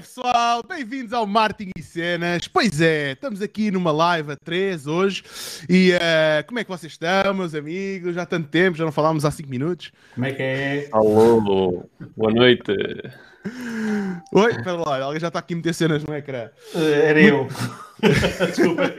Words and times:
é 0.00 0.02
pessoal? 0.02 0.62
Bem-vindos 0.66 1.12
ao 1.12 1.26
Martin 1.26 1.72
e 1.76 1.82
Cenas. 1.82 2.48
Pois 2.48 2.80
é, 2.80 3.12
estamos 3.12 3.42
aqui 3.42 3.70
numa 3.70 3.92
live 3.92 4.32
a 4.32 4.36
3 4.36 4.86
hoje. 4.86 5.22
E 5.68 5.92
uh, 5.92 6.46
como 6.46 6.58
é 6.58 6.64
que 6.64 6.70
vocês 6.70 6.92
estão, 6.92 7.34
meus 7.34 7.54
amigos? 7.54 8.14
Já 8.14 8.22
há 8.22 8.26
tanto 8.26 8.48
tempo, 8.48 8.78
já 8.78 8.84
não 8.84 8.92
falámos 8.92 9.26
há 9.26 9.30
5 9.30 9.50
minutos. 9.50 9.92
Como 10.14 10.24
é 10.24 10.32
que 10.32 10.42
é? 10.42 10.88
Alô, 10.90 11.84
boa 12.16 12.32
noite. 12.32 12.72
Oi, 14.32 14.50
espera 14.50 14.76
lá, 14.76 15.02
alguém 15.02 15.20
já 15.20 15.28
está 15.28 15.40
aqui 15.40 15.52
a 15.52 15.56
meter 15.58 15.74
cenas 15.74 16.02
no 16.02 16.16
ecrã. 16.16 16.48
Uh, 16.74 16.78
era 16.78 17.20
eu. 17.20 17.46
Desculpa. 18.46 18.90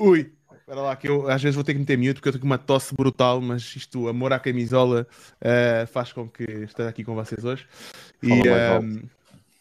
Ui, 0.00 0.32
espera 0.68 0.82
lá, 0.82 0.96
que 0.96 1.08
eu 1.08 1.30
às 1.30 1.42
vezes 1.42 1.54
vou 1.54 1.64
ter 1.64 1.72
que 1.72 1.78
meter 1.78 1.96
mute 1.96 2.14
porque 2.14 2.28
eu 2.28 2.32
tenho 2.34 2.44
uma 2.44 2.58
tosse 2.58 2.94
brutal, 2.94 3.40
mas 3.40 3.74
isto, 3.74 4.06
amor 4.06 4.34
à 4.34 4.38
camisola, 4.38 5.06
uh, 5.40 5.86
faz 5.86 6.12
com 6.12 6.28
que 6.28 6.44
esteja 6.44 6.90
aqui 6.90 7.02
com 7.02 7.14
vocês 7.14 7.42
hoje. 7.42 7.66
E 8.22 8.28
mais 8.28 8.84
um, 8.84 9.00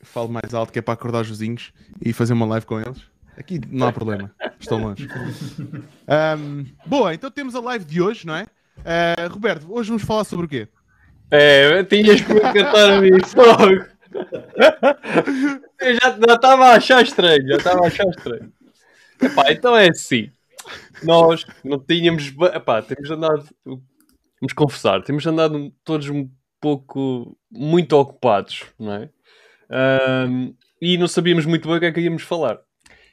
falo 0.02 0.28
mais 0.28 0.54
alto 0.54 0.74
que 0.74 0.80
é 0.80 0.82
para 0.82 0.94
acordar 0.94 1.22
os 1.22 1.30
vizinhos 1.30 1.72
e 2.02 2.12
fazer 2.12 2.34
uma 2.34 2.46
live 2.46 2.66
com 2.66 2.82
eles. 2.82 2.98
Aqui 3.38 3.62
não 3.70 3.88
há 3.88 3.94
problema, 3.94 4.30
estão 4.60 4.80
longe. 4.80 5.08
Um, 6.38 6.66
boa, 6.86 7.14
então 7.14 7.32
temos 7.32 7.56
a 7.56 7.62
live 7.62 7.86
de 7.86 8.02
hoje, 8.02 8.28
não 8.28 8.36
é? 8.36 8.44
Uh, 8.80 9.32
Roberto, 9.32 9.66
hoje 9.70 9.88
vamos 9.88 10.04
falar 10.04 10.26
sobre 10.26 10.46
o 10.46 10.50
quê? 10.50 10.68
É, 11.32 11.84
tinhas 11.84 12.20
que 12.20 12.34
me 12.34 12.42
cantar 12.42 12.92
a 12.92 13.02
mim, 13.02 13.12
fogo. 13.24 13.86
Eu 15.80 15.96
já 16.02 16.34
estava 16.34 16.66
a 16.66 16.76
achar 16.76 17.02
estranho, 17.02 17.48
já 17.48 17.56
estava 17.56 17.84
a 17.86 17.88
achar 17.88 18.08
estranho. 18.08 18.52
Epá, 19.22 19.52
então 19.52 19.76
é 19.76 19.90
assim. 19.90 20.32
Nós 21.04 21.46
não 21.64 21.80
tínhamos. 21.80 22.34
Epá, 22.54 22.82
temos 22.82 23.10
andado. 23.10 23.48
Vamos 23.66 24.54
confessar, 24.56 25.02
temos 25.04 25.26
andado 25.26 25.72
todos 25.84 26.10
um 26.10 26.30
pouco. 26.62 27.38
muito 27.52 27.94
ocupados, 27.94 28.66
não 28.80 28.94
é? 28.94 29.10
Ahm, 29.70 30.54
e 30.82 30.98
não 30.98 31.08
sabíamos 31.08 31.46
muito 31.46 31.68
bem 31.68 31.78
o 31.78 31.80
que 31.80 31.86
é 31.86 31.92
que 31.92 32.02
íamos 32.02 32.24
falar. 32.24 32.60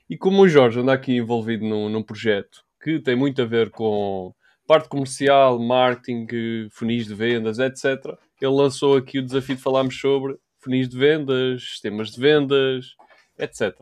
E 0.09 0.17
como 0.17 0.43
o 0.43 0.49
Jorge 0.49 0.81
anda 0.81 0.93
aqui 0.93 1.17
envolvido 1.17 1.65
num, 1.65 1.89
num 1.89 2.03
projeto 2.03 2.63
que 2.83 3.01
tem 3.01 3.17
muito 3.17 3.41
a 3.41 3.47
ver 3.47 3.71
com 3.71 4.35
parte 4.67 4.89
comercial, 4.89 5.59
marketing, 5.59 6.69
funis 6.71 7.07
de 7.07 7.15
vendas, 7.15 7.59
etc. 7.59 7.85
Ele 8.41 8.53
lançou 8.53 8.97
aqui 8.97 9.19
o 9.19 9.25
desafio 9.25 9.57
de 9.57 9.63
falarmos 9.63 9.99
sobre 9.99 10.37
funis 10.61 10.89
de 10.89 10.99
vendas, 10.99 11.63
sistemas 11.63 12.11
de 12.11 12.21
vendas, 12.21 12.95
etc. 13.39 13.75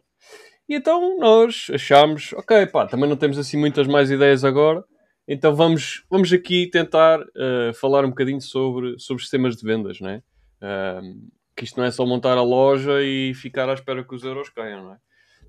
E 0.68 0.74
então 0.74 1.18
nós 1.18 1.66
achámos, 1.72 2.32
ok, 2.34 2.66
pá, 2.66 2.86
também 2.86 3.08
não 3.08 3.16
temos 3.16 3.38
assim 3.38 3.58
muitas 3.58 3.86
mais 3.86 4.10
ideias 4.10 4.44
agora, 4.44 4.84
então 5.26 5.54
vamos, 5.54 6.04
vamos 6.10 6.32
aqui 6.32 6.68
tentar 6.70 7.20
eh, 7.36 7.72
falar 7.74 8.04
um 8.04 8.10
bocadinho 8.10 8.40
sobre, 8.40 8.98
sobre 8.98 9.22
sistemas 9.22 9.56
de 9.56 9.64
vendas, 9.64 10.00
não 10.00 10.10
é? 10.10 10.22
Ahm, 10.60 11.28
que 11.56 11.64
isto 11.64 11.78
não 11.78 11.84
é 11.84 11.90
só 11.90 12.06
montar 12.06 12.38
a 12.38 12.42
loja 12.42 13.02
e 13.02 13.34
ficar 13.34 13.68
à 13.68 13.74
espera 13.74 14.04
que 14.04 14.14
os 14.14 14.24
euros 14.24 14.48
caiam, 14.48 14.84
não 14.84 14.94
é? 14.94 14.98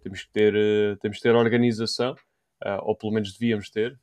Temos 0.01 0.23
que 0.23 0.31
ter, 0.31 0.53
eh, 0.55 0.95
temos 1.01 1.17
que 1.17 1.23
ter 1.23 1.35
organização, 1.35 2.15
ah, 2.63 2.79
ou 2.83 2.95
pelo 2.95 3.13
menos 3.13 3.33
devíamos 3.33 3.69
ter, 3.69 3.97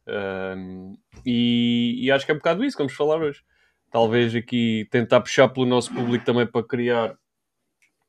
e, 1.25 1.99
e 2.03 2.11
acho 2.11 2.27
que 2.27 2.33
é 2.33 2.35
um 2.35 2.39
bocado 2.39 2.65
isso 2.65 2.77
que 2.77 2.83
vamos 2.83 2.95
falar 2.95 3.21
hoje. 3.21 3.43
Talvez 3.91 4.35
aqui 4.35 4.87
tentar 4.91 5.21
puxar 5.21 5.49
pelo 5.49 5.67
nosso 5.67 5.93
público 5.93 6.25
também 6.25 6.47
para 6.47 6.67
criar 6.67 7.17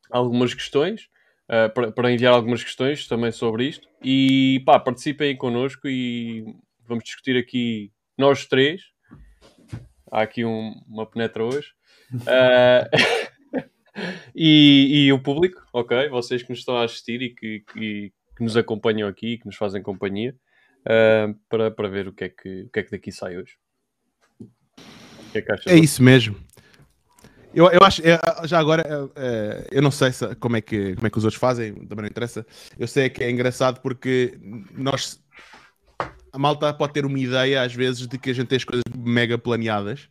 algumas 0.10 0.54
questões, 0.54 1.10
ah, 1.52 1.68
para, 1.70 2.12
enviar 2.14 2.34
algumas 2.34 2.64
questões 2.64 3.06
também 3.08 3.32
sobre 3.32 3.68
isto. 3.68 3.86
E 4.02 4.64
pá, 4.66 4.80
participem 4.80 5.36
connosco 5.36 5.86
e 5.88 6.46
vamos 6.88 7.04
discutir 7.04 7.36
aqui 7.38 7.92
nós 8.18 8.46
três. 8.48 8.82
Há 10.10 10.22
aqui 10.22 10.46
um- 10.46 10.74
uma 10.88 11.06
penetra 11.06 11.44
hoje. 11.44 11.68
Ah, 12.26 12.90
e, 14.34 15.06
e 15.08 15.14
o 15.14 15.20
público, 15.20 15.62
ok? 15.74 16.08
Vocês 16.10 16.42
que 16.42 16.50
nos 16.50 16.60
estão 16.60 16.78
a 16.78 16.86
assistir 16.86 17.22
e 17.22 17.30
que, 17.36 17.60
que- 17.74 18.14
que 18.38 18.44
nos 18.44 18.56
acompanham 18.58 19.08
aqui, 19.10 19.38
que 19.38 19.46
nos 19.46 19.56
fazem 19.58 19.82
companhia, 19.84 20.34
ah, 20.88 21.34
para, 21.50 21.70
para 21.70 21.88
ver 21.90 22.08
o 22.08 22.14
que, 22.14 22.24
é 22.24 22.30
que, 22.30 22.62
o 22.64 22.70
que 22.70 22.80
é 22.80 22.84
que 22.84 22.92
daqui 22.92 23.12
sai 23.12 23.38
hoje. 23.38 23.56
Que 25.32 25.38
é 25.40 25.42
que? 25.42 25.70
É 25.70 25.76
isso 25.76 26.02
mesmo. 26.04 26.36
Eu, 27.54 27.70
eu 27.70 27.80
acho, 27.84 28.02
já 28.46 28.60
agora, 28.60 28.84
é, 29.16 29.68
eu 29.72 29.82
não 29.82 29.92
sei 29.92 30.12
se- 30.12 30.36
como, 30.36 30.56
é 30.56 30.62
que, 30.62 30.96
como 30.96 31.08
é 31.08 31.10
que 31.10 31.18
os 31.18 31.26
outros 31.26 31.40
fazem, 31.40 31.74
também 31.74 32.04
não 32.04 32.08
interessa. 32.10 32.46
Eu 32.80 32.88
sei 32.88 33.10
que 33.10 33.24
é 33.24 33.30
engraçado 33.30 33.82
porque 33.82 34.38
nós, 34.74 35.20
a 36.32 36.38
malta 36.40 36.74
pode 36.74 36.94
ter 36.94 37.06
uma 37.06 37.20
ideia 37.20 37.62
às 37.62 37.74
vezes 37.74 38.08
de 38.08 38.18
que 38.18 38.30
a 38.30 38.34
gente 38.34 38.48
tem 38.48 38.56
as 38.58 38.64
coisas 38.64 38.84
mega 38.98 39.38
planeadas 39.38 40.08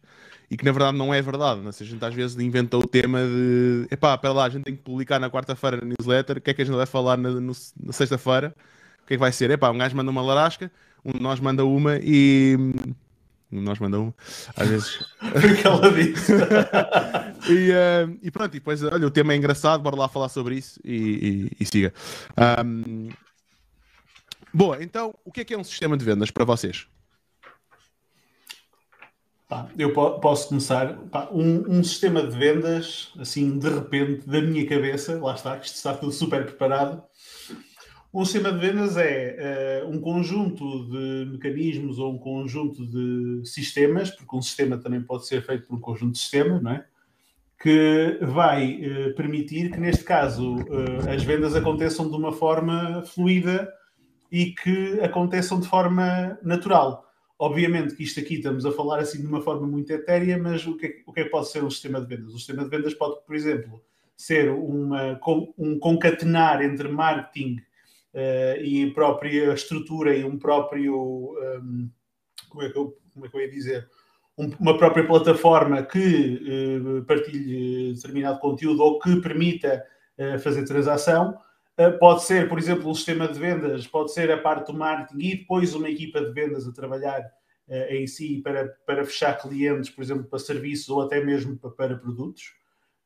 e 0.51 0.57
que 0.57 0.65
na 0.65 0.73
verdade 0.73 0.99
não 0.99 1.15
é 1.15 1.23
verdade. 1.23 1.61
Não? 1.61 1.71
é? 1.71 1.73
Se 1.73 1.83
a 1.83 1.87
gente 1.87 2.05
às 2.05 2.15
vezes 2.15 2.37
inventa 2.39 2.77
o 2.77 2.87
tema 2.87 3.21
de 3.21 3.87
epá, 3.91 4.17
pera 4.19 4.35
lá, 4.35 4.45
a 4.45 4.49
gente 4.51 4.65
tem 4.65 4.77
que 4.77 4.83
publicar 4.83 5.19
na 5.19 5.31
quarta-feira 5.31 5.79
na 5.79 5.85
newsletter, 5.99 6.37
o 6.39 6.41
que 6.43 6.51
é 6.51 6.55
que 6.55 6.61
a 6.63 6.65
gente 6.65 6.77
vai 6.77 6.87
falar 6.87 7.17
na, 7.17 7.31
no- 7.31 7.53
na 7.83 7.93
sexta-feira? 7.93 8.55
O 9.03 9.07
que 9.07 9.15
é 9.15 9.17
que 9.17 9.21
vai 9.21 9.33
ser? 9.33 9.51
Epá, 9.51 9.71
um 9.71 9.79
gajo 9.79 9.97
manda 9.97 10.11
uma 10.11 10.23
larasca, 10.23 10.71
um 11.05 11.13
de 11.13 11.21
nós 11.21 11.41
manda 11.41 11.65
uma 11.65 11.99
e. 12.03 12.57
Um 13.53 13.61
nós 13.61 13.79
manda 13.79 13.99
uma. 13.99 14.15
Às 14.57 14.69
vezes. 14.69 14.99
Foi 15.41 15.53
o 15.53 15.57
que 15.57 15.67
ela 15.67 15.93
disse. 15.93 16.33
E, 17.49 17.71
eh, 17.73 18.07
e 18.23 18.31
pronto, 18.31 18.55
e 18.55 18.61
depois, 18.61 18.83
olha, 18.85 19.07
o 19.07 19.11
tema 19.11 19.33
é 19.33 19.37
engraçado, 19.37 19.81
bora 19.83 19.97
lá 19.97 20.09
falar 20.09 20.29
sobre 20.29 20.57
isso 20.57 20.79
e, 20.85 21.49
e- 21.51 21.57
e 21.59 21.65
siga. 21.65 21.93
Ahm, 22.37 23.09
boa, 24.53 24.83
então, 24.85 25.15
o 25.25 25.33
que 25.33 25.41
é 25.41 25.45
que 25.45 25.55
é 25.55 25.59
um 25.59 25.65
sistema 25.65 25.97
de 25.97 26.05
vendas 26.05 26.31
para 26.31 26.45
vocês? 26.45 26.87
Eu 29.77 29.93
po- 29.93 30.21
posso 30.21 30.49
começar. 30.49 30.97
Um, 31.33 31.79
um 31.79 31.83
sistema 31.83 32.23
de 32.25 32.39
vendas, 32.39 33.11
assim, 33.19 33.59
de 33.59 33.69
repente, 33.69 34.29
da 34.29 34.41
minha 34.41 34.65
cabeça, 34.69 35.19
lá 35.19 35.35
está, 35.35 35.57
que 35.59 35.67
isto 35.67 35.77
está 35.77 35.95
tudo 35.95 36.13
super 36.13 36.45
preparado. 36.45 37.03
Um 38.13 38.25
sistema 38.25 38.53
de 38.53 38.59
vendas 38.59 38.97
é 38.97 39.37
eh, 39.39 39.85
um 39.87 40.01
conjunto 40.01 40.85
de 40.87 41.31
mecanismos 41.31 42.01
ou 42.01 42.13
um 42.13 42.19
conjunto 42.19 42.85
de 42.85 43.49
sistemas, 43.49 44.11
porque 44.11 44.35
um 44.35 44.43
sistema 44.43 44.77
também 44.79 45.01
pode 45.01 45.29
ser 45.29 45.43
feito 45.47 45.69
por 45.69 45.77
um 45.77 45.81
conjunto 45.81 46.13
de 46.13 46.19
sistemas, 46.19 46.61
não 46.61 46.73
é? 46.73 46.85
Que 47.61 48.19
vai 48.21 48.83
eh, 48.83 49.11
permitir 49.11 49.71
que, 49.71 49.79
neste 49.79 50.03
caso, 50.03 50.57
eh, 50.59 51.15
as 51.15 51.23
vendas 51.23 51.55
aconteçam 51.55 52.11
de 52.11 52.17
uma 52.17 52.33
forma 52.33 53.05
fluida 53.05 53.73
e 54.31 54.47
que 54.47 54.99
aconteçam 55.01 55.61
de 55.61 55.69
forma 55.69 56.37
natural. 56.43 57.09
Obviamente 57.39 57.95
que 57.95 58.03
isto 58.03 58.19
aqui 58.19 58.35
estamos 58.35 58.67
a 58.67 58.73
falar 58.73 58.99
assim 58.99 59.21
de 59.21 59.27
uma 59.29 59.41
forma 59.41 59.69
muito 59.69 59.89
etérea, 59.93 60.37
mas 60.37 60.67
o 60.67 60.77
que, 60.77 60.87
é, 60.87 60.91
o 61.07 61.13
que 61.13 61.21
é 61.21 61.25
que 61.25 61.31
pode 61.31 61.49
ser 61.49 61.63
um 61.63 61.71
sistema 61.71 62.01
de 62.01 62.09
vendas? 62.09 62.35
Um 62.35 62.39
sistema 62.39 62.65
de 62.65 62.71
vendas 62.71 62.93
pode, 62.93 63.25
por 63.25 63.37
exemplo, 63.37 63.81
ser 64.17 64.51
uma, 64.51 65.19
um 65.57 65.79
concatenar 65.79 66.61
entre 66.61 66.89
marketing 66.89 67.59
e 68.15 68.89
a 68.91 68.95
própria 68.95 69.53
estrutura 69.55 70.15
e 70.17 70.25
um 70.25 70.39
próprio. 70.39 71.35
ehm, 71.43 71.89
como, 72.49 72.63
é 72.65 72.71
que 72.71 72.79
eu, 72.79 72.97
como 73.15 73.27
é 73.27 73.29
que 73.29 73.37
eu 73.37 73.41
ia 73.41 73.51
dizer? 73.51 73.89
Um- 74.39 74.51
uma 74.61 74.77
própria 74.79 75.07
plataforma 75.07 75.83
que 75.83 76.43
eh, 76.47 77.03
partilhe 77.07 77.95
determinado 77.95 78.39
conteúdo 78.41 78.83
ou 78.83 78.99
que 78.99 79.21
permita 79.21 79.85
eh, 80.19 80.39
fazer 80.39 80.65
transação. 80.65 81.37
Pode 81.99 82.25
ser, 82.25 82.47
por 82.49 82.59
exemplo, 82.59 82.91
um 82.91 82.95
sistema 82.95 83.27
de 83.27 83.39
vendas, 83.39 83.87
pode 83.87 84.13
ser 84.13 84.31
a 84.31 84.37
parte 84.37 84.71
do 84.71 84.77
marketing 84.79 85.19
e 85.25 85.37
depois 85.39 85.75
uma 85.75 85.89
equipa 85.89 86.21
de 86.21 86.31
vendas 86.33 86.69
a 86.69 86.73
trabalhar 86.73 87.23
em 87.89 88.07
si 88.07 88.43
para, 88.43 88.69
para 88.85 89.03
fechar 89.05 89.41
clientes, 89.41 89.89
por 89.89 90.03
exemplo, 90.03 90.25
para 90.25 90.39
serviços 90.39 90.91
ou 90.91 91.01
até 91.01 91.25
mesmo 91.25 91.57
para, 91.57 91.71
para 91.71 91.97
produtos. 91.97 92.53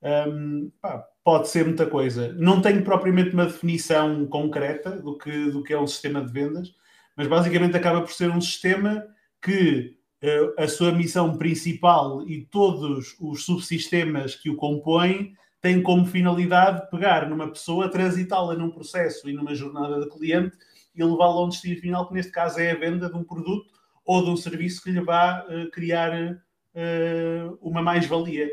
Um, 0.04 0.70
pá, 0.82 1.02
pode 1.24 1.48
ser 1.48 1.64
muita 1.64 1.86
coisa. 1.86 2.34
Não 2.34 2.60
tenho 2.60 2.84
propriamente 2.84 3.32
uma 3.32 3.46
definição 3.46 4.26
concreta 4.26 4.90
do 4.90 5.16
que, 5.16 5.50
do 5.50 5.62
que 5.62 5.72
é 5.72 5.80
um 5.80 5.86
sistema 5.86 6.22
de 6.22 6.30
vendas, 6.30 6.74
mas 7.16 7.26
basicamente 7.26 7.76
acaba 7.76 8.02
por 8.02 8.12
ser 8.12 8.30
um 8.30 8.40
sistema 8.40 9.06
que 9.40 9.96
uh, 10.22 10.62
a 10.62 10.68
sua 10.68 10.92
missão 10.92 11.38
principal 11.38 12.28
e 12.28 12.44
todos 12.44 13.16
os 13.18 13.44
subsistemas 13.44 14.34
que 14.34 14.50
o 14.50 14.56
compõem 14.56 15.32
tem 15.62 15.82
como 15.82 16.04
finalidade 16.04 16.90
pegar 16.90 17.26
numa 17.26 17.48
pessoa, 17.48 17.88
transitá-la 17.88 18.54
num 18.54 18.70
processo 18.70 19.30
e 19.30 19.32
numa 19.32 19.54
jornada 19.54 20.00
de 20.00 20.10
cliente 20.10 20.54
e 20.94 21.02
levá-la 21.02 21.40
a 21.40 21.44
um 21.44 21.48
destino 21.48 21.80
final, 21.80 22.06
que 22.06 22.12
neste 22.12 22.30
caso 22.30 22.60
é 22.60 22.70
a 22.70 22.78
venda 22.78 23.08
de 23.08 23.16
um 23.16 23.24
produto 23.24 23.72
ou 24.04 24.22
de 24.22 24.30
um 24.30 24.36
serviço 24.36 24.82
que 24.82 24.90
lhe 24.90 25.00
vá 25.00 25.46
uh, 25.48 25.70
criar 25.70 26.12
uh, 26.12 27.58
uma 27.62 27.80
mais-valia, 27.80 28.50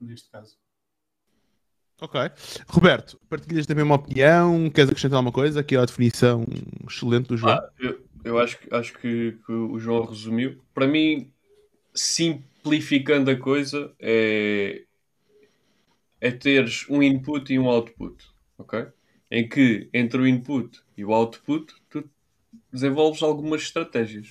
neste 0.00 0.30
caso. 0.30 0.61
Ok. 2.02 2.20
Roberto, 2.68 3.16
partilhas 3.28 3.64
da 3.64 3.76
mesma 3.76 3.94
opinião? 3.94 4.68
Queres 4.68 4.90
acrescentar 4.90 5.18
alguma 5.18 5.30
coisa? 5.30 5.60
Aqui 5.60 5.76
a 5.76 5.84
definição 5.84 6.44
excelente 6.84 7.28
do 7.28 7.36
João. 7.36 7.52
Ah, 7.52 7.68
eu, 7.78 8.04
eu 8.24 8.38
acho, 8.40 8.58
que- 8.58 8.74
acho 8.74 8.92
que, 8.94 9.38
que 9.46 9.52
o 9.52 9.78
João 9.78 10.04
resumiu. 10.04 10.60
Para 10.74 10.88
mim, 10.88 11.30
simplificando 11.94 13.30
a 13.30 13.36
coisa, 13.36 13.92
é, 14.00 14.82
é 16.20 16.32
teres 16.32 16.86
um 16.90 17.00
input 17.00 17.52
e 17.52 17.58
um 17.58 17.68
output, 17.68 18.16
ok? 18.58 18.86
Em 19.30 19.48
que 19.48 19.88
entre 19.94 20.20
o 20.20 20.26
input 20.26 20.80
e 20.96 21.04
o 21.04 21.12
output 21.12 21.72
tu 21.88 22.10
desenvolves 22.72 23.22
algumas 23.22 23.62
estratégias. 23.62 24.28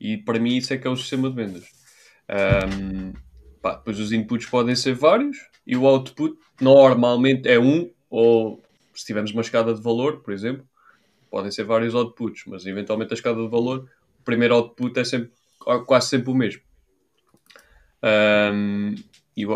E 0.00 0.16
para 0.16 0.38
mim 0.38 0.56
isso 0.56 0.72
é 0.72 0.78
que 0.78 0.86
é 0.86 0.90
o 0.90 0.96
sistema 0.96 1.28
de 1.28 1.34
vendas. 1.34 1.64
Ahm, 2.28 3.12
pá, 3.60 3.74
depois 3.74 3.98
os 3.98 4.12
inputs 4.12 4.46
podem 4.46 4.76
ser 4.76 4.94
vários 4.94 5.36
e 5.70 5.76
o 5.76 5.86
output 5.86 6.36
normalmente 6.60 7.48
é 7.48 7.56
um, 7.56 7.88
ou 8.10 8.60
se 8.92 9.06
tivermos 9.06 9.30
uma 9.30 9.40
escada 9.40 9.72
de 9.72 9.80
valor, 9.80 10.20
por 10.20 10.34
exemplo, 10.34 10.66
podem 11.30 11.52
ser 11.52 11.62
vários 11.62 11.94
outputs, 11.94 12.42
mas 12.48 12.66
eventualmente 12.66 13.12
a 13.12 13.14
escada 13.14 13.40
de 13.40 13.48
valor, 13.48 13.88
o 14.18 14.24
primeiro 14.24 14.56
output 14.56 14.98
é 14.98 15.04
sempre, 15.04 15.30
quase 15.86 16.08
sempre 16.08 16.28
o 16.28 16.34
mesmo. 16.34 16.60
Um, 18.02 18.96
e 19.36 19.46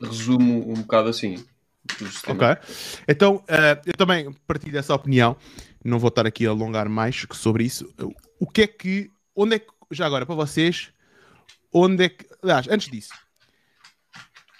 resumo 0.00 0.70
um 0.70 0.74
bocado 0.74 1.08
assim. 1.08 1.44
Ok. 2.28 2.46
Então, 3.08 3.36
uh, 3.36 3.82
eu 3.84 3.94
também 3.94 4.32
partilho 4.46 4.78
essa 4.78 4.94
opinião. 4.94 5.36
Não 5.84 5.98
vou 5.98 6.08
estar 6.08 6.24
aqui 6.24 6.46
a 6.46 6.50
alongar 6.50 6.88
mais 6.88 7.26
sobre 7.32 7.64
isso. 7.64 7.92
O 8.38 8.46
que 8.46 8.62
é 8.62 8.66
que. 8.68 9.10
Onde 9.34 9.56
é 9.56 9.58
que. 9.58 9.66
Já 9.90 10.06
agora, 10.06 10.24
para 10.24 10.36
vocês, 10.36 10.92
onde 11.72 12.04
é 12.04 12.08
que. 12.10 12.26
Aliás, 12.42 12.68
antes 12.68 12.88
disso, 12.90 13.12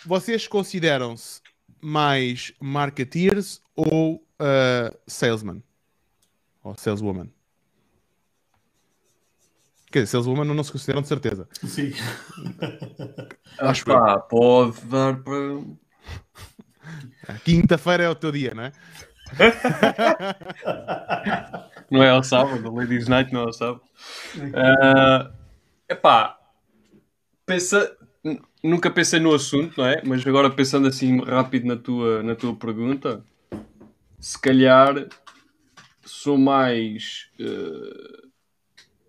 vocês 0.05 0.47
consideram-se 0.47 1.41
mais 1.81 2.53
marketeers 2.61 3.63
ou 3.75 4.17
uh, 4.17 4.99
salesman? 5.07 5.63
Ou 6.63 6.77
saleswoman? 6.77 7.29
Quer 9.91 10.01
dizer, 10.01 10.13
saleswoman 10.13 10.45
não 10.45 10.63
se 10.63 10.73
consideram 10.73 11.01
de 11.01 11.09
certeza. 11.09 11.49
Sim. 11.53 11.93
Acho 13.59 13.85
que 13.85 13.91
pode 14.29 14.81
dar 14.87 15.23
para. 15.23 15.63
Quinta-feira 17.45 18.05
é 18.05 18.09
o 18.09 18.15
teu 18.15 18.33
dia, 18.33 18.55
não 18.55 18.65
é? 18.65 18.73
não 21.91 22.03
é 22.03 22.11
ao 22.11 22.23
sábado, 22.23 22.75
Ladies 22.75 23.09
Night 23.09 23.33
não 23.33 23.43
é 23.43 23.45
ao 23.45 23.53
sábado. 23.53 23.83
Uh, 24.37 25.31
epá, 25.89 26.39
pensa, 27.45 27.97
nunca 28.63 28.91
pensei 28.91 29.21
no 29.21 29.35
assunto, 29.35 29.79
não 29.79 29.87
é? 29.87 30.03
Mas 30.05 30.27
agora 30.27 30.51
pensando 30.51 30.89
assim 30.89 31.21
rápido 31.23 31.67
na 31.67 31.77
tua, 31.77 32.23
na 32.23 32.35
tua 32.35 32.55
pergunta, 32.55 33.25
se 34.19 34.41
calhar 34.41 35.09
sou 36.05 36.39
mais 36.39 37.31
uh, 37.41 38.29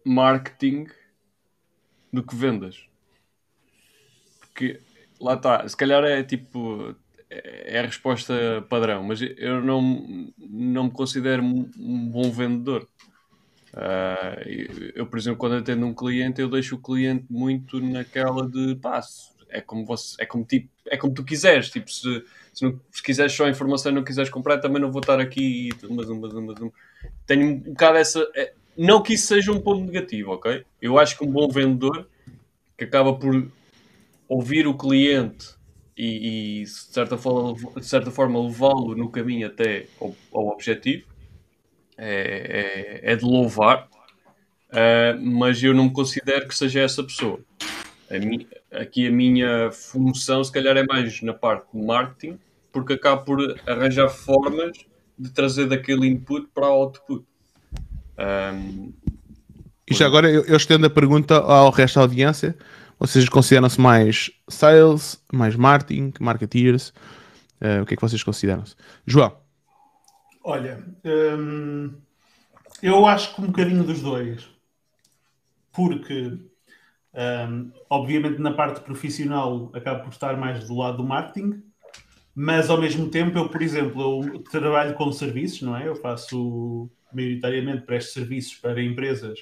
marketing 0.05 0.87
do 2.11 2.23
que 2.23 2.35
vendas. 2.35 2.85
Porque 4.39 4.81
lá 5.19 5.35
está, 5.35 5.67
se 5.67 5.75
calhar 5.75 6.03
é 6.03 6.23
tipo 6.23 6.95
é 7.29 7.79
a 7.79 7.83
resposta 7.83 8.33
padrão, 8.67 9.03
mas 9.03 9.21
eu 9.21 9.61
não, 9.61 10.33
não 10.37 10.85
me 10.85 10.91
considero 10.91 11.43
um 11.43 12.09
bom 12.09 12.31
vendedor. 12.31 12.87
Uh, 13.73 14.91
eu, 14.95 15.05
por 15.05 15.19
exemplo, 15.19 15.37
quando 15.37 15.55
atendo 15.55 15.85
um 15.85 15.93
cliente, 15.93 16.41
eu 16.41 16.49
deixo 16.49 16.75
o 16.75 16.81
cliente 16.81 17.25
muito 17.29 17.79
naquela 17.79 18.47
de 18.47 18.75
pá, 18.75 19.01
é 19.49 19.61
como 19.61 19.85
você, 19.85 20.15
é 20.19 20.25
como 20.25 20.43
tipo, 20.43 20.69
é 20.87 20.97
como 20.97 21.13
tu 21.13 21.23
quiseres, 21.23 21.69
tipo, 21.69 21.91
se, 21.91 22.23
se, 22.53 22.63
não, 22.63 22.79
se 22.91 23.01
quiseres 23.01 23.33
só 23.33 23.47
informação 23.47 23.91
e 23.91 23.95
não 23.95 24.03
quiseres 24.03 24.29
comprar, 24.29 24.59
também 24.59 24.81
não 24.81 24.91
vou 24.91 25.01
estar 25.01 25.19
aqui 25.19 25.69
e 25.69 25.87
mas, 25.89 26.09
mas, 26.09 26.33
mas, 26.33 26.59
mas, 26.59 26.71
tenho 27.25 27.47
um 27.47 27.59
bocado 27.59 27.97
essa. 27.97 28.27
É, 28.35 28.53
não 28.77 29.01
que 29.01 29.13
isso 29.13 29.27
seja 29.27 29.51
um 29.51 29.61
ponto 29.61 29.85
negativo, 29.85 30.31
ok? 30.31 30.63
Eu 30.81 30.97
acho 30.97 31.17
que 31.17 31.23
um 31.23 31.31
bom 31.31 31.47
vendedor 31.49 32.07
que 32.77 32.85
acaba 32.85 33.13
por 33.13 33.51
ouvir 34.27 34.67
o 34.67 34.77
cliente 34.77 35.47
e, 35.97 36.61
e 36.61 36.63
de, 36.63 36.69
certa 36.69 37.17
forma, 37.17 37.55
forma 38.11 38.41
levá-lo 38.41 38.95
no 38.95 39.09
caminho 39.09 39.47
até 39.47 39.87
ao, 39.99 40.15
ao 40.31 40.47
objetivo 40.47 41.08
é, 42.01 43.01
é, 43.03 43.11
é, 43.11 43.15
de 43.17 43.25
louvar, 43.25 43.89
uh, 44.69 45.19
mas 45.21 45.61
eu 45.61 45.73
não 45.73 45.89
considero 45.89 46.47
que 46.47 46.55
seja 46.55 46.79
essa 46.79 47.03
pessoa. 47.03 47.39
A 48.09 48.17
mi, 48.17 48.47
aqui 48.71 49.07
a 49.07 49.11
minha 49.11 49.69
função, 49.71 50.41
se 50.41 50.51
calhar, 50.51 50.77
é 50.77 50.83
mais 50.83 51.21
na 51.21 51.33
parte 51.33 51.67
de 51.73 51.85
marketing, 51.85 52.39
porque 52.71 52.93
acabo 52.93 53.25
por 53.25 53.59
arranjar 53.67 54.07
formas 54.07 54.77
de 55.17 55.29
trazer 55.29 55.67
daquele 55.67 56.07
input 56.07 56.47
para 56.53 56.69
o 56.69 56.71
output. 56.71 57.25
Um, 58.17 58.93
e 59.89 59.93
já 59.93 60.05
agora 60.05 60.29
eu, 60.29 60.45
eu 60.45 60.55
estendo 60.55 60.85
a 60.85 60.89
pergunta 60.89 61.35
ao 61.35 61.69
resto 61.69 61.95
da 61.95 62.01
audiência. 62.03 62.55
Vocês 62.97 63.27
consideram-se 63.27 63.79
mais 63.79 64.31
sales, 64.47 65.21
mais 65.33 65.55
marketing, 65.55 66.13
marketeers? 66.19 66.93
Uh, 67.59 67.81
o 67.81 67.85
que 67.85 67.93
é 67.93 67.97
que 67.97 68.01
vocês 68.01 68.23
consideram-se? 68.23 68.75
João? 69.05 69.35
Olha, 70.43 70.85
hum, 71.03 71.93
eu 72.81 73.05
acho 73.05 73.35
que 73.35 73.41
um 73.41 73.47
bocadinho 73.47 73.83
dos 73.83 74.01
dois. 74.01 74.49
Porque, 75.71 76.37
hum, 77.13 77.71
obviamente, 77.89 78.39
na 78.39 78.53
parte 78.53 78.81
profissional 78.81 79.71
acabo 79.73 80.03
por 80.03 80.09
estar 80.09 80.37
mais 80.37 80.67
do 80.67 80.75
lado 80.75 80.97
do 80.97 81.03
marketing, 81.03 81.63
mas 82.33 82.69
ao 82.69 82.79
mesmo 82.79 83.09
tempo, 83.09 83.37
eu, 83.37 83.49
por 83.49 83.61
exemplo, 83.61 84.23
eu 84.25 84.39
trabalho 84.43 84.93
com 84.95 85.11
serviços, 85.11 85.61
não 85.61 85.75
é? 85.75 85.87
Eu 85.87 85.95
faço 85.95 86.89
maioritariamente 87.13 87.85
presto 87.85 88.13
serviços 88.13 88.55
para 88.55 88.81
empresas 88.81 89.39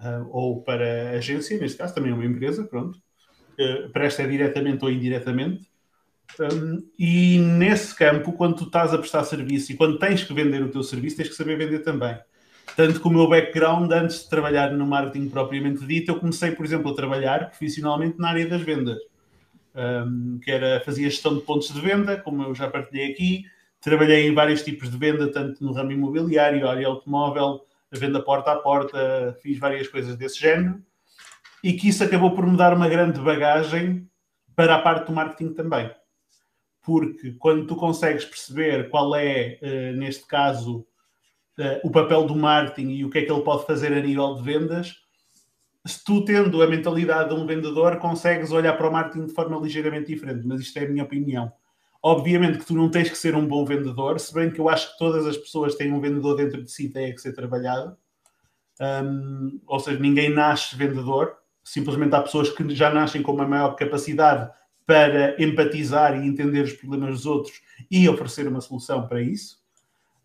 uh, 0.00 0.28
ou 0.30 0.62
para 0.62 1.10
agência, 1.10 1.58
neste 1.58 1.78
caso 1.78 1.94
também 1.94 2.12
é 2.12 2.14
uma 2.14 2.24
empresa, 2.24 2.64
pronto, 2.64 2.98
uh, 3.58 3.90
presta 3.92 4.26
diretamente 4.28 4.84
ou 4.84 4.90
indiretamente. 4.90 5.68
E 6.98 7.38
nesse 7.38 7.94
campo, 7.94 8.32
quando 8.32 8.56
tu 8.56 8.64
estás 8.64 8.92
a 8.92 8.98
prestar 8.98 9.24
serviço 9.24 9.72
e 9.72 9.76
quando 9.76 9.98
tens 9.98 10.22
que 10.22 10.32
vender 10.32 10.62
o 10.62 10.70
teu 10.70 10.82
serviço, 10.82 11.16
tens 11.16 11.28
que 11.28 11.34
saber 11.34 11.56
vender 11.56 11.80
também. 11.80 12.18
Tanto 12.76 13.00
que 13.00 13.08
o 13.08 13.10
meu 13.10 13.28
background, 13.28 13.90
antes 13.90 14.22
de 14.22 14.28
trabalhar 14.28 14.72
no 14.72 14.86
marketing 14.86 15.28
propriamente 15.28 15.84
dito, 15.86 16.10
eu 16.10 16.20
comecei, 16.20 16.52
por 16.52 16.64
exemplo, 16.64 16.90
a 16.90 16.94
trabalhar 16.94 17.48
profissionalmente 17.48 18.18
na 18.18 18.28
área 18.28 18.46
das 18.46 18.62
vendas. 18.62 18.98
Um, 19.74 20.38
que 20.42 20.50
era, 20.50 20.80
fazia 20.80 21.08
gestão 21.08 21.36
de 21.36 21.42
pontos 21.42 21.72
de 21.72 21.80
venda, 21.80 22.16
como 22.16 22.42
eu 22.42 22.54
já 22.54 22.68
partilhei 22.68 23.10
aqui. 23.10 23.44
Trabalhei 23.80 24.28
em 24.28 24.34
vários 24.34 24.62
tipos 24.62 24.90
de 24.90 24.96
venda, 24.96 25.30
tanto 25.30 25.62
no 25.64 25.72
ramo 25.72 25.92
imobiliário, 25.92 26.68
área 26.68 26.86
automóvel, 26.86 27.60
a 27.92 27.98
venda 27.98 28.20
porta 28.20 28.52
a 28.52 28.56
porta, 28.56 29.36
fiz 29.40 29.58
várias 29.58 29.88
coisas 29.88 30.16
desse 30.16 30.38
género 30.38 30.82
e 31.62 31.72
que 31.72 31.88
isso 31.88 32.04
acabou 32.04 32.34
por 32.34 32.46
me 32.46 32.56
dar 32.56 32.74
uma 32.74 32.88
grande 32.88 33.20
bagagem 33.20 34.08
para 34.54 34.76
a 34.76 34.82
parte 34.82 35.06
do 35.06 35.12
marketing 35.12 35.52
também. 35.54 35.90
Porque 36.88 37.32
quando 37.32 37.66
tu 37.66 37.76
consegues 37.76 38.24
perceber 38.24 38.88
qual 38.88 39.14
é, 39.14 39.58
uh, 39.60 39.96
neste 39.98 40.26
caso, 40.26 40.86
uh, 41.58 41.86
o 41.86 41.90
papel 41.90 42.24
do 42.24 42.34
marketing 42.34 42.88
e 42.92 43.04
o 43.04 43.10
que 43.10 43.18
é 43.18 43.24
que 43.26 43.30
ele 43.30 43.42
pode 43.42 43.66
fazer 43.66 43.92
a 43.92 44.00
nível 44.00 44.36
de 44.36 44.42
vendas, 44.42 44.96
se 45.86 46.02
tu 46.02 46.24
tendo 46.24 46.62
a 46.62 46.66
mentalidade 46.66 47.28
de 47.28 47.34
um 47.34 47.46
vendedor, 47.46 47.98
consegues 47.98 48.52
olhar 48.52 48.72
para 48.72 48.88
o 48.88 48.90
marketing 48.90 49.26
de 49.26 49.34
forma 49.34 49.58
ligeiramente 49.58 50.06
diferente. 50.06 50.46
Mas 50.46 50.62
isto 50.62 50.78
é 50.78 50.86
a 50.86 50.88
minha 50.88 51.04
opinião. 51.04 51.52
Obviamente 52.02 52.56
que 52.56 52.64
tu 52.64 52.72
não 52.72 52.90
tens 52.90 53.10
que 53.10 53.18
ser 53.18 53.36
um 53.36 53.46
bom 53.46 53.66
vendedor, 53.66 54.18
se 54.18 54.32
bem 54.32 54.50
que 54.50 54.58
eu 54.58 54.70
acho 54.70 54.90
que 54.90 54.98
todas 54.98 55.26
as 55.26 55.36
pessoas 55.36 55.74
têm 55.74 55.92
um 55.92 56.00
vendedor 56.00 56.36
dentro 56.36 56.62
de 56.62 56.70
si 56.70 56.88
tem 56.88 57.14
que 57.14 57.20
ser 57.20 57.34
trabalhado. 57.34 57.98
Um, 58.80 59.60
ou 59.66 59.78
seja, 59.78 59.98
ninguém 59.98 60.30
nasce 60.30 60.74
vendedor, 60.74 61.36
simplesmente 61.62 62.14
há 62.14 62.22
pessoas 62.22 62.48
que 62.48 62.74
já 62.74 62.88
nascem 62.88 63.20
com 63.20 63.32
uma 63.32 63.46
maior 63.46 63.76
capacidade 63.76 64.50
para 64.88 65.36
empatizar 65.38 66.16
e 66.16 66.26
entender 66.26 66.62
os 66.62 66.72
problemas 66.72 67.10
dos 67.10 67.26
outros 67.26 67.60
e 67.90 68.08
oferecer 68.08 68.48
uma 68.48 68.62
solução 68.62 69.06
para 69.06 69.20
isso. 69.20 69.58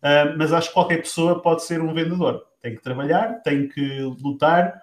Um, 0.02 0.38
mas 0.38 0.54
acho 0.54 0.68
que 0.68 0.74
qualquer 0.74 1.02
pessoa 1.02 1.42
pode 1.42 1.62
ser 1.64 1.82
um 1.82 1.92
vendedor. 1.92 2.42
Tem 2.62 2.74
que 2.74 2.80
trabalhar, 2.80 3.42
tem 3.42 3.68
que 3.68 4.00
lutar 4.22 4.82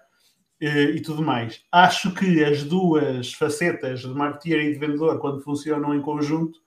uh, 0.62 0.66
e 0.66 1.02
tudo 1.02 1.24
mais. 1.24 1.64
Acho 1.72 2.14
que 2.14 2.44
as 2.44 2.64
duas 2.64 3.34
facetas 3.34 4.02
de 4.02 4.10
marketeer 4.10 4.66
e 4.66 4.74
de 4.74 4.78
vendedor, 4.78 5.18
quando 5.18 5.42
funcionam 5.42 5.96
em 5.96 6.02
conjunto, 6.02 6.60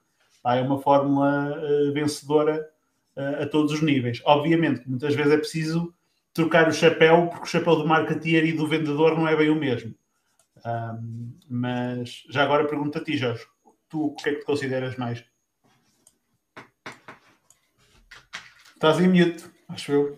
é 0.45 0.59
uma 0.59 0.81
fórmula 0.81 1.57
uh, 1.57 1.93
vencedora 1.93 2.67
uh, 3.15 3.43
a 3.43 3.45
todos 3.45 3.71
os 3.71 3.81
níveis. 3.81 4.21
Obviamente 4.25 4.83
muitas 4.89 5.15
vezes 5.15 5.31
é 5.31 5.37
preciso 5.37 5.93
trocar 6.33 6.67
o 6.67 6.73
chapéu, 6.73 7.27
porque 7.27 7.45
o 7.45 7.49
chapéu 7.49 7.77
do 7.77 7.87
marketeer 7.87 8.43
e 8.43 8.51
do 8.51 8.67
vendedor 8.67 9.17
não 9.17 9.25
é 9.25 9.37
bem 9.37 9.49
o 9.49 9.55
mesmo. 9.55 9.95
Um, 10.65 11.37
mas 11.47 12.23
já 12.29 12.43
agora 12.43 12.67
pergunto 12.67 12.97
a 12.97 13.03
ti, 13.03 13.15
Jorge, 13.17 13.45
tu 13.87 14.07
o 14.07 14.15
que 14.15 14.29
é 14.29 14.33
que 14.33 14.39
te 14.39 14.45
consideras 14.45 14.95
mais? 14.97 15.23
Estás 18.73 18.99
em 18.99 19.07
mute, 19.07 19.45
acho 19.69 19.91
eu. 19.91 20.17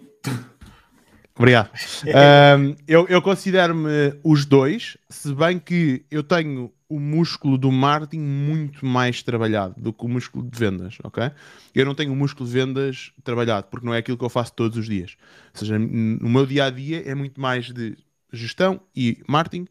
Obrigado. 1.35 1.69
um, 2.57 2.75
eu, 2.87 3.05
eu 3.07 3.21
considero-me 3.21 4.19
os 4.23 4.45
dois, 4.45 4.97
se 5.09 5.33
bem 5.35 5.59
que 5.59 6.05
eu 6.09 6.23
tenho 6.23 6.73
o 6.89 6.99
músculo 6.99 7.57
do 7.57 7.69
marketing 7.69 8.21
muito 8.21 8.85
mais 8.85 9.21
trabalhado 9.21 9.75
do 9.77 9.91
que 9.91 10.05
o 10.05 10.07
músculo 10.07 10.49
de 10.49 10.57
vendas, 10.57 10.97
ok? 11.03 11.29
Eu 11.75 11.85
não 11.85 11.93
tenho 11.93 12.13
o 12.13 12.15
músculo 12.15 12.47
de 12.47 12.53
vendas 12.53 13.11
trabalhado, 13.23 13.67
porque 13.69 13.85
não 13.85 13.93
é 13.93 13.97
aquilo 13.97 14.17
que 14.17 14.23
eu 14.23 14.29
faço 14.29 14.53
todos 14.53 14.77
os 14.77 14.85
dias. 14.85 15.17
Ou 15.53 15.59
seja, 15.59 15.77
no 15.77 16.29
meu 16.29 16.45
dia 16.45 16.65
a 16.65 16.69
dia 16.69 17.03
é 17.05 17.13
muito 17.13 17.39
mais 17.39 17.65
de 17.65 17.97
gestão 18.31 18.79
e 18.95 19.21
marketing 19.27 19.67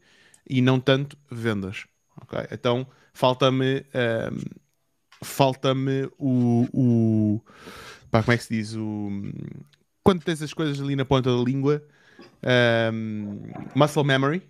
e 0.49 0.61
não 0.61 0.79
tanto 0.79 1.17
vendas, 1.29 1.85
ok? 2.21 2.39
Então 2.51 2.87
falta-me 3.13 3.85
um, 4.31 4.39
falta-me 5.23 6.09
o, 6.17 6.67
o 6.73 7.41
pá, 8.11 8.21
como 8.21 8.33
é 8.33 8.37
que 8.37 8.43
se 8.43 8.53
diz 8.53 8.75
o 8.75 9.09
quando 10.03 10.23
tens 10.23 10.41
as 10.41 10.53
coisas 10.53 10.79
ali 10.81 10.95
na 10.95 11.03
ponta 11.03 11.35
da 11.35 11.43
língua 11.43 11.83
um, 12.93 13.41
muscle 13.75 14.03
memory 14.03 14.41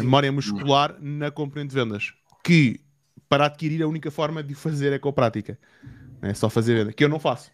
memória 0.00 0.30
muscular 0.32 0.96
na 1.00 1.30
componente 1.30 1.70
de 1.70 1.74
vendas. 1.74 2.12
Que 2.44 2.80
para 3.28 3.46
adquirir 3.46 3.82
a 3.82 3.88
única 3.88 4.10
forma 4.10 4.42
de 4.42 4.54
fazer 4.54 4.92
é 4.92 4.98
com 4.98 5.08
a 5.08 5.12
prática. 5.12 5.58
É 6.20 6.34
só 6.34 6.48
fazer 6.50 6.74
venda, 6.76 6.92
que 6.92 7.02
eu 7.02 7.08
não 7.08 7.18
faço. 7.18 7.50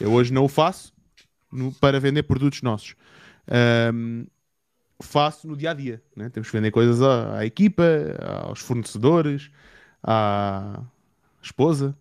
Eu 0.00 0.12
hoje 0.12 0.32
não 0.32 0.44
o 0.44 0.48
faço 0.48 0.92
no- 1.52 1.72
para 1.72 2.00
vender 2.00 2.22
produtos 2.22 2.62
nossos. 2.62 2.94
Ahm, 3.48 4.26
faço 5.02 5.46
no 5.46 5.56
dia 5.56 5.70
a 5.70 5.74
dia. 5.74 6.02
Né? 6.16 6.28
Temos 6.30 6.50
que 6.50 6.56
vender 6.56 6.70
coisas 6.70 7.02
à, 7.02 7.38
à 7.38 7.46
equipa, 7.46 7.84
aos 8.46 8.60
fornecedores, 8.60 9.50
à 10.02 10.80
esposa. 11.42 11.96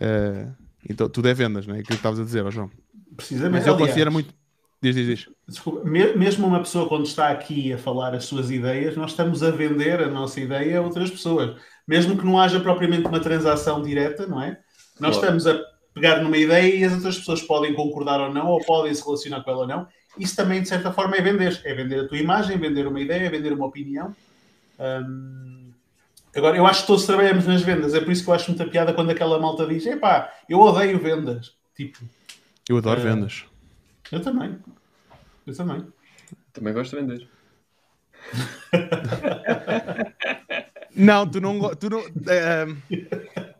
Ah, 0.00 0.52
então 0.88 1.08
tudo 1.08 1.28
é 1.28 1.34
vendas, 1.34 1.66
né? 1.66 1.74
É 1.74 1.80
aquilo 1.80 1.88
que 1.88 1.94
estavas 1.94 2.20
a 2.20 2.24
dizer, 2.24 2.44
ó 2.44 2.50
João. 2.50 2.70
Precisamente. 3.16 3.52
Mas 3.52 3.66
eu 3.66 3.74
Aliás, 3.74 3.90
considero 3.90 4.12
muito. 4.12 4.34
Diz, 4.82 4.94
diz, 4.94 5.06
diz. 5.06 5.28
Desculpa, 5.46 5.84
me- 5.84 6.14
mesmo 6.14 6.46
uma 6.46 6.60
pessoa 6.60 6.88
quando 6.88 7.04
está 7.04 7.28
aqui 7.28 7.70
a 7.72 7.76
falar 7.76 8.14
as 8.14 8.24
suas 8.24 8.50
ideias, 8.50 8.96
nós 8.96 9.10
estamos 9.10 9.42
a 9.42 9.50
vender 9.50 10.00
a 10.00 10.08
nossa 10.08 10.40
ideia 10.40 10.78
a 10.78 10.82
outras 10.82 11.10
pessoas. 11.10 11.54
Mesmo 11.86 12.16
que 12.16 12.24
não 12.24 12.40
haja 12.40 12.58
propriamente 12.60 13.06
uma 13.06 13.20
transação 13.20 13.82
direta, 13.82 14.26
não 14.26 14.40
é? 14.40 14.58
Nós 14.98 15.18
Claro. 15.18 15.36
estamos 15.36 15.46
a 15.46 15.62
pegar 15.92 16.22
numa 16.22 16.36
ideia 16.38 16.74
e 16.74 16.84
as 16.84 16.94
outras 16.94 17.18
pessoas 17.18 17.42
podem 17.42 17.74
concordar 17.74 18.20
ou 18.20 18.32
não, 18.32 18.46
ou 18.46 18.64
podem 18.64 18.94
se 18.94 19.04
relacionar 19.04 19.42
com 19.42 19.50
ela 19.50 19.60
ou 19.60 19.66
não. 19.66 19.86
Isso 20.18 20.36
também, 20.36 20.60
de 20.62 20.68
certa 20.68 20.92
forma, 20.92 21.16
é 21.16 21.22
vender. 21.22 21.60
É 21.64 21.74
vender 21.74 22.00
a 22.00 22.08
tua 22.08 22.18
imagem, 22.18 22.58
vender 22.58 22.86
uma 22.86 23.00
ideia, 23.00 23.30
vender 23.30 23.52
uma 23.52 23.66
opinião. 23.66 24.14
Hum, 24.78 25.70
Agora, 26.34 26.56
eu 26.56 26.64
acho 26.64 26.82
que 26.82 26.86
todos 26.86 27.04
trabalhamos 27.06 27.44
nas 27.46 27.60
vendas. 27.62 27.92
É 27.92 28.00
por 28.00 28.12
isso 28.12 28.22
que 28.22 28.30
eu 28.30 28.34
acho 28.34 28.48
muita 28.50 28.64
piada 28.66 28.92
quando 28.94 29.10
aquela 29.10 29.38
malta 29.40 29.66
diz: 29.66 29.84
epá, 29.86 30.32
eu 30.48 30.60
odeio 30.60 30.98
vendas. 30.98 31.54
Tipo, 31.76 31.98
Eu 32.68 32.76
adoro 32.78 33.00
Ah. 33.00 33.02
vendas. 33.04 33.44
eu 34.12 34.20
também. 34.22 34.56
Eu 35.46 35.54
também. 35.56 35.84
Também 36.52 36.72
gosto 36.72 36.94
de 36.96 37.02
vender. 37.02 37.28
Não, 40.94 41.26
tu 41.26 41.40
não. 41.40 41.74
Tu 41.76 41.88
não, 41.88 42.00
eh, 42.28 42.66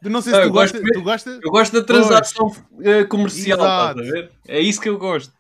tu 0.03 0.11
não 0.11 0.21
sei 0.21 0.33
se 0.35 0.39
Ah, 0.39 0.43
tu 0.43 0.49
eu 0.49 0.53
gosto 0.53 0.83
Tu 0.83 1.03
gostas? 1.03 1.39
Eu 1.43 1.51
gosto 1.51 1.73
da 1.73 1.85
transação 1.87 2.51
eh, 2.83 3.05
comercial, 3.05 3.57
estás 3.59 3.97
a 3.97 4.03
ver? 4.13 4.33
É 4.49 4.61
isso 4.61 4.81
que 4.81 4.89
eu 4.89 4.99
gosto. 4.99 5.33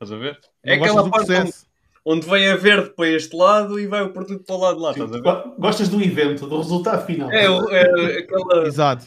Estás 0.00 0.12
a 0.12 0.16
ver? 0.16 0.38
É 0.62 0.76
Não 0.76 0.78
gostas 0.78 0.96
aquela 0.98 1.02
do 1.02 1.10
parte 1.10 1.32
onde, 1.32 1.52
onde 2.04 2.30
vem 2.30 2.48
a 2.48 2.56
verde 2.56 2.90
para 2.90 3.08
este 3.08 3.34
lado 3.36 3.80
e 3.80 3.86
vai 3.86 4.02
o 4.02 4.12
produto 4.12 4.44
para 4.44 4.54
o 4.54 4.58
lado 4.60 4.76
de 4.76 4.82
lá, 4.82 4.90
estás 4.92 5.10
a 5.10 5.14
ver? 5.14 5.22
Go- 5.22 5.54
Gostas 5.58 5.88
do 5.88 6.00
evento, 6.02 6.46
do 6.46 6.58
resultado 6.58 7.04
final. 7.06 7.30
É, 7.32 7.44
é 7.46 8.18
aquela, 8.18 8.66
Exato. 8.66 9.06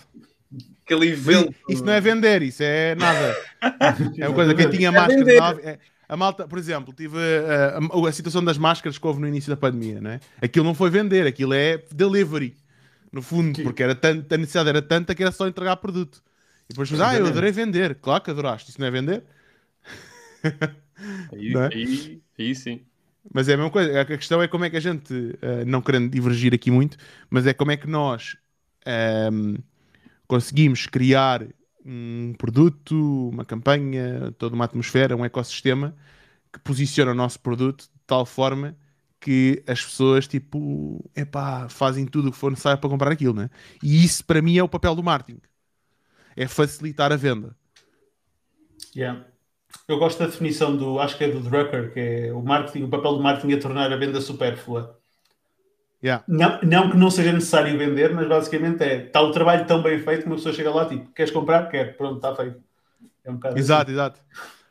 aquele 0.86 1.10
evento. 1.10 1.53
Isso 1.69 1.84
não 1.86 1.93
é 1.93 2.01
vender, 2.01 2.41
isso 2.41 2.63
é 2.63 2.96
nada. 2.96 3.36
É 4.17 4.27
uma 4.27 4.36
coisa, 4.36 4.55
quem 4.55 4.69
tinha 4.69 4.88
É 4.88 4.91
máscara. 4.91 5.19
vender. 5.19 5.39
nova- 5.39 5.62
é- 5.62 5.79
a 6.08 6.17
malta, 6.17 6.48
por 6.48 6.58
exemplo, 6.58 6.91
tive 6.91 7.19
eh, 7.19 7.77
a, 8.03 8.08
a 8.08 8.12
situação 8.12 8.43
das 8.43 8.58
máscaras 8.58 8.98
que 8.98 9.05
houve 9.05 9.22
no 9.22 9.27
início 9.27 9.48
da 9.48 9.55
pandemia, 9.55 10.01
né? 10.01 10.19
Aquilo 10.41 10.65
não 10.65 10.74
foi 10.74 10.89
vender, 10.89 11.27
aquilo 11.27 11.53
é 11.53 11.84
delivery. 11.93 12.55
No 13.12 13.22
fundo, 13.22 13.55
Sim. 13.55 13.62
porque 13.63 13.84
era 13.84 13.93
tanto, 13.93 14.34
a 14.34 14.38
necessidade 14.38 14.69
era 14.69 14.81
tanta 14.81 15.13
que 15.13 15.22
era 15.22 15.31
só 15.31 15.48
entregar 15.48 15.75
produto. 15.77 16.19
E 16.67 16.69
depois, 16.69 16.91
ah, 17.00 17.15
eu 17.15 17.27
adorei 17.27 17.51
vender. 17.51 17.93
Claro 18.01 18.24
que 18.24 18.31
adoraste, 18.31 18.72
isso 18.72 18.79
não 18.81 18.88
é 18.88 18.91
vender? 18.91 19.24
Aí, 21.31 21.53
é? 21.55 21.75
aí, 21.75 22.22
aí 22.38 22.55
sim. 22.55 22.81
Mas 23.34 23.48
é 23.48 23.53
a 23.53 23.58
mesma 23.58 23.72
coisa. 23.72 24.01
A 24.01 24.05
questão 24.05 24.41
é 24.41 24.48
como 24.48 24.65
é 24.65 24.69
que 24.69 24.77
a 24.77 24.79
gente, 24.79 25.38
eh, 25.41 25.65
não 25.65 25.81
querendo 25.81 26.10
divergir 26.10 26.53
aqui 26.53 26.72
muito, 26.72 26.98
mas 27.29 27.46
é 27.46 27.53
como 27.53 27.72
é 27.72 27.77
que 27.77 27.88
nós 27.88 28.38
ehm, 28.86 29.55
conseguimos 30.27 30.88
criar 30.88 31.46
um 31.86 32.34
produto, 32.38 33.29
uma 33.29 33.46
campanha, 33.46 34.31
toda 34.38 34.55
uma 34.55 34.65
atmosfera, 34.65 35.15
um 35.15 35.25
ecossistema 35.25 35.96
que 36.51 36.60
posiciona 36.60 37.12
o 37.12 37.15
nosso 37.15 37.39
produto 37.39 37.84
de 37.84 38.01
tal 38.08 38.25
forma 38.25 38.75
que 39.19 39.63
as 39.67 39.84
pessoas, 39.84 40.27
tipo, 40.27 41.03
epá, 41.15 41.67
fazem 41.69 42.05
tudo 42.05 42.29
o 42.29 42.31
que 42.31 42.38
for 42.38 42.50
necessário 42.51 42.79
para 42.79 42.89
comprar 42.89 43.12
aquilo, 43.12 43.34
né? 43.34 43.50
E 43.84 44.03
isso, 44.03 44.25
para 44.25 44.41
mim, 44.41 44.58
é 44.58 44.63
o 44.63 44.69
papel 44.69 44.96
do 44.96 45.03
marketing. 45.03 45.41
É 46.36 46.48
facilitar 46.48 47.12
a 47.12 47.17
venda. 47.17 47.55
Yeah. 48.96 49.25
Eu 49.88 49.97
gosto 49.99 50.19
da 50.19 50.25
definição 50.25 50.75
do, 50.75 50.99
acho 50.99 51.17
que 51.17 51.23
é 51.23 51.29
do 51.29 51.39
Drucker, 51.39 51.91
que 51.93 51.99
é 51.99 52.33
o 52.33 52.41
marketing, 52.41 52.83
o 52.83 52.89
papel 52.89 53.13
do 53.15 53.21
marketing 53.23 53.53
é 53.53 53.57
tornar 53.57 53.91
a 53.91 53.95
venda 53.97 54.19
supérflua. 54.21 54.97
Yeah. 56.03 56.23
Não, 56.27 56.59
não 56.63 56.89
que 56.91 56.97
não 56.97 57.11
seja 57.11 57.33
necessário 57.33 57.77
vender, 57.77 58.13
mas 58.13 58.27
basicamente 58.27 58.81
é, 58.83 59.05
está 59.05 59.21
o 59.21 59.31
trabalho 59.31 59.65
tão 59.65 59.81
bem 59.83 59.99
feito 59.99 60.21
que 60.21 60.27
uma 60.27 60.35
pessoa 60.38 60.53
chega 60.55 60.71
lá, 60.73 60.85
tipo, 60.85 61.11
queres 61.11 61.31
comprar? 61.31 61.67
Quer, 61.69 61.97
pronto, 61.97 62.15
está 62.15 62.33
feito. 62.35 62.57
É 63.23 63.29
um 63.29 63.33
bocado 63.35 63.57
Exato, 63.59 63.91
exato. 63.91 64.19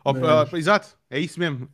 Ó, 0.05 0.15
Mas- 0.15 0.53
exato, 0.55 0.89
é 1.11 1.21
isso 1.21 1.39
mesmo. 1.39 1.69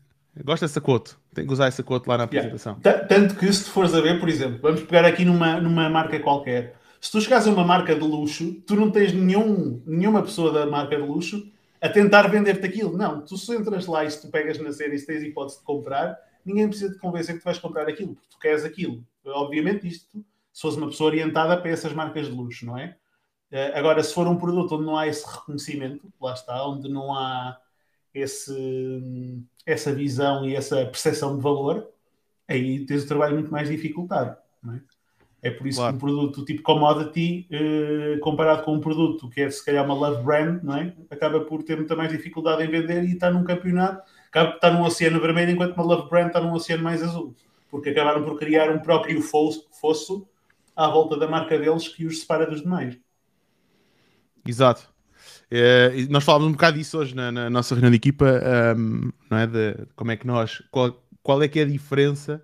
Gosto 0.44 0.62
dessa 0.62 0.80
quote. 0.80 1.14
Tenho 1.32 1.46
que 1.46 1.52
usar 1.52 1.66
essa 1.66 1.82
quote 1.84 2.08
lá 2.08 2.18
na 2.18 2.24
Yeah. 2.24 2.48
apresentação. 2.48 2.74
Ta- 2.80 3.04
Tanto 3.06 3.36
que 3.36 3.52
se 3.52 3.64
tu 3.64 3.70
fores 3.70 3.94
a 3.94 4.00
ver, 4.00 4.18
por 4.18 4.28
exemplo, 4.28 4.58
vamos 4.60 4.82
pegar 4.82 5.04
aqui 5.04 5.24
numa, 5.24 5.60
numa 5.60 5.88
marca 5.88 6.18
qualquer. 6.18 6.74
Se 7.00 7.12
tu 7.12 7.20
chegares 7.20 7.46
a 7.46 7.50
uma 7.50 7.64
marca 7.64 7.94
de 7.94 8.00
luxo, 8.00 8.54
tu 8.66 8.74
não 8.74 8.90
tens 8.90 9.12
nenhum, 9.12 9.80
nenhuma 9.86 10.22
pessoa 10.22 10.52
da 10.52 10.66
marca 10.66 10.96
de 10.96 11.02
luxo 11.02 11.46
a 11.84 11.88
tentar 11.90 12.26
vender-te 12.28 12.64
aquilo. 12.64 12.96
Não, 12.96 13.20
tu 13.20 13.36
se 13.36 13.54
entras 13.54 13.86
lá 13.86 14.06
e 14.06 14.10
se 14.10 14.22
tu 14.22 14.28
pegas 14.28 14.58
na 14.58 14.72
série 14.72 14.94
e 14.94 14.98
se 14.98 15.06
tens 15.06 15.22
hipótese 15.22 15.58
de 15.58 15.64
comprar, 15.64 16.18
ninguém 16.42 16.66
precisa 16.66 16.90
te 16.90 16.98
convencer 16.98 17.34
que 17.34 17.42
tu 17.42 17.44
vais 17.44 17.58
comprar 17.58 17.86
aquilo, 17.86 18.14
porque 18.14 18.28
tu 18.30 18.38
queres 18.38 18.64
aquilo. 18.64 19.04
Obviamente 19.26 19.86
isto, 19.86 20.24
se 20.50 20.62
fosse 20.62 20.78
uma 20.78 20.86
pessoa 20.86 21.10
orientada 21.10 21.60
para 21.60 21.70
essas 21.70 21.92
marcas 21.92 22.26
de 22.26 22.32
luxo, 22.32 22.64
não 22.64 22.78
é? 22.78 22.96
Eh, 23.50 23.78
Agora, 23.78 24.02
se 24.02 24.14
for 24.14 24.26
um 24.26 24.38
produto 24.38 24.76
onde 24.76 24.86
não 24.86 24.96
há 24.96 25.06
esse 25.06 25.26
reconhecimento, 25.30 26.10
lá 26.18 26.32
está, 26.32 26.66
onde 26.66 26.88
não 26.88 27.14
há 27.14 27.60
esse, 28.14 29.44
essa 29.66 29.94
visão 29.94 30.48
e 30.48 30.56
essa 30.56 30.86
percepção 30.86 31.36
de 31.36 31.42
valor, 31.42 31.86
aí 32.48 32.86
tens 32.86 33.04
o 33.04 33.08
trabalho 33.08 33.34
muito 33.34 33.52
mais 33.52 33.68
dificultado. 33.68 34.34
É? 34.74 34.80
É 35.44 35.50
por 35.50 35.66
isso 35.66 35.78
Claro. 35.78 35.92
que 35.92 35.96
um 35.96 36.00
produto 36.00 36.42
tipo 36.42 36.62
commodity, 36.62 37.46
eh, 37.50 38.16
comparado 38.22 38.62
com 38.62 38.72
um 38.72 38.80
produto 38.80 39.28
que 39.28 39.42
é 39.42 39.50
se 39.50 39.62
calhar 39.62 39.84
uma 39.84 39.92
love 39.92 40.24
brand, 40.24 40.62
não 40.62 40.74
é? 40.74 40.94
acaba 41.10 41.38
por 41.40 41.62
ter 41.62 41.76
muita 41.76 41.94
mais 41.94 42.10
dificuldade 42.10 42.64
em 42.64 42.70
vender 42.70 43.04
e 43.04 43.12
está 43.12 43.30
num 43.30 43.44
campeonato, 43.44 44.02
acaba 44.26 44.52
por 44.52 44.56
estar 44.56 44.70
num 44.70 44.82
oceano 44.82 45.20
vermelho, 45.20 45.50
enquanto 45.50 45.74
uma 45.76 45.84
love 45.84 46.08
brand 46.08 46.28
está 46.28 46.40
num 46.40 46.54
oceano 46.54 46.82
mais 46.82 47.02
azul. 47.02 47.36
Porque 47.70 47.90
acabaram 47.90 48.24
por 48.24 48.38
criar 48.38 48.70
um 48.70 48.78
próprio 48.78 49.20
fosso, 49.20 50.26
à 50.74 50.88
volta 50.88 51.14
da 51.18 51.28
marca 51.28 51.58
deles 51.58 51.88
que 51.88 52.06
os 52.06 52.20
separa 52.20 52.46
dos 52.46 52.62
demais. 52.62 52.98
Exato. 54.48 54.88
É, 55.50 55.92
e 55.94 56.08
nós 56.08 56.24
falávamos 56.24 56.48
um 56.48 56.52
bocado 56.52 56.78
disso 56.78 56.96
hoje 56.98 57.14
na, 57.14 57.30
na 57.30 57.50
nossa 57.50 57.74
reunião 57.74 57.90
de 57.90 57.96
equipa, 57.98 58.26
ahm, 58.26 59.10
não 59.30 59.36
é? 59.38 59.46
De 59.46 59.86
como 59.94 60.10
é 60.10 60.16
que 60.16 60.26
nós, 60.26 60.62
qual, 60.70 61.04
qual 61.22 61.42
é 61.42 61.48
que 61.48 61.60
é 61.60 61.62
a 61.62 61.66
diferença 61.66 62.42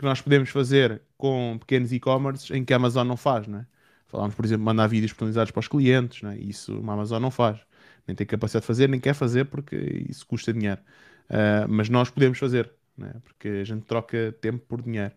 que 0.00 0.04
nós 0.06 0.22
podemos 0.22 0.48
fazer 0.48 1.02
com 1.18 1.58
pequenos 1.60 1.92
e-commerces 1.92 2.50
em 2.50 2.64
que 2.64 2.72
a 2.72 2.76
Amazon 2.76 3.06
não 3.06 3.18
faz, 3.18 3.46
não 3.46 3.58
é? 3.58 3.66
Falámos, 4.06 4.34
por 4.34 4.46
exemplo, 4.46 4.64
mandar 4.64 4.86
vídeos 4.86 5.12
personalizados 5.12 5.50
para 5.52 5.60
os 5.60 5.68
clientes, 5.68 6.22
não 6.22 6.30
é? 6.30 6.38
Isso 6.38 6.80
uma 6.80 6.94
Amazon 6.94 7.20
não 7.20 7.30
faz. 7.30 7.60
Nem 8.08 8.16
tem 8.16 8.26
capacidade 8.26 8.62
de 8.62 8.66
fazer, 8.66 8.88
nem 8.88 8.98
quer 8.98 9.12
fazer 9.14 9.44
porque 9.44 9.76
isso 10.08 10.26
custa 10.26 10.54
dinheiro. 10.54 10.80
Ah, 11.28 11.66
mas 11.68 11.90
nós 11.90 12.08
podemos 12.10 12.38
fazer, 12.38 12.72
é? 12.98 13.14
Porque 13.22 13.48
a 13.48 13.64
gente 13.64 13.84
troca 13.84 14.34
tempo 14.40 14.64
por 14.66 14.80
dinheiro. 14.80 15.14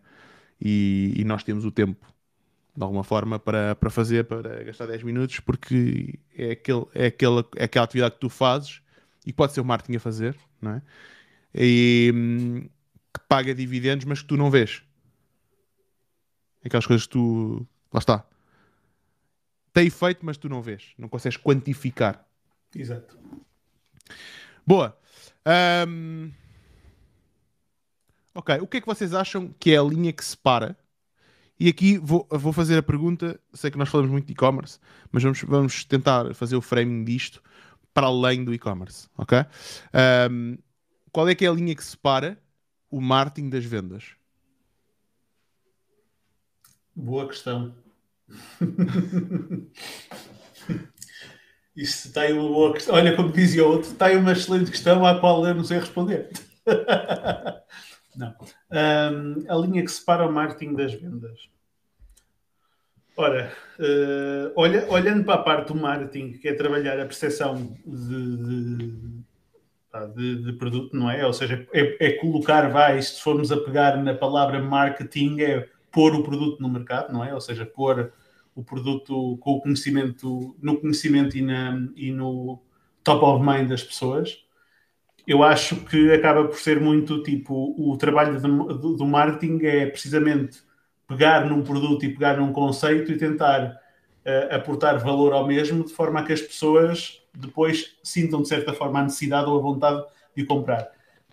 E, 0.60 1.14
e 1.16 1.24
nós 1.24 1.42
temos 1.42 1.64
o 1.64 1.70
tempo 1.70 2.06
de 2.76 2.82
alguma 2.82 3.04
forma 3.04 3.38
para, 3.38 3.74
para 3.74 3.88
fazer, 3.90 4.24
para 4.24 4.64
gastar 4.64 4.86
10 4.86 5.02
minutos, 5.02 5.40
porque 5.40 6.18
é, 6.36 6.50
aquele, 6.52 6.84
é, 6.94 7.06
aquela, 7.06 7.48
é 7.56 7.64
aquela 7.64 7.84
atividade 7.86 8.14
que 8.16 8.20
tu 8.20 8.28
fazes 8.28 8.82
e 9.24 9.30
que 9.32 9.32
pode 9.32 9.54
ser 9.54 9.60
o 9.62 9.64
marketing 9.64 9.96
a 9.96 10.00
fazer, 10.00 10.36
não 10.60 10.72
é? 10.72 10.82
E 11.54 12.12
hum, 12.14 12.68
que 13.14 13.20
paga 13.28 13.54
dividendos, 13.54 14.04
mas 14.04 14.20
que 14.20 14.28
tu 14.28 14.36
não 14.36 14.50
vês. 14.50 14.82
Aquelas 16.64 16.86
coisas 16.86 17.06
que 17.06 17.12
tu. 17.12 17.66
Lá 17.92 17.98
está. 17.98 18.26
Tem 19.72 19.86
efeito, 19.86 20.24
mas 20.24 20.36
tu 20.36 20.48
não 20.48 20.62
vês. 20.62 20.92
Não 20.98 21.08
consegues 21.08 21.36
quantificar. 21.38 22.26
Exato. 22.74 23.18
Boa. 24.66 24.98
Ahm, 25.44 26.30
Ok, 28.34 28.58
o 28.60 28.66
que 28.66 28.78
é 28.78 28.80
que 28.80 28.86
vocês 28.86 29.14
acham 29.14 29.54
que 29.60 29.70
é 29.72 29.78
a 29.78 29.82
linha 29.82 30.12
que 30.12 30.24
separa? 30.24 30.76
E 31.58 31.68
aqui 31.68 31.98
vou, 31.98 32.26
vou 32.28 32.52
fazer 32.52 32.76
a 32.76 32.82
pergunta. 32.82 33.38
Sei 33.52 33.70
que 33.70 33.78
nós 33.78 33.88
falamos 33.88 34.10
muito 34.10 34.26
de 34.26 34.32
e-commerce, 34.32 34.80
mas 35.12 35.22
vamos, 35.22 35.40
vamos 35.42 35.84
tentar 35.84 36.34
fazer 36.34 36.56
o 36.56 36.60
framing 36.60 37.04
disto 37.04 37.40
para 37.94 38.08
além 38.08 38.44
do 38.44 38.52
e-commerce. 38.52 39.08
Ok? 39.16 39.38
Ahm, 39.92 40.56
qual 41.12 41.28
é 41.28 41.34
que 41.36 41.46
é 41.46 41.48
a 41.48 41.52
linha 41.52 41.76
que 41.76 41.84
separa 41.84 42.36
o 42.94 43.00
marketing 43.00 43.50
das 43.50 43.64
vendas? 43.64 44.14
Boa 46.94 47.26
questão. 47.26 47.74
Isso 51.74 52.06
está 52.06 52.20
aí 52.20 52.32
uma 52.32 52.48
boa 52.48 52.72
questão. 52.72 52.94
Olha, 52.94 53.16
como 53.16 53.32
dizia 53.32 53.66
outro, 53.66 53.90
está 53.90 54.06
aí 54.06 54.16
uma 54.16 54.30
excelente 54.30 54.70
questão 54.70 55.04
à 55.04 55.18
qual 55.18 55.44
eu 55.44 55.56
não 55.56 55.64
sei 55.64 55.80
responder. 55.80 56.30
não. 58.14 58.32
Ahm, 58.70 59.44
a 59.48 59.56
linha 59.56 59.84
que 59.84 59.90
separa 59.90 60.28
o 60.28 60.32
marketing 60.32 60.74
das 60.74 60.94
vendas. 60.94 61.48
Ora, 63.16 63.52
eh, 63.80 64.52
olha, 64.54 64.88
olhando 64.88 65.24
para 65.24 65.34
a 65.34 65.42
parte 65.42 65.72
do 65.72 65.80
marketing, 65.80 66.32
que 66.38 66.46
é 66.48 66.54
trabalhar 66.54 67.00
a 67.00 67.06
percepção 67.06 67.76
de, 67.84 68.36
de, 68.36 69.23
de- 70.14 70.42
de 70.44 70.52
produto, 70.54 70.96
não 70.96 71.10
é? 71.10 71.26
Ou 71.26 71.32
seja, 71.32 71.66
é, 71.72 72.06
é 72.08 72.12
colocar, 72.12 72.68
vai, 72.70 73.00
se 73.00 73.20
formos 73.22 73.52
a 73.52 73.56
pegar 73.56 73.96
na 74.02 74.14
palavra 74.14 74.60
marketing, 74.62 75.40
é 75.40 75.68
pôr 75.92 76.14
o 76.14 76.22
produto 76.22 76.60
no 76.60 76.68
mercado, 76.68 77.12
não 77.12 77.24
é? 77.24 77.34
Ou 77.34 77.40
seja, 77.40 77.64
pôr 77.64 78.12
o 78.54 78.62
produto 78.64 79.36
com 79.38 79.52
o 79.52 79.60
conhecimento, 79.60 80.56
no 80.62 80.76
conhecimento 80.80 81.36
e, 81.36 81.42
na, 81.42 81.88
e 81.96 82.12
no 82.12 82.60
top 83.02 83.24
of 83.24 83.44
mind 83.44 83.68
das 83.68 83.82
pessoas. 83.82 84.44
Eu 85.26 85.42
acho 85.42 85.76
que 85.86 86.12
acaba 86.12 86.44
por 86.46 86.58
ser 86.58 86.80
muito 86.80 87.22
tipo 87.22 87.74
o 87.78 87.96
trabalho 87.96 88.40
do, 88.40 88.96
do 88.96 89.06
marketing 89.06 89.64
é 89.64 89.86
precisamente 89.86 90.62
pegar 91.08 91.46
num 91.46 91.62
produto 91.62 92.04
e 92.04 92.12
pegar 92.12 92.36
num 92.38 92.52
conceito 92.52 93.10
e 93.12 93.16
tentar 93.16 93.80
uh, 94.26 94.54
aportar 94.54 94.98
valor 94.98 95.32
ao 95.32 95.46
mesmo 95.46 95.84
de 95.84 95.92
forma 95.92 96.20
a 96.20 96.24
que 96.24 96.32
as 96.32 96.42
pessoas 96.42 97.23
depois 97.34 97.96
sintam 98.02 98.42
de 98.42 98.48
certa 98.48 98.72
forma 98.72 99.00
a 99.00 99.02
necessidade 99.04 99.48
ou 99.48 99.58
a 99.58 99.62
vontade 99.62 100.04
de 100.36 100.44
comprar. 100.44 100.90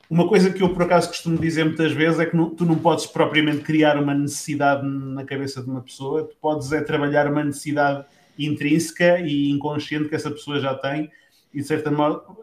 Uma 0.09 0.27
coisa 0.27 0.51
que 0.51 0.61
eu 0.61 0.73
por 0.73 0.83
acaso 0.83 1.07
costumo 1.07 1.37
dizer 1.37 1.63
muitas 1.63 1.93
vezes 1.93 2.19
é 2.19 2.25
que 2.25 2.35
não, 2.35 2.49
tu 2.49 2.65
não 2.65 2.77
podes 2.77 3.05
propriamente 3.05 3.61
criar 3.61 3.97
uma 3.97 4.13
necessidade 4.13 4.85
na 4.85 5.23
cabeça 5.23 5.61
de 5.61 5.69
uma 5.69 5.81
pessoa, 5.81 6.25
tu 6.25 6.35
podes 6.41 6.71
é 6.73 6.81
trabalhar 6.81 7.31
uma 7.31 7.43
necessidade 7.43 8.05
intrínseca 8.37 9.19
e 9.21 9.49
inconsciente 9.49 10.09
que 10.09 10.15
essa 10.15 10.29
pessoa 10.29 10.59
já 10.59 10.73
tem 10.75 11.09
e 11.53 11.61
de 11.61 11.67
certa, 11.67 11.91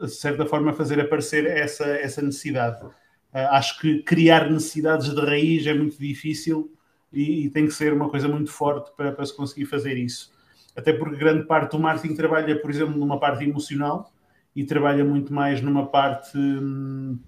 de 0.00 0.09
certa 0.09 0.47
forma 0.47 0.73
fazer 0.73 1.00
aparecer 1.00 1.47
essa, 1.47 1.85
essa 1.85 2.23
necessidade. 2.23 2.85
Uh, 2.85 3.38
acho 3.50 3.79
que 3.81 4.03
criar 4.03 4.50
necessidades 4.50 5.15
de 5.15 5.21
raiz 5.21 5.67
é 5.67 5.75
muito 5.75 5.99
difícil 5.99 6.73
e, 7.12 7.47
e 7.47 7.50
tem 7.50 7.67
que 7.67 7.73
ser 7.73 7.93
uma 7.93 8.09
coisa 8.09 8.29
muito 8.29 8.50
forte 8.50 8.91
para, 8.97 9.12
para 9.12 9.27
se 9.27 9.37
conseguir 9.37 9.67
fazer 9.67 9.97
isso. 9.97 10.33
Até 10.79 10.93
porque 10.93 11.17
grande 11.17 11.45
parte 11.45 11.73
do 11.73 11.81
marketing 11.81 12.15
trabalha, 12.15 12.57
por 12.57 12.71
exemplo, 12.71 12.97
numa 12.97 13.19
parte 13.19 13.43
emocional 13.43 14.13
e 14.55 14.65
trabalha 14.65 15.05
muito 15.05 15.35
mais 15.35 15.61
numa 15.61 15.89
parte 15.89 16.39
hum, 16.39 17.19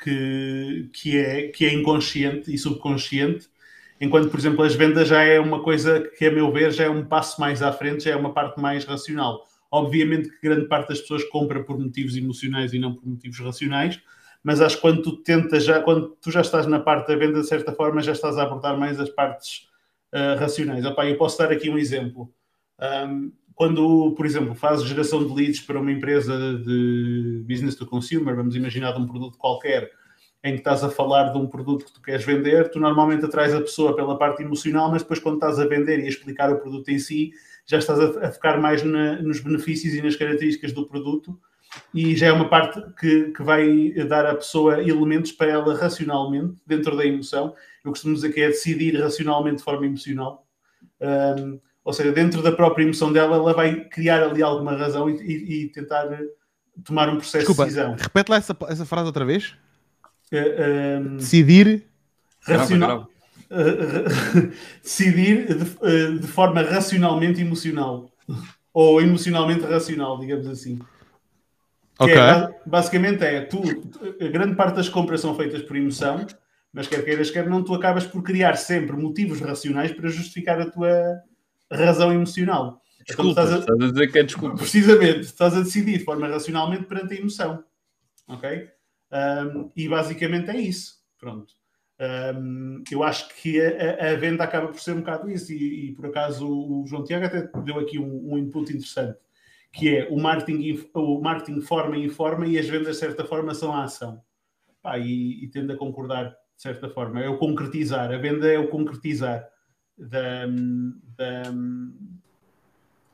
que, 0.00 0.88
que, 0.92 1.18
é, 1.18 1.48
que 1.48 1.66
é 1.66 1.74
inconsciente 1.74 2.54
e 2.54 2.56
subconsciente, 2.56 3.48
enquanto, 4.00 4.30
por 4.30 4.38
exemplo, 4.38 4.62
as 4.62 4.76
vendas 4.76 5.08
já 5.08 5.20
é 5.24 5.40
uma 5.40 5.64
coisa 5.64 6.00
que, 6.16 6.26
a 6.26 6.30
meu 6.30 6.52
ver, 6.52 6.70
já 6.70 6.84
é 6.84 6.88
um 6.88 7.04
passo 7.04 7.40
mais 7.40 7.60
à 7.60 7.72
frente, 7.72 8.04
já 8.04 8.12
é 8.12 8.16
uma 8.16 8.32
parte 8.32 8.60
mais 8.60 8.84
racional. 8.84 9.42
Obviamente 9.68 10.28
que 10.28 10.40
grande 10.40 10.66
parte 10.68 10.90
das 10.90 11.00
pessoas 11.00 11.24
compra 11.24 11.64
por 11.64 11.76
motivos 11.76 12.16
emocionais 12.16 12.72
e 12.72 12.78
não 12.78 12.94
por 12.94 13.04
motivos 13.04 13.40
racionais, 13.40 14.00
mas 14.44 14.60
acho 14.60 14.76
que 14.76 14.82
quando 14.82 15.02
tu 15.02 15.16
tentas, 15.24 15.64
já, 15.64 15.80
quando 15.82 16.10
tu 16.22 16.30
já 16.30 16.40
estás 16.40 16.68
na 16.68 16.78
parte 16.78 17.08
da 17.08 17.16
venda, 17.16 17.40
de 17.40 17.48
certa 17.48 17.72
forma, 17.72 18.00
já 18.00 18.12
estás 18.12 18.38
a 18.38 18.44
aportar 18.44 18.78
mais 18.78 19.00
as 19.00 19.10
partes 19.10 19.68
uh, 20.14 20.38
racionais. 20.38 20.86
Opa, 20.86 21.04
eu 21.04 21.16
posso 21.16 21.36
dar 21.36 21.50
aqui 21.50 21.68
um 21.68 21.76
exemplo. 21.76 22.32
Um, 22.80 23.32
quando, 23.54 24.12
por 24.12 24.26
exemplo, 24.26 24.54
fazes 24.54 24.86
geração 24.86 25.26
de 25.26 25.32
leads 25.32 25.60
para 25.60 25.80
uma 25.80 25.90
empresa 25.90 26.36
de 26.58 27.42
business 27.48 27.74
to 27.74 27.86
consumer, 27.86 28.36
vamos 28.36 28.54
imaginar 28.54 28.92
de 28.92 29.00
um 29.00 29.06
produto 29.06 29.38
qualquer, 29.38 29.90
em 30.44 30.52
que 30.52 30.58
estás 30.58 30.84
a 30.84 30.90
falar 30.90 31.32
de 31.32 31.38
um 31.38 31.46
produto 31.46 31.86
que 31.86 31.92
tu 31.92 32.02
queres 32.02 32.24
vender, 32.24 32.70
tu 32.70 32.78
normalmente 32.78 33.24
atrais 33.24 33.54
a 33.54 33.60
pessoa 33.60 33.96
pela 33.96 34.18
parte 34.18 34.42
emocional, 34.42 34.90
mas 34.90 35.02
depois 35.02 35.18
quando 35.18 35.36
estás 35.36 35.58
a 35.58 35.66
vender 35.66 36.00
e 36.00 36.04
a 36.04 36.08
explicar 36.08 36.52
o 36.52 36.58
produto 36.58 36.88
em 36.90 36.98
si, 36.98 37.32
já 37.64 37.78
estás 37.78 37.98
a, 37.98 38.28
a 38.28 38.30
focar 38.30 38.60
mais 38.60 38.82
na, 38.82 39.20
nos 39.22 39.40
benefícios 39.40 39.94
e 39.94 40.02
nas 40.02 40.16
características 40.16 40.72
do 40.72 40.86
produto 40.86 41.38
e 41.92 42.14
já 42.14 42.26
é 42.28 42.32
uma 42.32 42.48
parte 42.48 42.80
que, 42.98 43.32
que 43.32 43.42
vai 43.42 43.90
dar 44.08 44.26
à 44.26 44.34
pessoa 44.34 44.82
elementos 44.82 45.32
para 45.32 45.50
ela 45.50 45.74
racionalmente, 45.74 46.56
dentro 46.66 46.96
da 46.96 47.04
emoção. 47.04 47.54
Eu 47.84 47.90
costumo 47.90 48.14
dizer 48.14 48.32
que 48.32 48.40
é 48.40 48.48
decidir 48.48 49.00
racionalmente 49.00 49.56
de 49.56 49.64
forma 49.64 49.86
emocional. 49.86 50.46
Um, 51.00 51.58
ou 51.86 51.92
seja, 51.92 52.10
dentro 52.10 52.42
da 52.42 52.50
própria 52.50 52.82
emoção 52.82 53.12
dela, 53.12 53.36
ela 53.36 53.54
vai 53.54 53.84
criar 53.84 54.20
ali 54.20 54.42
alguma 54.42 54.76
razão 54.76 55.08
e, 55.08 55.14
e, 55.22 55.62
e 55.62 55.68
tentar 55.68 56.08
tomar 56.82 57.08
um 57.08 57.18
processo 57.18 57.46
Desculpa, 57.46 57.62
de 57.62 57.74
decisão. 57.76 57.96
Repete 57.96 58.28
lá 58.28 58.38
essa, 58.38 58.56
essa 58.68 58.84
frase 58.84 59.06
outra 59.06 59.24
vez. 59.24 59.54
Uh, 60.32 60.98
um, 60.98 61.16
decidir. 61.16 61.84
Racional. 62.42 63.08
Uh, 63.48 64.50
decidir 64.82 65.46
de, 65.46 66.18
de, 66.18 66.26
forma 66.26 66.60
racionalmente 66.62 67.40
emocional. 67.40 68.10
Ou 68.74 69.00
emocionalmente 69.00 69.64
racional, 69.64 70.18
digamos 70.18 70.48
assim. 70.48 70.80
Ok. 72.00 72.12
É, 72.12 72.52
basicamente 72.66 73.22
é, 73.22 73.42
tu, 73.42 73.62
a 74.20 74.26
grande 74.26 74.56
parte 74.56 74.74
das 74.74 74.88
compras 74.88 75.20
são 75.20 75.36
feitas 75.36 75.62
por 75.62 75.76
emoção, 75.76 76.26
mas 76.72 76.88
quer 76.88 77.04
queiras, 77.04 77.30
quer 77.30 77.48
não, 77.48 77.62
tu 77.62 77.72
acabas 77.74 78.04
por 78.04 78.24
criar 78.24 78.56
sempre 78.56 78.96
motivos 78.96 79.40
racionais 79.40 79.92
para 79.92 80.08
justificar 80.08 80.60
a 80.60 80.68
tua 80.68 81.22
razão 81.70 82.12
emocional. 82.12 82.82
Desculpa, 83.06 83.30
então, 83.30 83.44
estás, 83.44 83.52
a, 83.52 83.58
estás 83.60 83.80
a 83.80 83.92
dizer 83.92 84.12
que 84.12 84.18
é 84.18 84.22
desculpa. 84.22 84.56
Precisamente, 84.56 85.20
estás 85.20 85.54
a 85.56 85.62
decidir 85.62 85.98
de 85.98 86.04
forma 86.04 86.26
racionalmente 86.28 86.84
perante 86.84 87.14
a 87.14 87.18
emoção. 87.18 87.64
Ok? 88.28 88.68
Um, 89.12 89.70
e 89.76 89.88
basicamente 89.88 90.50
é 90.50 90.56
isso. 90.56 90.96
Pronto. 91.18 91.54
Um, 91.98 92.82
eu 92.90 93.02
acho 93.02 93.28
que 93.36 93.60
a, 93.60 94.12
a, 94.12 94.16
venda 94.16 94.44
acaba 94.44 94.68
por 94.68 94.80
ser 94.80 94.92
um 94.92 95.00
bocado 95.00 95.30
isso, 95.30 95.52
e, 95.52 95.86
e 95.86 95.92
por 95.94 96.06
acaso 96.06 96.46
o 96.46 96.84
João 96.86 97.04
Tiago 97.04 97.24
até 97.24 97.48
deu 97.62 97.78
aqui 97.78 97.98
um, 97.98 98.32
um, 98.32 98.36
input 98.36 98.70
interessante, 98.70 99.18
que 99.72 99.96
é 99.96 100.08
o 100.10 100.18
marketing, 100.18 100.88
o 100.92 101.20
marketing 101.22 101.60
forma 101.62 101.96
e 101.96 102.04
informa 102.04 102.46
e 102.46 102.58
as 102.58 102.68
vendas 102.68 102.96
de 102.96 103.00
certa 103.00 103.24
forma 103.24 103.54
são 103.54 103.72
a 103.72 103.84
ação. 103.84 104.20
Pá, 104.82 104.98
e, 104.98 105.44
e 105.44 105.48
tendo 105.48 105.72
a 105.72 105.76
concordar 105.76 106.36
de 106.56 106.62
certa 106.62 106.88
forma, 106.90 107.20
é 107.20 107.28
o 107.28 107.38
concretizar, 107.38 108.12
a 108.12 108.18
venda 108.18 108.50
é 108.50 108.58
o 108.58 108.68
concretizar 108.68 109.46
da, 109.98 110.46
da, 111.16 111.42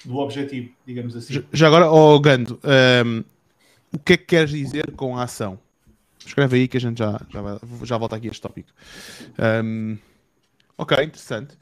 do 0.04 0.16
objetivo, 0.16 0.74
digamos 0.86 1.16
assim. 1.16 1.44
Já 1.52 1.66
agora, 1.66 1.90
oh, 1.90 2.18
Gando, 2.20 2.60
um, 3.04 3.24
o 3.92 3.98
que 3.98 4.14
é 4.14 4.16
que 4.16 4.24
queres 4.24 4.50
dizer 4.50 4.90
com 4.92 5.16
a 5.16 5.24
ação? 5.24 5.58
Escreve 6.24 6.56
aí 6.56 6.68
que 6.68 6.76
a 6.76 6.80
gente 6.80 6.98
já, 6.98 7.20
já, 7.30 7.42
vai, 7.42 7.58
já 7.84 7.98
volta 7.98 8.16
aqui 8.16 8.28
a 8.28 8.30
este 8.30 8.40
tópico. 8.40 8.70
Um, 9.64 9.98
ok, 10.78 11.04
interessante. 11.04 11.56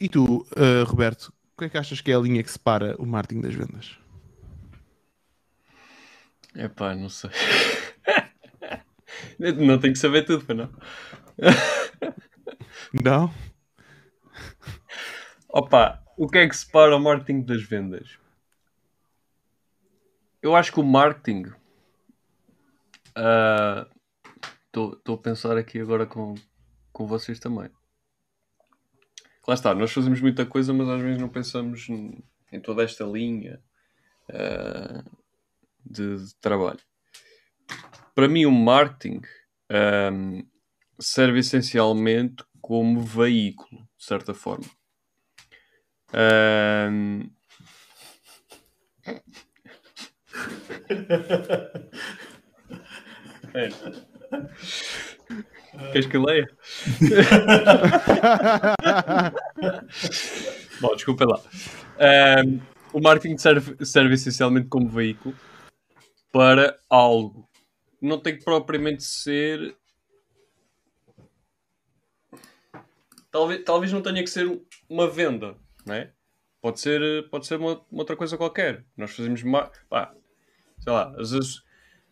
E 0.00 0.08
tu, 0.08 0.46
uh, 0.52 0.84
Roberto, 0.86 1.32
o 1.54 1.58
que 1.58 1.64
é 1.66 1.68
que 1.68 1.78
achas 1.78 2.00
que 2.00 2.10
é 2.10 2.14
a 2.14 2.18
linha 2.18 2.42
que 2.42 2.50
separa 2.50 2.96
o 2.98 3.06
marketing 3.06 3.40
das 3.42 3.54
vendas? 3.54 3.98
Epá, 6.54 6.94
não 6.94 7.08
sei. 7.08 7.30
não 9.38 9.78
tenho 9.78 9.92
que 9.92 9.98
saber 9.98 10.24
tudo, 10.24 10.44
para 10.44 10.54
não. 10.54 10.70
Não? 13.02 13.32
Opa, 15.48 16.02
o 16.16 16.26
que 16.28 16.38
é 16.38 16.48
que 16.48 16.56
separa 16.56 16.96
o 16.96 17.00
marketing 17.00 17.42
das 17.42 17.62
vendas? 17.62 18.18
Eu 20.42 20.54
acho 20.54 20.72
que 20.72 20.80
o 20.80 20.84
marketing. 20.84 21.44
Estou 24.66 24.92
uh, 25.06 25.12
a 25.14 25.18
pensar 25.18 25.56
aqui 25.56 25.80
agora 25.80 26.06
com, 26.06 26.34
com 26.92 27.06
vocês 27.06 27.38
também. 27.38 27.70
Lá 29.46 29.54
está, 29.54 29.74
nós 29.74 29.92
fazemos 29.92 30.20
muita 30.20 30.44
coisa, 30.44 30.72
mas 30.72 30.88
às 30.88 31.00
vezes 31.00 31.20
não 31.20 31.28
pensamos 31.28 31.88
em 31.88 32.60
toda 32.60 32.82
esta 32.82 33.04
linha 33.04 33.62
uh, 34.30 35.02
de, 35.84 36.16
de, 36.16 36.34
trabalho. 36.36 36.80
Para 38.14 38.28
mim, 38.28 38.44
o 38.44 38.50
marketing 38.50 39.20
um, 40.12 40.46
serve 40.98 41.40
essencialmente 41.40 42.44
como 42.66 43.00
veículo, 43.00 43.80
de 43.96 44.04
certa 44.04 44.34
forma. 44.34 44.66
Um... 46.12 47.30
é. 53.54 53.68
Queres 55.92 56.06
que 56.06 56.18
leia? 56.18 56.48
Bom, 60.80 60.96
desculpa 60.96 61.24
lá. 61.24 61.40
Um, 62.44 62.60
o 62.92 63.00
marketing 63.00 63.38
serve, 63.38 63.76
serve 63.86 64.14
essencialmente 64.14 64.66
como 64.66 64.88
veículo 64.88 65.36
para 66.32 66.76
algo. 66.90 67.48
Não 68.02 68.18
tem 68.18 68.36
que 68.36 68.44
propriamente 68.44 69.04
ser 69.04 69.76
talvez, 73.36 73.64
talvez 73.64 73.92
não 73.92 74.00
tenha 74.00 74.22
que 74.22 74.30
ser 74.30 74.60
uma 74.88 75.06
venda, 75.06 75.56
não 75.84 75.94
é? 75.94 76.10
Pode 76.60 76.80
ser, 76.80 77.28
pode 77.28 77.46
ser 77.46 77.56
uma, 77.56 77.82
uma 77.90 78.00
outra 78.00 78.16
coisa 78.16 78.38
qualquer. 78.38 78.84
Nós 78.96 79.14
fazemos, 79.14 79.42
pá, 79.90 80.14
sei 80.78 80.92
lá, 80.92 81.14
as, 81.18 81.32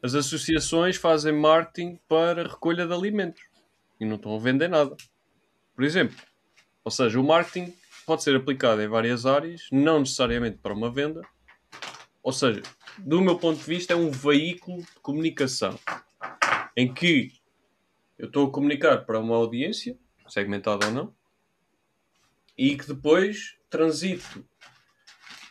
as 0.03 0.15
associações 0.15 0.97
fazem 0.97 1.33
marketing 1.33 1.99
para 2.07 2.47
recolha 2.47 2.87
de 2.87 2.93
alimentos 2.93 3.43
e 3.99 4.05
não 4.05 4.17
estão 4.17 4.37
a 4.37 4.39
vender 4.39 4.69
nada. 4.69 4.95
Por 5.75 5.83
exemplo, 5.83 6.15
ou 6.85 6.91
seja, 6.91 7.19
o 7.19 7.25
marketing 7.25 7.75
pode 8.05 8.23
ser 8.23 8.37
aplicado 8.37 8.83
em 8.83 8.89
várias 8.89 9.25
áreas, 9.25 9.67
não 9.73 10.01
necessariamente 10.01 10.59
para 10.59 10.75
uma 10.75 10.91
venda. 10.91 11.23
Ou 12.23 12.33
seja, 12.33 12.63
do 12.99 13.23
meu 13.23 13.39
ponto 13.39 13.59
de 13.59 13.65
vista, 13.65 13.95
é 13.95 13.97
um 13.97 14.11
veículo 14.11 14.83
de 14.83 15.01
comunicação 15.01 15.79
em 16.77 16.93
que 16.93 17.33
eu 18.19 18.27
estou 18.27 18.47
a 18.47 18.51
comunicar 18.53 19.07
para 19.07 19.19
uma 19.19 19.35
audiência 19.37 19.99
segmentado 20.29 20.87
ou 20.87 20.93
não, 20.93 21.15
e 22.57 22.77
que 22.77 22.87
depois 22.87 23.57
transito 23.69 24.47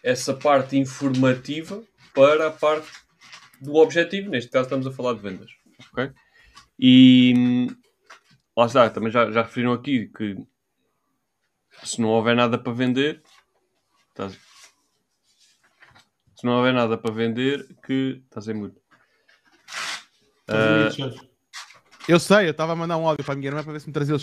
essa 0.03 0.33
parte 0.33 0.77
informativa 0.77 1.83
para 2.13 2.47
a 2.47 2.51
parte 2.51 2.91
do 3.61 3.75
objetivo. 3.75 4.29
Neste 4.29 4.49
caso, 4.51 4.65
estamos 4.65 4.87
a 4.87 4.91
falar 4.91 5.13
de 5.13 5.21
vendas. 5.21 5.51
Okay? 5.91 6.11
E 6.79 7.67
lá 8.55 8.65
está, 8.65 8.89
também 8.89 9.11
já, 9.11 9.31
já 9.31 9.43
referiram 9.43 9.73
aqui 9.73 10.07
que 10.07 10.35
se 11.83 12.01
não 12.01 12.09
houver 12.09 12.35
nada 12.35 12.57
para 12.57 12.73
vender, 12.73 13.23
estás- 14.09 14.37
se 16.35 16.45
não 16.45 16.53
houver 16.57 16.73
nada 16.73 16.97
para 16.97 17.13
vender, 17.13 17.65
que 17.85 18.21
estás 18.25 18.47
em 18.47 18.53
muito. 18.53 18.81
Ah, 20.47 20.89
Eu 22.07 22.19
sei, 22.19 22.47
eu 22.47 22.51
estava 22.51 22.73
a 22.73 22.75
mandar 22.75 22.97
um 22.97 23.07
áudio 23.07 23.23
para 23.23 23.33
a 23.33 23.37
minha 23.37 23.49
irmã 23.49 23.63
para 23.63 23.73
ver 23.73 23.79
se 23.79 23.87
me 23.87 23.93
trazia 23.93 24.15
o. 24.15 24.19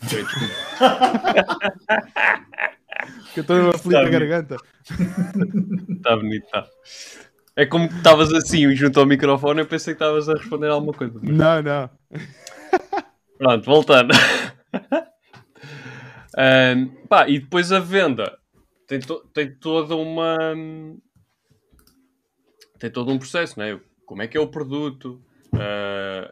Que 3.32 3.40
eu 3.40 3.42
estou 3.42 3.56
a 3.56 3.60
na 4.04 4.10
bem. 4.10 4.12
garganta. 4.12 4.56
Está 5.96 6.16
bonito, 6.16 6.44
está. 6.44 6.66
É 7.56 7.66
como 7.66 7.88
que 7.88 7.94
estavas 7.96 8.32
assim 8.32 8.74
junto 8.74 8.98
ao 9.00 9.06
microfone, 9.06 9.60
eu 9.60 9.66
pensei 9.66 9.94
que 9.94 10.02
estavas 10.02 10.28
a 10.28 10.34
responder 10.34 10.68
alguma 10.68 10.92
coisa. 10.92 11.18
Não, 11.22 11.62
não. 11.62 11.90
Pronto, 13.38 13.64
voltando. 13.64 14.12
Ahm, 16.36 16.88
pá, 17.08 17.28
e 17.28 17.38
depois 17.40 17.72
a 17.72 17.80
venda 17.80 18.38
tem, 18.86 19.00
to- 19.00 19.24
tem 19.32 19.50
toda 19.54 19.96
uma. 19.96 20.36
Tem 22.78 22.90
todo 22.90 23.10
um 23.10 23.18
processo, 23.18 23.58
né? 23.58 23.80
Como 24.06 24.22
é 24.22 24.28
que 24.28 24.36
é 24.36 24.40
o 24.40 24.48
produto? 24.48 25.20
ah, 25.54 26.30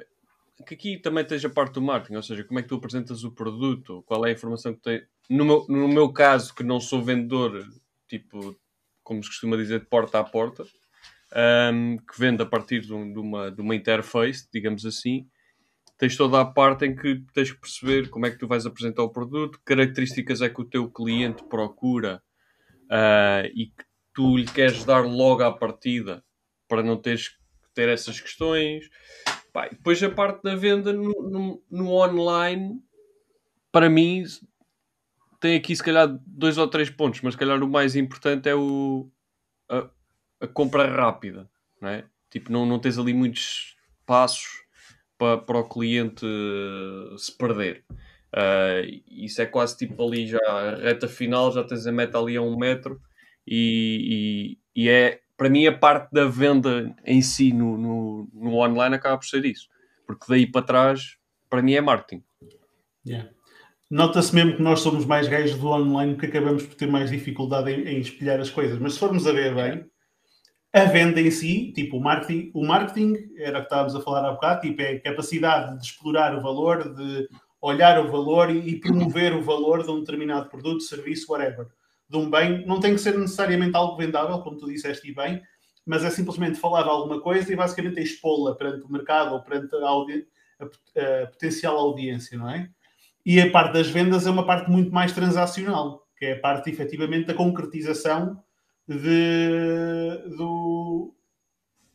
que 0.64 0.74
aqui 0.74 0.98
também 0.98 1.22
esteja 1.22 1.50
parte 1.50 1.74
do 1.74 1.82
marketing, 1.82 2.16
ou 2.16 2.22
seja, 2.22 2.44
como 2.44 2.58
é 2.58 2.62
que 2.62 2.68
tu 2.68 2.76
apresentas 2.76 3.24
o 3.24 3.30
produto? 3.32 4.02
Qual 4.06 4.24
é 4.24 4.30
a 4.30 4.32
informação 4.32 4.74
que 4.74 4.80
tem. 4.80 5.02
No 5.28 5.44
meu, 5.44 5.66
no 5.68 5.88
meu 5.88 6.12
caso, 6.12 6.54
que 6.54 6.62
não 6.62 6.80
sou 6.80 7.02
vendedor, 7.02 7.68
tipo, 8.08 8.56
como 9.02 9.22
se 9.22 9.28
costuma 9.28 9.56
dizer, 9.56 9.80
de 9.80 9.86
porta 9.86 10.18
a 10.18 10.24
porta, 10.24 10.64
ahm, 11.32 11.96
que 11.98 12.18
vende 12.18 12.42
a 12.42 12.46
partir 12.46 12.80
de, 12.80 12.92
um- 12.94 13.12
de 13.12 13.18
uma, 13.18 13.50
de 13.50 13.60
uma 13.60 13.74
interface, 13.74 14.48
digamos 14.52 14.86
assim, 14.86 15.26
tens 15.98 16.16
toda 16.16 16.40
a 16.40 16.44
parte 16.44 16.84
em 16.86 16.94
que 16.94 17.22
tens 17.32 17.52
que 17.52 17.60
perceber 17.60 18.08
como 18.10 18.26
é 18.26 18.30
que 18.30 18.38
tu 18.38 18.46
vais 18.46 18.66
apresentar 18.66 19.02
o 19.02 19.10
produto, 19.10 19.58
que 19.58 19.64
características 19.64 20.42
é 20.42 20.48
que 20.48 20.60
o 20.60 20.64
teu 20.64 20.90
cliente 20.90 21.42
procura 21.44 22.22
ah, 22.90 23.42
e 23.54 23.66
que 23.66 23.84
tu 24.14 24.36
lhe 24.36 24.46
queres 24.46 24.84
dar 24.84 25.00
logo 25.06 25.42
à 25.42 25.52
partida 25.52 26.24
para 26.68 26.82
não 26.82 26.96
teres 26.96 27.28
que 27.28 27.36
ter 27.74 27.88
essas 27.88 28.20
questões. 28.20 28.88
Pá, 29.56 29.68
depois 29.70 30.02
a 30.02 30.10
parte 30.10 30.42
da 30.42 30.54
venda 30.54 30.92
no, 30.92 31.14
no- 31.30 31.62
no 31.70 31.90
online, 31.92 32.78
para 33.72 33.90
mim, 33.90 34.24
tem 35.40 35.56
aqui 35.56 35.74
se 35.74 35.82
calhar 35.82 36.08
dois 36.26 36.58
ou 36.58 36.68
três 36.68 36.90
pontos, 36.90 37.20
mas 37.22 37.34
se 37.34 37.38
calhar 37.38 37.62
o 37.62 37.68
mais 37.68 37.94
importante 37.96 38.48
é 38.48 38.54
o, 38.54 39.08
a, 39.70 39.88
a 40.42 40.48
compra 40.48 40.86
rápida, 40.88 41.50
não 41.80 41.90
é? 41.90 42.04
Tipo, 42.30 42.52
não, 42.52 42.66
não 42.66 42.78
tens 42.80 42.98
ali 42.98 43.14
muitos 43.14 43.76
passos 44.06 44.64
para, 45.18 45.38
para 45.38 45.58
o 45.58 45.68
cliente 45.68 46.26
eh, 46.26 47.16
se 47.18 47.36
perder. 47.36 47.84
Ah, 48.32 48.82
isso 49.08 49.42
é 49.42 49.46
quase 49.46 49.76
tipo 49.78 50.02
ali 50.06 50.26
já 50.28 50.38
a 50.48 50.76
reta 50.76 51.08
final, 51.08 51.52
já 51.52 51.64
tens 51.64 51.86
a 51.86 51.92
meta 51.92 52.18
ali 52.18 52.36
a 52.36 52.42
um 52.42 52.56
metro 52.58 53.00
e, 53.46 54.58
e- 54.76 54.84
e 54.84 54.88
é 54.90 55.20
para 55.36 55.50
mim 55.50 55.66
a 55.66 55.76
parte 55.76 56.10
da 56.12 56.26
venda 56.26 56.94
em 57.04 57.20
si 57.20 57.52
no, 57.52 57.76
no, 57.76 58.28
no 58.32 58.54
online 58.54 58.94
acaba 58.96 59.18
por 59.18 59.26
ser 59.26 59.44
isso, 59.44 59.68
porque 60.06 60.24
daí 60.28 60.46
para 60.46 60.62
trás 60.62 61.16
para 61.48 61.62
mim 61.62 61.74
é 61.74 61.80
marketing. 61.80 62.22
Yeah. 63.06 63.30
Nota-se 63.90 64.34
mesmo 64.34 64.56
que 64.56 64.62
nós 64.62 64.80
somos 64.80 65.04
mais 65.04 65.28
gajos 65.28 65.58
do 65.58 65.68
online 65.68 66.14
porque 66.14 66.26
acabamos 66.26 66.64
por 66.64 66.74
ter 66.74 66.88
mais 66.88 67.10
dificuldade 67.10 67.70
em, 67.70 67.86
em 67.86 68.00
espelhar 68.00 68.40
as 68.40 68.50
coisas. 68.50 68.78
Mas 68.80 68.94
se 68.94 68.98
formos 68.98 69.26
a 69.26 69.32
ver 69.32 69.54
bem, 69.54 69.86
a 70.72 70.84
venda 70.84 71.20
em 71.20 71.30
si, 71.30 71.72
tipo 71.72 71.96
o 71.96 72.00
marketing, 72.02 72.50
o 72.52 72.66
marketing 72.66 73.14
era 73.38 73.58
o 73.58 73.60
que 73.60 73.66
estávamos 73.66 73.94
a 73.94 74.00
falar 74.00 74.28
há 74.28 74.32
bocado, 74.32 74.62
tipo, 74.62 74.82
é 74.82 74.92
a 74.92 75.00
capacidade 75.00 75.78
de 75.78 75.86
explorar 75.86 76.36
o 76.36 76.42
valor, 76.42 76.94
de 76.94 77.28
olhar 77.60 78.04
o 78.04 78.10
valor 78.10 78.50
e, 78.50 78.58
e 78.70 78.80
promover 78.80 79.34
o 79.34 79.42
valor 79.42 79.84
de 79.84 79.90
um 79.90 80.00
determinado 80.00 80.50
produto, 80.50 80.82
serviço, 80.82 81.32
whatever. 81.32 81.68
De 82.08 82.16
um 82.16 82.30
bem, 82.30 82.64
não 82.66 82.78
tem 82.80 82.92
que 82.94 83.00
ser 83.00 83.18
necessariamente 83.18 83.76
algo 83.76 83.96
vendável, 83.96 84.38
como 84.40 84.56
tu 84.58 84.66
disseste 84.66 85.08
e 85.10 85.14
bem, 85.14 85.42
mas 85.84 86.04
é 86.04 86.10
simplesmente 86.10 86.58
falar 86.58 86.84
alguma 86.84 87.20
coisa 87.20 87.52
e 87.52 87.56
basicamente 87.56 87.98
é 87.98 88.02
expô-la 88.02 88.54
perante 88.54 88.84
o 88.84 88.90
mercado 88.92 89.34
ou 89.34 89.42
perante 89.42 89.74
a, 89.76 89.88
audi- 89.88 90.26
a- 90.60 91.22
a 91.24 91.26
potencial 91.28 91.76
audiência, 91.76 92.38
não 92.38 92.50
é? 92.50 92.68
E 93.24 93.40
a 93.40 93.50
parte 93.50 93.72
das 93.72 93.88
vendas 93.88 94.26
é 94.26 94.30
uma 94.30 94.46
parte 94.46 94.70
muito 94.70 94.92
mais 94.92 95.12
transacional, 95.12 96.06
que 96.16 96.26
é 96.26 96.32
a 96.34 96.40
parte 96.40 96.70
efetivamente 96.70 97.26
da 97.26 97.34
concretização 97.34 98.40
de- 98.86 100.36
do, 100.36 101.14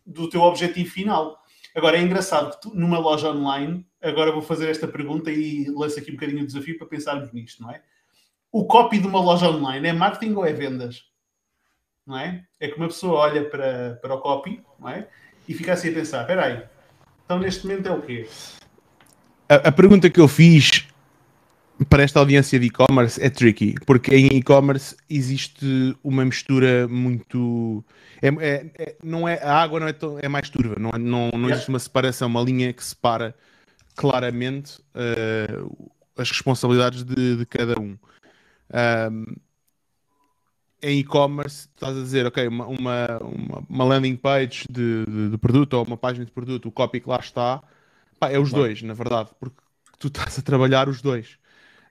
do 0.05 0.29
teu 0.29 0.41
objetivo 0.41 0.89
final. 0.89 1.39
Agora 1.75 1.97
é 1.97 2.01
engraçado 2.01 2.51
que 2.55 2.61
tu, 2.61 2.75
numa 2.75 2.99
loja 2.99 3.29
online, 3.31 3.85
agora 4.01 4.31
vou 4.31 4.41
fazer 4.41 4.69
esta 4.69 4.87
pergunta 4.87 5.31
e 5.31 5.65
lanço 5.69 5.99
aqui 5.99 6.11
um 6.11 6.15
bocadinho 6.15 6.43
o 6.43 6.45
desafio 6.45 6.77
para 6.77 6.87
pensarmos 6.87 7.31
nisto, 7.31 7.61
não 7.61 7.71
é? 7.71 7.81
O 8.51 8.65
copy 8.65 8.99
de 8.99 9.07
uma 9.07 9.21
loja 9.21 9.49
online 9.49 9.87
é 9.87 9.93
marketing 9.93 10.33
ou 10.33 10.45
é 10.45 10.51
vendas? 10.51 11.03
Não 12.05 12.17
é? 12.17 12.43
É 12.59 12.67
que 12.67 12.75
uma 12.75 12.87
pessoa 12.87 13.19
olha 13.19 13.45
para, 13.49 13.97
para 14.01 14.13
o 14.15 14.19
copy, 14.19 14.61
não 14.79 14.89
é? 14.89 15.07
E 15.47 15.53
fica 15.53 15.73
assim 15.73 15.89
a 15.89 15.93
pensar: 15.93 16.21
espera 16.21 16.45
aí, 16.45 16.63
então 17.23 17.39
neste 17.39 17.65
momento 17.65 17.87
é 17.87 17.91
o 17.91 18.01
quê? 18.01 18.27
A, 19.47 19.55
a 19.69 19.71
pergunta 19.71 20.09
que 20.09 20.19
eu 20.19 20.27
fiz 20.27 20.85
para 21.89 22.03
esta 22.03 22.19
audiência 22.19 22.59
de 22.59 22.67
e-commerce 22.67 23.21
é 23.23 23.29
tricky, 23.29 23.75
porque 23.85 24.13
em 24.15 24.27
e-commerce 24.37 24.95
existe 25.09 25.95
uma 26.03 26.25
mistura 26.25 26.87
muito. 26.87 27.83
É, 28.21 28.27
é- 28.27 28.71
é- 28.77 28.95
não 29.03 29.27
é, 29.27 29.41
a 29.41 29.55
água 29.61 29.79
não 29.79 29.87
é, 29.87 29.93
tão- 29.93 30.19
é 30.19 30.27
mais 30.27 30.49
turva, 30.49 30.75
não, 30.77 30.89
é- 30.93 30.97
não, 30.99 31.29
não 31.33 31.49
existe 31.49 31.69
uma 31.69 31.79
separação, 31.79 32.27
uma 32.27 32.41
linha 32.41 32.71
que 32.73 32.83
separa 32.83 33.33
claramente 33.95 34.79
eh, 34.93 35.47
as 36.17 36.29
responsabilidades 36.29 37.03
de, 37.03 37.37
de 37.37 37.45
cada 37.45 37.79
um. 37.79 37.97
Ahm, 38.73 39.25
em 40.81 40.99
e-commerce, 40.99 41.67
estás 41.75 41.95
a 41.95 42.01
dizer, 42.01 42.25
ok, 42.25 42.47
uma, 42.47 42.65
uma, 42.65 43.17
uma- 43.69 43.83
landing 43.85 44.15
page 44.15 44.65
de, 44.69 45.05
de- 45.05 45.29
de 45.29 45.37
produto 45.37 45.73
ou 45.73 45.83
uma 45.85 45.97
página 45.97 46.25
de 46.25 46.31
produto, 46.31 46.67
o 46.67 46.71
copy 46.71 46.99
que 46.99 47.07
lá 47.09 47.17
está, 47.19 47.61
pá, 48.19 48.29
é 48.29 48.39
os 48.39 48.49
Claro. 48.49 48.65
dois, 48.65 48.81
na 48.81 48.93
verdade, 48.93 49.29
porque 49.39 49.57
tu 49.99 50.07
estás 50.09 50.39
a 50.39 50.41
trabalhar 50.41 50.89
os 50.89 51.01
dois. 51.01 51.37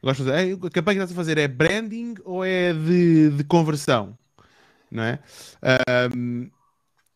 Gosto 0.03 0.25
de 0.25 0.31
dizer, 0.31 0.45
"Ei, 0.47 0.53
a 0.55 0.71
campanha 0.71 0.99
que 0.99 1.05
estás 1.05 1.13
a 1.13 1.15
fazer 1.15 1.39
é 1.39 1.47
branding 1.47 2.15
ou 2.25 2.45
é 2.45 2.73
de, 2.73 3.31
de 3.31 3.45
conversão? 3.45 4.19
Não 4.91 5.03
é? 5.05 5.21
Ahm, 5.63 6.51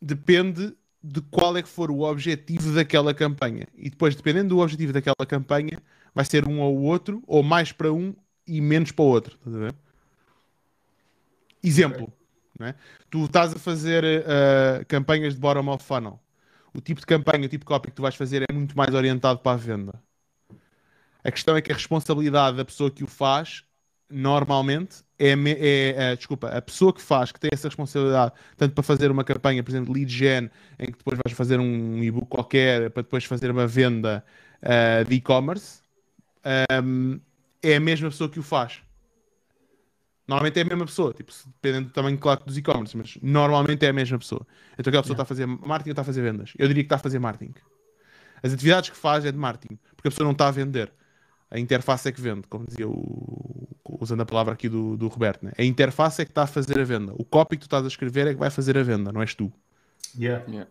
depende 0.01 0.75
de 1.03 1.21
qual 1.23 1.57
é 1.57 1.63
que 1.63 1.69
for 1.69 1.91
o 1.91 2.01
objetivo 2.03 2.73
daquela 2.75 3.13
campanha. 3.15 3.67
E 3.77 3.91
depois, 3.91 4.15
dependendo 4.17 4.51
do 4.51 4.59
objetivo 4.61 4.93
daquela 4.93 5.27
campanha, 5.27 5.83
vai 6.15 6.25
ser 6.25 6.49
um 6.49 6.61
ou 6.61 6.79
outro, 6.83 7.23
ou 7.27 7.43
mais 7.43 7.73
para 7.73 7.93
um 7.93 8.15
e 8.47 8.61
menos 8.61 8.93
para 8.93 9.05
o 9.05 9.09
outro. 9.09 9.37
Estás 9.37 9.57
a 9.57 9.59
ver? 9.59 9.75
Exemplo. 11.63 12.13
não 12.59 12.67
é? 12.69 12.75
Tu 13.11 13.25
estás 13.25 13.53
a 13.55 13.59
fazer 13.59 14.05
eh, 14.05 14.85
campanhas 14.87 15.35
de 15.35 15.41
bottom 15.41 15.69
of 15.73 15.85
funnel. 15.85 16.21
O 16.75 16.81
tipo 16.81 17.01
de 17.01 17.07
campanha, 17.07 17.47
o 17.47 17.49
tipo 17.49 17.65
de 17.65 17.67
copy 17.69 17.89
que 17.91 17.95
tu 17.97 18.03
vais 18.03 18.15
fazer 18.15 18.45
é 18.49 18.53
muito 18.53 18.77
mais 18.77 18.95
orientado 18.95 19.39
para 19.41 19.53
a 19.53 19.57
venda. 19.57 20.03
A 21.23 21.31
questão 21.31 21.57
é 21.57 21.63
que 21.63 21.73
a 21.73 21.75
responsabilidade 21.75 22.57
da 22.57 22.65
pessoa 22.65 22.91
que 22.91 23.03
o 23.03 23.07
faz, 23.07 23.65
normalmente, 24.11 24.97
é, 25.19 25.31
é- 25.31 26.13
é- 26.13 26.17
desculpa, 26.17 26.49
a 26.49 26.61
pessoa 26.61 26.93
que 26.93 27.01
faz, 27.01 27.33
que 27.33 27.41
tem 27.41 27.51
essa 27.53 27.69
responsabilidade, 27.69 28.33
tanto 28.57 28.75
para 28.75 28.83
fazer 28.85 29.11
uma 29.11 29.25
campanha, 29.25 29.63
por 29.63 29.71
exemplo, 29.71 29.93
lead 29.95 30.13
gen, 30.13 30.51
em 30.79 30.87
que 30.87 30.99
depois 30.99 31.19
vais 31.25 31.37
fazer 31.37 31.59
um 31.59 32.03
e-book 32.03 32.27
qualquer, 32.29 32.91
para 32.91 33.03
depois 33.03 33.25
fazer 33.25 33.51
uma 33.51 33.67
venda 33.67 34.23
ah, 34.63 35.03
de 35.03 35.15
e-commerce, 35.15 35.81
ahm, 36.45 37.19
é 37.65 37.77
a 37.77 37.81
mesma 37.81 38.11
pessoa 38.11 38.29
que 38.29 38.39
o 38.39 38.43
faz. 38.43 38.81
Normalmente 40.27 40.59
é 40.59 40.63
a 40.63 40.65
mesma 40.65 40.87
pessoa, 40.87 41.13
tipo, 41.13 41.33
dependendo 41.47 41.89
do 41.89 41.93
tamanho, 41.93 42.17
claro, 42.19 42.43
dos 42.45 42.57
e-commerce, 42.57 42.97
mas 42.97 43.19
normalmente 43.21 43.85
é 43.85 43.91
a 43.91 43.93
mesma 43.93 44.19
pessoa. 44.19 44.47
Então 44.79 44.91
aquela 44.91 45.03
pessoa 45.03 45.15
está 45.15 45.23
a 45.23 45.27
fazer 45.27 45.47
marketing 45.47 45.91
ou 45.91 45.93
está 45.93 46.03
a 46.03 46.05
fazer 46.05 46.23
vendas? 46.23 46.53
Eu 46.59 46.67
diria 46.67 46.83
que 46.83 46.87
está 46.87 46.97
a 46.97 46.99
fazer 46.99 47.19
marketing. 47.19 47.55
As 48.43 48.53
atividades 48.53 48.91
que 48.91 48.97
faz 48.97 49.25
é 49.25 49.33
de 49.33 49.39
marketing, 49.39 49.79
porque 49.97 50.09
a 50.09 50.11
pessoa 50.11 50.25
não 50.25 50.33
está 50.33 50.49
a 50.49 50.51
vender. 50.51 50.93
A 51.51 51.59
interface 51.59 52.09
é 52.09 52.13
que 52.13 52.21
vende, 52.21 52.49
como 52.49 52.67
dizia 52.67 52.89
o. 52.89 53.69
usando 54.01 54.23
a 54.23 54.27
palavra 54.27 54.55
aqui 54.55 54.69
do, 54.69 54.97
do 54.97 55.09
Roberto, 55.09 55.45
né? 55.45 55.53
A 55.57 55.63
interface 55.63 56.23
é 56.23 56.25
que 56.25 56.31
está 56.31 56.43
a 56.43 56.47
fazer 56.47 56.79
a 56.79 56.85
venda. 56.85 57.13
O 57.17 57.25
copy 57.25 57.57
que 57.57 57.63
tu 57.63 57.67
estás 57.67 57.85
a 57.85 57.89
escrever 57.89 58.27
é 58.27 58.35
que 58.35 58.41
vai 58.41 58.51
fazer 58.51 58.77
a 58.77 58.83
venda, 58.83 59.13
não 59.13 59.23
és 59.23 59.35
tu. 59.35 59.53
Yeah. 60.19 60.45
Yeah. 60.49 60.71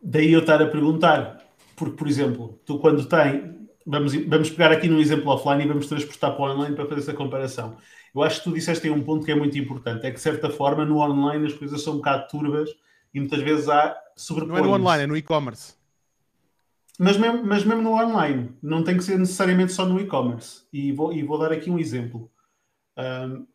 Daí 0.00 0.32
eu 0.32 0.40
estar 0.40 0.62
a 0.62 0.66
perguntar, 0.66 1.44
porque, 1.74 1.96
por 1.96 2.06
exemplo, 2.06 2.60
tu 2.64 2.78
quando 2.78 3.04
tem. 3.06 3.67
Vamos, 3.90 4.14
vamos 4.14 4.50
pegar 4.50 4.70
aqui 4.70 4.86
num 4.86 5.00
exemplo 5.00 5.30
offline 5.30 5.64
e 5.64 5.66
vamos 5.66 5.86
transportar 5.86 6.36
para 6.36 6.44
o 6.44 6.50
online 6.52 6.76
para 6.76 6.84
fazer 6.84 7.00
essa 7.00 7.14
comparação. 7.14 7.78
Eu 8.14 8.22
acho 8.22 8.38
que 8.38 8.44
tu 8.44 8.54
disseste 8.54 8.86
aí 8.86 8.92
um 8.92 9.02
ponto 9.02 9.24
que 9.24 9.32
é 9.32 9.34
muito 9.34 9.56
importante: 9.56 10.06
é 10.06 10.10
que, 10.10 10.16
de 10.16 10.20
certa 10.20 10.50
forma, 10.50 10.84
no 10.84 10.98
online 10.98 11.46
as 11.46 11.54
coisas 11.54 11.80
são 11.82 11.94
um 11.94 11.96
bocado 11.96 12.28
turbas 12.28 12.68
e 13.14 13.18
muitas 13.18 13.40
vezes 13.40 13.66
há 13.66 13.96
Não 14.46 14.58
é 14.58 14.60
no 14.60 14.74
online, 14.74 15.04
é 15.04 15.06
no 15.06 15.16
e-commerce. 15.16 15.74
Mas 16.98 17.16
mesmo, 17.16 17.42
mas 17.46 17.64
mesmo 17.64 17.80
no 17.80 17.92
online, 17.92 18.50
não 18.62 18.82
tem 18.82 18.96
que 18.96 19.04
ser 19.04 19.18
necessariamente 19.18 19.72
só 19.72 19.86
no 19.86 19.98
e-commerce. 19.98 20.64
E 20.70 20.92
vou, 20.92 21.10
e 21.10 21.22
vou 21.22 21.38
dar 21.38 21.50
aqui 21.50 21.70
um 21.70 21.78
exemplo. 21.78 22.30
Ahm, 22.94 23.46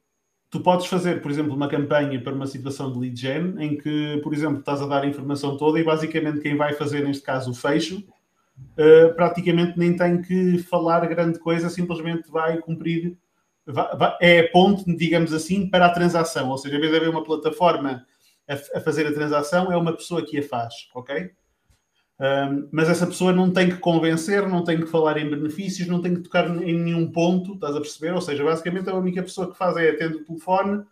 tu 0.50 0.62
podes 0.62 0.88
fazer, 0.88 1.22
por 1.22 1.30
exemplo, 1.30 1.54
uma 1.54 1.68
campanha 1.68 2.20
para 2.20 2.34
uma 2.34 2.48
situação 2.48 2.92
de 2.92 2.98
lead 2.98 3.20
gen 3.20 3.56
em 3.60 3.78
que, 3.78 4.20
por 4.24 4.34
exemplo, 4.34 4.60
estás 4.60 4.82
a 4.82 4.88
dar 4.88 5.04
a 5.04 5.08
informação 5.08 5.58
toda 5.58 5.80
e 5.80 5.84
basicamente 5.84 6.40
quem 6.40 6.56
vai 6.56 6.74
fazer, 6.74 7.04
neste 7.04 7.22
caso, 7.22 7.52
o 7.52 7.54
fecho, 7.54 8.04
ah, 8.78 9.14
praticamente 9.16 9.78
nem 9.78 9.96
tem 9.96 10.22
que 10.22 10.60
falar 10.60 11.06
grande 11.08 11.40
coisa, 11.40 11.70
simplesmente 11.70 12.30
vai 12.30 12.58
cumprir 12.60 13.18
é 14.20 14.40
a 14.42 14.52
ponte, 14.52 14.84
digamos 14.96 15.34
assim, 15.34 15.70
para 15.70 15.86
a 15.86 15.94
transação. 15.94 16.50
Ou 16.50 16.58
seja, 16.58 16.76
em 16.76 16.80
vez 16.80 16.92
de 16.92 16.98
haver 16.98 17.10
uma 17.10 17.24
plataforma 17.24 18.06
a, 18.48 18.54
a 18.78 18.82
fazer 18.82 19.08
a 19.08 19.14
transação, 19.14 19.72
é 19.72 19.78
uma 19.78 19.96
pessoa 19.96 20.26
que 20.26 20.38
a 20.38 20.44
faz, 20.44 20.74
ok? 20.94 21.32
Um, 22.20 22.70
mas 22.72 22.90
essa 22.90 23.08
pessoa 23.08 23.34
não 23.34 23.52
tem 23.52 23.70
que 23.70 23.78
convencer, 23.78 24.48
não 24.48 24.64
tem 24.64 24.80
que 24.80 24.86
falar 24.86 25.18
em 25.18 25.30
benefícios, 25.30 25.88
não 25.88 26.02
tem 26.02 26.14
que 26.14 26.22
tocar 26.22 26.48
em 26.48 26.78
nenhum 26.78 27.12
ponto, 27.12 27.54
estás 27.54 27.76
a 27.76 27.82
perceber? 27.82 28.14
Ou 28.14 28.22
seja, 28.22 28.44
basicamente 28.44 28.90
a 28.90 28.96
única 28.96 29.24
pessoa 29.24 29.50
que 29.50 29.58
faz 29.58 29.76
é 29.78 29.90
atender 29.90 30.18
o 30.18 30.26
telefone 30.26 30.84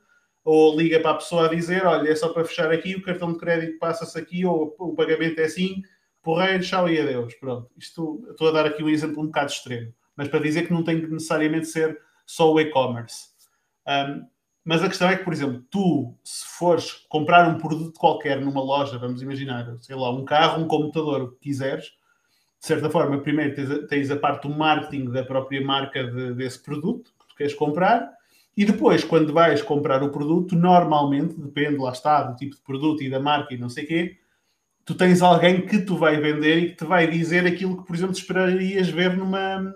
ou 0.43 0.77
liga 0.77 0.99
para 0.99 1.11
a 1.11 1.15
pessoa 1.15 1.45
a 1.45 1.49
dizer: 1.49 1.85
Olha, 1.85 2.09
é 2.09 2.15
só 2.15 2.29
para 2.29 2.45
fechar 2.45 2.71
aqui, 2.71 2.95
o 2.95 3.01
cartão 3.01 3.31
de 3.33 3.39
crédito 3.39 3.77
passa-se 3.79 4.17
aqui, 4.17 4.45
ou 4.45 4.75
o 4.79 4.95
pagamento 4.95 5.39
é 5.39 5.43
assim, 5.43 5.83
porreiro, 6.21 6.63
tchau 6.63 6.89
e 6.89 6.99
adeus. 6.99 7.33
Pronto, 7.35 7.69
isto 7.77 8.25
estou 8.29 8.49
a 8.49 8.51
dar 8.51 8.65
aqui 8.65 8.83
um 8.83 8.89
exemplo 8.89 9.21
um 9.21 9.27
bocado 9.27 9.51
extremo, 9.51 9.93
mas 10.15 10.27
para 10.27 10.39
dizer 10.39 10.67
que 10.67 10.73
não 10.73 10.83
tem 10.83 11.01
que 11.01 11.07
necessariamente 11.07 11.67
ser 11.67 11.99
só 12.25 12.51
o 12.51 12.59
e-commerce. 12.59 13.29
Um, 13.87 14.25
mas 14.63 14.83
a 14.83 14.87
questão 14.87 15.09
é 15.09 15.17
que, 15.17 15.23
por 15.23 15.33
exemplo, 15.33 15.63
tu, 15.71 16.15
se 16.23 16.45
fores 16.57 17.05
comprar 17.09 17.47
um 17.47 17.57
produto 17.57 17.99
qualquer 17.99 18.39
numa 18.39 18.61
loja, 18.61 18.97
vamos 18.99 19.21
imaginar, 19.21 19.75
sei 19.81 19.95
lá, 19.95 20.11
um 20.11 20.23
carro, 20.23 20.61
um 20.61 20.67
computador, 20.67 21.21
o 21.23 21.31
que 21.31 21.39
quiseres, 21.39 21.85
de 21.85 22.67
certa 22.67 22.89
forma, 22.89 23.19
primeiro 23.21 23.55
tens 23.55 23.71
a, 23.71 23.87
tens 23.87 24.11
a 24.11 24.15
parte 24.15 24.47
do 24.47 24.53
marketing 24.53 25.09
da 25.09 25.23
própria 25.23 25.65
marca 25.65 26.03
de, 26.03 26.35
desse 26.35 26.59
produto 26.59 27.11
que 27.19 27.27
tu 27.29 27.35
queres 27.35 27.55
comprar, 27.55 28.13
e 28.55 28.65
depois, 28.65 29.03
quando 29.03 29.33
vais 29.33 29.63
comprar 29.63 30.03
o 30.03 30.11
produto, 30.11 30.55
normalmente, 30.55 31.33
depende, 31.39 31.77
lá 31.77 31.91
está, 31.91 32.21
do 32.21 32.35
tipo 32.35 32.55
de 32.55 32.61
produto 32.61 33.01
e 33.01 33.09
da 33.09 33.19
marca 33.19 33.53
e 33.53 33.57
não 33.57 33.69
sei 33.69 33.85
o 33.85 33.87
quê, 33.87 34.17
tu 34.85 34.95
tens 34.95 35.21
alguém 35.21 35.65
que 35.65 35.79
tu 35.79 35.97
vai 35.97 36.19
vender 36.19 36.57
e 36.57 36.69
que 36.71 36.77
te 36.77 36.85
vai 36.85 37.07
dizer 37.07 37.45
aquilo 37.45 37.77
que, 37.77 37.87
por 37.87 37.95
exemplo, 37.95 38.15
esperarias 38.15 38.89
ver 38.89 39.15
numa, 39.15 39.75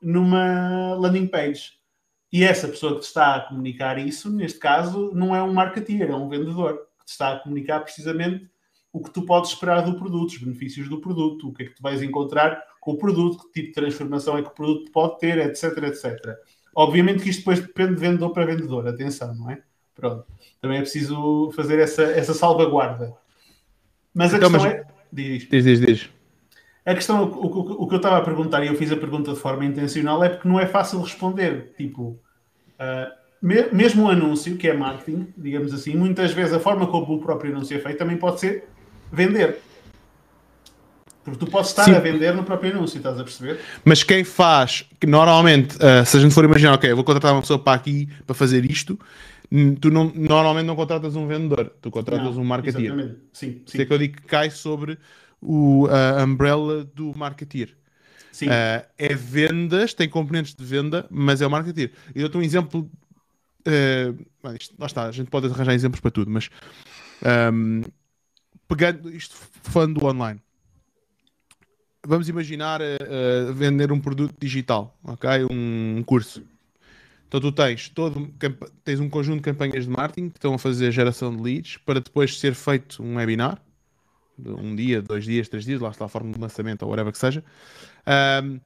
numa 0.00 0.94
landing 0.94 1.26
page. 1.26 1.72
E 2.32 2.42
essa 2.44 2.66
pessoa 2.66 2.94
que 2.94 3.00
te 3.00 3.08
está 3.08 3.36
a 3.36 3.40
comunicar 3.40 3.98
isso, 3.98 4.30
neste 4.30 4.58
caso, 4.58 5.12
não 5.14 5.36
é 5.36 5.42
um 5.42 5.52
marketeer, 5.52 6.10
é 6.10 6.14
um 6.14 6.28
vendedor 6.28 6.78
que 6.98 7.04
te 7.04 7.10
está 7.10 7.34
a 7.34 7.38
comunicar 7.38 7.80
precisamente 7.80 8.50
o 8.92 9.02
que 9.02 9.10
tu 9.10 9.22
podes 9.24 9.50
esperar 9.50 9.82
do 9.82 9.96
produto, 9.96 10.30
os 10.30 10.38
benefícios 10.38 10.88
do 10.88 11.00
produto, 11.00 11.48
o 11.48 11.52
que 11.52 11.62
é 11.62 11.66
que 11.66 11.74
tu 11.74 11.82
vais 11.82 12.02
encontrar 12.02 12.62
com 12.80 12.92
o 12.92 12.98
produto, 12.98 13.44
que 13.44 13.52
tipo 13.52 13.68
de 13.68 13.74
transformação 13.74 14.36
é 14.36 14.42
que 14.42 14.48
o 14.48 14.54
produto 14.54 14.90
pode 14.92 15.18
ter, 15.18 15.38
etc, 15.38 15.76
etc. 15.84 16.36
Obviamente 16.74 17.22
que 17.22 17.30
isto 17.30 17.40
depois 17.40 17.60
depende 17.60 17.94
de 17.94 18.00
vendedor 18.00 18.32
para 18.32 18.46
vendedor, 18.46 18.86
atenção, 18.86 19.34
não 19.34 19.50
é? 19.50 19.62
Pronto. 19.94 20.26
Também 20.60 20.78
é 20.78 20.80
preciso 20.80 21.50
fazer 21.52 21.78
essa, 21.78 22.02
essa 22.02 22.34
salvaguarda. 22.34 23.14
Mas 24.14 24.34
a 24.34 24.36
então, 24.36 24.50
questão 24.50 24.70
mas... 24.70 24.80
é. 24.80 24.92
Diz, 25.12 25.48
diz, 25.48 25.64
diz. 25.64 25.80
diz. 25.80 26.08
A 26.84 26.94
questão, 26.94 27.24
o, 27.24 27.46
o, 27.46 27.82
o, 27.82 27.88
que 27.88 27.94
eu 27.94 27.98
estava 27.98 28.18
a 28.18 28.22
perguntar, 28.22 28.64
e 28.64 28.66
eu 28.66 28.74
fiz 28.74 28.90
a 28.90 28.96
pergunta 28.96 29.32
de 29.32 29.38
forma 29.38 29.64
intencional, 29.64 30.22
é 30.24 30.28
porque 30.28 30.48
não 30.48 30.58
é 30.58 30.66
fácil 30.66 31.00
responder. 31.00 31.72
Tipo, 31.76 32.18
uh, 32.80 33.12
me, 33.40 33.68
mesmo 33.72 34.06
o 34.06 34.10
anúncio, 34.10 34.56
que 34.56 34.68
é 34.68 34.72
marketing, 34.72 35.28
digamos 35.36 35.72
assim, 35.72 35.94
muitas 35.94 36.32
vezes 36.32 36.52
a 36.52 36.58
forma 36.58 36.86
como 36.88 37.14
o 37.14 37.20
próprio 37.20 37.52
anúncio 37.52 37.76
é 37.76 37.80
feito 37.80 37.98
também 37.98 38.16
pode 38.16 38.40
ser 38.40 38.64
vender. 39.12 39.58
Porque 41.24 41.38
tu 41.38 41.46
podes 41.46 41.70
estar 41.70 41.84
Sim. 41.84 41.94
a 41.94 42.00
vender 42.00 42.34
no 42.34 42.42
próprio 42.42 42.72
anúncio, 42.72 42.96
estás 42.96 43.18
a 43.18 43.22
perceber? 43.22 43.60
Mas 43.84 44.02
quem 44.02 44.24
faz, 44.24 44.84
que 44.98 45.06
normalmente, 45.06 45.76
uh, 45.76 46.04
se 46.04 46.16
a 46.16 46.20
gente 46.20 46.34
for 46.34 46.44
imaginar, 46.44 46.72
ok, 46.74 46.90
eu 46.90 46.96
vou 46.96 47.04
contratar 47.04 47.32
uma 47.32 47.42
pessoa 47.42 47.60
para 47.60 47.74
aqui 47.74 48.08
para 48.26 48.34
fazer 48.34 48.68
isto, 48.68 48.98
tu 49.80 49.90
não, 49.90 50.12
normalmente 50.14 50.66
não 50.66 50.76
contratas 50.76 51.14
um 51.14 51.26
vendedor, 51.26 51.72
tu 51.80 51.90
contratas 51.90 52.36
não, 52.36 52.42
um 52.42 52.44
marketeer. 52.44 52.84
Exatamente. 52.84 53.18
Sim, 53.32 53.62
sim. 53.66 53.80
é 53.80 53.84
que 53.84 53.92
eu 53.92 53.98
digo 53.98 54.16
que 54.16 54.26
cai 54.26 54.50
sobre 54.50 54.98
o, 55.40 55.86
a 55.88 56.24
umbrella 56.24 56.84
do 56.84 57.16
marketeer. 57.16 57.76
Sim. 58.30 58.46
Uh, 58.46 58.86
é 58.96 59.14
vendas, 59.14 59.92
tem 59.92 60.08
componentes 60.08 60.54
de 60.54 60.64
venda, 60.64 61.06
mas 61.10 61.42
é 61.42 61.46
o 61.46 61.50
marketeer. 61.50 61.92
Eu 62.14 62.22
dou-te 62.22 62.38
um 62.38 62.42
exemplo. 62.42 62.90
Uh, 63.66 64.54
isto, 64.58 64.74
lá 64.78 64.86
está, 64.86 65.04
a 65.04 65.12
gente 65.12 65.30
pode 65.30 65.46
arranjar 65.46 65.74
exemplos 65.74 66.00
para 66.00 66.10
tudo, 66.10 66.30
mas 66.30 66.48
um, 67.52 67.82
pegando 68.66 69.14
isto 69.14 69.36
falando 69.62 70.00
do 70.00 70.06
online, 70.06 70.40
vamos 72.04 72.28
imaginar 72.28 72.80
uh, 72.80 73.52
vender 73.52 73.92
um 73.92 74.00
produto 74.00 74.34
digital, 74.40 74.98
ok? 75.04 75.28
Um 75.50 76.02
curso. 76.04 76.42
Então 77.32 77.40
tu 77.40 77.50
tens 77.50 77.88
todo 77.88 78.30
tens 78.84 79.00
um 79.00 79.08
conjunto 79.08 79.38
de 79.38 79.42
campanhas 79.42 79.84
de 79.84 79.90
marketing 79.90 80.28
que 80.28 80.36
estão 80.36 80.52
a 80.52 80.58
fazer 80.58 80.92
geração 80.92 81.34
de 81.34 81.42
leads 81.42 81.78
para 81.78 81.98
depois 81.98 82.38
ser 82.38 82.54
feito 82.54 83.02
um 83.02 83.16
webinar 83.16 83.58
um 84.38 84.76
dia, 84.76 85.00
dois 85.00 85.24
dias, 85.24 85.48
três 85.48 85.64
dias, 85.64 85.80
lá 85.80 85.88
está 85.88 86.04
a 86.04 86.08
forma 86.08 86.30
de 86.30 86.38
lançamento 86.38 86.82
ou 86.82 86.90
whatever 86.90 87.10
que 87.10 87.18
seja, 87.18 87.42
um, 88.44 88.60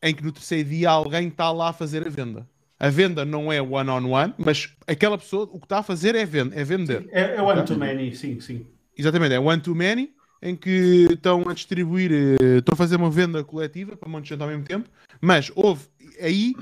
em 0.00 0.14
que 0.14 0.22
no 0.22 0.30
terceiro 0.30 0.68
dia 0.68 0.90
alguém 0.90 1.26
está 1.26 1.50
lá 1.50 1.70
a 1.70 1.72
fazer 1.72 2.06
a 2.06 2.10
venda. 2.10 2.46
A 2.78 2.88
venda 2.88 3.24
não 3.24 3.52
é 3.52 3.60
one-on-one, 3.60 4.00
-on 4.00 4.10
-one, 4.10 4.34
mas 4.38 4.68
aquela 4.86 5.18
pessoa 5.18 5.48
o 5.50 5.58
que 5.58 5.64
está 5.64 5.78
a 5.78 5.82
fazer 5.82 6.14
é, 6.14 6.24
vend 6.24 6.52
é 6.54 6.62
vender. 6.62 7.02
Sim, 7.02 7.08
é, 7.10 7.36
é 7.36 7.42
one-to-many, 7.42 8.14
sim, 8.14 8.38
sim. 8.38 8.66
Exatamente, 8.96 9.34
é 9.34 9.40
one-to-many, 9.40 10.12
em 10.42 10.54
que 10.54 11.08
estão 11.10 11.48
a 11.48 11.54
distribuir, 11.54 12.12
eh, 12.12 12.58
estão 12.58 12.74
a 12.74 12.76
fazer 12.76 12.96
uma 12.96 13.10
venda 13.10 13.42
coletiva 13.42 13.96
para 13.96 14.08
um 14.08 14.12
monte 14.12 14.24
de 14.24 14.28
gente 14.30 14.42
ao 14.42 14.48
mesmo 14.48 14.64
tempo, 14.64 14.88
mas 15.20 15.50
houve 15.54 15.86
aí, 16.20 16.54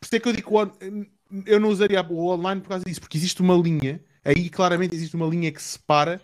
por 0.00 0.06
isso 0.06 0.16
é 0.16 0.20
que 0.20 0.28
eu 0.28 0.32
digo 0.32 0.50
eu 1.46 1.60
não 1.60 1.68
usaria 1.68 2.02
o 2.02 2.28
online 2.28 2.60
por 2.60 2.70
causa 2.70 2.84
disso, 2.84 3.00
porque 3.00 3.16
existe 3.16 3.40
uma 3.40 3.54
linha, 3.54 4.00
aí 4.24 4.48
claramente 4.48 4.94
existe 4.94 5.14
uma 5.14 5.26
linha 5.26 5.52
que 5.52 5.62
separa 5.62 6.20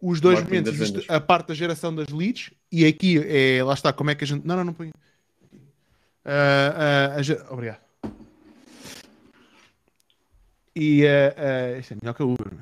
os 0.00 0.20
dois 0.20 0.42
momentos. 0.42 0.72
Existe 0.72 1.04
a 1.08 1.20
parte 1.20 1.48
da 1.48 1.54
geração 1.54 1.94
das 1.94 2.08
leads 2.08 2.50
e 2.70 2.86
aqui 2.86 3.18
é, 3.18 3.62
lá 3.62 3.74
está, 3.74 3.92
como 3.92 4.10
é 4.10 4.14
que 4.14 4.24
a 4.24 4.26
gente. 4.26 4.46
Não, 4.46 4.56
não, 4.56 4.64
não 4.64 4.72
põe. 4.72 4.88
Uh, 4.88 4.92
uh, 6.24 7.48
a... 7.48 7.52
Obrigado. 7.52 7.80
E 10.76 11.02
uh, 11.04 11.80
isto 11.80 11.94
é 11.94 11.96
melhor 12.00 12.14
que 12.14 12.22
a 12.22 12.24
Uber. 12.24 12.52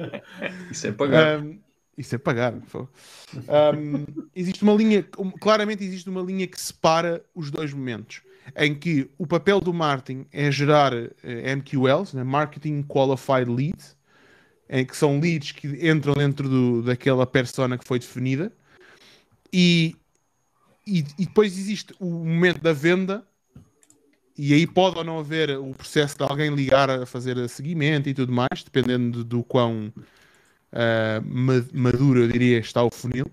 É? 0.00 0.22
isso 0.72 0.86
é 0.86 0.92
pagar. 0.92 1.40
Um, 1.40 1.60
isso 1.98 2.14
é 2.14 2.18
pagar. 2.18 2.54
Um, 2.54 4.04
existe 4.34 4.62
uma 4.62 4.72
linha, 4.74 5.02
claramente 5.40 5.84
existe 5.84 6.08
uma 6.08 6.22
linha 6.22 6.46
que 6.46 6.58
separa 6.58 7.22
os 7.34 7.50
dois 7.50 7.72
momentos. 7.74 8.22
Em 8.54 8.74
que 8.74 9.10
o 9.18 9.26
papel 9.26 9.60
do 9.60 9.74
marketing 9.74 10.26
é 10.32 10.50
gerar 10.50 10.92
MQLs, 11.24 12.14
né? 12.14 12.22
Marketing 12.22 12.82
Qualified 12.82 13.50
Leads, 13.50 13.96
em 14.68 14.84
que 14.84 14.96
são 14.96 15.18
leads 15.18 15.52
que 15.52 15.66
entram 15.88 16.14
dentro 16.14 16.48
do, 16.48 16.82
daquela 16.82 17.26
persona 17.26 17.76
que 17.76 17.86
foi 17.86 17.98
definida 17.98 18.52
e, 19.52 19.96
e, 20.86 20.98
e, 21.18 21.26
depois 21.26 21.56
existe 21.56 21.94
o 21.98 22.06
momento 22.06 22.60
da 22.60 22.72
venda 22.72 23.26
e 24.36 24.52
aí 24.52 24.66
pode 24.66 24.98
ou 24.98 25.04
não 25.04 25.18
haver 25.18 25.58
o 25.58 25.72
processo 25.72 26.16
de 26.16 26.24
alguém 26.24 26.54
ligar 26.54 26.90
a 26.90 27.06
fazer 27.06 27.48
seguimento 27.48 28.08
e 28.08 28.14
tudo 28.14 28.32
mais, 28.32 28.62
dependendo 28.62 29.18
do, 29.18 29.24
do 29.24 29.44
quão 29.44 29.90
uh, 30.72 31.72
maduro, 31.72 32.20
eu 32.20 32.28
diria, 32.28 32.58
está 32.58 32.84
o 32.84 32.90
funil. 32.90 33.30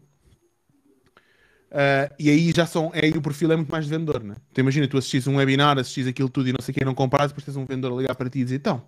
Uh, 1.73 2.13
e 2.19 2.29
aí 2.29 2.51
já 2.51 2.67
são, 2.67 2.91
aí 2.93 3.09
o 3.09 3.21
perfil 3.21 3.51
é 3.51 3.55
muito 3.55 3.71
mais 3.71 3.85
de 3.85 3.89
vendedor, 3.89 4.23
né? 4.23 4.35
Então 4.51 4.61
imagina, 4.61 4.87
tu 4.87 4.95
assistis 4.95 5.25
um 5.25 5.37
webinar, 5.37 5.79
assistis 5.79 6.05
aquilo 6.05 6.29
tudo 6.29 6.47
e 6.47 6.53
não 6.53 6.61
sei 6.61 6.71
o 6.71 6.75
que, 6.77 6.85
não 6.85 6.93
comparas, 6.93 7.31
depois 7.31 7.43
tens 7.43 7.57
um 7.57 7.65
vendedor 7.65 7.93
a 7.93 8.01
ligar 8.01 8.15
para 8.15 8.29
ti 8.29 8.39
e 8.39 8.43
dizer, 8.43 8.57
então, 8.57 8.83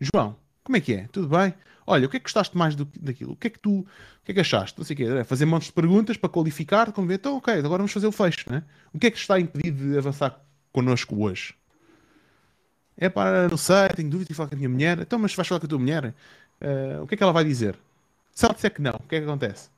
João, 0.00 0.36
como 0.62 0.76
é 0.76 0.80
que 0.80 0.94
é? 0.94 1.08
Tudo 1.10 1.28
bem? 1.28 1.52
Olha, 1.84 2.06
o 2.06 2.08
que 2.08 2.16
é 2.16 2.20
que 2.20 2.24
gostaste 2.24 2.56
mais 2.56 2.76
do, 2.76 2.86
daquilo? 3.00 3.32
O 3.32 3.36
que 3.36 3.48
é 3.48 3.50
que 3.50 3.58
tu 3.58 3.80
o 3.80 3.86
que 4.24 4.30
é 4.30 4.34
que 4.34 4.40
achaste? 4.40 4.78
Não 4.78 4.84
sei 4.84 4.94
o 4.94 4.96
quê. 4.98 5.04
É 5.04 5.24
fazer 5.24 5.46
montes 5.46 5.68
de 5.68 5.72
perguntas 5.72 6.16
para 6.16 6.28
qualificar, 6.28 6.92
como 6.92 7.08
ver, 7.08 7.14
então, 7.14 7.38
ok, 7.38 7.54
agora 7.54 7.78
vamos 7.78 7.92
fazer 7.92 8.06
o 8.06 8.12
fecho, 8.12 8.48
né? 8.48 8.62
O 8.92 8.98
que 8.98 9.08
é 9.08 9.10
que 9.10 9.18
está 9.18 9.40
impedido 9.40 9.90
de 9.90 9.98
avançar 9.98 10.38
connosco 10.70 11.20
hoje? 11.20 11.54
É 12.96 13.08
para, 13.08 13.48
não 13.48 13.56
sei, 13.56 13.88
tenho 13.96 14.10
dúvida 14.10 14.28
de 14.28 14.34
falar 14.34 14.48
com 14.48 14.54
a 14.54 14.58
minha 14.58 14.68
mulher. 14.68 14.98
Então, 15.00 15.18
mas 15.18 15.34
vais 15.34 15.48
falar 15.48 15.60
com 15.60 15.66
a 15.66 15.68
tua 15.68 15.78
mulher? 15.78 16.14
Uh, 16.60 17.02
o 17.02 17.06
que 17.06 17.14
é 17.14 17.16
que 17.16 17.22
ela 17.22 17.32
vai 17.32 17.44
dizer? 17.44 17.76
Se 18.32 18.44
ela 18.44 18.54
disser 18.54 18.72
que 18.72 18.82
não, 18.82 18.94
o 18.94 19.08
que 19.08 19.16
é 19.16 19.20
que 19.20 19.24
acontece? 19.24 19.70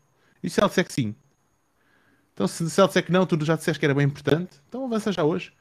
E 0.42 0.50
se 0.50 0.60
ela 0.60 0.68
disser 0.68 0.84
que 0.84 0.92
sim? 0.92 1.14
Então, 2.40 2.48
se, 2.48 2.70
se 2.70 2.80
ela 2.80 2.88
disser 2.88 3.04
que 3.04 3.12
não, 3.12 3.26
tu 3.26 3.44
já 3.44 3.54
disseste 3.54 3.78
que 3.78 3.84
era 3.84 3.94
bem 3.94 4.06
importante, 4.06 4.56
então 4.66 4.86
avança 4.86 5.12
já 5.12 5.22
hoje. 5.22 5.52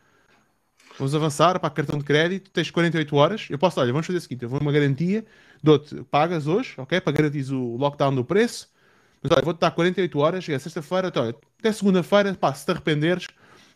Vamos 0.97 1.13
avançar 1.13 1.59
para 1.59 1.69
cartão 1.69 1.99
de 1.99 2.05
crédito, 2.05 2.49
tens 2.51 2.71
48 2.71 3.15
horas. 3.17 3.47
Eu 3.49 3.59
posso, 3.59 3.81
olha, 3.81 3.91
vamos 3.91 4.07
fazer 4.07 4.19
o 4.19 4.21
seguinte: 4.21 4.43
eu 4.43 4.49
vou 4.49 4.61
uma 4.61 4.71
garantia, 4.71 5.25
dou-te, 5.61 6.01
pagas 6.05 6.47
hoje, 6.47 6.75
ok? 6.77 7.01
Para 7.01 7.11
garantir 7.11 7.51
o 7.51 7.75
lockdown 7.75 8.15
do 8.15 8.23
preço. 8.23 8.69
Mas 9.21 9.29
olha, 9.29 9.41
vou-te 9.41 9.59
dar 9.59 9.71
48 9.71 10.19
horas, 10.19 10.47
é 10.47 10.57
sexta-feira, 10.57 11.09
então, 11.09 11.27
até 11.59 11.71
segunda-feira, 11.73 12.33
pá, 12.33 12.53
se 12.53 12.63
te 12.63 12.71
arrependeres, 12.71 13.27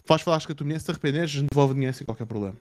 faz 0.05 0.21
falar 0.21 0.41
com 0.41 0.53
a 0.53 0.55
tua 0.55 0.65
mulher, 0.65 0.79
se 0.79 0.85
te 0.85 0.91
arrependeres, 0.91 1.41
devolve 1.41 1.73
dinheiro 1.73 1.93
sem 1.93 2.05
qualquer 2.05 2.25
problema. 2.25 2.55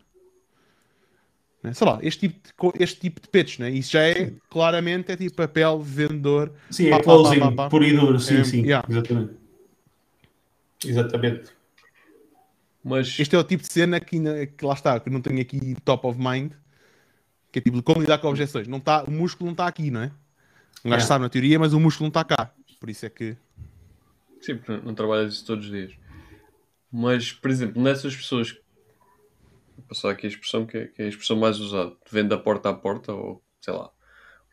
Né? 1.62 1.72
Sei 1.72 1.86
lá, 1.86 2.00
este 2.02 2.28
tipo 2.28 2.72
de, 2.72 2.82
este 2.82 2.98
tipo 2.98 3.20
de 3.20 3.28
pitch, 3.28 3.60
né? 3.60 3.70
isso 3.70 3.92
já 3.92 4.02
é 4.02 4.32
claramente 4.50 5.12
é 5.12 5.16
tipo 5.16 5.36
papel 5.36 5.80
vendedor. 5.80 6.52
Sim, 6.68 6.88
é 6.88 7.00
closing, 7.00 7.54
por 7.70 7.84
e 7.84 7.96
duro, 7.96 8.18
sim, 8.18 8.38
é, 8.38 8.44
sim, 8.44 8.62
yeah. 8.62 8.84
exatamente. 8.90 9.41
Exatamente. 10.84 11.50
Mas... 12.82 13.18
Este 13.18 13.36
é 13.36 13.38
o 13.38 13.44
tipo 13.44 13.62
de 13.62 13.72
cena 13.72 14.00
que, 14.00 14.18
que 14.46 14.64
lá 14.64 14.74
está, 14.74 14.98
que 14.98 15.08
não 15.08 15.20
tenho 15.20 15.40
aqui 15.40 15.76
top 15.84 16.06
of 16.06 16.18
mind, 16.18 16.52
que 17.50 17.58
é 17.58 17.62
tipo 17.62 17.82
como 17.82 18.00
lidar 18.00 18.18
com 18.18 18.28
objeções. 18.28 18.66
Não 18.66 18.80
tá, 18.80 19.04
o 19.04 19.10
músculo 19.10 19.46
não 19.46 19.52
está 19.52 19.66
aqui, 19.66 19.90
não 19.90 20.02
é? 20.02 20.12
Um 20.84 20.90
gajo 20.90 21.04
é. 21.04 21.06
sabe 21.06 21.22
na 21.22 21.28
teoria, 21.28 21.58
mas 21.58 21.72
o 21.72 21.80
músculo 21.80 22.06
não 22.06 22.08
está 22.08 22.24
cá. 22.24 22.52
Por 22.80 22.90
isso 22.90 23.06
é 23.06 23.10
que. 23.10 23.36
Sim, 24.40 24.56
porque 24.56 24.84
não 24.84 24.94
trabalhas 24.94 25.34
isso 25.34 25.46
todos 25.46 25.66
os 25.66 25.70
dias. 25.70 25.92
Mas, 26.90 27.32
por 27.32 27.50
exemplo, 27.50 27.80
nessas 27.80 28.14
pessoas 28.16 28.56
Vou 29.76 29.86
passar 29.88 30.10
aqui 30.10 30.26
a 30.26 30.30
expressão 30.30 30.66
que 30.66 30.76
é, 30.76 30.86
que 30.86 31.02
é 31.02 31.06
a 31.06 31.08
expressão 31.08 31.36
mais 31.36 31.58
usada. 31.58 31.92
Venda 32.10 32.38
porta 32.38 32.70
a 32.70 32.74
porta 32.74 33.12
ou 33.12 33.42
sei 33.60 33.74
lá. 33.74 33.90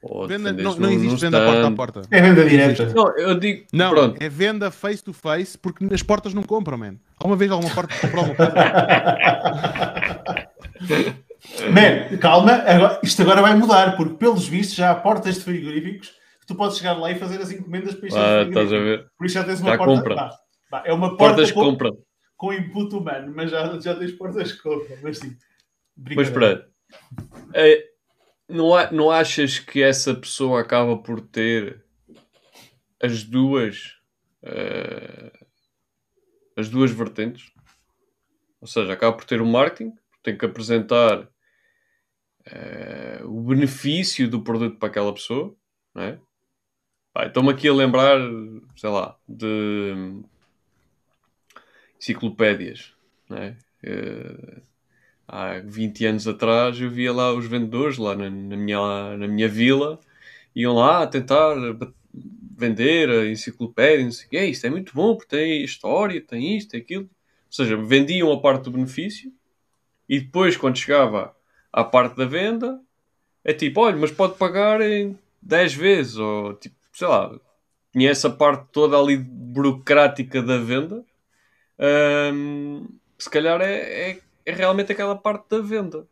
Ou 0.02 0.26
Venda, 0.28 0.54
não, 0.54 0.76
não 0.78 0.90
existe 0.92 1.20
venda 1.20 1.46
porta 1.46 1.68
a 1.68 1.72
porta. 1.72 2.02
É 2.10 2.22
venda 2.22 2.46
direta. 2.48 2.86
Não, 2.94 3.18
eu 3.18 3.38
digo. 3.38 3.66
Não, 3.74 3.90
Pronto. 3.90 4.22
é 4.22 4.30
venda 4.30 4.72
face 4.72 5.04
to 5.04 5.12
face 5.12 5.58
porque 5.58 5.86
as 5.94 6.02
portas 6.02 6.34
não 6.34 6.42
compram, 6.44 6.78
man. 6.78 6.96
Alguma 7.18 7.36
vez 7.36 7.52
alguma 7.52 7.74
porta 7.74 7.94
comprou 8.00 8.24
alguma 8.26 8.36
coisa? 8.38 8.54
Man, 11.72 12.18
calma, 12.20 12.52
agora- 12.54 13.00
isto 13.04 13.22
agora 13.22 13.42
vai 13.42 13.56
mudar, 13.56 13.96
porque 13.96 14.16
pelos 14.16 14.48
vistos 14.48 14.76
já 14.76 14.92
há 14.92 14.96
portas 14.96 15.36
de 15.36 15.42
frigoríficos 15.42 16.10
que 16.42 16.48
tu 16.48 16.56
podes 16.56 16.78
chegar 16.78 16.94
lá 16.94 17.12
e 17.12 17.16
fazer 17.16 17.40
as 17.42 17.52
encomendas 17.52 17.96
para 17.96 18.08
isto 18.08 18.18
Ah, 18.20 18.44
estás 18.44 18.72
a 18.74 18.78
ver? 18.78 19.06
Por 19.18 19.26
isso 19.26 19.36
já 19.36 19.44
tens 19.44 19.60
uma 19.62 19.72
Já 19.72 19.78
porta. 19.78 19.94
compra. 19.96 20.16
Vá, 20.16 20.30
vá, 20.72 20.84
é 20.86 20.94
uma 20.94 21.10
porta 21.18 21.36
Portas 21.36 21.52
com, 21.52 21.62
compram. 21.62 21.98
com 22.38 22.54
input 22.54 22.94
humano, 22.96 23.32
mas 23.36 23.52
já, 23.52 23.80
já 23.80 23.96
tens 23.96 24.12
portas 24.14 24.52
que 24.52 24.62
compram. 24.62 24.98
Mas 25.02 25.18
sim. 25.20 25.36
Mas. 26.16 26.30
É, 27.54 27.84
não, 28.50 28.74
a- 28.76 28.92
não 28.92 29.10
achas 29.12 29.60
que 29.60 29.82
essa 29.82 30.14
pessoa 30.14 30.62
acaba 30.62 30.98
por 30.98 31.22
ter 31.22 31.84
as 33.02 33.24
duas 33.24 33.98
eh, 34.44 35.32
as 36.56 36.70
duas 36.70 36.92
vertentes? 36.92 37.52
Ou 38.62 38.68
seja, 38.68 38.94
acaba 38.94 39.16
por 39.16 39.26
ter 39.26 39.42
o 39.42 39.46
marketing, 39.46 39.94
tem 40.22 40.38
que 40.38 40.46
apresentar 40.46 41.30
eh, 42.46 43.22
o 43.26 43.42
benefício 43.42 44.30
do 44.30 44.44
produto 44.44 44.78
para 44.78 44.90
aquela 44.90 45.14
pessoa, 45.14 45.56
não 45.94 46.04
é? 46.04 46.20
Pá, 47.14 47.28
Estou-me 47.28 47.52
aqui 47.52 47.68
a 47.68 47.74
lembrar, 47.74 48.20
sei 48.76 48.90
lá, 48.90 49.18
de 49.28 50.22
enciclopédias, 52.00 52.94
não 53.30 53.38
é? 53.38 53.58
Eh, 53.84 54.62
há 55.30 55.60
20 55.60 56.06
anos 56.06 56.28
atrás 56.28 56.80
eu 56.82 56.90
via 56.90 57.14
lá 57.14 57.32
os 57.34 57.46
vendedores 57.46 57.98
lá 57.98 58.16
na, 58.16 58.30
na 58.30 58.58
minha, 58.58 59.18
na 59.18 59.28
minha 59.28 59.48
vila 59.48 60.00
iam 60.56 60.74
lá 60.74 61.04
a 61.04 61.08
tentar 61.08 61.56
vender 62.58 63.10
a 63.10 63.28
enciclopédia 63.28 64.04
não 64.04 64.12
sei 64.12 64.28
quê. 64.28 64.46
isto 64.46 64.66
é 64.66 64.70
muito 64.70 64.94
bom 64.94 65.16
porque 65.16 65.36
tem 65.36 65.64
história, 65.64 66.20
tem 66.20 66.58
isto, 66.58 66.72
tem 66.72 66.82
aquilo 66.82 67.04
ou 67.04 67.54
seja, 67.54 67.78
vendiam 67.78 68.32
a 68.32 68.42
parte 68.42 68.64
do 68.64 68.72
benefício 68.72 69.32
e 70.08 70.20
depois 70.20 70.58
quando 70.58 70.78
chegava 70.78 71.36
à 71.72 71.84
parte 71.84 72.18
da 72.18 72.26
venda 72.26 72.82
é 73.44 73.54
tipo, 73.54 73.82
olha, 73.82 73.98
mas 73.98 74.12
pode 74.12 74.36
pagar 74.36 74.82
em 74.82 75.18
10 75.42 75.74
vezes 75.76 76.18
ou 76.18 76.56
tipo, 76.56 76.76
sei 76.92 77.08
lá 77.08 77.32
tinha 77.92 78.10
essa 78.10 78.30
parte 78.30 78.68
toda 78.72 78.98
ali 78.98 79.18
burocrática 79.18 80.42
da 80.42 80.58
venda 80.58 81.06
se 83.18 83.30
calhar 83.30 83.62
é, 83.62 84.12
é, 84.12 84.20
é 84.50 84.54
realmente 84.56 84.92
aquela 84.92 85.16
parte 85.16 85.48
da 85.50 85.62
venda. 85.62 86.08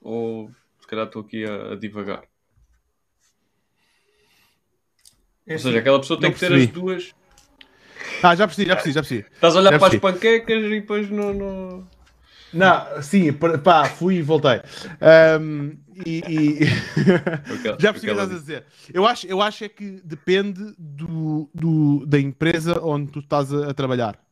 Ou 0.00 0.50
se 0.80 0.86
calhar 0.86 1.06
estou 1.06 1.22
aqui 1.22 1.44
a, 1.44 1.72
a 1.72 1.76
divagar. 1.76 2.24
É 5.46 5.52
Ou 5.54 5.58
seja, 5.58 5.68
assim, 5.70 5.78
aquela 5.78 6.00
pessoa 6.00 6.20
tem 6.20 6.32
que 6.32 6.38
ter 6.38 6.52
as 6.52 6.66
duas. 6.68 7.14
Ah, 8.22 8.34
já 8.34 8.46
percebi, 8.46 8.68
já 8.68 8.74
percebi, 8.76 8.94
já 8.94 9.00
percebi. 9.02 9.26
Estás 9.34 9.56
a 9.56 9.60
olhar 9.60 9.70
Já 9.72 9.78
para 9.78 9.86
as 9.88 9.92
percebi. 10.00 10.00
panquecas 10.12 10.64
e 10.64 10.68
depois 10.80 11.10
no. 11.10 11.32
no... 11.34 11.86
Não, 12.52 13.02
sim, 13.02 13.32
pá, 13.32 13.84
fui 13.86 14.16
e 14.16 14.22
voltei. 14.22 14.60
Ahm, 15.00 15.72
e, 16.06 16.22
e- 16.28 16.64
já 17.78 17.92
percebi 17.92 18.12
o 18.12 18.14
que 18.16 18.22
estás 18.22 18.30
a 18.30 18.34
dizer. 18.34 18.64
Eu 18.92 19.04
acho, 19.06 19.26
eu 19.26 19.42
acho 19.42 19.64
é 19.64 19.68
que 19.68 20.00
depende 20.04 20.72
do, 20.78 21.50
do- 21.52 22.06
da 22.06 22.18
empresa 22.18 22.80
onde 22.82 23.10
tu 23.10 23.18
estás 23.18 23.52
a, 23.52 23.70
a 23.70 23.74
trabalhar. 23.74 24.23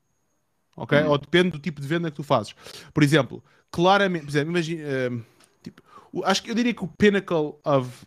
Ok? 0.76 0.98
Hum. 0.98 1.08
Ou 1.08 1.18
depende 1.18 1.50
do 1.50 1.58
tipo 1.58 1.80
de 1.80 1.86
venda 1.86 2.10
que 2.10 2.16
tu 2.16 2.22
fazes. 2.22 2.54
Por 2.92 3.02
exemplo, 3.02 3.42
claramente, 3.70 4.24
por 4.24 4.30
exemplo, 4.30 4.50
imagina, 4.50 4.82
ahm, 4.84 5.20
tipo, 5.62 5.82
acho 6.24 6.42
que 6.42 6.50
eu 6.50 6.54
diria 6.54 6.74
que 6.74 6.84
o 6.84 6.88
pinnacle 6.88 7.54
of 7.64 8.06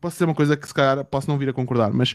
posso 0.00 0.16
dizer 0.16 0.24
uma 0.26 0.34
coisa 0.34 0.56
que 0.56 0.66
se 0.66 0.74
calhar 0.74 1.04
posso 1.04 1.28
não 1.28 1.38
vir 1.38 1.48
a 1.48 1.52
concordar, 1.52 1.92
mas 1.92 2.12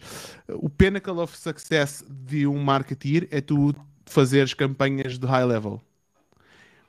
uh, 0.47 0.57
o 0.57 0.69
pinnacle 0.69 1.19
of 1.19 1.35
success 1.35 2.03
de 2.07 2.47
um 2.47 2.61
marketeer 2.61 3.27
é 3.31 3.41
tu 3.41 3.75
fazeres 4.05 4.53
campanhas 4.53 5.17
de 5.17 5.25
high 5.25 5.45
level. 5.45 5.81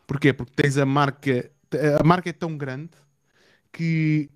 Porquê? 0.06 0.32
Porque 0.32 0.52
tens 0.54 0.76
a 0.76 0.84
marca, 0.84 1.50
a 1.98 2.04
marca 2.04 2.30
é 2.30 2.32
tão 2.32 2.56
grande 2.56 2.90
que 3.72 4.30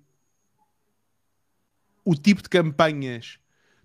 o 2.03 2.15
tipo 2.15 2.41
de 2.41 2.49
campanhas, 2.49 3.37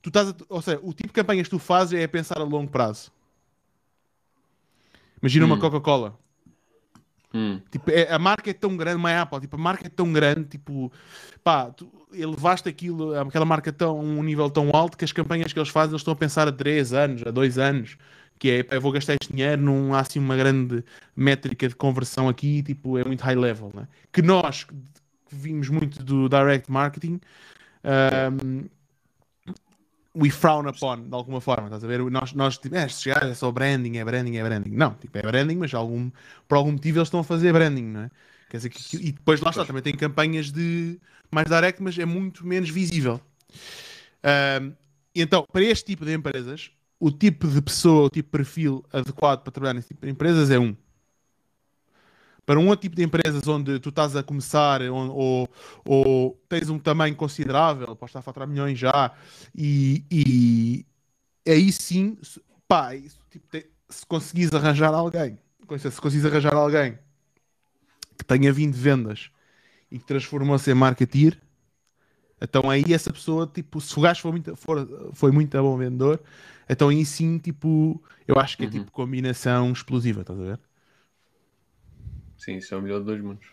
tu 0.03 0.09
estás 0.09 0.29
a- 0.31 0.35
ou 0.49 0.61
seja, 0.61 0.81
o 0.83 0.93
tipo 0.93 1.09
de 1.09 1.15
campanhas 1.15 1.47
que 1.47 1.51
tu 1.51 1.59
fazes 1.59 1.99
é 1.99 2.05
a 2.05 2.09
pensar 2.09 2.39
a 2.39 2.45
longo 2.45 2.71
prazo. 2.71 3.11
Imagina 5.23 5.47
uma 5.47 5.57
Hum. 5.57 5.61
Coca-Cola. 5.61 6.19
Hum, 7.35 7.61
Tipo, 7.71 7.91
é- 7.91 8.13
a 8.13 8.19
marca 8.19 8.51
é 8.51 8.53
tão 8.53 8.77
grande, 8.77 8.97
uma 8.97 9.23
Apple, 9.23 9.41
tipo, 9.41 9.57
a 9.57 9.59
marca 9.59 9.87
é 9.87 9.89
tão 9.89 10.13
grande, 10.13 10.45
tipo, 10.45 10.93
pá, 11.43 11.71
tu 11.71 11.91
elevaste 12.13 12.69
aquilo, 12.69 13.19
aquela 13.19 13.47
marca 13.47 13.73
tão, 13.73 13.91
a 13.99 14.01
um 14.03 14.23
nível 14.23 14.51
tão 14.51 14.69
alto 14.75 14.99
que 14.99 15.05
as 15.05 15.13
campanhas 15.13 15.51
que 15.51 15.59
eles 15.59 15.71
fazem, 15.71 15.93
eles 15.93 16.01
estão 16.03 16.13
a 16.13 16.17
pensar 16.17 16.47
a 16.47 16.53
3 16.53 16.93
anos, 16.93 17.23
a 17.25 17.31
2 17.31 17.57
anos, 17.57 17.97
que 18.39 18.51
é, 18.51 18.67
eu 18.77 18.81
vou 18.83 18.93
gastar 18.93 19.15
este 19.15 19.33
dinheiro, 19.33 19.63
não 19.63 19.95
há 19.95 20.01
assim 20.01 20.19
uma 20.19 20.37
grande 20.37 20.85
métrica 21.17 21.67
de 21.69 21.75
conversão 21.75 22.29
aqui, 22.29 22.63
tipo, 22.63 22.99
é 22.99 23.05
muito 23.05 23.23
high 23.23 23.37
level, 23.37 23.71
né? 23.73 23.89
Que 24.13 24.21
nós, 24.21 24.65
que 24.65 24.75
vimos 25.31 25.71
muito 25.71 26.03
do 26.05 26.29
direct 26.29 26.71
marketing, 26.71 27.19
um, 27.83 28.65
we 30.15 30.31
frown 30.31 30.69
upon, 30.69 31.09
de 31.09 31.15
alguma 31.15 31.41
forma, 31.41 31.67
estás 31.67 31.83
a 31.83 31.87
ver? 31.87 32.01
Nós, 32.11 32.33
nós 32.33 32.59
tipo, 32.59 32.75
é, 32.75 32.87
se 32.89 33.03
chegar 33.03 33.23
é 33.25 33.35
só 33.35 33.51
branding, 33.51 33.97
é 33.97 34.05
branding, 34.05 34.37
é 34.37 34.45
branding. 34.45 34.71
Não, 34.71 34.95
tipo, 34.95 35.17
é 35.17 35.23
branding, 35.23 35.57
mas 35.57 35.73
algum, 35.73 36.11
por 36.47 36.57
algum 36.57 36.73
motivo 36.73 36.99
eles 36.99 37.09
estão 37.09 37.21
a 37.21 37.25
fazer 37.25 37.53
branding, 37.53 37.85
não 37.85 38.01
é? 38.03 38.11
Quer 38.51 38.59
dizer, 38.59 38.69
que, 38.69 38.97
e 38.97 39.13
depois 39.13 39.41
lá 39.41 39.51
está, 39.51 39.65
também 39.65 39.83
tem 39.83 39.95
campanhas 39.95 40.53
de 40.53 41.01
mais 41.31 41.49
direct, 41.49 41.83
mas 41.83 41.99
é 41.99 42.05
muito 42.05 42.47
menos 42.47 42.69
visível. 42.69 43.19
E 45.15 45.23
então, 45.23 45.47
para 45.51 45.63
este 45.63 45.87
tipo 45.87 46.05
de 46.05 46.13
empresas, 46.13 46.71
o 47.01 47.11
tipo 47.11 47.49
de 47.49 47.61
pessoa, 47.63 48.07
o 48.07 48.11
tipo 48.11 48.29
de 48.29 48.31
perfil 48.31 48.85
adequado 48.93 49.43
para 49.43 49.51
trabalhar 49.51 49.75
nesse 49.75 49.89
tipo 49.89 50.05
de 50.07 50.13
empresas 50.13 50.51
é 50.51 50.59
um. 50.59 50.77
Para 52.53 52.61
um 52.61 52.69
outro 52.69 52.83
tipo 52.83 52.95
de 52.97 53.03
empresas 53.03 53.49
onde 53.49 53.81
tu 53.81 53.89
estás 53.89 54.15
a 54.15 54.23
começar 54.23 54.83
ou, 54.83 55.49
ou, 55.87 56.39
tens 56.51 56.69
um 56.69 56.79
tamanho 56.79 57.17
considerável, 57.17 57.87
podes 57.97 58.11
estar 58.11 58.19
a 58.19 58.23
faturar 58.23 58.47
milhões 58.47 58.79
já, 58.79 59.11
e, 59.57 60.05
e 60.11 60.85
aí 61.51 61.73
sim, 61.73 62.19
pá, 62.69 62.95
isso, 62.95 63.19
tipo, 63.31 63.49
te- 63.49 63.71
se 63.89 64.05
conseguires 64.05 64.53
arranjar 64.53 64.93
alguém, 64.93 65.39
se 65.79 65.99
conseguires 65.99 66.27
arranjar 66.27 66.55
alguém 66.55 66.99
que 68.19 68.25
tenha 68.25 68.53
vindo 68.53 68.75
de 68.75 68.81
vendas 68.81 69.31
e 69.91 69.99
que 69.99 70.05
transformou-se 70.05 70.71
em 70.71 70.75
marketeer, 70.75 71.39
então 72.41 72.69
aí 72.69 72.85
essa 72.93 73.13
pessoa, 73.13 73.47
tipo, 73.47 73.81
se 73.81 73.97
o 73.99 74.03
gajo 74.03 74.21
for 74.21 74.33
muito, 74.33 74.57
for, 74.57 75.11
foi 75.15 75.31
muito 75.31 75.57
bom 75.63 75.77
vendedor, 75.77 76.21
então 76.69 76.89
aí 76.89 77.05
sim, 77.07 77.39
tipo, 77.39 78.03
eu 78.27 78.37
acho 78.39 78.59
que 78.59 78.65
é 78.65 78.67
Uhum. 78.67 78.73
tipo 78.73 78.91
combinação 78.93 79.73
explosiva, 79.73 80.23
estás 80.23 80.39
a 80.39 80.43
ver? 80.43 80.61
Sim, 82.43 82.57
isso 82.57 82.75
é 82.75 82.79
o 82.79 82.83
melhor 82.83 82.99
dos 82.99 83.07
dois 83.07 83.21
mundos. 83.21 83.47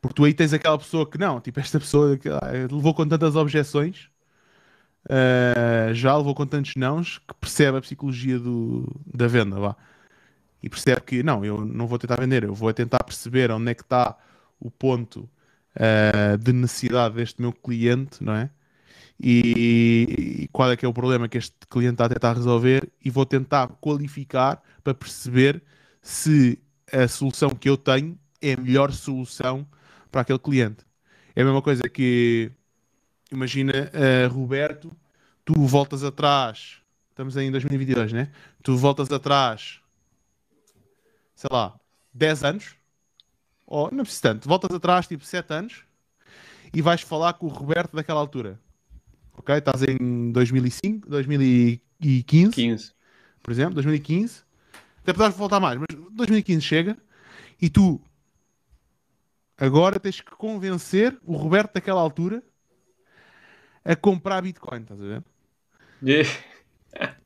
Porque 0.00 0.14
tu 0.14 0.24
aí 0.24 0.34
tens 0.34 0.52
aquela 0.52 0.76
pessoa 0.78 1.08
que 1.08 1.16
não, 1.16 1.40
tipo, 1.40 1.60
esta 1.60 1.78
pessoa 1.78 2.16
que 2.18 2.28
ah, 2.28 2.40
levou 2.70 2.92
com 2.92 3.06
tantas 3.06 3.36
objeções, 3.36 4.10
ah, 5.08 5.92
já 5.92 6.16
levou 6.16 6.34
com 6.34 6.46
tantos 6.46 6.74
nãos, 6.76 7.18
que 7.18 7.34
percebe 7.34 7.78
a 7.78 7.80
psicologia 7.80 8.38
do, 8.38 9.00
da 9.06 9.26
venda, 9.28 9.58
vá. 9.60 9.76
E 10.62 10.68
percebe 10.68 11.00
que, 11.02 11.22
não, 11.22 11.44
eu 11.44 11.64
não 11.64 11.86
vou 11.86 11.98
tentar 11.98 12.20
vender, 12.20 12.44
eu 12.44 12.54
vou 12.54 12.72
tentar 12.72 13.02
perceber 13.04 13.50
onde 13.50 13.70
é 13.70 13.74
que 13.74 13.82
está 13.82 14.16
o 14.60 14.70
ponto 14.70 15.28
ah, 15.76 16.36
de 16.36 16.52
necessidade 16.52 17.14
deste 17.16 17.40
meu 17.40 17.52
cliente, 17.52 18.22
não 18.24 18.34
é? 18.34 18.50
E, 19.20 20.42
e 20.44 20.48
qual 20.52 20.70
é 20.72 20.76
que 20.76 20.84
é 20.84 20.88
o 20.88 20.92
problema 20.92 21.28
que 21.28 21.38
este 21.38 21.54
cliente 21.70 21.94
está 21.94 22.06
a 22.06 22.08
tentar 22.08 22.32
resolver 22.34 22.90
e 23.04 23.10
vou 23.10 23.24
tentar 23.24 23.68
qualificar 23.80 24.60
para 24.82 24.94
perceber 24.94 25.62
se 26.02 26.58
a 26.92 27.08
solução 27.08 27.50
que 27.50 27.68
eu 27.68 27.76
tenho 27.76 28.18
é 28.40 28.52
a 28.52 28.56
melhor 28.56 28.92
solução 28.92 29.66
para 30.10 30.20
aquele 30.20 30.38
cliente. 30.38 30.84
É 31.34 31.42
a 31.42 31.44
mesma 31.44 31.62
coisa 31.62 31.88
que 31.88 32.52
imagina, 33.30 33.90
eh, 33.94 34.26
Roberto, 34.26 34.94
tu 35.44 35.54
voltas 35.66 36.04
atrás, 36.04 36.82
estamos 37.10 37.36
aí 37.36 37.46
em 37.46 37.50
2022, 37.50 38.12
né? 38.12 38.30
Tu 38.62 38.76
voltas 38.76 39.10
atrás, 39.10 39.80
sei 41.34 41.48
lá, 41.50 41.74
10 42.12 42.44
anos, 42.44 42.76
ou 43.66 43.90
não 43.90 44.04
preciso 44.04 44.22
tanto, 44.22 44.48
voltas 44.48 44.74
atrás 44.76 45.06
tipo 45.06 45.24
7 45.24 45.52
anos 45.52 45.84
e 46.74 46.82
vais 46.82 47.00
falar 47.00 47.32
com 47.34 47.46
o 47.46 47.48
Roberto 47.48 47.96
daquela 47.96 48.20
altura. 48.20 48.60
Ok? 49.36 49.54
Estás 49.56 49.82
em 49.82 50.30
2005, 50.30 51.08
2015 51.08 52.52
15. 52.52 52.92
por 53.42 53.50
exemplo, 53.50 53.74
2015, 53.74 54.42
até 55.00 55.12
podes 55.12 55.36
voltar 55.36 55.58
mais, 55.58 55.78
mas 55.78 56.01
2015 56.14 56.60
chega 56.62 56.96
e 57.60 57.68
tu 57.70 58.00
agora 59.56 59.98
tens 60.00 60.20
que 60.20 60.30
convencer 60.32 61.18
o 61.24 61.34
Roberto 61.36 61.74
daquela 61.74 62.00
altura 62.00 62.42
a 63.84 63.96
comprar 63.96 64.42
Bitcoin, 64.42 64.82
estás 64.82 65.00
a 65.00 65.04
ver? 65.04 65.24
Yeah. 66.02 66.28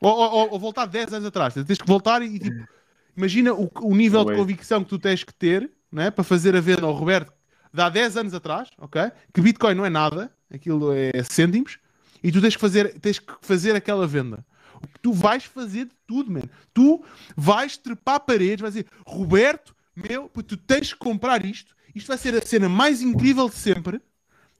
Ou, 0.00 0.10
ou- 0.18 0.50
ou- 0.52 0.58
voltar 0.58 0.84
10 0.86 1.14
anos 1.14 1.26
atrás, 1.26 1.54
tens 1.54 1.78
que 1.78 1.86
voltar 1.86 2.20
e 2.20 2.38
tipo, 2.38 2.68
imagina 3.16 3.54
o, 3.54 3.70
o 3.80 3.94
nível 3.96 4.22
Não 4.22 4.32
de 4.32 4.38
convicção 4.38 4.84
que 4.84 4.90
tu 4.90 4.98
tens 4.98 5.24
que 5.24 5.32
ter 5.32 5.70
não 5.90 6.02
é? 6.02 6.10
para 6.10 6.22
fazer 6.22 6.54
a 6.54 6.60
venda 6.60 6.84
ao 6.84 6.92
Roberto 6.92 7.32
de 7.72 7.80
há 7.80 7.88
10 7.88 8.18
anos 8.18 8.34
atrás, 8.34 8.68
ok? 8.78 9.10
Que 9.32 9.40
Bitcoin 9.40 9.74
não 9.74 9.86
é 9.86 9.88
nada, 9.90 10.30
aquilo 10.52 10.92
é 10.92 11.10
cêntimos, 11.24 11.78
e 12.22 12.30
tu 12.30 12.40
tens 12.42 12.54
que 12.54 12.60
fazer, 12.60 12.98
tens 13.00 13.18
que 13.18 13.32
fazer 13.40 13.74
aquela 13.74 14.06
venda. 14.06 14.44
Tu 15.02 15.12
vais 15.12 15.44
fazer 15.44 15.86
de 15.86 15.94
tudo, 16.06 16.30
man. 16.30 16.42
Tu 16.72 17.02
vais 17.36 17.76
trepar 17.76 18.20
paredes, 18.20 18.60
vais 18.60 18.74
dizer, 18.74 18.86
Roberto, 19.06 19.74
meu, 19.94 20.30
tu 20.46 20.56
tens 20.56 20.92
que 20.92 20.98
comprar 20.98 21.44
isto. 21.44 21.74
Isto 21.94 22.08
vai 22.08 22.18
ser 22.18 22.34
a 22.34 22.44
cena 22.44 22.68
mais 22.68 23.00
incrível 23.00 23.48
de 23.48 23.54
sempre. 23.54 24.00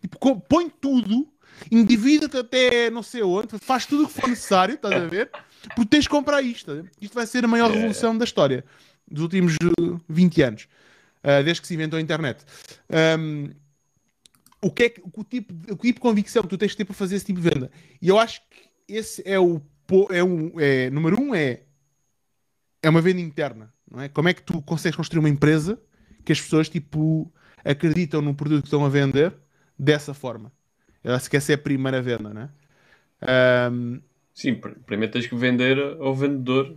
Tipo, 0.00 0.40
põe 0.40 0.68
tudo, 0.68 1.26
endivida-te 1.70 2.36
até 2.36 2.90
não 2.90 3.02
sei 3.02 3.22
onde, 3.22 3.58
faz 3.58 3.86
tudo 3.86 4.04
o 4.04 4.06
que 4.06 4.12
for 4.12 4.28
necessário, 4.28 4.74
estás 4.74 4.94
a 4.94 5.06
ver? 5.06 5.30
Porque 5.74 5.86
tens 5.86 6.06
que 6.06 6.10
comprar 6.10 6.42
isto. 6.42 6.74
ver? 6.74 6.90
Isto 7.00 7.14
vai 7.14 7.26
ser 7.26 7.44
a 7.44 7.48
maior 7.48 7.70
revolução 7.70 8.16
da 8.16 8.24
história 8.24 8.64
dos 9.10 9.22
últimos 9.22 9.54
uh, 9.80 10.00
20 10.08 10.42
anos, 10.42 10.68
uh, 11.22 11.42
desde 11.42 11.60
que 11.60 11.68
se 11.68 11.74
inventou 11.74 11.98
a 11.98 12.02
internet. 12.02 12.44
Um, 13.18 13.50
o 14.60 14.70
que 14.70 14.84
é 14.84 14.88
que, 14.88 15.02
o 15.02 15.24
tipo, 15.24 15.52
o 15.72 15.76
tipo 15.76 15.94
de 15.94 16.00
convicção 16.00 16.42
que 16.42 16.48
tu 16.48 16.58
tens 16.58 16.72
que 16.72 16.78
ter 16.78 16.84
para 16.84 16.94
fazer 16.94 17.16
esse 17.16 17.26
tipo 17.26 17.40
de 17.40 17.48
venda? 17.48 17.70
E 18.00 18.08
eu 18.08 18.18
acho 18.18 18.40
que 18.50 18.68
esse 18.88 19.22
é 19.26 19.38
o 19.38 19.60
é 20.10 20.22
um, 20.22 20.52
é, 20.58 20.90
número 20.90 21.20
um 21.20 21.34
é 21.34 21.62
é 22.82 22.88
uma 22.88 23.00
venda 23.00 23.20
interna, 23.20 23.72
não 23.90 24.00
é? 24.02 24.08
Como 24.08 24.28
é 24.28 24.34
que 24.34 24.42
tu 24.42 24.60
consegues 24.62 24.96
construir 24.96 25.20
uma 25.20 25.28
empresa 25.28 25.80
que 26.24 26.32
as 26.32 26.40
pessoas 26.40 26.68
tipo 26.68 27.32
acreditam 27.64 28.20
no 28.20 28.34
produto 28.34 28.60
que 28.62 28.66
estão 28.66 28.84
a 28.84 28.88
vender 28.88 29.32
dessa 29.78 30.12
forma? 30.12 30.52
Eu 31.02 31.14
acho 31.14 31.28
que 31.30 31.36
essa 31.36 31.52
é 31.52 31.54
a 31.54 31.58
primeira 31.58 32.00
venda, 32.02 32.32
não 32.34 32.42
é? 32.42 32.48
Ahm, 33.22 34.00
Sim, 34.34 34.54
pr- 34.56 34.72
primeiro 34.86 35.12
tens 35.12 35.26
que 35.26 35.34
vender 35.36 35.78
ao 36.00 36.14
vendedor 36.14 36.74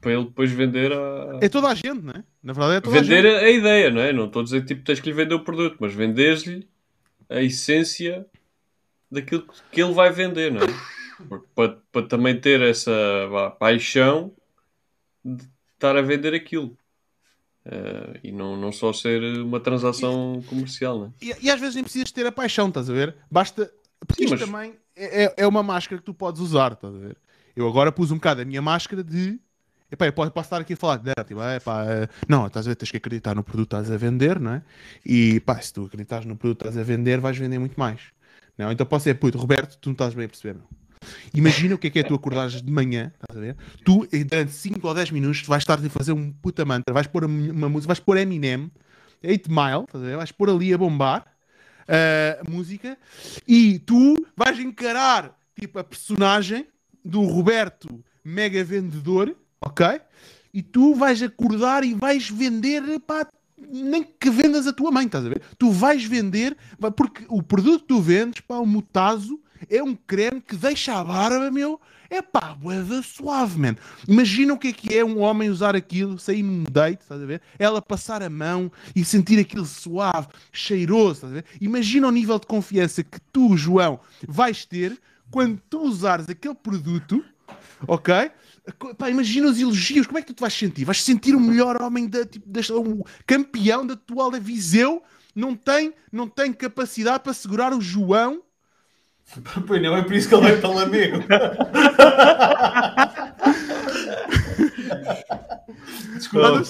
para 0.00 0.12
ele 0.12 0.24
depois 0.24 0.50
vender 0.50 0.92
a. 0.92 1.38
é 1.40 1.48
toda 1.48 1.68
a 1.68 1.74
gente, 1.74 2.02
não 2.02 2.12
é? 2.12 2.24
Na 2.42 2.52
verdade 2.52 2.76
é 2.76 2.80
toda 2.80 3.00
Vender 3.00 3.26
a 3.26 3.30
gente. 3.38 3.44
a, 3.44 3.50
ideia, 3.50 3.90
não 3.90 4.00
é? 4.00 4.12
Não 4.12 4.26
estou 4.26 4.40
a 4.40 4.44
dizer 4.44 4.60
que 4.62 4.66
tipo, 4.68 4.84
tens 4.84 5.00
que 5.00 5.08
lhe 5.08 5.14
vender 5.14 5.34
o 5.34 5.44
produto, 5.44 5.76
mas 5.80 5.94
venderes-lhe 5.94 6.68
a 7.28 7.40
essência 7.42 8.26
daquilo 9.10 9.46
que 9.70 9.80
ele 9.82 9.92
vai 9.92 10.10
vender, 10.10 10.50
não 10.52 10.60
é? 10.62 10.93
Porque 11.28 11.46
para, 11.54 11.78
para 11.92 12.06
também 12.06 12.38
ter 12.40 12.60
essa 12.60 12.92
vá, 13.30 13.50
paixão 13.50 14.32
de 15.24 15.44
estar 15.74 15.96
a 15.96 16.02
vender 16.02 16.34
aquilo. 16.34 16.76
Eh, 17.64 18.20
e 18.24 18.32
não, 18.32 18.56
não 18.56 18.70
só 18.70 18.92
ser 18.92 19.22
uma 19.40 19.58
transação 19.58 20.42
comercial, 20.46 20.98
não 20.98 21.06
é? 21.06 21.10
E, 21.22 21.46
e 21.46 21.50
às 21.50 21.58
vezes 21.58 21.74
nem 21.74 21.84
precisas 21.84 22.12
ter 22.12 22.26
a 22.26 22.32
paixão, 22.32 22.68
estás 22.68 22.90
a 22.90 22.92
ver? 22.92 23.16
Basta. 23.30 23.72
Porque 24.06 24.22
Sim, 24.22 24.34
isto 24.34 24.38
mas- 24.38 24.50
também 24.50 24.74
é, 24.94 25.24
é- 25.24 25.34
é 25.38 25.46
uma 25.46 25.62
máscara 25.62 25.98
que 25.98 26.04
tu 26.04 26.12
podes 26.12 26.40
usar, 26.40 26.72
estás 26.72 26.94
a 26.94 26.98
ver? 26.98 27.16
Eu 27.56 27.66
agora 27.68 27.90
pus 27.90 28.10
um 28.10 28.16
bocado 28.16 28.42
a 28.42 28.44
minha 28.44 28.60
máscara 28.60 29.02
de. 29.02 29.40
Epá, 29.90 30.06
eu 30.06 30.12
posso, 30.12 30.30
posso 30.32 30.46
estar 30.46 30.60
aqui 30.60 30.72
a 30.72 30.76
falar, 30.76 31.00
não, 31.04 31.24
tipo, 31.24 31.40
é, 31.40 31.60
pá, 31.60 31.84
é, 31.84 32.08
não, 32.28 32.46
estás 32.48 32.66
a 32.66 32.70
ver, 32.70 32.74
tens 32.74 32.90
que 32.90 32.96
acreditar 32.96 33.34
no 33.34 33.44
produto 33.44 33.68
que 33.70 33.76
estás 33.76 33.90
a 33.92 33.96
vender, 33.96 34.40
não 34.40 34.54
é? 34.54 34.62
E 35.06 35.38
pá, 35.40 35.60
se 35.60 35.72
tu 35.72 35.84
acreditares 35.84 36.26
no 36.26 36.36
produto 36.36 36.58
que 36.58 36.68
estás 36.68 36.76
a 36.78 36.82
vender, 36.82 37.20
vais 37.20 37.38
vender 37.38 37.58
muito 37.58 37.78
mais. 37.78 38.00
Não? 38.58 38.72
Então 38.72 38.84
posso 38.84 39.04
dizer, 39.04 39.14
puto, 39.14 39.38
Roberto, 39.38 39.78
tu 39.78 39.88
não 39.88 39.92
estás 39.92 40.12
bem 40.14 40.26
a 40.26 40.28
perceber, 40.28 40.54
não. 40.58 40.66
Imagina 41.34 41.74
o 41.74 41.78
que 41.78 41.88
é 41.88 41.90
que 41.90 41.98
é 41.98 42.02
tu 42.02 42.14
acordares 42.14 42.60
de 42.62 42.72
manhã, 42.72 43.12
estás 43.14 43.36
a 43.36 43.40
ver? 43.40 43.56
Tu, 43.84 44.06
durante 44.28 44.52
5 44.52 44.86
ou 44.86 44.94
10 44.94 45.10
minutos, 45.10 45.42
vais 45.46 45.62
estar 45.62 45.78
a 45.78 45.90
fazer 45.90 46.12
um 46.12 46.32
puta 46.32 46.64
mantra, 46.64 46.92
vais 46.92 47.06
pôr 47.06 47.24
uma, 47.24 47.68
música, 47.68 47.88
vais 47.88 48.00
pôr 48.00 48.16
Eminem, 48.16 48.70
8 49.22 49.50
Mile, 49.50 49.84
estás 49.84 50.02
a 50.02 50.06
ver? 50.06 50.16
Vais 50.16 50.32
pôr 50.32 50.50
ali 50.50 50.72
a 50.72 50.78
bombar 50.78 51.24
uh, 51.88 52.46
a 52.46 52.50
música 52.50 52.98
e 53.46 53.78
tu 53.78 54.26
vais 54.36 54.58
encarar 54.58 55.36
tipo 55.58 55.78
a 55.78 55.84
personagem 55.84 56.66
do 57.04 57.22
Roberto 57.22 58.02
mega 58.24 58.64
vendedor, 58.64 59.36
ok? 59.60 60.00
E 60.52 60.62
tu 60.62 60.94
vais 60.94 61.22
acordar 61.22 61.84
e 61.84 61.94
vais 61.94 62.30
vender, 62.30 62.82
pá, 63.00 63.26
nem 63.58 64.02
que 64.02 64.30
vendas 64.30 64.66
a 64.66 64.72
tua 64.72 64.90
mãe, 64.90 65.06
estás 65.06 65.26
a 65.26 65.28
ver? 65.28 65.42
Tu 65.58 65.70
vais 65.70 66.04
vender, 66.04 66.56
porque 66.96 67.24
o 67.28 67.42
produto 67.42 67.82
que 67.82 67.88
tu 67.88 68.00
vendes, 68.00 68.40
pá, 68.40 68.56
o 68.56 68.66
Mutazo, 68.66 69.40
é 69.70 69.82
um 69.82 69.94
creme 69.94 70.40
que 70.40 70.56
deixa 70.56 70.94
a 70.98 71.04
barba, 71.04 71.50
meu, 71.50 71.80
é 72.10 72.22
pá, 72.22 72.54
boeda 72.54 73.02
suave, 73.02 73.58
man. 73.58 73.76
Imagina 74.06 74.54
o 74.54 74.58
que 74.58 74.68
é 74.68 74.72
que 74.72 74.94
é 74.96 75.04
um 75.04 75.20
homem 75.20 75.50
usar 75.50 75.74
aquilo, 75.74 76.18
sair 76.18 76.42
num 76.42 76.64
date, 76.64 77.02
estás 77.02 77.20
a 77.20 77.26
ver? 77.26 77.40
Ela 77.58 77.82
passar 77.82 78.22
a 78.22 78.30
mão 78.30 78.70
e 78.94 79.04
sentir 79.04 79.38
aquilo 79.38 79.64
suave, 79.64 80.28
cheiroso, 80.52 81.12
estás 81.14 81.32
a 81.32 81.36
ver? 81.36 81.44
Imagina 81.60 82.06
o 82.08 82.12
nível 82.12 82.38
de 82.38 82.46
confiança 82.46 83.02
que 83.02 83.18
tu, 83.32 83.56
João, 83.56 83.98
vais 84.28 84.64
ter 84.64 84.98
quando 85.30 85.60
tu 85.68 85.80
usares 85.82 86.28
aquele 86.28 86.54
produto, 86.54 87.24
ok? 87.88 88.30
Pá, 88.96 89.10
imagina 89.10 89.48
os 89.48 89.60
elogios, 89.60 90.06
como 90.06 90.18
é 90.18 90.22
que 90.22 90.28
tu 90.28 90.34
te 90.34 90.40
vais 90.40 90.54
sentir? 90.54 90.84
Vais 90.84 91.02
sentir 91.02 91.34
o 91.34 91.40
melhor 91.40 91.82
homem 91.82 92.08
da, 92.08 92.24
tipo, 92.24 92.48
da- 92.48 92.60
o 92.76 93.04
campeão 93.26 93.86
da 93.86 93.94
atual 93.94 94.30
da 94.30 94.38
Viseu, 94.38 95.02
não 95.34 95.54
tem, 95.56 95.92
não 96.12 96.28
tem 96.28 96.52
capacidade 96.52 97.24
para 97.24 97.34
segurar 97.34 97.74
o 97.74 97.80
João 97.80 98.40
Pois 99.66 99.82
não, 99.82 99.96
é 99.96 100.02
por 100.02 100.14
isso 100.14 100.28
que 100.28 100.34
ele 100.34 100.42
vai 100.42 100.56
para 100.60 100.68
Lamego. 100.68 101.18
Desculpa. 106.14 106.62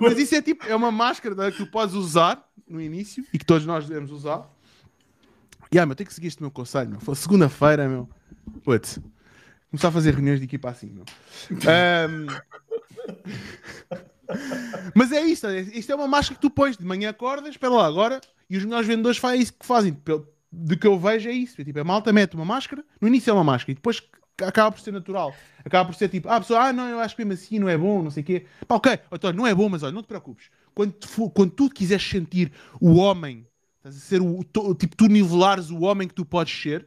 Mas 0.00 0.18
isso 0.18 0.34
é 0.34 0.42
tipo, 0.42 0.64
é 0.66 0.74
uma 0.74 0.90
máscara 0.90 1.34
né, 1.34 1.50
que 1.50 1.58
tu 1.58 1.66
podes 1.66 1.94
usar 1.94 2.42
no 2.68 2.80
início 2.80 3.24
e 3.32 3.38
que 3.38 3.44
todos 3.44 3.66
nós 3.66 3.86
devemos 3.86 4.10
usar. 4.10 4.48
E 5.70 5.78
ah, 5.78 5.86
meu, 5.86 5.94
tenho 5.94 6.06
que 6.06 6.14
seguir 6.14 6.28
este 6.28 6.40
meu 6.42 6.50
conselho, 6.50 6.90
meu. 6.90 7.00
Foi 7.00 7.14
segunda-feira, 7.14 7.88
meu. 7.88 8.08
Putz. 8.62 8.98
Começar 9.70 9.88
a 9.88 9.92
fazer 9.92 10.14
reuniões 10.14 10.38
de 10.38 10.44
equipa 10.46 10.70
assim, 10.70 10.90
meu. 10.90 11.04
Ahm, 11.68 12.26
Mas 14.94 15.10
é 15.12 15.20
isto, 15.22 15.46
é- 15.48 15.60
isto 15.60 15.90
é 15.90 15.94
uma 15.94 16.06
máscara 16.06 16.36
que 16.36 16.40
tu 16.40 16.50
pões 16.50 16.76
de 16.76 16.84
manhã 16.84 17.10
acordas, 17.10 17.50
espera 17.50 17.72
lá, 17.72 17.86
agora, 17.86 18.20
e 18.48 18.56
os 18.56 18.64
melhores 18.64 18.86
vendedores 18.86 19.18
fazem 19.18 19.40
isso 19.40 19.52
que 19.52 19.66
fazem. 19.66 19.96
Do 20.56 20.78
que 20.78 20.86
eu 20.86 20.98
vejo 20.98 21.28
é 21.28 21.32
isso. 21.32 21.60
É 21.60 21.64
tipo, 21.64 21.80
a 21.80 21.84
malta 21.84 22.12
mete 22.12 22.34
uma 22.34 22.44
máscara, 22.44 22.84
no 23.00 23.08
início 23.08 23.30
é 23.30 23.34
uma 23.34 23.44
máscara, 23.44 23.72
e 23.72 23.74
depois 23.74 24.00
acaba 24.42 24.70
por 24.72 24.80
ser 24.80 24.92
natural. 24.92 25.34
Acaba 25.64 25.88
por 25.88 25.94
ser 25.94 26.08
tipo, 26.08 26.28
ah, 26.28 26.36
a 26.36 26.40
pessoa, 26.40 26.68
ah, 26.68 26.72
não, 26.72 26.88
eu 26.88 27.00
acho 27.00 27.16
que 27.16 27.24
mesmo 27.24 27.44
assim 27.44 27.58
não 27.58 27.68
é 27.68 27.76
bom, 27.76 28.02
não 28.02 28.10
sei 28.10 28.22
o 28.22 28.26
quê. 28.26 28.46
Pá, 28.66 28.76
ok, 28.76 28.98
então 29.12 29.32
não 29.32 29.46
é 29.46 29.54
bom, 29.54 29.68
mas 29.68 29.82
olha, 29.82 29.92
não 29.92 30.02
te 30.02 30.06
preocupes. 30.06 30.50
Quando, 30.74 30.94
quando 31.32 31.50
tu 31.52 31.70
quiseres 31.70 32.08
sentir 32.08 32.52
o 32.80 32.94
homem, 32.94 33.46
estás 33.78 33.96
a 33.96 34.00
ser 34.00 34.20
o, 34.20 34.42
tipo, 34.74 34.96
tu 34.96 35.06
nivelares 35.06 35.70
o 35.70 35.80
homem 35.82 36.08
que 36.08 36.14
tu 36.14 36.24
podes 36.24 36.60
ser, 36.60 36.86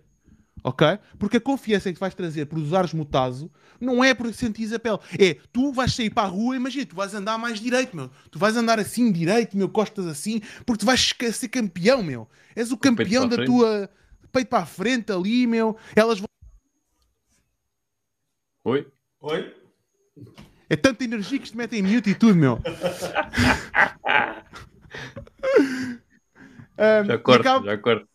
ok? 0.63 0.99
Porque 1.19 1.37
a 1.37 1.41
confiança 1.41 1.91
que 1.93 1.99
vais 1.99 2.13
trazer 2.13 2.45
por 2.45 2.57
usares 2.59 2.93
mutazo 2.93 3.51
não 3.79 4.03
é 4.03 4.13
por 4.13 4.31
sentires 4.33 4.73
a 4.73 4.79
pele. 4.79 4.97
É, 5.19 5.35
tu 5.51 5.71
vais 5.71 5.93
sair 5.93 6.09
para 6.09 6.23
a 6.27 6.31
rua, 6.31 6.55
imagina, 6.55 6.85
tu 6.85 6.95
vais 6.95 7.13
andar 7.13 7.37
mais 7.37 7.59
direito, 7.59 7.95
meu. 7.95 8.09
Tu 8.31 8.39
vais 8.39 8.55
andar 8.57 8.79
assim 8.79 9.11
direito, 9.11 9.55
meu, 9.57 9.69
costas 9.69 10.05
assim, 10.07 10.41
porque 10.65 10.79
tu 10.79 10.85
vais 10.85 11.13
ser 11.33 11.47
campeão, 11.47 12.01
meu. 12.03 12.27
És 12.55 12.71
o 12.71 12.77
campeão 12.77 13.27
da 13.27 13.45
tua 13.45 13.89
peito 14.31 14.47
para 14.49 14.63
a 14.63 14.65
frente 14.65 15.11
ali, 15.11 15.45
meu. 15.47 15.77
Elas 15.95 16.19
vão... 16.19 16.27
Oi? 18.65 18.87
Oi? 19.21 19.55
É 20.69 20.75
tanta 20.75 21.03
energia 21.03 21.39
que 21.39 21.49
te 21.49 21.55
metem 21.55 21.79
em 21.79 21.83
mute 21.83 22.09
e 22.09 22.15
tudo, 22.15 22.35
meu. 22.35 22.59
Um, 26.79 27.05
Já 27.05 27.17
corto, 27.17 27.41
acaba- 27.41 27.65
já 27.65 27.77
corto. 27.79 28.07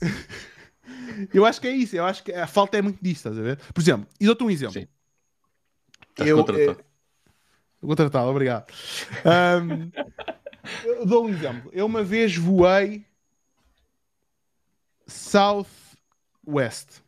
Eu 1.32 1.44
acho 1.44 1.60
que 1.60 1.66
é 1.68 1.70
isso. 1.72 1.96
Eu 1.96 2.04
acho 2.04 2.22
que 2.22 2.32
a 2.32 2.46
falta 2.46 2.76
é 2.78 2.82
muito 2.82 2.98
disso, 3.02 3.18
estás 3.28 3.38
a 3.38 3.42
ver? 3.42 3.56
Por 3.74 3.80
exemplo, 3.80 4.06
e 4.20 4.26
dou-te 4.26 4.42
um 4.44 4.50
exemplo. 4.50 4.74
Sim. 4.80 4.86
Estás 6.10 6.28
Eu, 6.30 6.36
contratado. 6.38 6.80
eh, 6.80 6.84
Vou 7.82 7.94
tratá-lo, 7.96 8.30
obrigado. 8.30 8.66
Eu 10.84 11.06
dou 11.06 11.26
um 11.26 11.28
exemplo. 11.28 11.70
Eu 11.72 11.86
uma 11.86 12.02
vez 12.02 12.36
voei 12.36 13.04
Southwest. 15.06 17.00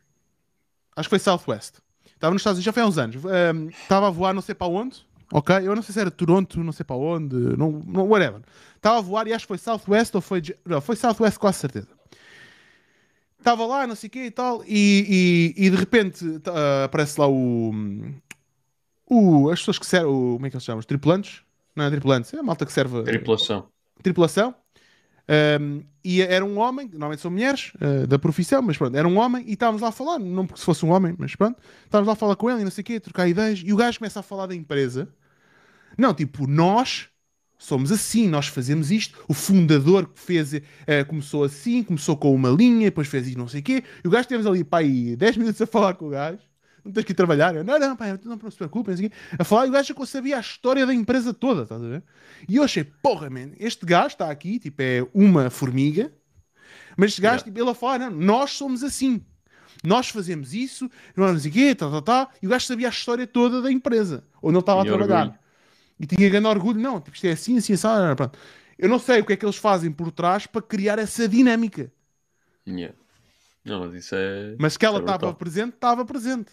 Acho 0.96 1.08
que 1.08 1.10
foi 1.10 1.18
Southwest. 1.18 1.74
Estava 2.14 2.32
nos 2.32 2.40
Estados 2.42 2.58
Unidos, 2.58 2.64
já 2.64 2.72
foi 2.72 2.82
há 2.82 2.86
uns 2.86 2.98
anos. 2.98 3.16
Ahm, 3.24 3.68
Estava 3.68 4.08
a 4.08 4.10
voar 4.10 4.34
não 4.34 4.42
sei 4.42 4.54
para 4.54 4.66
onde. 4.66 5.06
Ok? 5.32 5.54
Eu 5.56 5.74
não 5.74 5.82
sei 5.82 5.92
se 5.92 6.00
era 6.00 6.10
Toronto, 6.10 6.62
não 6.62 6.72
sei 6.72 6.84
para 6.84 6.96
onde. 6.96 7.34
Não, 7.34 7.70
não, 7.86 8.08
whatever. 8.08 8.40
Estava 8.76 8.98
a 8.98 9.00
voar 9.00 9.26
e 9.26 9.32
acho 9.32 9.44
que 9.44 9.48
foi 9.48 9.58
Southwest 9.58 10.14
ou 10.14 10.20
foi... 10.20 10.42
Não, 10.64 10.80
foi 10.80 10.96
Southwest 10.96 11.38
quase 11.38 11.58
certeza. 11.58 11.88
Estava 13.38 13.64
lá, 13.66 13.86
não 13.86 13.94
sei 13.94 14.08
o 14.08 14.10
quê 14.10 14.24
e 14.26 14.30
tal. 14.30 14.62
E, 14.66 15.54
e, 15.56 15.66
e 15.66 15.70
de 15.70 15.76
repente 15.76 16.38
tá, 16.40 16.84
aparece 16.84 17.20
lá 17.20 17.28
o... 17.28 17.72
o, 19.06 19.48
as 19.50 19.60
pessoas 19.60 19.78
que 19.78 19.86
servem, 19.86 20.10
o, 20.10 20.34
como 20.34 20.46
é 20.46 20.50
que 20.50 20.56
eles 20.56 20.64
chamam? 20.64 20.80
Os 20.80 20.86
tripulantes? 20.86 21.42
Não 21.74 21.84
é 21.84 21.90
tripulantes, 21.90 22.32
é 22.34 22.38
a 22.38 22.42
malta 22.42 22.66
que 22.66 22.72
serve 22.72 23.02
Tripulação. 23.04 23.68
tripulação. 24.02 24.54
Um, 25.60 25.82
e 26.02 26.22
era 26.22 26.42
um 26.44 26.58
homem, 26.58 26.88
normalmente 26.88 27.20
são 27.20 27.30
mulheres 27.30 27.72
uh, 27.74 28.06
da 28.06 28.18
profissão, 28.18 28.62
mas 28.62 28.78
pronto, 28.78 28.96
era 28.96 29.06
um 29.06 29.18
homem 29.18 29.44
e 29.46 29.52
estávamos 29.52 29.82
lá 29.82 29.88
a 29.88 29.92
falar, 29.92 30.18
não 30.18 30.46
porque 30.46 30.58
se 30.58 30.64
fosse 30.64 30.86
um 30.86 30.90
homem, 30.90 31.14
mas 31.18 31.36
pronto, 31.36 31.60
estávamos 31.84 32.06
lá 32.06 32.14
a 32.14 32.16
falar 32.16 32.34
com 32.34 32.48
ele 32.50 32.62
e 32.62 32.64
não 32.64 32.70
sei 32.70 32.80
o 32.80 32.84
quê, 32.84 32.94
a 32.94 33.00
trocar 33.00 33.28
ideias, 33.28 33.62
e 33.64 33.70
o 33.72 33.76
gajo 33.76 33.98
começa 33.98 34.20
a 34.20 34.22
falar 34.22 34.46
da 34.46 34.54
empresa. 34.54 35.06
Não, 35.98 36.14
tipo, 36.14 36.46
nós 36.46 37.08
somos 37.58 37.90
assim, 37.92 38.28
nós 38.28 38.46
fazemos 38.48 38.90
isto. 38.90 39.18
O 39.28 39.34
fundador 39.34 40.06
que 40.08 40.20
fez 40.20 40.54
eh, 40.86 41.04
começou 41.04 41.44
assim, 41.44 41.82
começou 41.82 42.16
com 42.16 42.34
uma 42.34 42.50
linha, 42.50 42.86
depois 42.86 43.08
fez 43.08 43.26
isto, 43.26 43.38
não 43.38 43.48
sei 43.48 43.60
o 43.60 43.62
quê. 43.64 43.84
E 44.04 44.08
o 44.08 44.10
gajo 44.10 44.28
temos 44.28 44.46
ali, 44.46 44.64
pá, 44.64 44.78
aí 44.78 45.16
10 45.16 45.36
minutos 45.36 45.60
a 45.60 45.66
falar 45.66 45.94
com 45.94 46.06
o 46.06 46.10
gajo. 46.10 46.40
não 46.84 46.92
tens 46.92 47.04
que 47.04 47.12
ir 47.12 47.14
trabalhar. 47.14 47.54
Eu, 47.54 47.64
não, 47.64 47.78
não, 47.78 47.96
pá, 47.96 48.06
não, 48.24 48.36
não 48.36 48.50
se 48.50 48.56
preocupem. 48.56 48.94
Assim, 48.94 49.10
a 49.38 49.44
falar, 49.44 49.66
e 49.66 49.68
o 49.70 49.72
gajo 49.72 49.94
que 49.94 50.00
eu 50.02 50.06
sabia 50.06 50.36
a 50.38 50.40
história 50.40 50.86
da 50.86 50.94
empresa 50.94 51.34
toda, 51.34 51.62
estás 51.62 51.82
a 51.82 51.88
ver? 51.88 52.02
E 52.48 52.56
eu 52.56 52.62
achei, 52.62 52.84
porra, 52.84 53.28
man, 53.28 53.50
este 53.58 53.84
gajo 53.84 54.08
está 54.08 54.30
aqui, 54.30 54.58
tipo, 54.58 54.80
é 54.82 55.06
uma 55.12 55.50
formiga, 55.50 56.12
mas 56.96 57.10
este 57.12 57.20
gajo, 57.22 57.42
Yeah. 57.42 57.44
tipo, 57.44 57.58
ele 57.60 57.70
a 57.70 57.74
falar, 57.74 57.98
não, 57.98 58.10
nós 58.10 58.52
somos 58.52 58.82
assim. 58.82 59.24
Nós 59.84 60.08
fazemos 60.08 60.54
isso, 60.54 60.90
não 61.16 61.38
sei 61.38 61.50
o 61.50 61.54
quê, 61.54 61.74
tá, 61.74 61.90
tá, 61.90 62.02
tá. 62.02 62.30
E 62.42 62.46
o 62.46 62.50
gajo 62.50 62.66
sabia 62.66 62.88
a 62.88 62.90
história 62.90 63.26
toda 63.26 63.62
da 63.62 63.70
empresa, 63.70 64.24
onde 64.42 64.54
ele 64.56 64.60
estava 64.60 64.82
a 64.82 64.84
trabalhar. 64.84 65.32
E 65.98 66.06
tinha 66.06 66.28
grande 66.28 66.46
orgulho, 66.46 66.80
não, 66.80 67.00
tipo, 67.00 67.16
isto 67.16 67.26
é 67.26 67.32
assim, 67.32 67.58
assim, 67.58 67.72
assim, 67.72 67.88
pronto. 68.16 68.38
Eu 68.78 68.88
não 68.88 68.98
sei 68.98 69.20
o 69.20 69.24
que 69.24 69.32
é 69.32 69.36
que 69.36 69.44
eles 69.44 69.56
fazem 69.56 69.90
por 69.90 70.12
trás 70.12 70.46
para 70.46 70.62
criar 70.62 70.98
essa 70.98 71.28
dinâmica. 71.28 71.92
Yeah. 72.66 72.94
Não, 73.64 73.80
mas 73.80 73.94
isso 73.94 74.14
é. 74.14 74.56
Mas 74.58 74.76
que 74.76 74.86
ela 74.86 74.98
é 74.98 75.00
estava 75.00 75.34
presente, 75.34 75.74
estava 75.74 76.04
presente. 76.04 76.52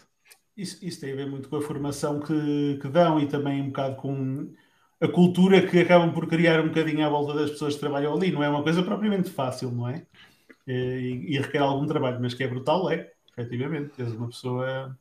Isso, 0.56 0.84
isso 0.84 1.00
tem 1.00 1.12
a 1.12 1.16
ver 1.16 1.26
muito 1.26 1.48
com 1.48 1.56
a 1.56 1.62
formação 1.62 2.20
que, 2.20 2.78
que 2.80 2.88
dão 2.88 3.20
e 3.20 3.28
também 3.28 3.62
um 3.62 3.66
bocado 3.66 3.96
com 3.96 4.52
a 5.00 5.08
cultura 5.08 5.66
que 5.66 5.78
acabam 5.78 6.12
por 6.12 6.26
criar 6.26 6.60
um 6.60 6.68
bocadinho 6.68 7.06
à 7.06 7.08
volta 7.08 7.34
das 7.34 7.50
pessoas 7.50 7.74
que 7.74 7.80
trabalham 7.80 8.14
ali. 8.14 8.32
Não 8.32 8.42
é 8.42 8.48
uma 8.48 8.62
coisa 8.62 8.82
propriamente 8.82 9.30
fácil, 9.30 9.70
não 9.70 9.88
é? 9.88 10.06
E, 10.66 11.26
e 11.28 11.38
requer 11.38 11.58
algum 11.58 11.86
trabalho, 11.86 12.18
mas 12.20 12.34
que 12.34 12.42
é 12.42 12.48
brutal, 12.48 12.90
é, 12.90 13.12
efetivamente. 13.30 13.94
Tens 13.94 14.12
uma 14.12 14.28
pessoa. 14.28 14.98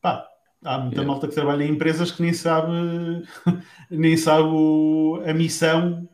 Pá, 0.00 0.28
há 0.64 0.78
muita 0.78 1.02
malta 1.02 1.28
que 1.28 1.34
trabalha 1.34 1.64
em 1.64 1.70
empresas 1.72 2.10
que 2.10 2.22
nem 2.22 2.32
sabe, 2.32 2.72
nem 3.90 4.16
sabe 4.16 4.48
o- 4.48 5.22
a 5.26 5.32
missão 5.32 6.08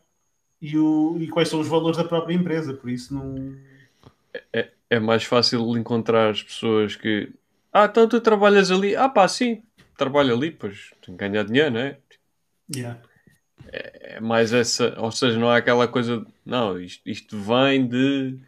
e, 0.61 0.77
o, 0.79 1.17
e 1.21 1.29
quais 1.29 1.49
são 1.49 1.61
os 1.61 1.69
valores 1.69 1.97
da 1.99 2.05
própria 2.05 2.35
empresa. 2.35 2.75
Por 2.75 2.91
isso 2.91 3.15
não. 3.15 3.55
É 4.91 4.99
mais 4.99 5.25
fácil 5.25 5.77
encontrar 5.77 6.31
as 6.31 6.43
pessoas 6.43 6.97
que. 6.97 7.31
Ah, 7.73 7.85
então 7.85 8.09
tu 8.09 8.21
trabalhas 8.21 8.71
ali. 8.71 8.97
Ah, 8.97 9.09
pá, 9.09 9.29
sim, 9.29 9.63
trabalho 9.97 10.35
ali, 10.35 10.51
pois 10.51 10.91
tenho 11.03 11.17
que 11.19 11.29
ganhar 11.29 11.45
dinheiro, 11.45 11.73
não 11.73 11.81
é? 11.81 11.99
Yeah. 12.75 13.01
É 13.71 14.19
mais 14.21 14.53
essa. 14.53 14.95
Ou 14.99 15.13
seja, 15.13 15.39
não 15.39 15.53
é 15.53 15.59
aquela 15.59 15.87
coisa. 15.87 16.21
de, 16.21 16.27
Não, 16.45 16.81
isto, 16.81 17.03
isto 17.09 17.37
vem 17.39 17.87
de 17.87 18.39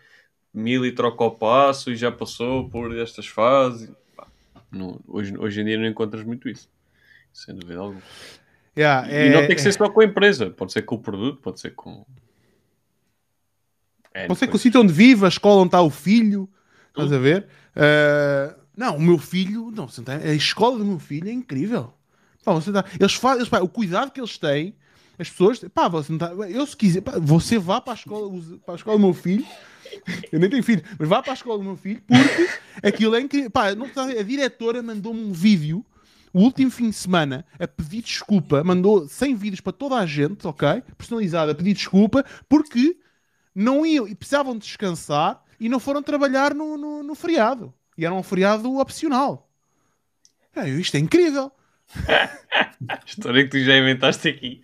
mil 0.53 0.85
e 0.87 0.93
troca 0.93 1.23
ao 1.23 1.33
passo 1.33 1.91
e 1.91 1.97
já 1.97 2.11
passou 2.11 2.69
por 2.71 2.97
estas 2.97 3.27
fases. 3.27 3.93
Não- 4.71 5.01
hoje, 5.07 5.37
hoje 5.37 5.61
em 5.61 5.65
dia 5.65 5.79
não 5.79 5.87
encontras 5.87 6.25
muito 6.25 6.49
isso. 6.49 6.69
Sem 7.33 7.55
dúvida 7.55 7.79
alguma. 7.81 8.03
Yeah, 8.77 9.09
e 9.09 9.31
não 9.31 9.41
é- 9.41 9.47
tem 9.47 9.57
que 9.57 9.63
ser 9.63 9.73
só 9.73 9.89
com 9.89 10.01
a 10.01 10.05
empresa, 10.05 10.51
pode 10.51 10.73
ser 10.73 10.83
com 10.83 10.95
o 10.95 10.99
produto, 10.99 11.41
pode 11.41 11.61
ser 11.61 11.71
com. 11.71 12.05
É, 14.13 14.27
Pode 14.27 14.39
ser 14.39 14.49
que 14.49 14.57
o 14.57 14.59
sítio 14.59 14.81
onde 14.81 14.93
vive, 14.93 15.25
a 15.25 15.29
escola 15.29 15.61
onde 15.61 15.69
está 15.69 15.81
o 15.83 15.91
filho. 15.91 16.49
Estás 16.89 17.13
a 17.13 17.19
ver? 17.19 17.47
Ah, 17.77 18.57
não, 18.77 18.97
o 18.97 19.01
meu 19.01 19.19
filho, 19.19 19.71
não, 19.71 19.87
a 19.87 20.35
escola 20.35 20.79
do 20.79 20.85
meu 20.85 20.99
filho 20.99 21.29
é 21.29 21.33
incrível. 21.33 21.93
Pá, 22.45 22.53
você 22.53 22.73
tá- 22.73 22.85
eles 22.99 23.15
fazem, 23.15 23.47
o 23.63 23.69
cuidado 23.69 24.11
que 24.11 24.19
eles 24.21 24.37
têm, 24.39 24.75
as 25.19 25.29
pessoas, 25.31 25.61
pá, 25.73 25.87
você 25.89 26.11
não 26.11 26.19
tá- 26.19 26.33
eu 26.33 26.67
se 26.67 26.77
quiser, 26.77 27.03
pá, 27.03 27.13
você 27.21 27.59
vá 27.59 27.81
para 27.81 27.93
a 27.93 27.97
escola, 27.97 28.31
para 28.65 28.75
a 28.75 28.77
escola 28.77 28.97
do 28.97 29.05
meu 29.05 29.15
filho. 29.15 29.45
Eu 30.31 30.39
nem 30.39 30.49
tenho 30.49 30.63
filho, 30.63 30.83
mas 30.99 31.09
vá 31.09 31.23
para 31.23 31.33
a 31.33 31.35
escola 31.35 31.59
do 31.59 31.65
meu 31.65 31.77
filho 31.77 32.03
porque 32.07 32.49
aquilo 32.83 33.15
é 33.15 33.21
incrível. 33.21 33.51
A 34.19 34.23
diretora 34.23 34.83
mandou-me 34.83 35.23
um 35.23 35.33
vídeo 35.33 35.85
o 36.33 36.41
último 36.43 36.71
fim 36.71 36.91
de 36.91 36.97
semana 36.97 37.45
a 37.59 37.67
pedir 37.67 38.03
desculpa, 38.03 38.63
mandou 38.63 39.09
100 39.09 39.35
vídeos 39.35 39.61
para 39.61 39.73
toda 39.73 39.97
a 39.97 40.07
gente, 40.07 40.47
ok? 40.47 40.83
Personalizado, 40.97 41.51
a 41.51 41.55
pedir 41.55 41.75
desculpa 41.75 42.25
porque 42.49 42.97
não 43.55 43.85
iam 43.85 44.07
e 44.07 44.15
precisavam 44.15 44.57
descansar 44.57 45.43
e 45.59 45.69
não 45.69 45.81
foram 45.81 46.03
trabalhar 46.03 46.55
no, 46.55 46.77
no, 46.77 47.03
no 47.03 47.15
feriado. 47.15 47.75
E 47.99 48.05
era 48.07 48.15
um 48.15 48.23
feriado 48.23 48.79
opcional. 48.79 49.51
É, 50.55 50.69
isto 50.69 50.97
é 50.97 51.01
incrível. 51.01 51.51
História 53.07 53.45
que 53.45 53.51
tu 53.51 53.61
já 53.61 53.77
inventaste 53.77 54.29
aqui. 54.29 54.61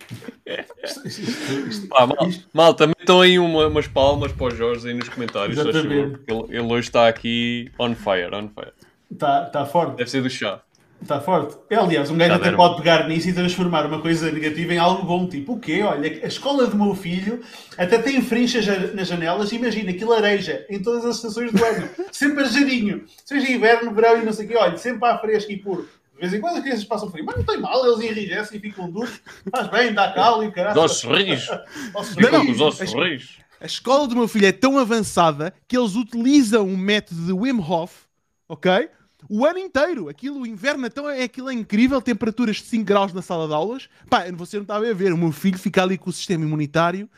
Isto- 0.83 1.07
isto- 1.07 1.21
isto- 1.69 1.87
Pá, 1.87 2.07
mal, 2.07 2.29
mal, 2.53 2.73
também 2.73 2.95
estão 2.99 3.21
aí 3.21 3.37
uma- 3.39 3.67
umas 3.67 3.87
palmas 3.87 4.31
para 4.31 4.45
o 4.47 4.51
Jorge 4.51 4.87
aí 4.87 4.93
nos 4.93 5.09
comentários. 5.09 5.57
Ele, 5.57 6.17
ele 6.49 6.73
hoje 6.73 6.87
está 6.87 7.07
aqui 7.07 7.71
on 7.79 7.93
fire, 7.95 8.33
on 8.33 8.49
fire. 8.49 8.71
Está 9.11 9.45
tá 9.45 9.65
forte. 9.65 9.97
Deve 9.97 10.09
ser 10.09 10.21
do 10.21 10.29
chá. 10.29 10.61
Está 10.99 11.21
forte. 11.21 11.55
É, 11.69 11.75
aliás, 11.75 12.09
um 12.09 12.17
gajo 12.17 12.31
Já 12.31 12.35
até 12.37 12.51
pode 12.53 12.77
pegar 12.77 13.07
nisso 13.07 13.29
e 13.29 13.33
transformar 13.33 13.85
uma 13.85 14.01
coisa 14.01 14.31
negativa 14.31 14.73
em 14.73 14.79
algo 14.79 15.03
bom. 15.03 15.27
Tipo, 15.27 15.53
o 15.53 15.59
quê? 15.59 15.83
Olha, 15.83 16.09
a 16.23 16.27
escola 16.27 16.65
do 16.65 16.75
meu 16.75 16.95
filho 16.95 17.41
até 17.77 17.99
tem 17.99 18.19
frinchas 18.19 18.65
nas 18.95 19.07
janelas. 19.07 19.51
Imagina, 19.51 19.93
que 19.93 20.03
lareja 20.03 20.65
em 20.69 20.81
todas 20.81 21.05
as 21.05 21.17
estações 21.17 21.51
do 21.51 21.63
ano. 21.63 21.87
sempre 22.11 22.43
arejadinho. 22.43 23.05
Seja 23.23 23.51
inverno, 23.51 23.93
verão 23.93 24.19
e 24.19 24.25
não 24.25 24.33
sei 24.33 24.45
o 24.45 24.49
quê. 24.49 24.55
Olha, 24.57 24.75
sempre 24.77 25.07
à 25.07 25.17
fresca 25.19 25.53
e 25.53 25.57
puro. 25.57 25.87
De 26.17 26.21
vez 26.21 26.33
em 26.33 26.41
quando 26.41 26.57
as 26.57 26.63
crianças 26.63 26.83
passam 26.85 27.09
frio. 27.11 27.23
Mas 27.25 27.37
não 27.37 27.43
tem 27.43 27.59
mal, 27.59 27.85
eles 27.85 28.03
enrijecem 28.09 28.57
e 28.57 28.61
ficam 28.61 28.89
duros. 28.89 29.21
Faz 29.51 29.67
bem, 29.67 29.93
dá 29.93 30.11
cal 30.11 30.43
e 30.43 30.51
caralho. 30.51 30.81
Os 30.83 31.01
com 31.03 32.51
os 32.51 32.61
ossos 32.61 32.93
rijos. 32.93 33.37
A 33.59 33.65
escola 33.65 34.07
do 34.07 34.15
meu 34.15 34.27
filho 34.27 34.45
é 34.45 34.51
tão 34.51 34.77
avançada 34.77 35.51
que 35.67 35.75
eles 35.75 35.95
utilizam 35.95 36.67
o 36.67 36.77
método 36.77 37.25
de 37.25 37.33
Wim 37.33 37.59
Hof, 37.59 38.03
ok? 38.47 38.89
O 39.27 39.45
ano 39.45 39.57
inteiro. 39.57 40.09
Aquilo, 40.09 40.41
o 40.41 40.45
inverno, 40.47 40.85
então 40.85 41.09
é 41.09 41.23
aquilo 41.23 41.49
é 41.49 41.53
incrível. 41.53 41.99
Temperaturas 41.99 42.57
de 42.57 42.63
5 42.63 42.85
graus 42.85 43.13
na 43.13 43.21
sala 43.23 43.47
de 43.47 43.53
aulas. 43.53 43.89
Pá, 44.09 44.25
você 44.31 44.57
não 44.57 44.61
estava 44.61 44.87
a 44.87 44.93
ver. 44.93 45.11
O 45.11 45.17
meu 45.17 45.31
filho 45.31 45.57
fica 45.57 45.81
ali 45.81 45.97
com 45.97 46.09
o 46.09 46.13
sistema 46.13 46.43
imunitário. 46.45 47.09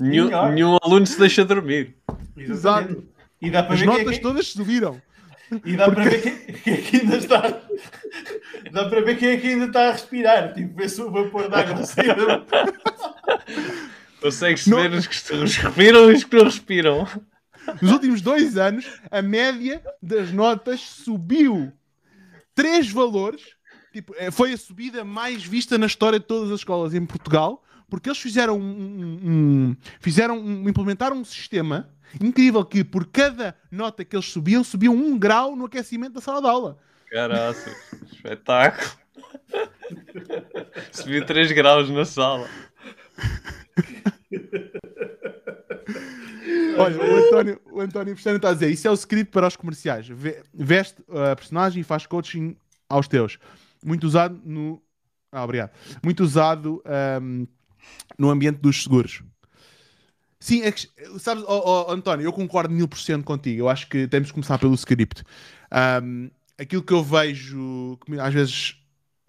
Nenhum, 0.00 0.28
nenhum 0.52 0.76
aluno 0.82 1.06
se 1.06 1.18
deixa 1.18 1.44
dormir. 1.44 1.96
Exatamente. 2.36 2.92
Exato. 2.92 3.08
E 3.40 3.50
dá 3.50 3.62
para 3.62 3.74
As 3.74 3.82
é 3.82 3.84
notas 3.86 4.10
quem- 4.10 4.20
todas 4.20 4.46
subiram. 4.48 5.00
E 5.64 5.76
dá 5.76 5.90
para 5.90 6.04
ver 6.04 6.22
quem, 6.22 6.36
quem 6.54 6.74
é 6.74 6.76
que 6.78 6.96
ainda 6.98 7.16
está. 7.16 7.60
Dá 8.72 8.88
para 8.88 9.00
ver 9.00 9.16
quem 9.18 9.28
é 9.30 9.36
que 9.38 9.46
ainda 9.48 9.64
está 9.66 9.88
a 9.88 9.92
respirar. 9.92 10.52
Tipo, 10.54 10.74
ver 10.76 10.88
se 10.90 11.00
o 11.00 11.10
vapor 11.10 11.48
de 11.48 11.54
água 11.54 11.84
sai 11.86 12.06
da. 12.08 12.44
Consegues 14.20 14.66
Não- 14.66 14.78
ver 14.82 14.92
os 14.92 15.06
que 15.06 15.14
os 15.34 15.56
que 15.56 15.62
respiram 15.64 16.10
e 16.10 16.14
os 16.14 16.24
que 16.24 16.36
não 16.36 16.44
respiram. 16.44 17.08
Nos 17.80 17.92
últimos 17.92 18.20
dois 18.20 18.56
anos, 18.56 18.86
a 19.10 19.20
média 19.22 19.82
das 20.02 20.32
notas 20.32 20.80
subiu 20.80 21.72
três 22.54 22.90
valores. 22.90 23.42
Tipo, 23.92 24.14
eh, 24.18 24.30
foi 24.30 24.52
a 24.52 24.56
subida 24.56 25.04
mais 25.04 25.42
vista 25.44 25.78
na 25.78 25.86
história 25.86 26.18
de 26.18 26.26
todas 26.26 26.50
as 26.50 26.60
escolas 26.60 26.94
em 26.94 27.04
Portugal, 27.06 27.64
porque 27.88 28.08
eles 28.08 28.18
fizeram 28.18 28.58
um, 28.58 28.62
um- 28.62 29.20
um- 29.70 29.76
fizeram 30.00 30.38
um- 30.38 30.68
implementaram 30.68 31.16
um 31.16 31.24
sistema 31.24 31.88
incrível 32.22 32.64
que 32.64 32.82
por 32.84 33.06
cada 33.06 33.56
nota 33.70 34.04
que 34.04 34.14
eles 34.16 34.26
subiam, 34.26 34.62
subiam 34.64 34.94
um 34.94 35.18
grau 35.18 35.54
no 35.56 35.66
aquecimento 35.66 36.14
da 36.14 36.20
sala 36.20 36.40
de 36.40 36.46
aula. 36.48 36.78
Caraças, 37.10 37.74
espetáculo. 38.12 38.90
Subiu 40.92 41.24
3 41.24 41.50
graus 41.52 41.88
na 41.90 42.04
sala. 42.04 42.48
Olha, 46.78 46.96
o 46.98 47.16
António, 47.16 47.60
o 47.72 47.80
António 47.80 48.14
Pestana 48.14 48.36
está 48.36 48.50
a 48.50 48.54
dizer: 48.54 48.70
Isso 48.70 48.86
é 48.86 48.90
o 48.90 48.94
script 48.94 49.32
para 49.32 49.46
os 49.46 49.56
comerciais. 49.56 50.06
Ve- 50.08 50.42
Veste 50.54 51.02
a 51.08 51.34
personagem 51.36 51.80
e 51.80 51.84
faz 51.84 52.06
coaching 52.06 52.56
aos 52.88 53.08
teus. 53.08 53.38
Muito 53.84 54.04
usado 54.06 54.40
no. 54.44 54.82
Ah, 55.32 55.44
obrigado. 55.44 55.70
Muito 56.02 56.22
usado 56.22 56.82
ahm, 56.84 57.44
no 58.18 58.30
ambiente 58.30 58.58
dos 58.60 58.82
seguros. 58.82 59.22
Sim, 60.40 60.62
é 60.62 60.70
que, 60.70 60.88
sabes, 61.18 61.42
ó, 61.46 61.88
ó, 61.88 61.92
António, 61.92 62.24
eu 62.24 62.32
concordo 62.32 62.72
mil 62.72 62.86
por 62.86 62.98
cento 62.98 63.24
contigo. 63.24 63.60
Eu 63.62 63.68
acho 63.68 63.88
que 63.88 64.06
temos 64.06 64.28
que 64.28 64.34
começar 64.34 64.58
pelo 64.58 64.74
script. 64.74 65.24
Ahm, 65.70 66.30
aquilo 66.56 66.82
que 66.82 66.92
eu 66.92 67.02
vejo, 67.02 67.98
às 68.20 68.32
vezes, 68.32 68.76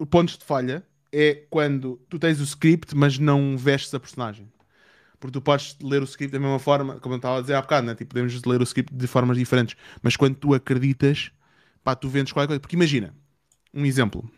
pontos 0.08 0.38
de 0.38 0.44
falha 0.44 0.86
é 1.12 1.46
quando 1.50 2.00
tu 2.08 2.18
tens 2.18 2.40
o 2.40 2.44
script, 2.44 2.94
mas 2.96 3.18
não 3.18 3.56
vestes 3.56 3.92
a 3.92 4.00
personagem. 4.00 4.48
Porque 5.18 5.32
tu 5.32 5.42
podes 5.42 5.76
ler 5.82 6.00
o 6.00 6.04
script 6.04 6.32
da 6.32 6.38
mesma 6.38 6.58
forma, 6.58 6.98
como 7.00 7.14
eu 7.14 7.16
estava 7.16 7.38
a 7.38 7.40
dizer 7.40 7.54
há 7.54 7.60
bocado, 7.60 7.86
né? 7.86 7.94
tipo, 7.94 8.10
podemos 8.10 8.42
ler 8.44 8.60
o 8.60 8.64
script 8.64 8.94
de 8.94 9.06
formas 9.06 9.36
diferentes. 9.36 9.76
Mas 10.02 10.16
quando 10.16 10.36
tu 10.36 10.54
acreditas, 10.54 11.30
pá, 11.84 11.94
tu 11.94 12.08
vendes 12.08 12.32
qualquer 12.32 12.46
coisa. 12.46 12.60
Porque 12.60 12.76
imagina, 12.76 13.14
um 13.74 13.84
exemplo. 13.84 14.30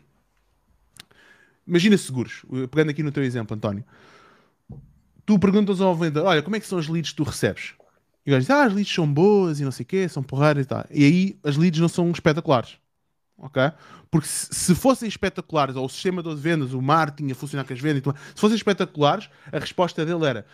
Imagina 1.65 1.97
seguros. 1.97 2.43
Pegando 2.69 2.89
aqui 2.89 3.01
no 3.01 3.11
teu 3.11 3.23
exemplo, 3.23 3.55
António. 3.55 3.85
Tu 5.25 5.39
perguntas 5.39 5.79
ao 5.79 5.95
vendedor, 5.95 6.25
olha, 6.25 6.41
como 6.41 6.55
é 6.55 6.59
que 6.59 6.67
são 6.67 6.77
as 6.77 6.87
leads 6.87 7.11
que 7.11 7.17
tu 7.17 7.23
recebes? 7.23 7.73
E 8.25 8.29
o 8.29 8.33
gajo 8.33 8.41
diz, 8.41 8.49
ah, 8.49 8.63
as 8.63 8.73
leads 8.73 8.93
são 8.93 9.11
boas 9.11 9.59
e 9.59 9.63
não 9.63 9.71
sei 9.71 9.83
o 9.83 9.87
quê, 9.87 10.07
são 10.07 10.23
porreiras 10.23 10.65
e 10.65 10.67
tal. 10.67 10.85
E 10.89 11.03
aí 11.03 11.39
as 11.43 11.57
leads 11.57 11.79
não 11.79 11.89
são 11.89 12.09
espetaculares. 12.11 12.77
Ok? 13.37 13.61
Porque 14.09 14.27
se, 14.27 14.53
se 14.53 14.75
fossem 14.75 15.07
espetaculares, 15.09 15.75
ou 15.75 15.85
o 15.85 15.89
sistema 15.89 16.23
de 16.23 16.33
vendas, 16.35 16.73
o 16.73 16.81
marketing 16.81 17.31
a 17.31 17.35
funcionar 17.35 17.65
com 17.65 17.73
as 17.73 17.79
vendas, 17.81 18.03
se 18.33 18.39
fossem 18.39 18.55
espetaculares, 18.55 19.29
a 19.51 19.59
resposta 19.59 20.05
dele 20.05 20.25
era: 20.25 20.45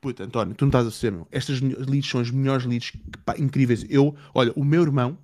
Puta, 0.00 0.24
António, 0.24 0.54
tu 0.54 0.64
não 0.64 0.68
estás 0.68 0.86
a 0.86 0.90
ser, 0.90 1.12
meu. 1.12 1.26
Estas 1.30 1.60
leads 1.60 2.08
são 2.08 2.20
as 2.20 2.30
melhores 2.30 2.64
leads 2.64 2.92
pá, 3.24 3.34
incríveis. 3.38 3.84
Eu, 3.88 4.16
olha, 4.34 4.52
o 4.56 4.64
meu 4.64 4.82
irmão 4.82 5.18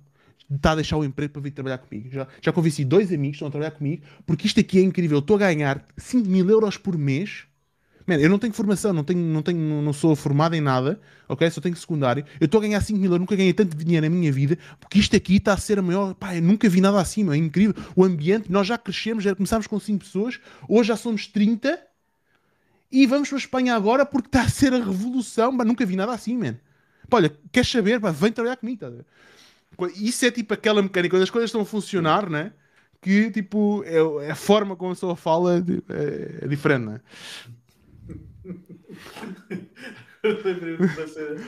está 0.49 0.71
a 0.71 0.75
deixar 0.75 0.97
o 0.97 1.03
emprego 1.03 1.33
para 1.33 1.41
vir 1.41 1.51
trabalhar 1.51 1.77
comigo. 1.79 2.09
Já, 2.09 2.27
já 2.41 2.51
convenci 2.51 2.85
dois 2.85 3.11
amigos 3.11 3.31
que 3.31 3.35
estão 3.37 3.47
a 3.47 3.51
trabalhar 3.51 3.71
comigo, 3.71 4.03
porque 4.25 4.47
isto 4.47 4.59
aqui 4.59 4.79
é 4.79 4.81
incrível. 4.81 5.17
Eu 5.17 5.21
estou 5.21 5.37
a 5.37 5.39
ganhar 5.39 5.83
5 5.97 6.29
mil 6.29 6.49
euros 6.49 6.77
por 6.77 6.97
mês 6.97 7.45
Man, 8.07 8.17
eu 8.17 8.29
não 8.29 8.37
tenho 8.37 8.53
formação, 8.53 8.93
não, 8.93 9.03
tenho, 9.03 9.19
não, 9.19 9.41
tenho, 9.41 9.81
não 9.81 9.91
sou 9.91 10.15
formado 10.15 10.53
em 10.53 10.61
nada, 10.61 10.99
ok? 11.27 11.49
Só 11.49 11.59
tenho 11.59 11.75
secundário. 11.75 12.23
Eu 12.39 12.45
estou 12.45 12.59
a 12.59 12.61
ganhar 12.61 12.79
5 12.79 12.99
mil, 12.99 13.11
eu 13.11 13.17
nunca 13.17 13.35
ganhei 13.35 13.51
tanto 13.51 13.75
dinheiro 13.75 14.05
na 14.07 14.15
minha 14.15 14.31
vida, 14.31 14.59
porque 14.79 14.99
isto 14.99 15.15
aqui 15.15 15.37
está 15.37 15.53
a 15.53 15.57
ser 15.57 15.79
a 15.79 15.81
maior. 15.81 16.13
Pá, 16.13 16.35
eu 16.35 16.41
nunca 16.41 16.69
vi 16.69 16.81
nada 16.81 17.01
assim, 17.01 17.27
é 17.31 17.35
incrível. 17.35 17.73
O 17.95 18.03
ambiente, 18.03 18.51
nós 18.51 18.67
já 18.67 18.77
crescemos, 18.77 19.23
já 19.23 19.33
começámos 19.33 19.65
com 19.65 19.79
5 19.79 20.05
pessoas, 20.05 20.39
hoje 20.69 20.89
já 20.89 20.95
somos 20.95 21.25
30 21.25 21.79
e 22.91 23.07
vamos 23.07 23.27
para 23.27 23.37
a 23.37 23.39
Espanha 23.39 23.75
agora 23.75 24.05
porque 24.05 24.27
está 24.27 24.43
a 24.43 24.49
ser 24.49 24.71
a 24.73 24.77
revolução. 24.77 25.57
Pá, 25.57 25.65
nunca 25.65 25.83
vi 25.83 25.95
nada 25.95 26.13
assim, 26.13 26.37
man. 26.37 26.55
Pá, 27.09 27.17
olha, 27.17 27.35
queres 27.51 27.71
saber? 27.71 27.99
Pá, 27.99 28.11
vem 28.11 28.31
trabalhar 28.31 28.57
comigo. 28.57 28.81
Tá? 28.81 28.91
Isso 29.95 30.23
é 30.27 30.31
tipo 30.31 30.53
aquela 30.53 30.81
mecânica, 30.81 31.15
quando 31.15 31.23
as 31.23 31.31
coisas 31.31 31.49
estão 31.49 31.61
a 31.61 31.65
funcionar, 31.65 32.29
né? 32.29 32.53
Que 33.01 33.31
tipo, 33.31 33.83
é, 33.85 34.29
a 34.29 34.35
forma 34.35 34.75
como 34.75 34.91
a 34.91 34.93
pessoa 34.93 35.15
fala 35.15 35.57
é, 35.57 36.45
é 36.45 36.47
diferente, 36.47 36.85
né? 36.85 37.01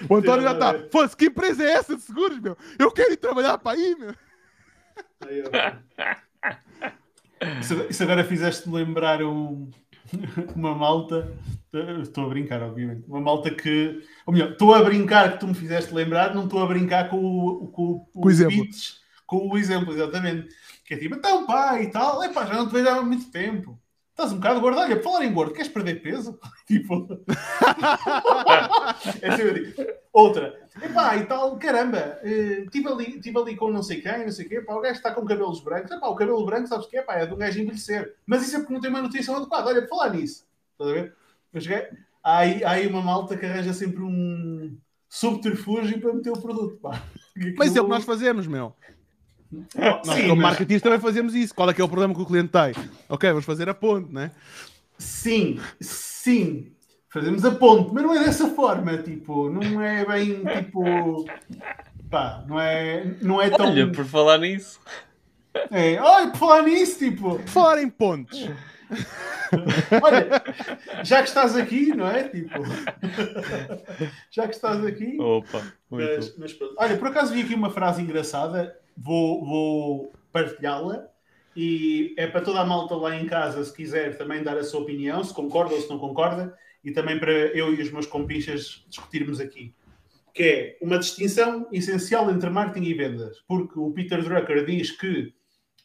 O 0.09 0.15
António 0.15 0.43
já 0.43 0.53
está. 0.53 0.73
Fosse, 0.91 1.15
que 1.15 1.25
empresa 1.25 1.63
é 1.63 1.71
essa 1.71 1.95
de 1.95 2.01
seguros, 2.01 2.39
meu? 2.39 2.57
Eu 2.77 2.91
quero 2.91 3.13
ir 3.13 3.17
trabalhar 3.17 3.57
para 3.57 3.77
aí, 3.77 3.95
meu. 3.95 4.13
Isso 7.89 8.03
agora 8.03 8.23
fizeste-me 8.23 8.75
lembrar 8.75 9.21
um, 9.23 9.69
uma 10.55 10.75
malta. 10.75 11.33
Estou 12.01 12.25
a 12.25 12.29
brincar, 12.29 12.61
obviamente. 12.63 13.07
Uma 13.07 13.21
malta 13.21 13.51
que. 13.51 14.01
Ou 14.25 14.33
melhor, 14.33 14.51
estou 14.51 14.73
a 14.73 14.83
brincar 14.83 15.33
que 15.33 15.39
tu 15.39 15.47
me 15.47 15.53
fizeste 15.53 15.93
lembrar, 15.93 16.33
não 16.33 16.45
estou 16.45 16.61
a 16.61 16.67
brincar 16.67 17.09
com 17.09 17.17
o, 17.17 17.67
com, 17.67 17.99
com 17.99 18.27
o 18.27 18.29
exemplo. 18.29 18.55
Beats, 18.55 19.01
com 19.25 19.49
o 19.49 19.57
exemplo, 19.57 19.93
exatamente. 19.93 20.47
Que 20.85 20.93
é 20.93 20.97
tipo, 20.97 21.15
então 21.15 21.45
pá 21.45 21.81
e 21.81 21.91
tal, 21.91 22.23
epá, 22.23 22.45
já 22.45 22.53
não 22.55 22.67
te 22.67 22.73
vejo 22.73 22.89
há 22.89 23.01
muito 23.01 23.29
tempo. 23.29 23.79
Estás 24.17 24.33
um 24.33 24.37
bocado 24.37 24.59
gordo. 24.59 24.79
Olha, 24.79 25.03
falar 25.03 25.25
em 25.25 25.31
gordo, 25.31 25.53
queres 25.53 25.71
perder 25.71 26.01
peso? 26.01 26.39
tipo. 26.65 27.05
é 29.21 29.29
assim, 29.29 29.41
eu 29.43 29.53
digo. 29.53 29.73
Outra. 30.11 30.59
Epá, 30.81 31.15
e 31.17 31.25
tal, 31.27 31.55
caramba. 31.59 32.19
Estive 32.23 32.87
uh, 32.87 32.93
ali, 32.93 33.21
tive 33.21 33.37
ali 33.37 33.55
com 33.55 33.71
não 33.71 33.83
sei 33.83 34.01
quem, 34.01 34.25
não 34.25 34.31
sei 34.31 34.47
o 34.47 34.49
quê. 34.49 34.59
Pá, 34.59 34.73
o 34.73 34.81
gajo 34.81 34.95
está 34.95 35.13
com 35.13 35.23
cabelos 35.23 35.59
brancos. 35.59 35.91
Epá, 35.91 36.07
o 36.07 36.15
cabelo 36.15 36.43
branco, 36.43 36.67
sabes 36.67 36.87
o 36.87 36.89
que 36.89 36.97
é? 36.97 37.03
Pá, 37.03 37.13
é 37.13 37.27
de 37.27 37.33
um 37.35 37.37
gajo 37.37 37.61
envelhecer. 37.61 38.15
Mas 38.25 38.41
isso 38.41 38.55
é 38.55 38.59
porque 38.59 38.73
não 38.73 38.81
tem 38.81 38.89
manutenção 38.89 39.35
adequada. 39.35 39.67
Olha, 39.67 39.87
falar 39.87 40.09
nisso. 40.09 40.47
Estás 40.71 40.89
a 40.89 40.93
ver? 40.95 41.15
Mas, 41.53 41.67
há, 42.23 42.37
aí, 42.39 42.63
há 42.63 42.71
aí 42.71 42.87
uma 42.87 43.03
malta 43.03 43.37
que 43.37 43.45
arranja 43.45 43.71
sempre 43.71 44.01
um 44.01 44.75
subterfúgio 45.07 46.01
para 46.01 46.13
meter 46.13 46.31
o 46.31 46.41
produto. 46.41 46.75
Pá. 46.77 47.03
Mas 47.55 47.75
é 47.75 47.81
o 47.81 47.83
que 47.83 47.89
nós 47.91 48.03
fazemos, 48.03 48.47
meu. 48.47 48.73
Nós, 49.51 50.07
Sim, 50.07 50.27
como 50.27 50.41
mas... 50.41 50.51
marketing, 50.51 50.79
também 50.79 50.99
fazemos 50.99 51.33
isso. 51.33 51.55
Qual 51.55 51.69
é 51.69 51.73
que 51.73 51.81
é 51.81 51.83
o 51.83 51.87
problema 51.87 52.13
que 52.13 52.21
o 52.21 52.25
cliente 52.25 52.49
tem? 52.49 52.73
Ok, 53.07 53.29
vamos 53.29 53.45
fazer 53.45 53.69
a 53.69 53.73
ponte, 53.73 54.13
né? 54.13 54.31
Sim, 54.97 55.59
sim. 55.79 56.71
Fazemos 57.09 57.45
a 57.45 57.51
ponte, 57.51 57.93
mas 57.93 58.03
não 58.03 58.13
é 58.13 58.23
dessa 58.25 58.49
forma, 58.49 58.97
tipo, 58.97 59.49
não 59.49 59.81
é 59.81 60.05
bem 60.05 60.43
tipo. 60.43 61.25
Pá, 62.09 62.43
não 62.47 62.59
é, 62.59 63.15
não 63.21 63.41
é 63.41 63.49
tão. 63.49 63.67
Olha, 63.67 63.91
por 63.91 64.05
falar 64.05 64.37
nisso. 64.39 64.79
É, 65.71 65.99
olha, 65.99 66.29
por 66.29 66.37
falar 66.37 66.63
nisso, 66.63 66.99
tipo. 66.99 67.39
Por 67.39 67.49
falar 67.49 67.81
em 67.81 67.89
pontes. 67.89 68.49
Olha, 70.01 70.41
já 71.03 71.21
que 71.21 71.27
estás 71.27 71.55
aqui, 71.55 71.87
não 71.95 72.07
é? 72.07 72.23
Tipo, 72.23 72.63
já 74.31 74.47
que 74.47 74.55
estás 74.55 74.85
aqui. 74.85 75.17
Opa, 75.19 75.61
mas, 75.89 76.37
mas, 76.37 76.57
olha, 76.77 76.97
por 76.97 77.07
acaso 77.07 77.33
vi 77.33 77.41
aqui 77.41 77.53
uma 77.53 77.69
frase 77.69 78.01
engraçada 78.01 78.77
vou, 78.97 79.45
vou 79.45 80.13
partilhá-la 80.31 81.07
e 81.55 82.13
é 82.17 82.27
para 82.27 82.41
toda 82.41 82.61
a 82.61 82.65
malta 82.65 82.95
lá 82.95 83.15
em 83.15 83.25
casa, 83.25 83.63
se 83.63 83.73
quiser 83.73 84.17
também 84.17 84.43
dar 84.43 84.57
a 84.57 84.63
sua 84.63 84.81
opinião, 84.81 85.23
se 85.23 85.33
concorda 85.33 85.73
ou 85.73 85.81
se 85.81 85.89
não 85.89 85.97
concorda, 85.97 86.55
e 86.83 86.91
também 86.91 87.19
para 87.19 87.31
eu 87.31 87.73
e 87.73 87.81
os 87.81 87.91
meus 87.91 88.05
compinchas 88.05 88.85
discutirmos 88.87 89.39
aqui. 89.39 89.73
Que 90.33 90.43
é 90.43 90.77
uma 90.81 90.99
distinção 90.99 91.67
essencial 91.71 92.29
entre 92.29 92.49
marketing 92.49 92.85
e 92.85 92.93
vendas, 92.93 93.39
porque 93.47 93.79
o 93.79 93.91
Peter 93.91 94.23
Drucker 94.23 94.65
diz 94.65 94.91
que, 94.91 95.33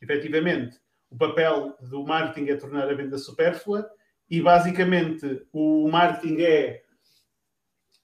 efetivamente, 0.02 0.78
o 1.10 1.16
papel 1.16 1.74
do 1.80 2.04
marketing 2.04 2.50
é 2.50 2.56
tornar 2.56 2.88
a 2.88 2.94
venda 2.94 3.16
supérflua 3.16 3.88
e, 4.28 4.42
basicamente, 4.42 5.42
o 5.52 5.88
marketing 5.88 6.42
é 6.42 6.82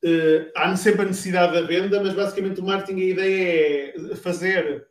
Uh, 0.05 0.47
há 0.55 0.77
sempre 0.77 1.03
a 1.03 1.07
necessidade 1.07 1.55
da 1.55 1.63
venda, 1.63 2.01
mas 2.01 2.15
basicamente 2.15 2.61
o 2.61 2.65
marketing, 2.65 3.01
a 3.01 3.05
ideia 3.05 3.95
é 3.97 4.15
fazer 4.15 4.88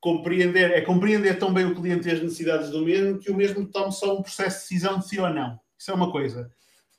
compreender, 0.00 0.72
é 0.72 0.80
compreender 0.80 1.38
tão 1.38 1.52
bem 1.52 1.66
o 1.66 1.74
cliente 1.74 2.08
e 2.08 2.10
as 2.10 2.22
necessidades 2.22 2.70
do 2.70 2.84
mesmo 2.84 3.18
que 3.18 3.30
o 3.30 3.36
mesmo 3.36 3.66
tome 3.66 3.92
só 3.92 4.18
um 4.18 4.22
processo 4.22 4.56
de 4.56 4.62
decisão 4.62 4.98
de 4.98 5.06
sim 5.06 5.18
ou 5.18 5.28
não. 5.28 5.60
Isso 5.78 5.90
é 5.90 5.94
uma 5.94 6.10
coisa. 6.10 6.50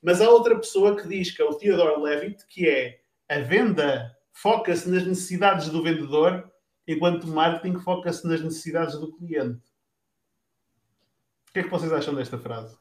Mas 0.01 0.21
há 0.21 0.29
outra 0.29 0.55
pessoa 0.55 0.95
que 0.95 1.07
diz, 1.07 1.31
que 1.31 1.41
é 1.41 1.45
o 1.45 1.53
Theodore 1.53 2.01
Levitt, 2.01 2.45
que 2.47 2.67
é 2.69 3.01
a 3.27 3.39
venda 3.39 4.15
foca-se 4.31 4.89
nas 4.89 5.05
necessidades 5.05 5.69
do 5.69 5.83
vendedor, 5.83 6.51
enquanto 6.87 7.25
o 7.25 7.27
marketing 7.27 7.79
foca-se 7.79 8.25
nas 8.27 8.41
necessidades 8.41 8.95
do 8.95 9.11
cliente. 9.15 9.61
O 11.49 11.53
que 11.53 11.59
é 11.59 11.63
que 11.63 11.69
vocês 11.69 11.91
acham 11.91 12.15
desta 12.15 12.37
frase? 12.37 12.77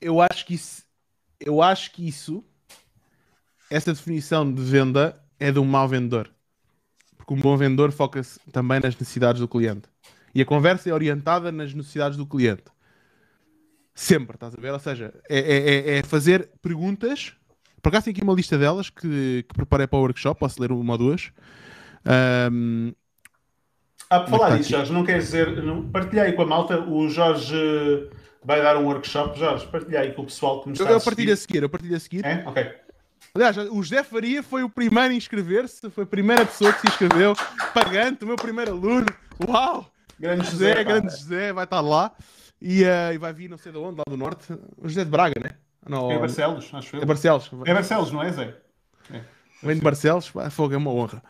Eu 0.00 0.20
acho 0.20 0.46
que 0.46 0.54
isso, 0.54 0.84
eu 1.38 1.60
acho 1.60 1.92
que 1.92 2.06
isso, 2.06 2.44
essa 3.70 3.92
definição 3.92 4.50
de 4.52 4.62
venda 4.62 5.22
é 5.38 5.52
de 5.52 5.58
um 5.58 5.64
mau 5.64 5.88
vendedor 5.88 6.32
porque 7.28 7.34
um 7.34 7.36
bom 7.42 7.56
vendedor 7.58 7.92
foca-se 7.92 8.40
também 8.50 8.80
nas 8.80 8.96
necessidades 8.96 9.38
do 9.38 9.46
cliente. 9.46 9.82
E 10.34 10.40
a 10.40 10.46
conversa 10.46 10.88
é 10.88 10.94
orientada 10.94 11.52
nas 11.52 11.74
necessidades 11.74 12.16
do 12.16 12.24
cliente. 12.24 12.64
Sempre, 13.94 14.36
estás 14.36 14.54
a 14.54 14.60
ver? 14.60 14.72
Ou 14.72 14.78
seja, 14.78 15.12
é, 15.28 15.38
é, 15.38 15.56
é, 15.56 15.98
é 15.98 16.02
fazer 16.02 16.48
perguntas. 16.62 17.34
Por 17.82 17.90
acaso 17.90 18.06
tem 18.06 18.12
aqui 18.12 18.22
uma 18.22 18.32
lista 18.32 18.56
delas 18.56 18.88
que, 18.88 19.44
que 19.46 19.54
preparei 19.54 19.86
para 19.86 19.98
o 19.98 20.02
workshop, 20.02 20.40
posso 20.40 20.60
ler 20.60 20.72
uma 20.72 20.94
ou 20.94 20.98
duas. 20.98 21.30
Um... 22.50 22.94
Ah, 24.08 24.20
por 24.20 24.30
falar 24.30 24.56
disso, 24.56 24.70
Jorge, 24.70 24.90
não 24.90 25.04
quer 25.04 25.18
dizer. 25.18 25.62
Não, 25.62 25.86
partilha 25.90 26.22
aí 26.22 26.32
com 26.32 26.42
a 26.42 26.46
malta, 26.46 26.80
o 26.80 27.10
Jorge 27.10 27.54
vai 28.42 28.62
dar 28.62 28.78
um 28.78 28.86
workshop. 28.86 29.38
Jorge, 29.38 29.68
aí 29.98 30.12
com 30.12 30.22
o 30.22 30.24
pessoal 30.24 30.62
que 30.62 30.68
me 30.68 30.72
está 30.72 30.88
eu, 30.88 30.94
eu 30.94 31.00
partilho 31.00 31.32
a 31.34 31.36
seguir, 31.36 31.62
eu 31.62 31.68
partilho 31.68 31.96
a 31.96 32.00
seguir. 32.00 32.24
É? 32.24 32.42
Ok. 32.46 32.87
Aliás, 33.38 33.56
o 33.56 33.80
José 33.80 34.02
Faria 34.02 34.42
foi 34.42 34.64
o 34.64 34.68
primeiro 34.68 35.14
a 35.14 35.16
inscrever-se, 35.16 35.88
foi 35.90 36.02
a 36.02 36.06
primeira 36.08 36.44
pessoa 36.44 36.72
que 36.72 36.80
se 36.80 36.88
inscreveu, 36.88 37.36
pagante, 37.72 38.24
o 38.24 38.26
meu 38.26 38.34
primeiro 38.34 38.72
aluno. 38.72 39.06
Uau! 39.46 39.88
Grande 40.18 40.44
José, 40.50 40.70
José 40.70 40.84
grande 40.84 41.10
José, 41.12 41.52
vai 41.52 41.62
estar 41.62 41.80
lá 41.80 42.10
e, 42.60 42.82
uh, 42.82 43.14
e, 43.14 43.18
vai 43.18 43.32
vir 43.32 43.48
não 43.48 43.56
sei 43.56 43.70
de 43.70 43.78
onde, 43.78 43.98
lá 43.98 44.02
do 44.08 44.16
norte. 44.16 44.52
O 44.76 44.88
José 44.88 45.04
de 45.04 45.10
Braga, 45.10 45.40
né? 45.40 45.50
Não, 45.88 46.10
é 46.10 46.18
Barcelos, 46.18 46.68
acho 46.74 46.96
eu. 46.96 47.02
É 47.02 47.06
Barcelos. 47.06 47.48
É 47.64 47.72
Barcelos, 47.72 48.10
não 48.10 48.24
é, 48.24 48.32
Zé? 48.32 48.56
É. 49.12 49.20
Vem 49.62 49.76
de 49.76 49.82
Barcelos, 49.82 50.26
fogo, 50.50 50.74
é 50.74 50.76
uma 50.76 50.90
honra. 50.90 51.22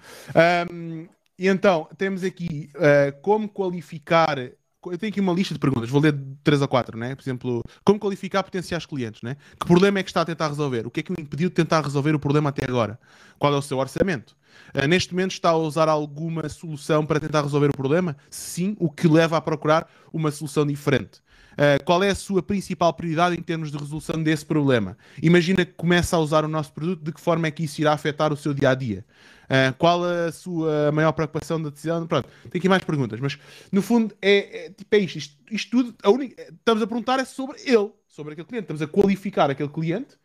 Um, 0.73 1.07
e 1.39 1.47
então, 1.47 1.91
temos 1.99 2.25
aqui 2.25 2.71
uh, 2.75 3.21
como 3.21 3.51
qualificar 3.51 4.39
eu 4.87 4.97
tenho 4.97 5.11
aqui 5.11 5.21
uma 5.21 5.33
lista 5.33 5.53
de 5.53 5.61
perguntas, 5.61 5.91
vou 5.91 6.01
ler 6.01 6.17
três 6.45 6.63
ou 6.63 6.69
quatro, 6.69 6.97
né? 6.97 7.15
Por 7.15 7.23
exemplo, 7.23 7.63
como 7.85 7.99
qualificar 7.99 8.43
potenciais 8.45 8.87
clientes, 8.87 9.23
né? 9.23 9.37
Que 9.59 9.67
problema 9.67 9.99
é 9.99 10.03
que 10.03 10.11
está 10.11 10.21
a 10.21 10.25
tentar 10.25 10.49
resolver? 10.49 10.87
O 10.87 10.91
que 10.91 11.01
é 11.01 11.03
que 11.03 11.11
o 11.11 11.17
impediu 11.19 11.49
de 11.49 11.55
tentar 11.55 11.81
resolver 11.81 12.15
o 12.15 12.19
problema 12.19 12.51
até 12.51 12.65
agora? 12.65 12.99
Qual 13.39 13.53
é 13.53 13.57
o 13.57 13.63
seu 13.63 13.79
orçamento? 13.79 14.37
Uh, 14.75 14.87
neste 14.87 15.13
momento 15.13 15.33
está 15.33 15.51
a 15.51 15.57
usar 15.57 15.89
alguma 15.89 16.49
solução 16.49 17.05
para 17.05 17.19
tentar 17.19 17.43
resolver 17.43 17.69
o 17.69 17.77
problema? 17.77 18.17
Sim, 18.31 18.77
o 18.79 18.89
que 18.91 19.09
leva 19.09 19.37
a 19.37 19.41
procurar 19.41 19.91
uma 20.13 20.31
solução 20.31 20.65
diferente. 20.65 21.21
Uh, 21.59 21.83
qual 21.85 22.05
é 22.05 22.11
a 22.11 22.15
sua 22.15 22.41
principal 22.41 22.95
prioridade 22.95 23.37
em 23.37 23.43
termos 23.43 23.73
de 23.73 23.77
resolução 23.77 24.23
desse 24.23 24.47
problema? 24.47 24.97
Imagina 25.21 25.65
que 25.65 25.73
começa 25.73 26.15
a 26.15 26.21
usar 26.21 26.45
o 26.45 26.49
nosso 26.49 26.73
produto, 26.73 27.03
de 27.03 27.11
que 27.11 27.21
forma 27.21 27.49
é 27.49 27.51
que 27.51 27.65
isso 27.65 27.81
irá 27.81 27.93
afetar 27.93 28.33
o 28.33 28.37
seu 28.37 28.55
dia 28.55 28.71
a 28.71 28.75
dia? 28.77 29.05
Uh, 29.47 29.75
qual 29.77 30.05
a 30.05 30.31
sua 30.31 30.93
maior 30.93 31.11
preocupação 31.11 31.61
da 31.61 31.69
decisão? 31.69 32.07
Pronto, 32.07 32.29
tem 32.49 32.61
aqui 32.61 32.69
mais 32.69 32.85
perguntas, 32.85 33.19
mas 33.19 33.37
no 33.73 33.83
fundo 33.83 34.15
é, 34.23 34.67
é, 34.67 34.71
tipo, 34.71 34.95
é 34.95 34.99
isto, 34.99 35.19
isto, 35.19 35.37
isto 35.51 35.71
tudo, 35.71 35.95
a 36.01 36.11
única, 36.11 36.41
estamos 36.41 36.81
a 36.81 36.87
perguntar 36.87 37.19
é 37.19 37.25
sobre 37.25 37.59
ele, 37.65 37.91
sobre 38.07 38.35
aquele 38.35 38.47
cliente, 38.47 38.65
estamos 38.65 38.83
a 38.83 38.87
qualificar 38.87 39.51
aquele 39.51 39.69
cliente 39.69 40.17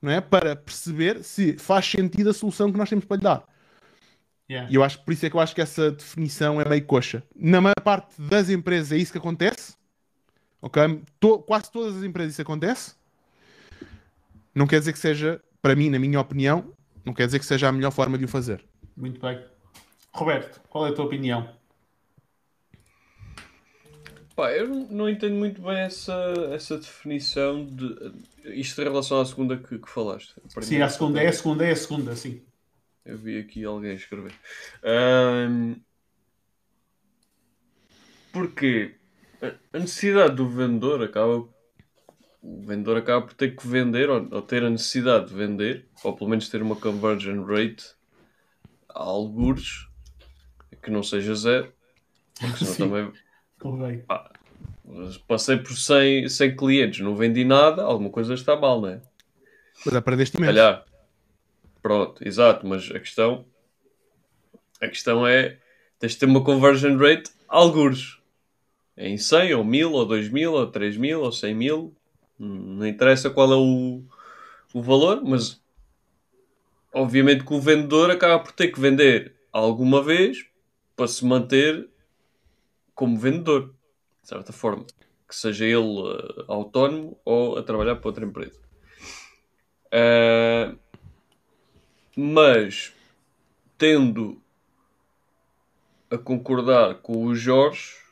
não 0.00 0.12
é? 0.12 0.20
para 0.20 0.54
perceber 0.54 1.24
se 1.24 1.58
faz 1.58 1.84
sentido 1.86 2.30
a 2.30 2.32
solução 2.32 2.70
que 2.70 2.78
nós 2.78 2.88
temos 2.88 3.04
para 3.04 3.16
lhe 3.16 3.22
dar. 3.24 3.44
Yeah. 4.48 4.70
E 4.70 4.76
eu 4.76 4.84
acho, 4.84 5.02
por 5.04 5.12
isso 5.12 5.26
é 5.26 5.30
que 5.30 5.34
eu 5.34 5.40
acho 5.40 5.54
que 5.54 5.60
essa 5.60 5.90
definição 5.90 6.60
é 6.60 6.68
meio 6.68 6.84
coxa. 6.84 7.24
Na 7.34 7.60
maior 7.60 7.80
parte 7.82 8.14
das 8.20 8.48
empresas 8.48 8.92
é 8.92 8.96
isso 8.96 9.10
que 9.10 9.18
acontece. 9.18 9.74
Ok? 10.60 11.02
To, 11.20 11.38
quase 11.40 11.70
todas 11.70 11.96
as 11.96 12.02
empresas 12.02 12.32
isso 12.32 12.42
acontece. 12.42 12.94
Não 14.54 14.66
quer 14.66 14.78
dizer 14.78 14.92
que 14.92 14.98
seja, 14.98 15.40
para 15.60 15.76
mim, 15.76 15.90
na 15.90 15.98
minha 15.98 16.20
opinião, 16.20 16.72
não 17.04 17.12
quer 17.12 17.26
dizer 17.26 17.38
que 17.38 17.46
seja 17.46 17.68
a 17.68 17.72
melhor 17.72 17.90
forma 17.90 18.16
de 18.18 18.24
o 18.24 18.28
fazer. 18.28 18.64
Muito 18.96 19.20
bem. 19.20 19.44
Roberto, 20.12 20.60
qual 20.68 20.86
é 20.86 20.90
a 20.90 20.94
tua 20.94 21.04
opinião? 21.04 21.54
Pá, 24.34 24.50
eu 24.52 24.68
não 24.68 25.08
entendo 25.08 25.34
muito 25.34 25.62
bem 25.62 25.78
essa, 25.78 26.12
essa 26.52 26.76
definição 26.76 27.64
de 27.64 28.12
isto 28.44 28.80
em 28.80 28.84
relação 28.84 29.20
à 29.20 29.24
segunda 29.24 29.56
que, 29.56 29.78
que 29.78 29.88
falaste. 29.88 30.34
A 30.54 30.60
sim, 30.60 30.82
a 30.82 30.88
segunda 30.88 31.22
é 31.22 31.28
a 31.28 31.32
segunda, 31.32 31.64
é 31.64 31.70
a 31.70 31.76
segunda, 31.76 32.16
sim. 32.16 32.42
Eu 33.04 33.16
vi 33.16 33.38
aqui 33.38 33.64
alguém 33.64 33.94
escrever. 33.94 34.34
Um, 34.84 35.76
porque 38.30 38.95
a 39.72 39.78
necessidade 39.78 40.34
do 40.34 40.48
vendedor 40.48 41.02
acaba 41.02 41.44
o 42.42 42.62
vendedor 42.62 42.96
acaba 42.96 43.26
por 43.26 43.34
ter 43.34 43.56
que 43.56 43.66
vender 43.66 44.08
ou, 44.08 44.26
ou, 44.30 44.42
ter 44.42 44.62
a 44.62 44.70
necessidade 44.70 45.28
de 45.28 45.34
vender, 45.34 45.86
ou 46.04 46.16
pelo 46.16 46.30
menos 46.30 46.48
ter 46.48 46.62
uma 46.62 46.76
conversion 46.76 47.44
rate 47.44 47.84
a 48.88 49.00
algures 49.00 49.88
que 50.80 50.90
não 50.90 51.02
seja 51.02 51.34
zero, 51.34 51.72
porque 52.38 52.64
senão 52.64 53.10
Sim. 53.12 53.18
também 53.58 53.98
pá, 53.98 54.30
passei 55.26 55.56
por 55.56 55.76
100, 55.76 56.28
100 56.28 56.56
clientes, 56.56 57.00
não 57.00 57.16
vendi 57.16 57.44
nada, 57.44 57.82
alguma 57.82 58.10
coisa 58.10 58.34
está 58.34 58.54
mal, 58.54 58.80
não 58.80 58.90
é? 58.90 59.02
Mas 59.84 59.94
aprendeste 59.94 60.36
imenso. 60.36 60.54
Calhar. 60.54 60.84
Pronto, 61.82 62.26
exato, 62.26 62.66
mas 62.66 62.90
a 62.90 63.00
questão 63.00 63.44
a 64.80 64.88
questão 64.88 65.26
é 65.26 65.58
tens 65.98 66.12
de 66.12 66.18
ter 66.18 66.26
uma 66.26 66.44
conversion 66.44 66.96
rate 66.96 67.30
algures 67.48 68.18
em 68.96 69.18
100 69.18 69.54
ou 69.54 69.64
1000 69.64 69.92
ou 69.92 70.06
2000 70.06 70.52
ou 70.52 70.66
3000 70.66 71.20
ou 71.20 71.32
100 71.32 71.54
mil 71.54 71.96
não 72.38 72.86
interessa 72.86 73.30
qual 73.30 73.52
é 73.52 73.56
o, 73.56 74.02
o 74.74 74.82
valor, 74.82 75.22
mas 75.24 75.60
obviamente 76.92 77.44
que 77.44 77.54
o 77.54 77.60
vendedor 77.60 78.10
acaba 78.10 78.42
por 78.42 78.52
ter 78.52 78.68
que 78.68 78.80
vender 78.80 79.34
alguma 79.52 80.02
vez 80.02 80.46
para 80.94 81.08
se 81.08 81.24
manter 81.24 81.88
como 82.94 83.18
vendedor, 83.18 83.74
de 84.22 84.28
certa 84.28 84.52
forma, 84.52 84.84
que 85.28 85.34
seja 85.34 85.64
ele 85.64 85.76
uh, 85.76 86.44
autónomo 86.48 87.18
ou 87.24 87.58
a 87.58 87.62
trabalhar 87.62 87.96
para 87.96 88.08
outra 88.08 88.24
empresa. 88.24 88.60
Uh, 89.86 90.78
mas 92.16 92.92
tendo 93.76 94.40
a 96.10 96.16
concordar 96.16 96.96
com 96.96 97.24
o 97.24 97.34
Jorge 97.34 98.05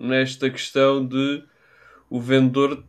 nesta 0.00 0.50
questão 0.50 1.06
de 1.06 1.44
o 2.08 2.18
vendedor 2.20 2.82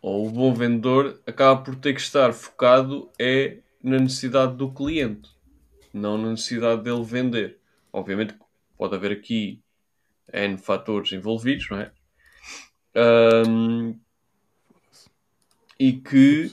ou 0.00 0.26
o 0.26 0.30
bom 0.30 0.54
vendedor 0.54 1.20
acaba 1.26 1.62
por 1.62 1.76
ter 1.76 1.92
que 1.92 2.00
estar 2.00 2.32
focado 2.32 3.10
é 3.18 3.58
na 3.82 3.98
necessidade 3.98 4.56
do 4.56 4.72
cliente, 4.72 5.28
não 5.92 6.16
na 6.16 6.30
necessidade 6.30 6.82
dele 6.82 7.02
vender. 7.02 7.58
Obviamente 7.92 8.34
pode 8.78 8.94
haver 8.94 9.12
aqui 9.12 9.60
N 10.32 10.56
fatores 10.56 11.12
envolvidos, 11.12 11.68
não 11.70 11.80
é? 11.80 11.92
Um, 13.46 13.98
e 15.78 15.92
que 15.92 16.52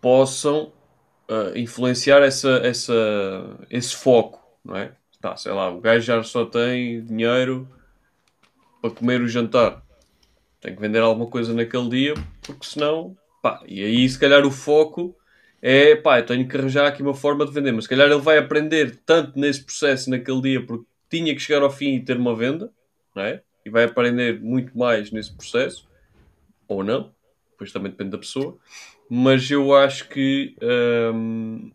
possam 0.00 0.72
uh, 1.28 1.56
influenciar 1.56 2.22
essa, 2.22 2.58
essa, 2.58 2.92
esse 3.70 3.96
foco, 3.96 4.43
não 4.64 4.76
é? 4.76 4.92
Tá, 5.20 5.36
sei 5.36 5.52
lá, 5.52 5.70
o 5.70 5.80
gajo 5.80 6.04
já 6.04 6.22
só 6.22 6.44
tem 6.44 7.04
dinheiro 7.04 7.68
para 8.80 8.90
comer 8.90 9.20
o 9.20 9.28
jantar. 9.28 9.82
Tem 10.60 10.74
que 10.74 10.80
vender 10.80 11.00
alguma 11.00 11.26
coisa 11.26 11.52
naquele 11.52 11.88
dia, 11.88 12.14
porque 12.42 12.66
senão, 12.66 13.16
pá, 13.42 13.62
e 13.66 13.82
aí 13.82 14.08
se 14.08 14.18
calhar 14.18 14.44
o 14.46 14.50
foco 14.50 15.16
é, 15.66 15.96
pá, 15.96 16.18
eu 16.18 16.26
tenho 16.26 16.46
que 16.46 16.54
arranjar 16.54 16.86
aqui 16.86 17.02
uma 17.02 17.14
forma 17.14 17.46
de 17.46 17.50
vender, 17.50 17.72
mas 17.72 17.84
se 17.84 17.88
calhar 17.88 18.06
ele 18.06 18.20
vai 18.20 18.36
aprender 18.36 19.00
tanto 19.06 19.38
nesse 19.38 19.64
processo 19.64 20.10
naquele 20.10 20.42
dia, 20.42 20.66
porque 20.66 20.84
tinha 21.08 21.34
que 21.34 21.40
chegar 21.40 21.62
ao 21.62 21.70
fim 21.70 21.94
e 21.94 22.04
ter 22.04 22.18
uma 22.18 22.36
venda, 22.36 22.70
não 23.16 23.22
é? 23.22 23.42
E 23.64 23.70
vai 23.70 23.84
aprender 23.84 24.38
muito 24.42 24.76
mais 24.76 25.10
nesse 25.10 25.32
processo, 25.32 25.88
ou 26.68 26.84
não, 26.84 27.14
depois 27.50 27.72
também 27.72 27.90
depende 27.90 28.10
da 28.10 28.18
pessoa, 28.18 28.58
mas 29.08 29.50
eu 29.50 29.74
acho 29.74 30.06
que 30.10 30.54
hum, 31.14 31.72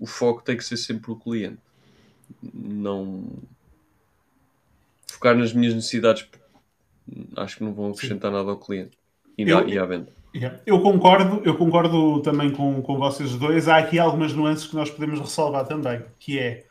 o 0.00 0.06
foco 0.06 0.42
tem 0.42 0.56
que 0.56 0.64
ser 0.64 0.76
sempre 0.76 1.12
o 1.12 1.16
cliente. 1.16 1.67
Não 2.54 3.24
focar 5.06 5.36
nas 5.36 5.52
minhas 5.52 5.74
necessidades 5.74 6.26
acho 7.36 7.56
que 7.56 7.64
não 7.64 7.72
vão 7.72 7.90
acrescentar 7.90 8.30
Sim. 8.30 8.36
nada 8.36 8.50
ao 8.50 8.58
cliente 8.58 8.96
e, 9.36 9.48
eu, 9.48 9.68
e 9.68 9.78
à 9.78 9.84
venda. 9.84 10.12
Yeah. 10.34 10.60
Eu 10.66 10.80
concordo, 10.80 11.42
eu 11.44 11.56
concordo 11.56 12.20
também 12.20 12.50
com, 12.50 12.82
com 12.82 12.96
vocês 12.98 13.34
dois. 13.34 13.66
Há 13.66 13.78
aqui 13.78 13.98
algumas 13.98 14.32
nuances 14.32 14.66
que 14.66 14.76
nós 14.76 14.90
podemos 14.90 15.18
ressalvar 15.18 15.66
também, 15.66 16.02
que 16.18 16.38
é 16.38 16.64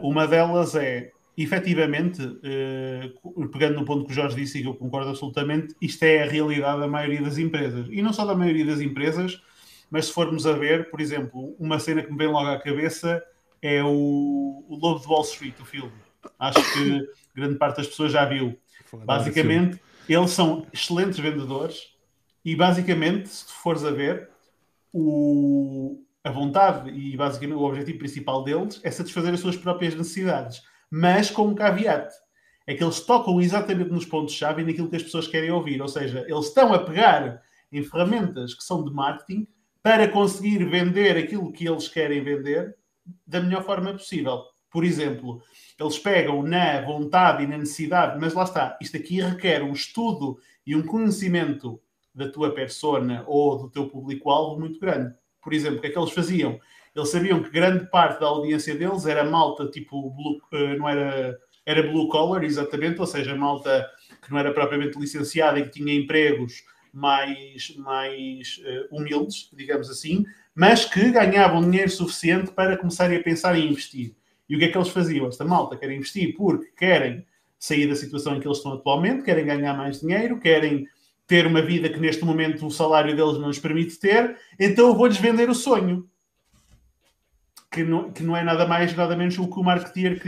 uma 0.00 0.26
delas 0.26 0.74
é 0.74 1.10
efetivamente, 1.36 2.22
uh, 2.22 3.48
pegando 3.48 3.74
no 3.76 3.84
ponto 3.84 4.06
que 4.06 4.12
o 4.12 4.14
Jorge 4.14 4.36
disse 4.36 4.58
e 4.58 4.62
que 4.62 4.68
eu 4.68 4.74
concordo 4.74 5.10
absolutamente, 5.10 5.74
isto 5.80 6.02
é 6.04 6.22
a 6.22 6.26
realidade 6.26 6.80
da 6.80 6.86
maioria 6.86 7.22
das 7.22 7.38
empresas. 7.38 7.86
E 7.90 8.00
não 8.00 8.12
só 8.12 8.24
da 8.24 8.34
maioria 8.34 8.64
das 8.64 8.80
empresas, 8.80 9.42
mas 9.90 10.06
se 10.06 10.12
formos 10.12 10.46
a 10.46 10.52
ver, 10.52 10.90
por 10.90 11.00
exemplo, 11.00 11.56
uma 11.58 11.78
cena 11.78 12.02
que 12.02 12.12
me 12.12 12.18
vem 12.18 12.28
logo 12.28 12.48
à 12.48 12.58
cabeça 12.58 13.22
é 13.66 13.82
o, 13.82 14.64
o 14.68 14.76
Lobo 14.76 15.00
de 15.00 15.06
Wall 15.06 15.22
Street, 15.22 15.58
o 15.60 15.64
filme. 15.64 15.92
Acho 16.38 16.60
que 16.72 17.08
grande 17.34 17.56
parte 17.56 17.78
das 17.78 17.86
pessoas 17.86 18.12
já 18.12 18.24
viu. 18.24 18.58
Basicamente, 19.04 19.80
eles 20.08 20.30
são 20.30 20.66
excelentes 20.72 21.18
vendedores 21.18 21.94
e 22.44 22.54
basicamente, 22.54 23.28
se 23.28 23.52
fores 23.52 23.84
a 23.84 23.90
ver, 23.90 24.28
o, 24.92 26.00
a 26.22 26.30
vontade 26.30 26.90
e 26.90 27.16
basicamente 27.16 27.56
o 27.56 27.62
objetivo 27.62 27.98
principal 27.98 28.44
deles 28.44 28.80
é 28.84 28.90
satisfazer 28.90 29.34
as 29.34 29.40
suas 29.40 29.56
próprias 29.56 29.94
necessidades 29.94 30.62
mas 30.96 31.28
com 31.28 31.48
um 31.48 31.54
caveat. 31.56 32.12
É 32.66 32.74
que 32.74 32.82
eles 32.82 33.00
tocam 33.00 33.40
exatamente 33.40 33.90
nos 33.90 34.06
pontos-chave 34.06 34.62
e 34.62 34.64
naquilo 34.64 34.88
que 34.88 34.96
as 34.96 35.02
pessoas 35.02 35.26
querem 35.26 35.50
ouvir. 35.50 35.82
Ou 35.82 35.88
seja, 35.88 36.24
eles 36.28 36.46
estão 36.46 36.72
a 36.72 36.78
pegar 36.78 37.42
em 37.70 37.82
ferramentas 37.82 38.54
que 38.54 38.62
são 38.62 38.84
de 38.84 38.92
marketing 38.92 39.46
para 39.82 40.08
conseguir 40.08 40.64
vender 40.64 41.16
aquilo 41.16 41.52
que 41.52 41.68
eles 41.68 41.88
querem 41.88 42.22
vender 42.22 42.76
da 43.26 43.40
melhor 43.40 43.64
forma 43.64 43.92
possível. 43.92 44.42
Por 44.70 44.84
exemplo, 44.84 45.42
eles 45.78 45.98
pegam 45.98 46.42
na 46.42 46.80
vontade 46.82 47.44
e 47.44 47.46
na 47.46 47.58
necessidade, 47.58 48.18
mas 48.20 48.34
lá 48.34 48.42
está, 48.44 48.76
isto 48.80 48.96
aqui 48.96 49.20
requer 49.20 49.62
um 49.62 49.72
estudo 49.72 50.38
e 50.66 50.74
um 50.74 50.82
conhecimento 50.82 51.80
da 52.14 52.28
tua 52.28 52.52
persona 52.52 53.24
ou 53.26 53.58
do 53.58 53.70
teu 53.70 53.88
público-alvo 53.88 54.58
muito 54.58 54.80
grande. 54.80 55.14
Por 55.42 55.52
exemplo, 55.52 55.78
o 55.78 55.80
que 55.80 55.88
é 55.88 55.90
que 55.90 55.98
eles 55.98 56.12
faziam? 56.12 56.58
Eles 56.94 57.08
sabiam 57.08 57.42
que 57.42 57.50
grande 57.50 57.86
parte 57.90 58.20
da 58.20 58.26
audiência 58.26 58.74
deles 58.74 59.04
era 59.04 59.24
malta 59.24 59.68
tipo 59.68 60.10
blue, 60.10 60.40
uh, 60.52 60.78
não 60.78 60.88
era 60.88 61.38
era 61.66 61.82
blue 61.82 62.08
collar 62.08 62.44
exatamente, 62.44 63.00
ou 63.00 63.06
seja, 63.06 63.34
malta 63.34 63.88
que 64.22 64.30
não 64.30 64.38
era 64.38 64.52
propriamente 64.52 64.98
licenciada 64.98 65.58
e 65.58 65.64
que 65.64 65.70
tinha 65.70 65.94
empregos 65.94 66.62
mais 66.94 67.74
mais 67.76 68.60
uh, 68.64 68.96
humildes, 68.96 69.50
digamos 69.52 69.90
assim, 69.90 70.24
mas 70.54 70.84
que 70.84 71.10
ganhavam 71.10 71.62
dinheiro 71.62 71.90
suficiente 71.90 72.52
para 72.52 72.76
começarem 72.76 73.18
a 73.18 73.22
pensar 73.22 73.58
em 73.58 73.68
investir. 73.68 74.14
E 74.48 74.54
o 74.54 74.58
que 74.58 74.66
é 74.66 74.68
que 74.68 74.78
eles 74.78 74.88
faziam? 74.88 75.26
Esta 75.26 75.44
malta 75.44 75.76
quer 75.76 75.90
investir 75.90 76.34
porque 76.36 76.66
querem 76.76 77.26
sair 77.58 77.88
da 77.88 77.96
situação 77.96 78.36
em 78.36 78.40
que 78.40 78.46
eles 78.46 78.58
estão 78.58 78.74
atualmente, 78.74 79.24
querem 79.24 79.46
ganhar 79.46 79.74
mais 79.74 80.00
dinheiro, 80.00 80.38
querem 80.38 80.86
ter 81.26 81.46
uma 81.46 81.62
vida 81.62 81.88
que 81.88 81.98
neste 81.98 82.24
momento 82.24 82.66
o 82.66 82.70
salário 82.70 83.16
deles 83.16 83.38
não 83.38 83.48
lhes 83.48 83.58
permite 83.58 83.98
ter, 83.98 84.36
então 84.60 84.88
eu 84.88 84.94
vou-lhes 84.94 85.16
vender 85.16 85.48
o 85.48 85.54
sonho 85.54 86.08
que 87.74 87.82
não, 87.82 88.12
que 88.12 88.22
não 88.22 88.36
é 88.36 88.44
nada 88.44 88.66
mais, 88.66 88.94
nada 88.94 89.16
menos 89.16 89.36
o 89.38 89.48
que 89.48 89.58
o 89.58 89.64
marketeer 89.64 90.20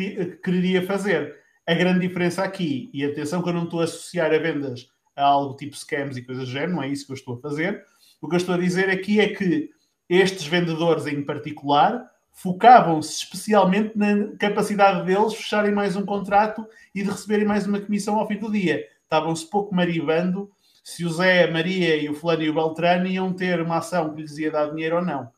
queria 0.43 0.85
fazer. 0.85 1.37
A 1.65 1.75
grande 1.75 2.01
diferença 2.01 2.43
aqui, 2.43 2.91
e 2.93 3.05
atenção 3.05 3.43
que 3.43 3.49
eu 3.49 3.53
não 3.53 3.65
estou 3.65 3.81
a 3.81 3.85
associar 3.85 4.33
a 4.33 4.39
vendas 4.39 4.89
a 5.17 5.25
algo 5.25 5.57
tipo 5.57 5.77
scams 5.77 6.17
e 6.17 6.23
coisas 6.23 6.45
do 6.45 6.51
género, 6.51 6.75
não 6.75 6.83
é 6.83 6.89
isso 6.89 7.07
que 7.07 7.13
eu 7.13 7.17
estou 7.17 7.37
a 7.37 7.41
fazer. 7.41 7.85
O 8.21 8.29
que 8.29 8.35
eu 8.35 8.39
estou 8.39 8.55
a 8.55 8.59
dizer 8.59 8.91
aqui 8.91 9.19
é 9.21 9.29
que 9.29 9.71
estes 10.09 10.47
vendedores 10.47 11.07
em 11.07 11.23
particular 11.23 12.09
focavam-se 12.33 13.25
especialmente 13.25 13.97
na 13.97 14.37
capacidade 14.37 15.07
deles 15.07 15.35
fecharem 15.35 15.73
mais 15.73 15.97
um 15.97 16.05
contrato 16.05 16.67
e 16.95 17.03
de 17.03 17.11
receberem 17.11 17.47
mais 17.47 17.67
uma 17.67 17.81
comissão 17.81 18.17
ao 18.19 18.29
fim 18.29 18.37
do 18.37 18.53
dia. 18.53 18.87
Estavam-se 19.03 19.49
pouco 19.49 19.75
maribando 19.75 20.51
se 20.85 21.05
o 21.05 21.11
Zé, 21.11 21.45
a 21.45 21.51
Maria 21.51 21.97
e 21.97 22.09
o 22.09 22.15
Fulano 22.15 22.43
e 22.43 22.51
o 22.51 22.55
Beltrano 22.55 23.07
iam 23.07 23.33
ter 23.33 23.61
uma 23.61 23.79
ação 23.79 24.15
que 24.15 24.21
lhes 24.21 24.37
ia 24.39 24.51
dar 24.51 24.71
dinheiro 24.71 24.97
ou 24.97 25.05
não. 25.05 25.31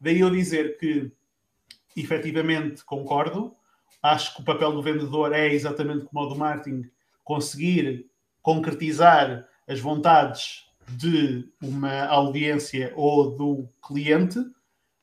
Daí 0.00 0.20
eu 0.20 0.30
dizer 0.30 0.78
que 0.78 1.12
efetivamente 1.96 2.84
concordo. 2.84 3.54
Acho 4.02 4.34
que 4.34 4.42
o 4.42 4.44
papel 4.44 4.72
do 4.72 4.82
vendedor 4.82 5.32
é 5.32 5.52
exatamente 5.52 6.04
como 6.06 6.24
o 6.24 6.28
do 6.28 6.36
marketing, 6.36 6.88
conseguir 7.24 8.06
concretizar 8.42 9.46
as 9.66 9.80
vontades 9.80 10.64
de 10.88 11.44
uma 11.62 12.06
audiência 12.06 12.92
ou 12.96 13.36
do 13.36 13.68
cliente, 13.86 14.38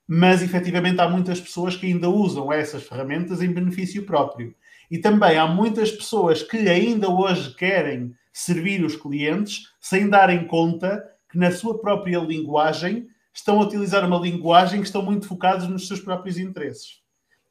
mas 0.08 0.42
efetivamente 0.42 1.00
há 1.00 1.08
muitas 1.08 1.40
pessoas 1.40 1.76
que 1.76 1.86
ainda 1.88 2.10
usam 2.10 2.52
essas 2.52 2.84
ferramentas 2.84 3.42
em 3.42 3.54
benefício 3.54 4.06
próprio. 4.06 4.56
E 4.90 4.98
também 4.98 5.38
há 5.38 5.48
muitas 5.48 5.92
pessoas 5.92 6.44
que 6.44 6.58
ainda 6.58 7.10
hoje 7.10 7.56
querem 7.56 8.14
servir 8.32 8.84
os 8.84 8.96
clientes 8.96 9.72
sem 9.80 10.10
darem 10.10 10.46
conta 10.48 11.04
que 11.32 11.38
na 11.38 11.52
sua 11.52 11.80
própria 11.80 12.20
linguagem 12.20 13.08
estão 13.34 13.60
a 13.60 13.64
utilizar 13.64 14.06
uma 14.06 14.20
linguagem 14.20 14.80
que 14.80 14.86
estão 14.86 15.02
muito 15.02 15.28
focados 15.28 15.68
nos 15.68 15.88
seus 15.88 16.00
próprios 16.00 16.38
interesses. 16.38 17.02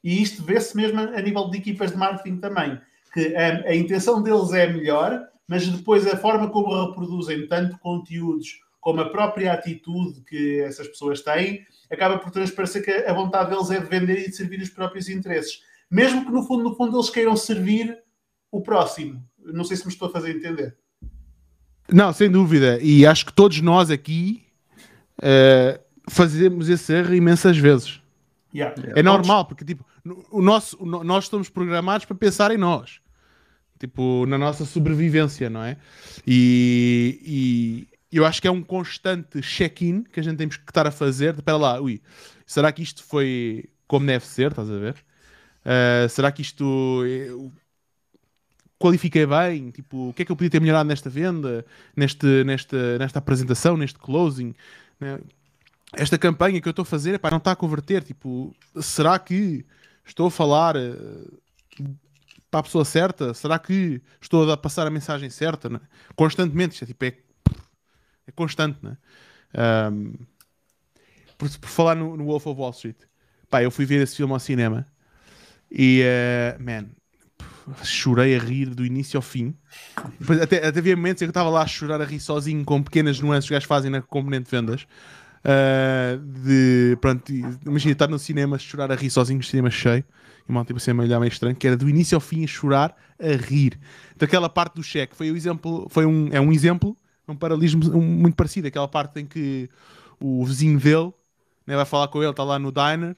E 0.03 0.23
isto 0.23 0.43
vê-se 0.43 0.77
mesmo 0.77 1.01
a 1.01 1.21
nível 1.21 1.49
de 1.49 1.59
equipas 1.59 1.91
de 1.91 1.97
marketing 1.97 2.39
também, 2.39 2.81
que 3.13 3.35
a, 3.35 3.69
a, 3.69 3.75
intenção 3.75 4.23
deles 4.23 4.53
é 4.53 4.67
melhor, 4.67 5.27
mas 5.47 5.67
depois 5.67 6.07
a 6.07 6.17
forma 6.17 6.51
como 6.51 6.87
reproduzem 6.87 7.47
tanto 7.47 7.79
conteúdos 7.79 8.61
como 8.81 9.01
a 9.01 9.09
própria 9.09 9.53
atitude 9.53 10.21
que 10.23 10.61
essas 10.61 10.87
pessoas 10.87 11.23
têm, 11.23 11.67
acaba 11.91 12.19
por 12.19 12.31
transparecer 12.31 12.85
que 12.85 12.91
a 12.91 13.15
vontade 13.15 13.49
deles 13.49 13.71
é 13.71 13.81
de 13.81 13.87
vender 13.87 14.19
e 14.19 14.29
de 14.29 14.37
servir 14.37 14.61
os 14.61 14.69
próprios 14.69 15.09
interesses. 15.09 15.63
Mesmo 15.91 16.27
que 16.27 16.31
no 16.31 16.43
fundo, 16.43 16.65
no 16.65 16.75
fundo, 16.75 16.97
eles 16.97 17.09
queiram 17.09 17.35
servir 17.35 17.99
o 18.51 18.61
próximo. 18.61 19.25
Não 19.39 19.65
sei 19.65 19.77
se 19.77 19.87
me 19.87 19.93
estou 19.93 20.09
a 20.09 20.11
fazer 20.11 20.37
entender. 20.37 20.77
Não, 21.91 22.13
sem 22.13 22.31
dúvida. 22.31 22.79
E 22.83 23.07
acho 23.07 23.27
que 23.27 23.33
todos 23.33 23.61
nós 23.61 23.91
aqui 23.91 24.43
uh, 25.19 25.81
fazemos 26.09 26.69
esse 26.69 26.93
erro 26.93 27.15
imensas 27.15 27.57
vezes. 27.57 28.03
Yeah. 28.55 28.75
É 28.95 29.03
normal, 29.03 29.47
porque 29.47 29.65
tipo, 29.65 29.85
o 30.31 30.41
nosso, 30.41 30.77
o, 30.81 30.87
nós 31.05 31.25
estamos 31.25 31.49
programados 31.49 32.05
para 32.05 32.17
pensar 32.17 32.51
em 32.51 32.59
nós. 32.59 33.01
Tipo, 33.85 34.25
na 34.25 34.39
nossa 34.39 34.65
sobrevivência, 34.65 35.51
não 35.51 35.63
é? 35.63 35.77
E, 36.27 37.87
e 38.11 38.17
eu 38.17 38.25
acho 38.25 38.41
que 38.41 38.49
é 38.49 38.51
um 38.51 38.63
constante 38.63 39.43
check-in 39.43 40.05
que 40.05 40.21
a 40.21 40.23
gente 40.23 40.39
temos 40.39 40.57
que 40.57 40.71
estar 40.71 40.87
a 40.87 40.91
fazer. 40.91 41.35
Espera 41.35 41.59
lá, 41.59 41.79
ui, 41.79 42.01
será 42.47 42.73
que 42.73 42.83
isto 42.83 43.05
foi 43.05 43.69
como 43.87 44.07
deve 44.07 44.25
ser? 44.25 44.53
Estás 44.53 44.71
a 44.71 44.79
ver? 44.79 44.95
Uh, 45.67 46.09
será 46.09 46.33
que 46.33 46.41
isto 46.41 47.05
qualifiquei 48.79 49.27
bem? 49.27 49.71
Tipo, 49.71 50.09
o 50.09 50.15
que 50.15 50.23
é 50.23 50.25
que 50.25 50.33
eu 50.33 50.37
podia 50.37 50.49
ter 50.49 50.61
melhorado 50.63 50.89
nesta 50.89 51.11
venda, 51.11 51.63
neste, 51.95 52.43
nesta, 52.45 52.99
nesta 52.99 53.19
apresentação, 53.19 53.77
neste 53.77 53.99
closing? 53.99 54.55
Né? 54.99 55.21
Esta 55.93 56.17
campanha 56.17 56.59
que 56.59 56.67
eu 56.67 56.71
estou 56.71 56.85
a 56.85 56.87
fazer 56.87 57.17
epá, 57.17 57.31
não 57.31 57.37
está 57.37 57.53
a 57.53 57.57
converter. 57.57 58.03
Tipo, 58.03 58.57
será 58.81 59.19
que 59.19 59.63
estou 60.07 60.29
a 60.29 60.31
falar 60.31 60.75
uh, 60.75 61.44
para 62.55 62.61
a 62.61 62.63
pessoa 62.63 62.85
certa? 62.85 63.35
Será 63.35 63.59
que 63.59 64.01
estou 64.21 64.49
a 64.49 64.57
passar 64.57 64.87
a 64.87 64.91
mensagem 64.91 65.29
certa? 65.29 65.69
Né? 65.69 65.81
Constantemente, 66.15 66.75
isto 66.75 66.85
é, 66.85 66.87
tipo, 66.87 67.05
é, 67.05 67.13
é 68.29 68.33
constante, 68.33 68.79
né? 68.81 68.97
Um, 69.93 70.13
por, 71.37 71.51
por, 71.59 71.69
falar 71.69 71.97
no, 71.97 72.17
no 72.17 72.27
Wolf 72.27 72.47
of 72.47 72.61
Wall 72.61 72.71
Street, 72.71 72.97
pá, 73.51 73.61
eu 73.61 73.73
fui 73.73 73.85
ver 73.85 74.01
esse 74.01 74.15
filme 74.15 74.33
ao 74.33 74.39
cinema 74.39 74.87
e, 75.69 76.05
uh, 76.05 76.63
man, 76.63 76.87
chorei 77.83 78.37
a 78.37 78.39
rir 78.39 78.67
do 78.67 78.87
início 78.87 79.19
ao 79.19 79.23
fim. 79.23 79.57
Até, 80.41 80.65
até 80.65 80.79
havia 80.79 80.95
momentos 80.95 81.23
em 81.23 81.27
que 81.27 81.31
eu 81.31 81.31
estava 81.31 81.51
lá 81.51 81.63
a 81.63 81.67
chorar 81.67 82.01
a 82.01 82.05
rir 82.05 82.21
sozinho 82.21 82.65
com 82.65 82.81
pequenas 82.81 83.19
nuances 83.19 83.49
que 83.49 83.53
os 83.53 83.57
gajos 83.57 83.67
fazem 83.67 83.91
na 83.91 84.01
componente 84.01 84.45
de 84.45 84.51
vendas. 84.53 84.87
Uh, 85.45 86.19
de 86.19 86.97
pronto, 87.01 87.33
imagina 87.67 87.93
estar 87.93 88.07
no 88.07 88.19
cinema, 88.19 88.59
chorar 88.59 88.93
a 88.93 88.95
rir 88.95 89.11
sozinho, 89.11 89.39
no 89.39 89.45
cinema 89.45 89.71
cheio, 89.71 90.05
e 90.49 90.53
mal 90.53 90.65
tipo 90.65 90.79
assim 90.79 90.93
olhar 90.93 91.19
meio 91.19 91.31
estranho, 91.31 91.57
que 91.57 91.67
era 91.67 91.77
do 91.77 91.89
início 91.89 92.17
ao 92.17 92.21
fim 92.21 92.45
a 92.45 92.47
chorar 92.47 92.97
a 93.19 93.37
rir. 93.37 93.79
Daquela 94.17 94.49
parte 94.49 94.75
do 94.75 94.83
cheque 94.83 95.17
foi 95.17 95.31
o 95.31 95.37
exemplo, 95.37 95.87
foi 95.91 96.07
um, 96.07 96.29
é 96.33 96.41
um 96.41 96.53
exemplo, 96.53 96.97
um 97.27 97.37
paralelismo 97.37 98.01
muito 98.01 98.35
parecido, 98.35 98.69
aquela 98.69 98.89
parte 98.89 99.21
em 99.21 99.27
que 99.27 99.69
o 100.21 100.45
vizinho 100.45 100.79
dele 100.79 101.13
né, 101.67 101.77
vai 101.77 101.85
falar 101.85 102.09
com 102.09 102.23
ele, 102.23 102.31
está 102.31 102.45
lá 102.45 102.59
no 102.59 102.71
diner 102.71 103.17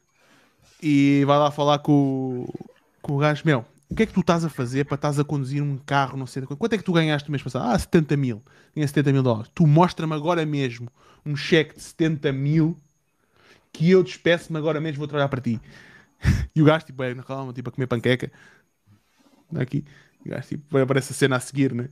e 0.83 1.25
vai 1.27 1.39
lá 1.39 1.51
falar 1.51 1.79
com, 1.81 2.47
com 3.03 3.15
o 3.15 3.19
gajo, 3.19 3.43
meu, 3.45 3.65
o 3.89 3.95
que 3.95 4.03
é 4.03 4.07
que 4.07 4.13
tu 4.13 4.21
estás 4.21 4.45
a 4.45 4.49
fazer 4.49 4.85
para 4.85 4.97
estás 4.97 5.19
a 5.19 5.25
conduzir 5.25 5.63
um 5.63 5.79
carro, 5.79 6.17
não 6.17 6.27
sei 6.27 6.43
quanto 6.43 6.73
é 6.73 6.79
que 6.79 6.85
tu 6.85 6.93
ganhaste 6.93 7.29
no 7.29 7.33
mês 7.33 7.43
passado? 7.43 7.71
Ah, 7.71 7.79
70 7.79 8.17
mil. 8.17 8.43
Ganhei 8.75 8.87
70 8.87 9.13
mil 9.13 9.23
dólares. 9.23 9.51
Tu 9.55 9.67
mostra-me 9.67 10.13
agora 10.13 10.45
mesmo 10.45 10.89
um 11.25 11.37
cheque 11.37 11.77
de 11.77 11.83
70 11.83 12.33
mil 12.33 12.77
que 13.73 13.91
eu 13.91 14.03
despeço-me 14.03 14.59
agora 14.59 14.81
mesmo, 14.81 14.99
vou 14.99 15.07
trabalhar 15.07 15.29
para 15.29 15.41
ti. 15.41 15.61
e 16.55 16.63
o 16.63 16.65
gajo, 16.65 16.87
tipo, 16.87 17.03
é 17.03 17.15
na 17.15 17.23
calma, 17.23 17.53
tipo, 17.53 17.69
a 17.69 17.73
comer 17.73 17.87
panqueca. 17.87 18.31
Aqui. 19.57 19.85
E 20.25 20.29
o 20.29 20.33
gajo, 20.33 20.49
tipo, 20.49 20.79
aparece 20.79 21.13
a 21.13 21.15
cena 21.15 21.37
a 21.37 21.41
seguir, 21.41 21.73
né? 21.73 21.89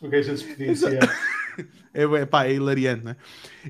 O 0.00 0.08
gajo 0.08 0.30
a 0.30 0.34
despedir-se, 0.34 0.86
é, 1.94 2.02
é, 2.02 2.26
pá, 2.26 2.44
é 2.44 2.54
hilariante, 2.54 3.04
né? 3.04 3.16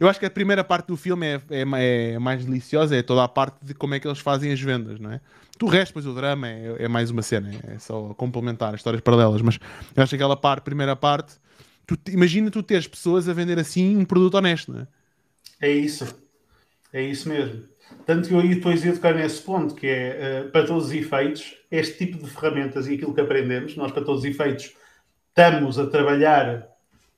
Eu 0.01 0.09
acho 0.09 0.19
que 0.19 0.27
a 0.27 0.31
primeira 0.31 0.65
parte 0.65 0.87
do 0.87 0.97
filme 0.97 1.27
é, 1.27 1.43
é, 1.51 2.13
é, 2.13 2.19
mais 2.19 2.45
deliciosa, 2.45 2.97
é 2.97 3.03
toda 3.03 3.25
a 3.25 3.29
parte 3.29 3.65
de 3.65 3.75
como 3.75 3.95
é 3.95 4.01
que 4.01 4.07
eles 4.07 4.19
fazem 4.19 4.53
as 4.53 4.61
vendas, 4.61 4.99
não 4.99 5.13
é? 5.13 5.21
Do 5.59 5.67
resto, 5.67 5.93
pois 5.93 6.07
o 6.07 6.15
drama 6.15 6.49
é, 6.49 6.77
é 6.85 6.89
mais 6.89 7.11
uma 7.11 7.23
cena, 7.23 7.51
é 7.69 7.79
só 7.79 8.15
complementar 8.15 8.75
histórias 8.75 9.03
paralelas, 9.03 9.43
mas 9.43 9.59
eu 9.95 10.03
acho 10.03 10.11
que 10.11 10.17
aquela 10.17 10.37
parte, 10.37 10.65
primeira 10.65 10.97
parte, 10.97 11.35
tu, 11.87 11.99
imagina 12.11 12.51
tu 12.51 12.63
teres 12.63 12.87
pessoas 12.87 13.29
a 13.29 13.33
vender 13.33 13.59
assim 13.59 13.97
um 13.97 14.05
produto 14.05 14.35
honesto, 14.37 14.73
não 14.73 14.81
é? 14.81 14.87
É 15.61 15.71
isso, 15.71 16.07
é 16.93 17.03
isso 17.03 17.29
mesmo. 17.29 17.72
Tanto 18.05 18.29
que 18.29 18.35
eu 18.35 18.43
depois 18.43 18.85
ia 18.85 18.93
tocar 18.93 19.15
nesse 19.15 19.41
ponto, 19.43 19.75
que 19.75 19.87
é, 19.87 20.45
uh, 20.47 20.51
para 20.51 20.67
todos 20.67 20.87
os 20.87 20.93
efeitos, 20.93 21.57
este 21.71 22.07
tipo 22.07 22.19
de 22.19 22.31
ferramentas 22.31 22.87
e 22.87 22.95
aquilo 22.95 23.15
que 23.15 23.21
aprendemos, 23.21 23.77
nós 23.77 23.93
para 23.93 24.05
todos 24.05 24.23
os 24.23 24.27
efeitos 24.27 24.75
estamos 25.29 25.79
a 25.79 25.87
trabalhar 25.87 26.69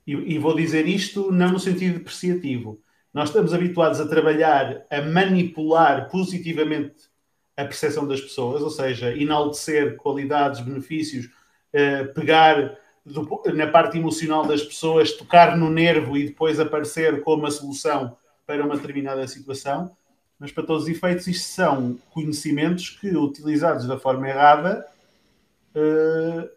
e, 0.05 0.13
e 0.13 0.37
vou 0.37 0.55
dizer 0.55 0.87
isto 0.87 1.31
não 1.31 1.53
no 1.53 1.59
sentido 1.59 1.97
depreciativo. 1.97 2.79
Nós 3.13 3.29
estamos 3.29 3.53
habituados 3.53 3.99
a 3.99 4.07
trabalhar, 4.07 4.85
a 4.89 5.01
manipular 5.01 6.09
positivamente 6.09 6.95
a 7.57 7.63
percepção 7.63 8.07
das 8.07 8.19
pessoas, 8.19 8.61
ou 8.61 8.69
seja, 8.69 9.15
enaltecer 9.15 9.95
qualidades, 9.95 10.59
benefícios, 10.59 11.25
uh, 11.25 12.13
pegar 12.13 12.77
do, 13.05 13.41
na 13.53 13.67
parte 13.67 13.97
emocional 13.97 14.45
das 14.45 14.63
pessoas, 14.63 15.13
tocar 15.13 15.55
no 15.55 15.69
nervo 15.69 16.17
e 16.17 16.25
depois 16.25 16.59
aparecer 16.59 17.21
como 17.21 17.45
a 17.45 17.51
solução 17.51 18.17
para 18.45 18.63
uma 18.63 18.75
determinada 18.75 19.25
situação. 19.27 19.95
Mas 20.39 20.51
para 20.51 20.65
todos 20.65 20.83
os 20.83 20.89
efeitos, 20.89 21.27
isto 21.27 21.47
são 21.47 21.97
conhecimentos 22.11 22.89
que, 22.89 23.15
utilizados 23.15 23.87
da 23.87 23.97
forma 23.97 24.27
errada, 24.27 24.85
uh, 25.75 26.49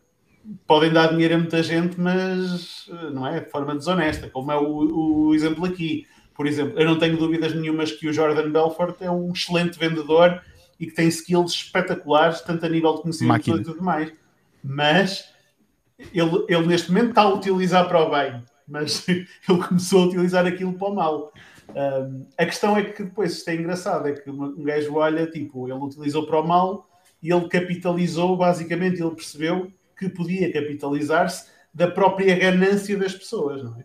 podem 0.66 0.92
dar 0.92 1.08
dinheiro 1.08 1.34
a 1.34 1.38
muita 1.38 1.62
gente, 1.62 2.00
mas 2.00 2.88
eh, 2.88 3.10
não 3.10 3.26
é 3.26 3.40
de 3.40 3.50
forma 3.50 3.74
desonesta, 3.74 4.30
como 4.30 4.50
é 4.50 4.56
o, 4.56 5.26
o, 5.28 5.34
exemplo 5.34 5.64
aqui. 5.64 6.06
Por 6.34 6.46
exemplo, 6.46 6.78
eu 6.78 6.86
não 6.86 6.98
tenho 6.98 7.16
dúvidas 7.16 7.54
nenhumas 7.54 7.92
que 7.92 8.08
o 8.08 8.12
Jordan 8.12 8.50
Belfort 8.50 8.96
é 9.00 9.10
um 9.10 9.32
excelente 9.32 9.78
vendedor 9.78 10.40
e 10.78 10.86
que 10.86 10.94
tem 10.94 11.08
skills 11.08 11.52
espetaculares, 11.52 12.40
tanto 12.40 12.64
a 12.64 12.68
nível 12.68 12.94
de 12.94 13.02
conhecimento 13.02 13.58
e 13.58 13.62
tudo 13.62 13.82
mais. 13.82 14.12
Mas 14.62 15.28
ele, 16.14 16.44
ele 16.48 16.66
neste 16.66 16.90
momento 16.90 17.10
está 17.10 17.22
a 17.22 17.34
utilizar 17.34 17.88
para 17.88 18.00
o 18.00 18.10
bem, 18.10 18.42
mas 18.66 19.06
ele 19.08 19.26
começou 19.66 20.04
a 20.04 20.06
utilizar 20.06 20.46
aquilo 20.46 20.72
para 20.74 20.88
o 20.88 20.94
mal. 20.94 21.32
Um, 21.74 22.26
a 22.36 22.46
questão 22.46 22.76
é 22.76 22.84
que 22.84 23.04
depois 23.04 23.32
isto 23.32 23.48
é 23.48 23.54
engraçado, 23.54 24.08
é 24.08 24.12
que 24.12 24.30
um 24.30 24.62
gajo 24.62 24.94
olha, 24.96 25.26
tipo, 25.26 25.68
ele 25.68 25.78
utilizou 25.78 26.26
para 26.26 26.40
o 26.40 26.46
mal 26.46 26.88
e 27.22 27.32
ele 27.32 27.48
capitalizou, 27.48 28.36
basicamente, 28.36 29.02
ele 29.02 29.14
percebeu 29.14 29.70
que 29.96 30.08
podia 30.08 30.52
capitalizar-se 30.52 31.50
da 31.74 31.90
própria 31.90 32.36
ganância 32.38 32.96
das 32.96 33.14
pessoas, 33.14 33.62
não 33.62 33.76
é? 33.78 33.84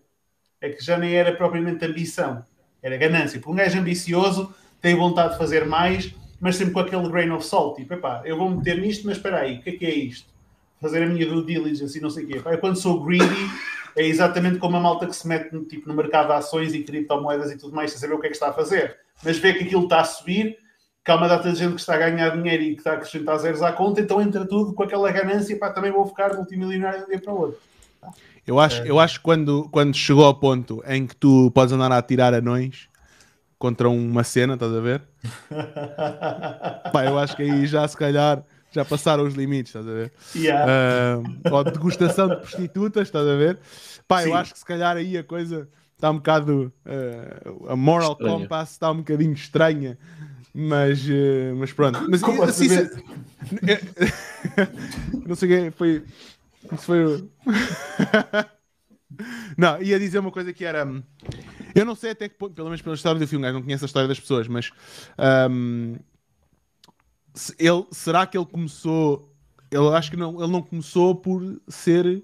É 0.62 0.70
que 0.70 0.84
já 0.84 0.98
nem 0.98 1.14
era 1.14 1.36
propriamente 1.36 1.84
ambição, 1.84 2.46
era 2.82 2.96
ganância. 2.96 3.38
Porque 3.40 3.52
um 3.52 3.56
gajo 3.56 3.80
ambicioso 3.80 4.54
tem 4.80 4.96
vontade 4.96 5.34
de 5.34 5.38
fazer 5.38 5.66
mais, 5.66 6.14
mas 6.40 6.56
sempre 6.56 6.74
com 6.74 6.80
aquele 6.80 7.10
grain 7.10 7.30
of 7.32 7.46
salt, 7.46 7.76
tipo, 7.76 7.94
epá, 7.94 8.22
eu 8.24 8.38
vou 8.38 8.50
meter 8.50 8.80
nisto, 8.80 9.06
mas 9.06 9.18
espera 9.18 9.40
aí, 9.40 9.58
o 9.58 9.62
que 9.62 9.70
é 9.72 9.74
que 9.74 9.86
é 9.86 9.94
isto? 9.94 10.32
Fazer 10.80 11.04
a 11.04 11.06
minha 11.06 11.26
due 11.26 11.46
diligence 11.46 11.98
e 11.98 12.02
não 12.02 12.10
sei 12.10 12.24
o 12.24 12.28
quê. 12.28 12.38
Epá, 12.38 12.54
eu 12.54 12.60
quando 12.60 12.78
sou 12.78 13.04
greedy, 13.04 13.50
é 13.96 14.06
exatamente 14.06 14.58
como 14.58 14.78
a 14.78 14.80
malta 14.80 15.06
que 15.06 15.16
se 15.16 15.28
mete 15.28 15.54
no, 15.54 15.64
tipo, 15.64 15.88
no 15.88 15.94
mercado 15.94 16.28
de 16.28 16.34
ações 16.34 16.74
e 16.74 16.84
criptomoedas 16.84 17.52
e 17.52 17.58
tudo 17.58 17.76
mais, 17.76 17.92
sem 17.92 18.00
saber 18.00 18.14
o 18.14 18.20
que 18.20 18.28
é 18.28 18.30
que 18.30 18.36
está 18.36 18.50
a 18.50 18.54
fazer. 18.54 18.98
Mas 19.24 19.38
vê 19.38 19.54
que 19.54 19.64
aquilo 19.64 19.84
está 19.84 20.02
a 20.02 20.06
subir, 20.06 20.58
que 21.04 21.12
há 21.12 21.16
uma 21.16 21.28
data 21.28 21.52
de 21.52 21.60
gente 21.60 21.76
que 21.76 21.80
está 21.80 21.96
a 21.96 21.98
ganhar 21.98 22.30
dinheiro 22.30 22.64
e 22.64 22.74
que 22.74 22.82
está 22.82 22.92
a 22.92 22.94
acrescentar 22.96 23.38
zeros 23.38 23.62
à 23.62 23.72
conta, 23.72 24.02
então 24.02 24.22
entra 24.22 24.46
tudo 24.48 24.74
com 24.74 24.84
aquela 24.84 25.12
ganância, 25.12 25.58
pá, 25.58 25.70
também 25.70 25.92
vou 25.92 26.08
ficar 26.08 26.34
multimilionário 26.34 27.00
de 27.00 27.06
um 27.06 27.10
dia 27.10 27.22
para 27.22 27.34
o 27.34 27.40
outro. 27.40 27.60
Eu 28.46 28.60
acho, 28.60 28.82
é. 28.82 28.90
eu 28.90 29.00
acho 29.00 29.20
que 29.20 29.24
quando, 29.24 29.70
quando 29.70 29.96
chegou 29.96 30.26
ao 30.26 30.36
ponto 30.36 30.84
em 30.88 31.08
que 31.08 31.16
tu 31.16 31.50
podes 31.52 31.74
andar 31.74 31.92
a 31.92 32.02
tirar 32.02 32.34
anões 32.34 32.90
contra 33.58 33.90
uma 33.90 34.24
cena, 34.24 34.56
estás 34.56 34.74
a 34.74 34.80
ver? 34.82 35.02
pá, 36.92 37.06
eu 37.06 37.18
acho 37.18 37.36
que 37.36 37.44
aí 37.44 37.66
já 37.66 37.88
se 37.88 37.96
calhar 37.96 38.44
já 38.74 38.84
passaram 38.84 39.24
os 39.24 39.36
limites, 39.36 39.70
estás 39.70 39.88
a 39.88 39.92
ver? 39.92 40.12
Yeah. 40.36 41.20
Uh, 41.20 41.54
ou 41.54 41.64
degustação 41.64 42.28
de 42.28 42.36
prostitutas, 42.38 43.08
estás 43.08 43.28
a 43.28 43.36
ver? 43.36 43.60
Pá, 44.08 44.22
Sim. 44.22 44.30
eu 44.30 44.36
acho 44.36 44.54
que 44.54 44.60
se 44.60 44.66
calhar 44.66 44.98
aí 44.98 45.18
a 45.18 45.24
coisa 45.24 45.70
está 45.96 46.12
um 46.12 46.16
bocado. 46.16 46.74
Uh, 46.86 47.70
a 47.70 47.76
moral 47.76 48.14
Estranha. 48.14 48.40
compass 48.40 48.72
está 48.72 48.92
um 48.92 48.98
bocadinho 48.98 49.34
estranha. 49.34 49.98
Mas, 50.54 51.04
uh, 51.06 51.56
mas 51.56 51.72
pronto. 51.72 52.06
Mas 52.10 52.22
Como 52.22 52.44
assim, 52.44 52.70
se... 52.70 52.86
não 55.26 55.36
sei 55.36 55.68
o 55.68 55.72
que 55.72 55.78
foi. 55.78 56.04
Isso 56.72 56.86
foi. 56.86 57.30
não, 59.58 59.82
ia 59.82 60.00
dizer 60.00 60.20
uma 60.20 60.32
coisa 60.32 60.54
que 60.54 60.66
era. 60.66 60.88
Eu 61.74 61.86
não 61.86 61.96
sei 61.96 62.12
até 62.12 62.30
que 62.30 62.38
ponto, 62.38 62.54
pelo 62.54 62.68
menos 62.68 62.82
pela 62.82 62.96
história 62.96 63.20
do 63.20 63.28
filme, 63.28 63.52
não 63.52 63.64
conheço 63.64 63.86
a 63.86 63.88
história 63.88 64.08
das 64.08 64.20
pessoas, 64.20 64.48
mas. 64.48 64.70
Um, 65.50 65.96
ele, 67.58 67.86
será 67.92 68.26
que 68.26 68.38
ele 68.38 68.46
começou. 68.46 69.30
Ele 69.72 69.88
acho 69.90 70.12
que 70.12 70.18
não, 70.18 70.42
ele 70.42 70.52
não 70.52 70.62
começou 70.62 71.16
por 71.16 71.60
ser, 71.68 72.24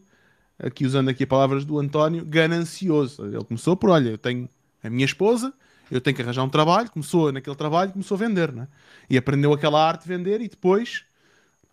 aqui 0.57 0.85
usando 0.85 1.09
aqui 1.09 1.23
as 1.23 1.29
palavras 1.29 1.65
do 1.65 1.79
António, 1.79 2.23
ganancioso. 2.25 3.25
Ele 3.25 3.43
começou 3.43 3.75
por: 3.75 3.89
olha, 3.89 4.09
eu 4.09 4.17
tenho 4.17 4.47
a 4.83 4.89
minha 4.89 5.05
esposa, 5.05 5.53
eu 5.89 5.99
tenho 5.99 6.15
que 6.15 6.21
arranjar 6.21 6.43
um 6.43 6.49
trabalho, 6.49 6.91
começou 6.91 7.31
naquele 7.31 7.55
trabalho, 7.55 7.91
começou 7.91 8.15
a 8.15 8.19
vender, 8.19 8.51
né? 8.51 8.67
E 9.09 9.17
aprendeu 9.17 9.51
aquela 9.51 9.85
arte 9.85 10.03
de 10.03 10.07
vender 10.07 10.41
e 10.41 10.47
depois, 10.47 11.05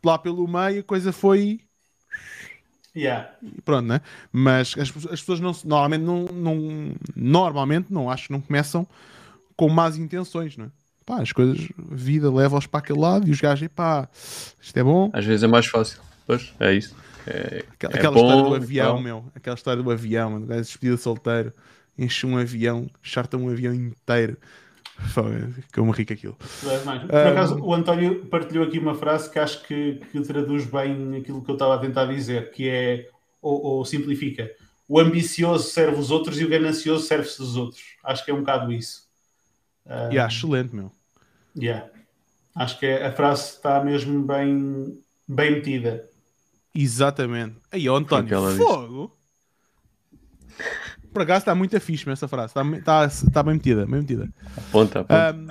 lá 0.04 0.18
pelo 0.18 0.48
meio, 0.48 0.80
a 0.80 0.84
coisa 0.84 1.12
foi. 1.12 1.60
Yeah. 2.96 3.30
Pronto, 3.62 3.86
né? 3.86 4.00
Mas 4.32 4.74
as, 4.78 4.88
as 4.88 5.20
pessoas 5.20 5.40
não, 5.40 5.52
normalmente 5.64 6.02
não, 6.02 6.24
não, 6.24 6.94
normalmente 7.14 7.92
não 7.92 8.08
acho 8.08 8.28
que 8.28 8.32
não 8.32 8.40
começam 8.40 8.88
com 9.54 9.68
más 9.68 9.98
intenções, 9.98 10.56
né? 10.56 10.70
Pá, 11.06 11.20
as 11.22 11.32
coisas, 11.32 11.68
a 11.78 11.94
vida 11.94 12.30
leva-os 12.32 12.66
para 12.66 12.80
aquele 12.80 12.98
lado 12.98 13.28
e 13.28 13.30
os 13.30 13.40
gajos, 13.40 13.68
pá, 13.68 14.08
isto 14.60 14.76
é 14.76 14.82
bom. 14.82 15.08
Às 15.12 15.24
vezes 15.24 15.44
é 15.44 15.46
mais 15.46 15.66
fácil, 15.66 16.00
pois, 16.26 16.52
é 16.60 16.74
isso. 16.74 16.94
É, 17.26 17.64
Aquela, 17.72 17.94
é 17.94 17.96
aquela 17.96 18.12
bom, 18.14 18.20
história 18.26 18.42
do 18.44 18.54
avião, 18.54 18.90
então. 18.90 19.00
meu. 19.00 19.24
Aquela 19.34 19.54
história 19.56 19.82
do 19.82 19.90
avião, 19.90 20.30
mano. 20.32 20.44
O 20.44 20.48
gajo 20.48 20.62
despedido 20.62 20.98
solteiro, 20.98 21.52
enche 21.98 22.26
um 22.26 22.36
avião, 22.36 22.88
charta 23.02 23.36
um 23.36 23.48
avião 23.48 23.72
inteiro. 23.74 24.36
Ficou-me 24.98 25.92
rico 25.92 26.12
aquilo. 26.12 26.36
É. 26.64 26.78
Por 27.06 27.14
Um, 27.14 27.28
acaso, 27.28 27.58
o 27.60 27.74
António 27.74 28.26
partilhou 28.26 28.64
aqui 28.64 28.78
uma 28.78 28.94
frase 28.94 29.30
que 29.30 29.38
acho 29.38 29.62
que, 29.64 30.00
que 30.10 30.20
traduz 30.22 30.64
bem 30.66 31.16
aquilo 31.16 31.42
que 31.44 31.50
eu 31.50 31.54
estava 31.54 31.74
a 31.74 31.78
tentar 31.78 32.06
dizer, 32.06 32.50
que 32.50 32.68
é, 32.68 33.08
ou, 33.42 33.62
ou 33.62 33.84
simplifica, 33.84 34.50
o 34.88 34.98
ambicioso 34.98 35.68
serve 35.70 35.98
os 36.00 36.10
outros 36.10 36.40
e 36.40 36.44
o 36.44 36.48
ganancioso 36.48 37.04
serve-se 37.06 37.38
dos 37.38 37.56
outros. 37.56 37.82
Acho 38.02 38.24
que 38.24 38.30
é 38.30 38.34
um 38.34 38.40
bocado 38.40 38.72
isso. 38.72 39.06
Um, 39.84 40.12
E 40.12 40.18
acho 40.18 40.46
excelente, 40.46 40.74
meu. 40.74 40.90
Yeah. 41.56 41.90
Acho 42.54 42.78
que 42.78 42.86
a 42.86 43.12
frase 43.12 43.50
está 43.50 43.82
mesmo 43.84 44.22
bem, 44.24 44.98
bem 45.28 45.52
metida. 45.52 46.08
Exatamente. 46.74 47.56
Aí, 47.70 47.88
ó, 47.88 47.96
António, 47.96 48.56
fogo. 48.56 49.16
Por 51.12 51.22
acaso 51.22 51.38
está 51.38 51.54
muito 51.54 51.78
fixe 51.80 52.08
essa 52.10 52.28
frase. 52.28 52.48
Está, 52.48 52.62
está, 52.76 53.06
está 53.06 53.42
bem 53.42 53.54
metida, 53.54 53.86
bem 53.86 54.00
metida. 54.00 54.28
Aponta, 54.56 55.00
aponta. 55.00 55.30
Ahm, 55.30 55.46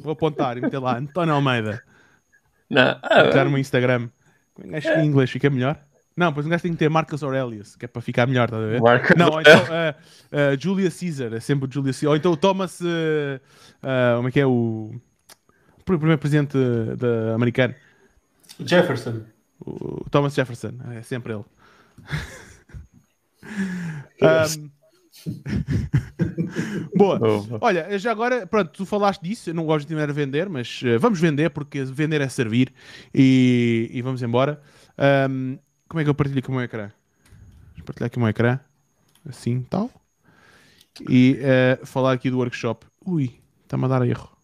vou 0.00 0.12
apontar 0.12 0.56
e 0.56 0.60
meter 0.60 0.78
lá 0.78 0.98
António 0.98 1.34
Almeida. 1.34 1.82
Não, 2.70 2.98
ah, 3.02 3.28
Criar 3.30 3.44
no 3.44 3.58
Instagram. 3.58 4.08
Acho 4.72 4.92
que 4.92 4.98
em 5.00 5.06
inglês 5.06 5.30
fica 5.30 5.50
melhor. 5.50 5.84
Não, 6.16 6.32
pois 6.32 6.46
um 6.46 6.50
gajo 6.50 6.62
tem 6.62 6.72
que 6.72 6.78
ter 6.78 6.90
Marcus 6.90 7.22
Aurelius, 7.22 7.76
que 7.76 7.84
é 7.84 7.88
para 7.88 8.02
ficar 8.02 8.26
melhor, 8.26 8.44
estás 8.44 8.62
a 8.62 8.66
ver? 8.66 8.80
Marcus 8.80 9.16
Não, 9.16 9.30
ou 9.30 9.40
então 9.40 9.64
ah, 9.70 9.94
ah, 10.30 10.56
Julia 10.58 10.90
Caesar, 10.90 11.32
é 11.32 11.40
sempre 11.40 11.68
o 11.68 11.72
Julia 11.72 11.92
Caesar. 11.92 12.10
Ou 12.10 12.16
então 12.16 12.32
o 12.32 12.36
Thomas, 12.36 12.80
ah, 13.82 14.14
como 14.16 14.28
é 14.28 14.30
que 14.30 14.40
é 14.40 14.46
o, 14.46 14.94
o 15.80 15.84
primeiro 15.84 16.18
presidente 16.18 16.56
da 16.98 17.34
americano? 17.34 17.74
Jefferson. 18.60 19.22
O 19.60 20.04
Thomas 20.10 20.34
Jefferson, 20.34 20.72
é 20.90 21.02
sempre 21.02 21.32
ele. 21.32 21.44
Ahm, 24.22 24.70
Boa. 26.96 27.18
Boa. 27.18 27.58
Olha, 27.60 27.98
já 27.98 28.10
agora, 28.10 28.46
pronto, 28.46 28.70
tu 28.70 28.86
falaste 28.86 29.22
disso, 29.22 29.50
eu 29.50 29.54
não 29.54 29.64
gosto 29.64 29.86
de 29.86 29.94
a 29.94 30.06
vender, 30.06 30.48
mas 30.48 30.80
eh, 30.84 30.98
vamos 30.98 31.20
vender, 31.20 31.50
porque 31.50 31.84
vender 31.84 32.20
é 32.20 32.28
servir 32.28 32.72
e, 33.14 33.90
e 33.92 34.02
vamos 34.02 34.22
embora. 34.22 34.60
Ahm, 34.98 35.58
como 35.92 36.00
é 36.00 36.04
que 36.04 36.08
eu 36.08 36.14
partilho 36.14 36.38
aqui 36.38 36.48
o 36.48 36.52
meu 36.52 36.62
ecrã? 36.62 36.90
Vou 37.76 37.84
partilhar 37.84 38.06
aqui 38.06 38.16
o 38.16 38.20
meu 38.20 38.30
ecrã, 38.30 38.58
assim, 39.28 39.60
tal. 39.60 39.90
E 41.06 41.36
eh, 41.38 41.78
falar 41.84 42.12
aqui 42.12 42.30
do 42.30 42.38
workshop. 42.38 42.86
Ui, 43.04 43.38
está-me 43.62 43.84
a 43.84 43.88
dar 43.88 44.08
erro. 44.08 44.34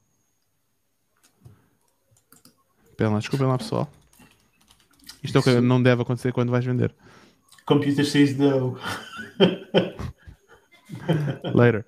Espera 2.91 3.09
lá, 3.09 3.19
desculpem 3.19 3.49
lá, 3.49 3.57
pessoal. 3.57 3.91
Isto 5.23 5.39
é 5.39 5.41
o 5.41 5.43
que 5.43 5.61
não 5.63 5.83
deve 5.83 6.03
acontecer 6.03 6.35
quando 6.35 6.51
vais 6.51 6.67
vender. 6.67 6.95
Computer 7.65 8.05
says 8.05 8.37
no. 8.37 8.79
Later. 11.55 11.87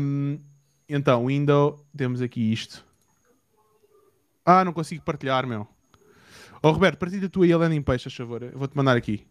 Um, 0.00 0.40
então, 0.88 1.26
window, 1.26 1.86
temos 1.96 2.20
aqui 2.20 2.52
isto. 2.52 2.84
Ah, 4.44 4.64
não 4.64 4.72
consigo 4.72 5.04
partilhar, 5.04 5.46
meu. 5.46 5.68
Ó 6.62 6.70
Roberto, 6.70 6.98
partilha 6.98 7.28
tu 7.28 7.42
aí 7.42 7.52
a 7.52 7.56
landing 7.58 7.82
page, 7.82 8.08
a 8.08 8.10
favor. 8.10 8.42
Eu 8.42 8.58
vou-te 8.58 8.76
mandar 8.76 8.96
aqui. 8.96 9.26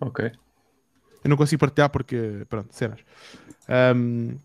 Ok. 0.00 0.30
Eu 1.22 1.28
não 1.30 1.36
consigo 1.36 1.60
partilhar 1.60 1.90
porque, 1.90 2.44
pronto, 2.48 2.74
cenas. 2.74 3.00
Um, 3.96 4.36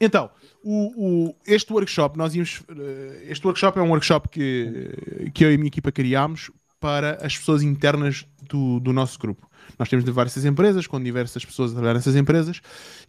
então, 0.00 0.30
o, 0.62 1.28
o- 1.28 1.36
este 1.46 1.72
workshop, 1.72 2.16
nós 2.18 2.34
íamos. 2.34 2.62
eh, 2.68 3.26
Este 3.28 3.46
workshop 3.46 3.78
é 3.78 3.82
um 3.82 3.90
workshop 3.90 4.28
que, 4.28 5.30
que 5.32 5.44
eu 5.44 5.50
e 5.50 5.54
a 5.54 5.58
minha 5.58 5.68
equipa 5.68 5.92
criámos 5.92 6.50
para 6.80 7.24
as 7.24 7.36
pessoas 7.38 7.62
internas 7.62 8.26
do, 8.42 8.80
do 8.80 8.92
nosso 8.92 9.18
grupo. 9.18 9.48
Nós 9.78 9.88
temos 9.88 10.04
diversas 10.04 10.44
empresas, 10.44 10.86
com 10.86 11.02
diversas 11.02 11.42
pessoas 11.44 11.70
a 11.70 11.74
trabalhar 11.74 11.94
nessas 11.94 12.16
empresas 12.16 12.60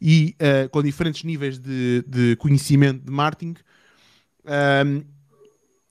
e 0.02 0.36
eh, 0.40 0.68
com 0.70 0.82
diferentes 0.82 1.24
níveis 1.24 1.60
de, 1.60 2.04
de 2.08 2.36
conhecimento 2.38 3.04
de 3.04 3.12
marketing. 3.12 3.56
Um, 4.46 5.04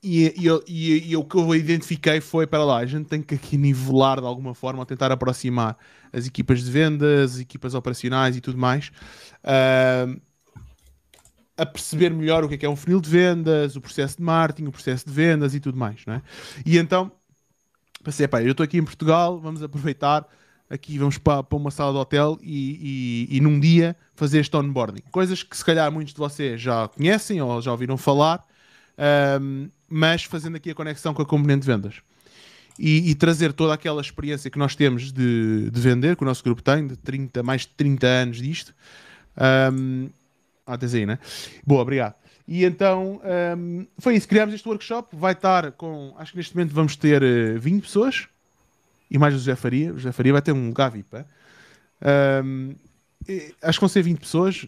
e, 0.05 0.33
e, 0.37 0.47
e- 0.67 1.11
e 1.11 1.17
o 1.17 1.23
que 1.23 1.35
eu 1.35 1.55
identifiquei 1.55 2.21
foi, 2.21 2.45
para 2.45 2.63
lá, 2.63 2.77
a 2.77 2.85
gente 2.85 3.07
tem 3.07 3.21
que 3.21 3.33
aqui 3.35 3.57
nivelar 3.57 4.19
de 4.21 4.27
alguma 4.27 4.53
forma, 4.53 4.79
ou 4.79 4.85
tentar 4.85 5.11
aproximar 5.11 5.75
as 6.13 6.27
equipas 6.27 6.63
de 6.63 6.69
vendas, 6.71 7.33
as 7.35 7.39
equipas 7.39 7.73
operacionais 7.73 8.37
e 8.37 8.41
tudo 8.41 8.57
mais, 8.57 8.91
ahm, 9.43 10.17
a 11.57 11.65
perceber 11.65 12.09
melhor 12.11 12.43
o 12.43 12.49
que 12.49 12.55
é 12.55 12.57
que 12.57 12.65
é 12.65 12.69
um 12.69 12.75
funil 12.75 12.99
de 12.99 13.09
vendas, 13.09 13.75
o 13.75 13.81
processo 13.81 14.17
de 14.17 14.23
marketing, 14.23 14.67
o 14.67 14.71
processo 14.71 15.05
de 15.07 15.11
vendas 15.13 15.55
e 15.55 15.59
tudo 15.59 15.77
mais, 15.77 16.05
não 16.05 16.15
é? 16.15 16.21
E 16.65 16.77
então, 16.77 17.11
pensei, 18.03 18.27
pá, 18.27 18.41
eu 18.43 18.51
estou 18.51 18.63
aqui 18.63 18.77
em 18.77 18.83
Portugal, 18.83 19.39
vamos 19.39 19.63
aproveitar, 19.63 20.27
aqui 20.69 20.97
vamos 20.97 21.17
para, 21.17 21.41
para 21.43 21.57
uma 21.57 21.71
sala 21.71 21.93
de 21.93 21.97
hotel 21.99 22.37
e, 22.41 23.27
e- 23.31 23.37
e 23.37 23.41
num 23.41 23.59
dia 23.59 23.95
fazer 24.15 24.39
este 24.39 24.55
onboarding. 24.57 25.01
Coisas 25.11 25.43
que 25.43 25.55
se 25.55 25.63
calhar 25.63 25.91
muitos 25.91 26.13
de 26.13 26.19
vocês 26.19 26.59
já 26.61 26.87
conhecem 26.89 27.41
ou 27.41 27.61
já 27.61 27.71
ouviram 27.71 27.97
falar, 27.97 28.45
ahm, 28.97 29.67
mas 29.89 30.23
fazendo 30.23 30.55
aqui 30.55 30.71
a 30.71 30.75
conexão 30.75 31.13
com 31.13 31.21
a 31.21 31.25
componente 31.25 31.61
de 31.61 31.67
vendas. 31.67 31.95
E, 32.77 33.09
e 33.09 33.15
trazer 33.15 33.53
toda 33.53 33.73
aquela 33.73 34.01
experiência 34.01 34.51
que 34.51 34.59
nós 34.59 34.75
temos 34.75 35.11
de, 35.11 35.69
de 35.69 35.79
vender, 35.81 36.15
que 36.15 36.23
o 36.23 36.25
nosso 36.25 36.43
grupo 36.43 36.61
tem, 36.61 36.87
de 36.87 36.97
30, 36.97 37.41
mais 37.41 37.61
de 37.61 37.69
30 37.69 38.05
anos 38.07 38.37
disto. 38.37 38.75
Ahm, 39.37 40.09
ah, 40.65 40.77
tens 40.77 40.93
aí, 40.93 41.05
né? 41.05 41.19
Boa, 41.65 41.81
obrigado. 41.81 42.15
E 42.47 42.65
então 42.65 43.21
ahm, 43.23 43.85
foi 43.97 44.15
isso, 44.15 44.27
criámos 44.27 44.53
este 44.53 44.67
workshop. 44.67 45.15
Vai 45.15 45.31
estar 45.33 45.71
com, 45.71 46.13
acho 46.17 46.31
que 46.31 46.37
neste 46.37 46.55
momento 46.55 46.73
vamos 46.73 46.95
ter 46.95 47.23
eh, 47.23 47.57
20 47.57 47.83
pessoas 47.83 48.27
e 49.09 49.17
mais 49.17 49.33
o 49.33 49.37
José 49.37 49.55
Faria. 49.55 49.93
O 49.93 49.97
José 49.97 50.11
Faria 50.11 50.33
vai 50.33 50.41
ter 50.41 50.51
um 50.51 50.67
lugar 50.67 50.91
VIP. 50.91 51.07
e- 53.27 53.55
acho 53.61 53.79
que 53.79 53.81
vão 53.81 53.89
ser 53.89 54.01
20 54.01 54.19
pessoas 54.19 54.67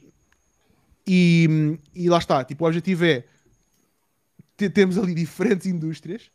e, 1.06 1.78
e 1.96 2.10
lá 2.10 2.18
está. 2.18 2.44
Tipo, 2.44 2.66
o 2.66 2.68
objetivo 2.68 3.06
é 3.06 3.24
temos 4.58 4.98
ali 4.98 5.14
diferentes 5.14 5.68
indústrias, 5.68 6.32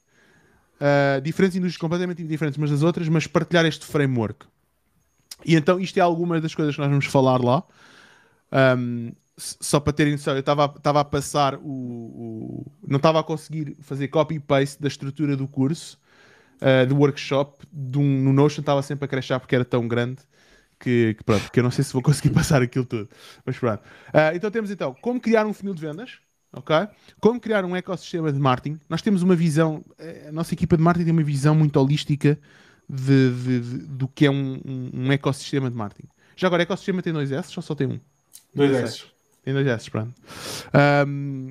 ah, 0.81 1.21
diferentes 1.21 1.57
indústrias 1.57 1.79
completamente 1.81 2.23
diferentes 2.25 2.59
umas 2.59 2.71
das 2.71 2.83
outras, 2.83 3.09
mas 3.09 3.27
partilhar 3.27 3.67
este 3.67 3.87
framework. 3.87 4.47
E 5.45 5.57
então 5.57 5.81
isto 5.81 5.97
é 5.99 6.01
algumas 6.01 6.41
das 6.41 6.55
coisas 6.55 6.75
que 6.75 6.81
nós 6.81 6.91
vamos 6.91 7.07
falar 7.07 7.43
lá. 7.43 7.65
Um, 8.53 9.13
só 9.37 9.81
para 9.81 9.93
terem 9.93 10.13
noção, 10.13 10.35
eu 10.35 10.41
estava 10.41 10.73
estava 10.77 11.01
a 11.01 11.05
passar 11.05 11.57
o, 11.57 11.63
o- 11.63 12.73
não 12.87 12.99
estava 12.99 13.21
a 13.21 13.25
conseguir 13.25 13.77
fazer 13.81 14.09
copy-paste 14.09 14.81
da 14.81 14.89
estrutura 14.89 15.37
do 15.37 15.49
curso, 15.49 15.99
uh, 16.63 16.87
do 16.87 16.97
workshop, 16.97 17.67
de 17.73 17.99
um, 17.99 18.03
no 18.23 18.33
Notion 18.33 18.61
estava 18.63 18.83
sempre 18.83 19.07
a 19.07 19.09
crashar 19.09 19.41
porque 19.41 19.55
era 19.55 19.65
tão 19.65 19.89
grande 19.89 20.19
que, 20.81 21.15
que 21.15 21.25
pronto, 21.25 21.51
que 21.53 21.61
eu 21.61 21.65
não 21.65 21.71
sei 21.73 21.85
se 21.85 21.93
vou 21.93 22.03
conseguir 22.03 22.31
passar 22.35 22.63
aquilo 22.63 22.85
tudo. 22.87 23.09
Mas 23.47 23.59
pronto. 23.59 23.83
Uh, 23.83 24.37
então 24.37 24.51
temos 24.51 24.71
então 24.71 24.95
como 25.03 25.21
criar 25.21 25.47
um 25.47 25.53
funil 25.55 25.75
de 25.75 25.83
vendas, 25.83 26.19
Como 27.21 27.41
criar 27.41 27.65
um 27.65 27.75
ecossistema 27.75 28.33
de 28.33 28.39
marketing. 28.39 28.79
Nós 28.89 29.01
temos 29.03 29.23
uma 29.23 29.35
visão, 29.35 29.85
eh, 29.99 30.27
a 30.29 30.33
nossa 30.33 30.53
equipa 30.55 30.77
de 30.77 30.83
marketing 30.83 31.05
tem 31.07 31.13
uma 31.13 31.23
visão 31.23 31.55
muito 31.55 31.77
holística 31.81 32.39
de, 32.89 33.31
de- 33.31 33.61
de- 33.61 33.79
do 33.87 34.07
que 34.09 34.27
é 34.27 34.31
um, 34.31 34.61
um- 34.65 34.91
um 35.07 35.13
ecossistema 35.13 35.71
de 35.71 35.77
marketing. 35.77 36.09
Já 36.37 36.47
agora, 36.49 36.63
ecossistema 36.63 37.01
tem 37.03 37.13
dois 37.13 37.33
S 37.33 37.53
ou 37.57 37.63
só 37.63 37.75
tem 37.75 37.87
um? 37.87 38.01
Dois. 38.55 38.73
S. 38.73 39.05
Tem 39.45 39.55
dois 39.55 39.67
S, 39.67 39.91
pronto. 39.91 40.13
Ahm, 40.73 41.51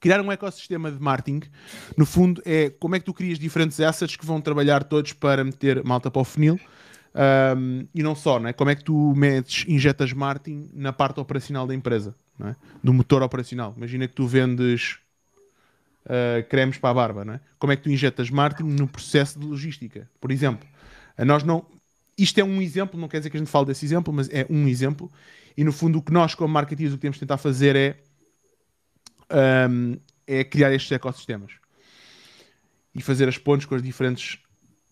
criar 0.00 0.20
um 0.20 0.30
ecossistema 0.30 0.90
de 0.90 1.00
marketing, 1.00 1.42
no 1.96 2.06
fundo, 2.06 2.42
é 2.44 2.70
como 2.70 2.94
é 2.96 2.98
que 2.98 3.04
tu 3.06 3.14
crias 3.14 3.38
diferentes 3.38 3.80
assets 3.80 4.16
que 4.16 4.24
vão 4.26 4.40
trabalhar 4.40 4.84
todos 4.84 5.12
para 5.12 5.42
meter 5.44 5.82
malta 5.84 6.10
para 6.10 6.20
o 6.22 6.24
funil. 6.24 6.58
Ahm, 7.14 7.86
e 7.94 8.02
não 8.02 8.14
só, 8.14 8.38
não 8.38 8.48
é? 8.48 8.52
Como 8.52 8.70
é 8.70 8.74
que 8.76 8.84
tu 8.84 9.14
metes, 9.16 9.64
injetas 9.68 10.12
marketing 10.12 10.70
na 10.72 10.92
parte 10.92 11.18
operacional 11.20 11.66
da 11.66 11.74
empresa, 11.74 12.14
é? 12.48 12.56
do 12.82 12.92
motor 12.92 13.22
operacional. 13.22 13.74
Imagina 13.76 14.08
que 14.08 14.14
tu 14.14 14.26
vendes 14.26 14.98
ah, 16.06 16.42
cremes 16.48 16.78
para 16.78 16.90
a 16.90 16.94
barba, 16.94 17.34
é? 17.34 17.40
Como 17.58 17.72
é 17.72 17.76
que 17.76 17.82
tu 17.82 17.90
injetas 17.90 18.30
marketing 18.30 18.70
no 18.70 18.88
processo 18.88 19.38
de 19.38 19.46
logística? 19.46 20.10
Por 20.20 20.30
exemplo, 20.30 20.68
a 21.16 21.24
nós 21.24 21.42
não. 21.42 21.64
Isto 22.16 22.40
é 22.40 22.44
um 22.44 22.60
exemplo, 22.60 23.00
não 23.00 23.08
quer 23.08 23.18
dizer 23.18 23.30
que 23.30 23.36
a 23.36 23.40
gente 23.40 23.50
fale 23.50 23.66
desse 23.66 23.84
exemplo, 23.84 24.12
mas 24.12 24.28
é 24.30 24.46
um 24.50 24.68
exemplo. 24.68 25.10
E 25.56 25.64
no 25.64 25.72
fundo, 25.72 25.98
o 25.98 26.02
que 26.02 26.12
nós, 26.12 26.34
como 26.34 26.52
marketeers, 26.52 26.92
o 26.92 26.96
que 26.96 27.02
temos 27.02 27.16
de 27.16 27.20
tentar 27.20 27.38
fazer 27.38 27.76
é, 27.76 27.96
ahm, 29.30 29.94
é 30.26 30.44
criar 30.44 30.72
estes 30.72 30.92
ecossistemas 30.92 31.52
e 32.94 33.00
fazer 33.00 33.28
as 33.28 33.38
pontes 33.38 33.66
com 33.66 33.74
as 33.74 33.82
diferentes 33.82 34.38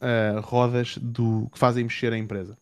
ah, 0.00 0.40
rodas 0.42 0.96
do 0.98 1.48
que 1.52 1.58
fazem 1.58 1.84
mexer 1.84 2.12
a 2.12 2.18
empresa. 2.18 2.56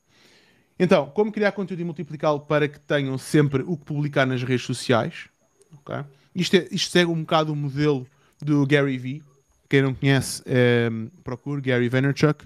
Então, 0.79 1.07
como 1.11 1.33
criar 1.33 1.53
conteúdo 1.53 1.81
e 1.81 1.85
multiplicá-lo 1.85 2.41
para 2.41 2.68
que 2.68 2.79
tenham 2.81 3.16
sempre 3.16 3.62
o 3.66 3.77
que 3.77 3.85
publicar 3.85 4.27
nas 4.27 4.43
redes 4.43 4.66
sociais? 4.66 5.29
ok? 5.72 6.05
Isto, 6.35 6.57
é- 6.57 6.68
isto 6.70 6.91
segue 6.91 7.11
um 7.11 7.20
bocado 7.20 7.53
o 7.53 7.57
modelo 7.57 8.07
do 8.41 8.66
Gary 8.66 8.99
Vee. 8.99 9.22
Quem 9.68 9.83
não 9.83 9.95
conhece, 9.95 10.43
eh, 10.47 10.91
procure 11.24 11.61
Gary 11.61 11.89
Vaynerchuk. 11.89 12.45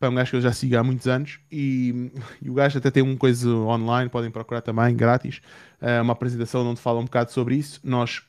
É 0.00 0.08
um 0.08 0.14
gajo 0.16 0.30
que 0.30 0.36
eu 0.36 0.40
já 0.40 0.52
sigo 0.52 0.76
há 0.76 0.82
muitos 0.82 1.06
anos 1.06 1.38
e, 1.50 2.10
e 2.42 2.50
o 2.50 2.54
gajo 2.54 2.76
até 2.76 2.90
tem 2.90 3.04
uma 3.04 3.16
coisa 3.16 3.48
online, 3.48 4.10
podem 4.10 4.32
procurar 4.32 4.60
também, 4.60 4.96
grátis, 4.96 5.40
eh, 5.80 6.00
uma 6.00 6.12
apresentação 6.12 6.66
onde 6.68 6.80
fala 6.80 6.98
um 6.98 7.04
bocado 7.04 7.30
sobre 7.30 7.54
isso. 7.54 7.80
Nós 7.84 8.20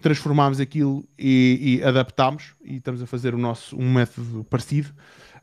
transformámos 0.00 0.60
aquilo 0.60 1.08
e, 1.18 1.78
e 1.80 1.84
adaptámos 1.84 2.54
e 2.62 2.76
estamos 2.76 3.02
a 3.02 3.06
fazer 3.06 3.34
o 3.34 3.38
nosso 3.38 3.76
um 3.76 3.90
método 3.92 4.44
parecido. 4.44 4.90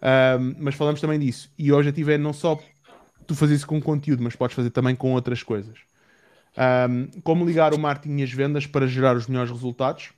Um, 0.01 0.55
mas 0.59 0.75
falamos 0.75 1.01
também 1.01 1.19
disso. 1.19 1.51
E 1.57 1.71
o 1.71 1.75
objetivo 1.75 2.11
é 2.11 2.17
não 2.17 2.33
só 2.33 2.59
tu 3.25 3.35
fazer 3.35 3.55
isso 3.55 3.67
com 3.67 3.81
conteúdo, 3.81 4.23
mas 4.23 4.35
podes 4.35 4.55
fazer 4.55 4.69
também 4.69 4.95
com 4.95 5.13
outras 5.13 5.43
coisas. 5.43 5.77
Um, 6.57 7.21
como 7.21 7.45
ligar 7.45 7.73
o 7.73 7.79
marketing 7.79 8.17
e 8.17 8.23
as 8.23 8.31
vendas 8.31 8.65
para 8.65 8.87
gerar 8.87 9.15
os 9.15 9.27
melhores 9.27 9.51
resultados. 9.51 10.09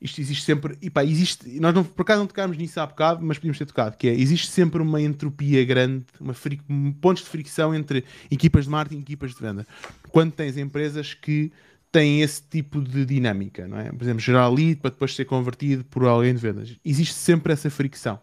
Isto 0.00 0.20
existe 0.20 0.44
sempre, 0.44 0.76
e 0.82 0.90
pá, 0.90 1.02
existe, 1.02 1.58
nós 1.60 1.72
não, 1.72 1.82
por 1.82 2.02
acaso 2.02 2.20
não 2.20 2.26
tocámos 2.26 2.58
nisso 2.58 2.78
há 2.78 2.84
bocado, 2.84 3.24
mas 3.24 3.38
podíamos 3.38 3.56
ter 3.56 3.64
tocado, 3.64 3.96
que 3.96 4.06
é, 4.06 4.12
existe 4.12 4.48
sempre 4.48 4.82
uma 4.82 5.00
entropia 5.00 5.64
grande, 5.64 6.04
uma 6.20 6.34
fri, 6.34 6.60
pontos 7.00 7.22
de 7.22 7.30
fricção 7.30 7.74
entre 7.74 8.04
equipas 8.30 8.66
de 8.66 8.70
marketing 8.70 8.98
e 8.98 9.02
equipas 9.02 9.34
de 9.34 9.40
venda. 9.40 9.66
Quando 10.10 10.32
tens 10.32 10.58
empresas 10.58 11.14
que 11.14 11.50
têm 11.94 12.22
esse 12.22 12.42
tipo 12.42 12.82
de 12.82 13.06
dinâmica, 13.06 13.68
não 13.68 13.78
é? 13.78 13.92
Por 13.92 14.02
exemplo, 14.02 14.18
gerar 14.18 14.48
lead 14.48 14.80
para 14.80 14.90
depois 14.90 15.14
ser 15.14 15.24
convertido 15.26 15.84
por 15.84 16.04
alguém 16.04 16.34
de 16.34 16.40
vendas. 16.40 16.76
Existe 16.84 17.14
sempre 17.14 17.52
essa 17.52 17.70
fricção. 17.70 18.18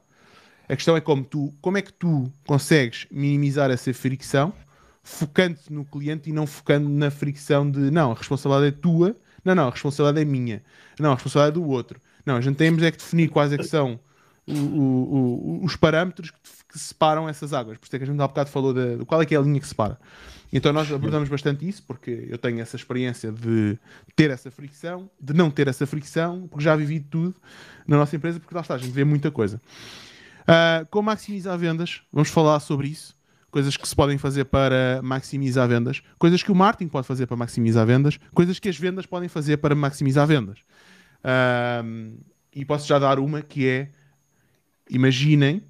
A 0.68 0.76
questão 0.76 0.98
é 0.98 1.00
como 1.00 1.24
tu, 1.24 1.54
como 1.62 1.78
é 1.78 1.82
que 1.82 1.94
tu 1.94 2.30
consegues 2.46 3.08
minimizar 3.10 3.72
essa 3.72 3.94
fricção 3.94 4.54
focando-te 5.02 5.72
no 5.72 5.86
cliente 5.86 6.30
e 6.30 6.34
não 6.34 6.46
focando 6.46 6.88
na 6.90 7.10
fricção 7.10 7.70
de 7.70 7.90
não, 7.90 8.12
a 8.12 8.16
responsabilidade 8.16 8.76
é 8.76 8.80
tua, 8.80 9.16
não, 9.44 9.56
não, 9.56 9.68
a 9.68 9.72
responsabilidade 9.72 10.22
é 10.22 10.30
minha, 10.30 10.62
não, 11.00 11.12
a 11.12 11.16
responsabilidade 11.16 11.58
é 11.58 11.62
do 11.64 11.68
outro. 11.68 12.00
Não, 12.26 12.36
a 12.36 12.42
gente 12.42 12.58
temos 12.58 12.84
é 12.84 12.92
que 12.92 12.98
definir 12.98 13.30
quais 13.30 13.52
é 13.52 13.58
que 13.58 13.64
são 13.64 14.00
o, 14.46 14.54
o, 14.54 15.60
o, 15.62 15.66
os 15.66 15.76
parâmetros 15.76 16.30
que, 16.30 16.38
que, 16.72 16.80
separam 16.80 17.28
essas 17.28 17.54
águas. 17.54 17.78
Por 17.78 17.86
isso 17.86 17.96
é 17.96 18.00
que 18.00 18.04
a 18.04 18.08
gente 18.08 18.22
há 18.22 18.28
bocado 18.28 18.50
falou 18.50 18.74
de, 18.74 18.98
de 18.98 19.06
qual 19.06 19.22
é 19.22 19.26
que 19.26 19.36
é 19.36 19.38
a 19.38 19.42
linha 19.42 19.60
que 19.60 19.68
separa. 19.68 20.00
Então 20.54 20.74
nós 20.74 20.92
abordamos 20.92 21.30
bastante 21.30 21.68
isso, 21.68 21.84
porque 21.84 22.28
eu 22.30 22.38
tenho 22.38 22.60
essa 22.60 22.76
experiência 22.76 23.32
de 23.32 23.78
ter 24.16 24.30
essa 24.32 24.52
fricção, 24.52 25.10
de 25.20 25.34
não 25.34 25.50
ter 25.50 25.68
essa 25.68 25.86
fricção, 25.86 26.48
porque 26.48 26.64
já 26.64 26.76
vivi 26.76 27.00
tudo 27.00 27.36
na 27.88 27.98
nossa 27.98 28.16
empresa, 28.16 28.40
porque 28.40 28.54
lá 28.54 28.62
está, 28.62 28.76
a 28.76 28.78
gente 28.78 28.92
vê 28.92 29.04
muita 29.04 29.32
coisa. 29.32 29.62
Uh, 30.42 30.86
como 30.90 31.06
maximizar 31.08 31.58
vendas, 31.58 32.02
vamos 32.12 32.30
falar 32.30 32.60
sobre 32.60 32.88
isso 32.88 33.16
coisas 33.52 33.76
que 33.76 33.88
se 33.88 33.96
podem 33.96 34.18
fazer 34.18 34.46
para 34.46 35.02
maximizar 35.04 35.68
vendas, 35.68 36.02
coisas 36.18 36.42
que 36.42 36.52
o 36.52 36.56
marketing 36.56 36.88
pode 36.88 37.06
fazer 37.06 37.28
para 37.28 37.36
maximizar 37.36 37.86
vendas, 37.86 38.18
coisas 38.34 38.58
que 38.58 38.70
as 38.70 38.78
vendas 38.78 39.06
podem 39.06 39.28
fazer 39.28 39.58
para 39.58 39.76
maximizar 39.76 40.26
vendas. 40.26 40.60
Um, 41.84 42.18
e 42.54 42.66
posso 42.66 42.88
já 42.88 42.98
dar 42.98 43.20
uma 43.20 43.42
que 43.42 43.68
é: 43.68 43.90
imaginem 44.90 45.62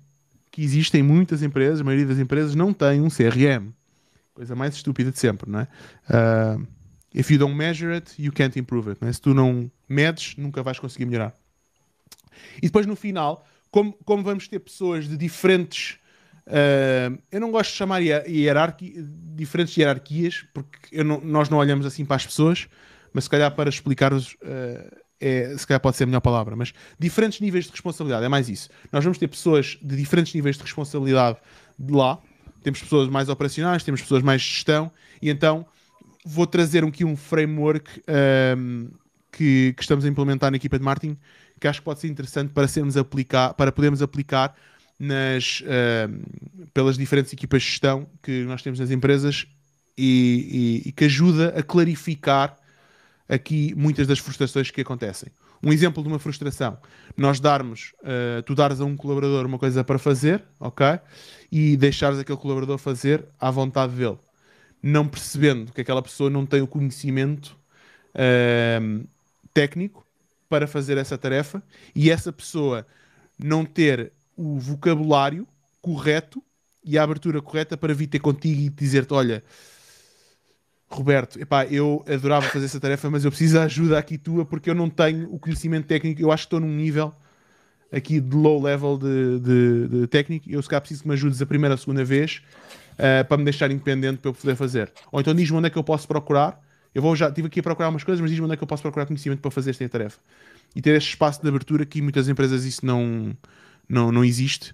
que 0.52 0.62
existem 0.64 1.02
muitas 1.02 1.42
empresas, 1.42 1.82
a 1.82 1.84
maioria 1.84 2.08
das 2.08 2.20
empresas 2.20 2.54
não 2.56 2.74
tem 2.74 3.02
um 3.02 3.08
CRM. 3.08 3.72
Coisa 4.34 4.56
mais 4.56 4.76
estúpida 4.76 5.12
de 5.12 5.20
sempre, 5.20 5.50
não 5.50 5.60
é? 5.60 5.68
Uh, 6.10 6.68
if 7.14 7.30
you 7.32 7.38
don't 7.38 7.56
measure 7.56 7.94
it, 7.94 8.22
you 8.22 8.32
can't 8.32 8.58
improve 8.60 8.90
it. 8.90 9.04
É? 9.04 9.12
Se 9.12 9.22
tu 9.22 9.34
não 9.34 9.72
medes, 9.88 10.36
nunca 10.38 10.62
vais 10.62 10.80
conseguir 10.80 11.06
melhorar. 11.06 11.36
E 12.58 12.62
depois 12.62 12.86
no 12.86 12.96
final, 12.96 13.46
como, 13.70 13.94
como 14.06 14.24
vamos 14.24 14.48
ter 14.48 14.60
pessoas 14.60 15.08
de 15.08 15.18
diferentes 15.18 16.00
Uh, 16.48 17.22
eu 17.32 17.40
não 17.40 17.52
gosto 17.52 17.72
de 17.72 17.78
chamar 17.78 18.00
hierarqui, 18.00 18.96
diferentes 19.36 19.78
hierarquias, 19.78 20.46
porque 20.54 21.04
não, 21.04 21.22
nós 21.22 21.50
não 21.50 21.58
olhamos 21.58 21.86
assim 21.86 22.04
para 22.04 22.16
as 22.16 22.26
pessoas, 22.26 22.68
mas 23.14 23.26
se 23.26 23.30
calhar 23.30 23.54
para 23.56 23.70
explicar-vos, 23.70 24.34
uh, 24.34 24.98
é, 25.22 25.56
se 25.58 25.66
calhar 25.68 25.80
pode 25.80 25.96
ser 25.96 26.04
a 26.04 26.08
melhor 26.08 26.20
palavra, 26.20 26.56
mas 26.56 26.74
diferentes 27.00 27.40
níveis 27.40 27.66
de 27.66 27.72
responsabilidade, 27.72 28.26
é 28.26 28.30
mais 28.30 28.50
isso. 28.50 28.70
Nós 28.92 29.04
vamos 29.04 29.18
ter 29.18 29.28
pessoas 29.28 29.78
de 29.82 29.96
diferentes 29.96 30.34
níveis 30.34 30.58
de 30.58 30.64
responsabilidade 30.64 31.38
de 31.78 31.94
lá, 31.94 32.20
temos 32.64 32.82
pessoas 32.82 33.08
mais 33.08 33.30
operacionais, 33.30 33.84
temos 33.84 34.02
pessoas 34.02 34.24
mais 34.24 34.42
de 34.42 34.48
gestão, 34.48 34.92
e 35.22 35.30
então 35.30 35.66
vou 36.26 36.46
trazer 36.46 36.84
aqui 36.84 37.06
um 37.06 37.16
framework 37.16 38.04
um, 38.58 38.90
que, 39.32 39.74
que, 39.76 39.82
estamos 39.82 40.04
a 40.06 40.08
implementar 40.08 40.52
na 40.52 40.58
equipa 40.58 40.78
de 40.78 40.84
marketing 40.84 41.18
que 41.62 41.68
acho 41.68 41.80
que 41.80 41.86
pode 41.86 42.00
ser 42.00 42.08
interessante 42.08 42.52
para 42.52 42.68
sermos 42.68 42.98
aplicar, 42.98 43.54
para 43.54 43.72
podermos 43.72 44.02
aplicar 44.02 44.56
nas, 45.00 45.62
uh, 45.62 46.68
pelas 46.74 46.98
diferentes 46.98 47.32
equipas 47.32 47.62
de 47.62 47.70
gestão 47.70 48.08
que 48.22 48.44
nós 48.46 48.64
temos 48.64 48.80
nas 48.80 48.90
empresas 48.90 49.46
e, 49.96 50.82
e, 50.86 50.90
e, 50.90 50.92
que 50.92 51.06
ajuda 51.06 51.54
a 51.56 51.62
clarificar 51.62 52.58
aqui 53.32 53.74
muitas 53.76 54.06
das 54.06 54.20
frustrações 54.20 54.70
que 54.70 54.82
acontecem. 54.82 55.32
Um 55.64 55.72
exemplo 55.72 56.04
de 56.04 56.10
uma 56.10 56.20
frustração, 56.20 56.78
nós 57.16 57.40
darmos, 57.40 57.94
uh, 58.02 58.42
tu 58.44 58.54
dares 58.54 58.82
a 58.82 58.86
um 58.86 58.98
colaborador 58.98 59.46
uma 59.46 59.58
coisa 59.58 59.84
para 59.86 59.98
fazer, 59.98 60.44
ok? 60.60 61.00
E 61.50 61.78
deixares 61.78 62.20
aquele 62.20 62.38
colaborador 62.38 62.78
fazer 62.78 63.26
à 63.40 63.50
vontade 63.50 63.94
dele, 63.94 64.18
não 64.84 65.08
percebendo 65.08 65.72
que 65.72 65.80
aquela 65.80 66.02
pessoa 66.02 66.30
não 66.30 66.46
tem 66.46 66.62
o 66.62 66.68
conhecimento 66.68 67.58
uh, 68.16 69.08
técnico 69.54 70.06
para 70.50 70.68
fazer 70.68 70.98
essa 70.98 71.18
tarefa 71.18 71.64
e 71.96 72.12
essa 72.12 72.34
pessoa 72.34 72.86
não 73.40 73.64
ter 73.64 74.12
o 74.36 74.60
vocabulário 74.60 75.48
correto 75.82 76.44
e 76.84 76.98
a 76.98 77.04
abertura 77.04 77.42
correta 77.42 77.78
para 77.78 77.94
vir 77.94 78.08
ter 78.08 78.20
contigo 78.20 78.60
e 78.60 78.70
dizer-te: 78.70 79.14
Olha, 79.14 79.42
Roberto, 80.92 81.40
epá, 81.40 81.66
eu 81.66 82.04
adorava 82.08 82.46
fazer 82.48 82.66
essa 82.66 82.80
tarefa, 82.80 83.10
mas 83.10 83.24
eu 83.24 83.32
preciso 83.32 83.58
de 83.58 83.64
ajuda 83.64 83.98
aqui 83.98 84.18
tua 84.18 84.46
porque 84.46 84.70
eu 84.70 84.76
não 84.76 84.90
tenho 84.90 85.34
o 85.34 85.40
conhecimento 85.40 85.88
técnico. 85.88 86.22
Eu 86.22 86.32
acho 86.32 86.44
que 86.44 86.48
estou 86.48 86.60
num 86.60 86.76
nível 86.76 87.14
aqui 87.92 88.20
de 88.20 88.36
low 88.36 88.62
level 88.62 88.98
de, 88.98 89.40
de, 89.40 89.88
de 89.88 90.08
técnico. 90.08 90.50
Eu, 90.50 90.62
se 90.62 90.68
calhar, 90.68 90.82
preciso 90.82 91.04
que 91.04 91.08
me 91.08 91.14
ajudes 91.14 91.42
a 91.42 91.46
primeira 91.46 91.76
a 91.76 91.78
segunda 91.78 92.04
vez 92.04 92.42
uh, 92.94 93.26
para 93.26 93.38
me 93.38 93.44
deixar 93.44 93.72
independente 93.72 94.20
para 94.20 94.30
eu 94.30 94.34
poder 94.34 94.56
fazer. 94.56 94.92
Ou 95.12 95.20
então 95.22 95.34
diz-me 95.34 95.58
onde 95.58 95.68
é 95.68 95.70
que 95.70 95.78
eu 95.78 95.84
posso 95.84 96.08
procurar. 96.08 96.62
Eu 96.94 97.02
vou 97.02 97.16
já, 97.16 97.30
estive 97.30 97.48
aqui 97.48 97.62
a 97.62 97.64
procurar 97.64 97.88
umas 97.88 98.04
coisas, 98.04 98.20
mas 98.20 98.30
diz-me 98.30 98.46
onde 98.46 98.54
é 98.54 98.58
que 98.58 98.64
eu 98.64 98.68
posso 98.68 98.82
procurar 98.82 99.06
conhecimento 99.06 99.40
para 99.40 99.52
fazer 99.52 99.70
esta 99.70 99.88
tarefa. 99.88 100.20
E 100.76 100.82
ter 100.82 100.96
este 100.96 101.10
espaço 101.10 101.42
de 101.42 101.48
abertura 101.48 101.86
que 101.86 102.02
muitas 102.02 102.28
empresas 102.28 102.66
isso 102.66 102.86
não 102.86 103.36
não, 103.88 104.12
não 104.12 104.24
existe. 104.24 104.74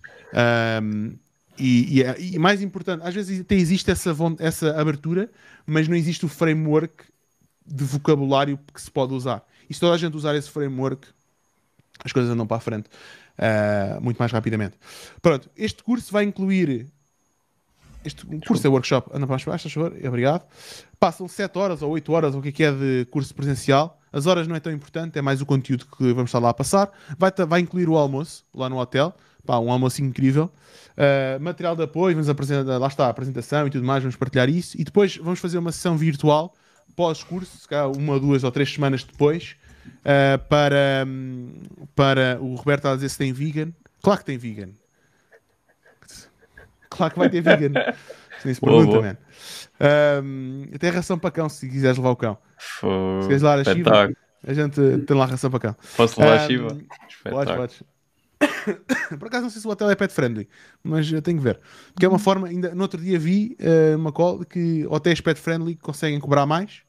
E, 1.57 1.97
e, 1.97 2.03
é, 2.03 2.15
e, 2.19 2.39
mais 2.39 2.61
importante, 2.61 3.05
às 3.05 3.13
vezes 3.13 3.41
até 3.41 3.55
existe 3.55 3.89
essa, 3.89 4.15
essa 4.39 4.79
abertura, 4.79 5.29
mas 5.65 5.87
não 5.87 5.95
existe 5.95 6.25
o 6.25 6.29
framework 6.29 7.05
de 7.65 7.83
vocabulário 7.83 8.59
que 8.73 8.81
se 8.81 8.89
pode 8.89 9.13
usar. 9.13 9.43
E 9.69 9.73
se 9.73 9.79
toda 9.79 9.93
a 9.93 9.97
gente 9.97 10.15
usar 10.15 10.35
esse 10.35 10.49
framework, 10.49 11.07
as 12.03 12.11
coisas 12.11 12.31
andam 12.31 12.47
para 12.47 12.57
a 12.57 12.61
frente 12.61 12.89
uh, 13.37 14.01
muito 14.01 14.17
mais 14.17 14.31
rapidamente. 14.31 14.77
Pronto, 15.21 15.49
este 15.55 15.83
curso 15.83 16.11
vai 16.11 16.23
incluir. 16.23 16.87
Este 18.03 18.25
curso 18.47 18.65
é 18.65 18.69
workshop, 18.69 19.09
anda 19.13 19.27
para 19.27 19.37
baixo, 19.45 19.69
por 19.69 19.69
favor, 19.69 20.07
obrigado. 20.07 20.45
Passam 20.97 21.27
7 21.27 21.57
horas 21.57 21.81
ou 21.81 21.91
8 21.91 22.13
horas, 22.13 22.33
ou 22.33 22.39
o 22.39 22.43
que 22.43 22.49
é, 22.49 22.51
que 22.53 22.63
é 22.63 22.71
de 22.71 23.05
curso 23.11 23.35
presencial. 23.35 23.99
As 24.13 24.25
horas 24.25 24.47
não 24.47 24.55
é 24.55 24.61
tão 24.61 24.71
importante, 24.71 25.19
é 25.19 25.21
mais 25.21 25.41
o 25.41 25.45
conteúdo 25.45 25.85
que 25.85 26.13
vamos 26.13 26.29
estar 26.29 26.39
lá 26.39 26.49
a 26.49 26.53
passar. 26.53 26.89
Vai, 27.17 27.31
vai 27.45 27.59
incluir 27.59 27.89
o 27.89 27.97
almoço 27.97 28.45
lá 28.53 28.69
no 28.69 28.77
hotel. 28.77 29.13
Pá, 29.47 29.57
um 29.59 29.71
almoço 29.71 30.03
incrível. 30.03 30.51
Uh, 30.97 31.39
material 31.39 31.75
de 31.75 31.83
apoio, 31.83 32.15
vamos 32.15 32.27
apresentar, 32.27 32.77
lá 32.77 32.87
está 32.87 33.05
a 33.05 33.09
apresentação 33.09 33.65
e 33.65 33.69
tudo 33.69 33.85
mais, 33.85 34.03
vamos 34.03 34.17
partilhar 34.17 34.49
isso. 34.49 34.79
E 34.79 34.83
depois 34.83 35.15
vamos 35.15 35.39
fazer 35.39 35.57
uma 35.57 35.71
sessão 35.71 35.97
virtual 35.97 36.53
pós-curso, 36.95 37.57
se 37.57 37.67
calhar 37.67 37.89
uma, 37.89 38.19
duas 38.19 38.43
ou 38.43 38.51
três 38.51 38.73
semanas 38.73 39.03
depois, 39.03 39.55
uh, 39.87 40.37
para, 40.49 41.07
para 41.95 42.37
o 42.41 42.55
Roberto 42.55 42.87
a 42.87 42.95
dizer 42.95 43.09
se 43.09 43.17
tem 43.17 43.31
vegan. 43.31 43.71
Claro 44.01 44.19
que 44.19 44.25
tem 44.25 44.37
vegan. 44.37 44.69
Claro 46.89 47.13
que 47.13 47.19
vai 47.19 47.29
ter 47.29 47.41
vegan. 47.41 47.73
Se 48.37 48.45
nem 48.45 48.53
se 48.53 48.61
pergunta, 48.61 49.01
man. 49.01 49.17
Um, 50.23 50.67
tem 50.79 50.91
ração 50.91 51.17
para 51.17 51.31
cão 51.31 51.49
se 51.49 51.67
quiseres 51.67 51.97
levar 51.97 52.11
o 52.11 52.15
cão. 52.15 52.37
Se 52.59 53.27
queres 53.27 53.41
levar 53.41 53.59
a 53.59 53.63
Shiva, 53.63 54.11
a 54.45 54.53
gente 54.53 54.79
tem 55.07 55.17
lá 55.17 55.25
ração 55.25 55.49
para 55.49 55.59
cão. 55.59 55.75
Posso 55.95 56.21
levar 56.21 56.33
um, 56.33 56.35
a 56.35 56.47
Shiva? 56.47 56.77
Podes, 57.23 57.55
podes. 57.55 57.83
Por 59.17 59.27
acaso 59.27 59.43
não 59.43 59.49
sei 59.49 59.61
se 59.61 59.67
o 59.67 59.71
hotel 59.71 59.89
é 59.89 59.95
pet 59.95 60.13
friendly, 60.13 60.47
mas 60.83 61.11
eu 61.11 61.21
tenho 61.21 61.37
que 61.37 61.43
ver. 61.43 61.59
Porque 61.93 62.05
é 62.05 62.09
uma 62.09 62.19
forma, 62.19 62.47
ainda 62.47 62.73
no 62.73 62.81
outro 62.81 63.01
dia 63.01 63.17
vi 63.17 63.57
uh, 63.59 63.97
uma 63.97 64.11
call 64.11 64.43
que 64.45 64.85
hotéis 64.87 65.21
pet 65.21 65.39
friendly 65.39 65.75
conseguem 65.75 66.19
cobrar 66.19 66.45
mais 66.45 66.81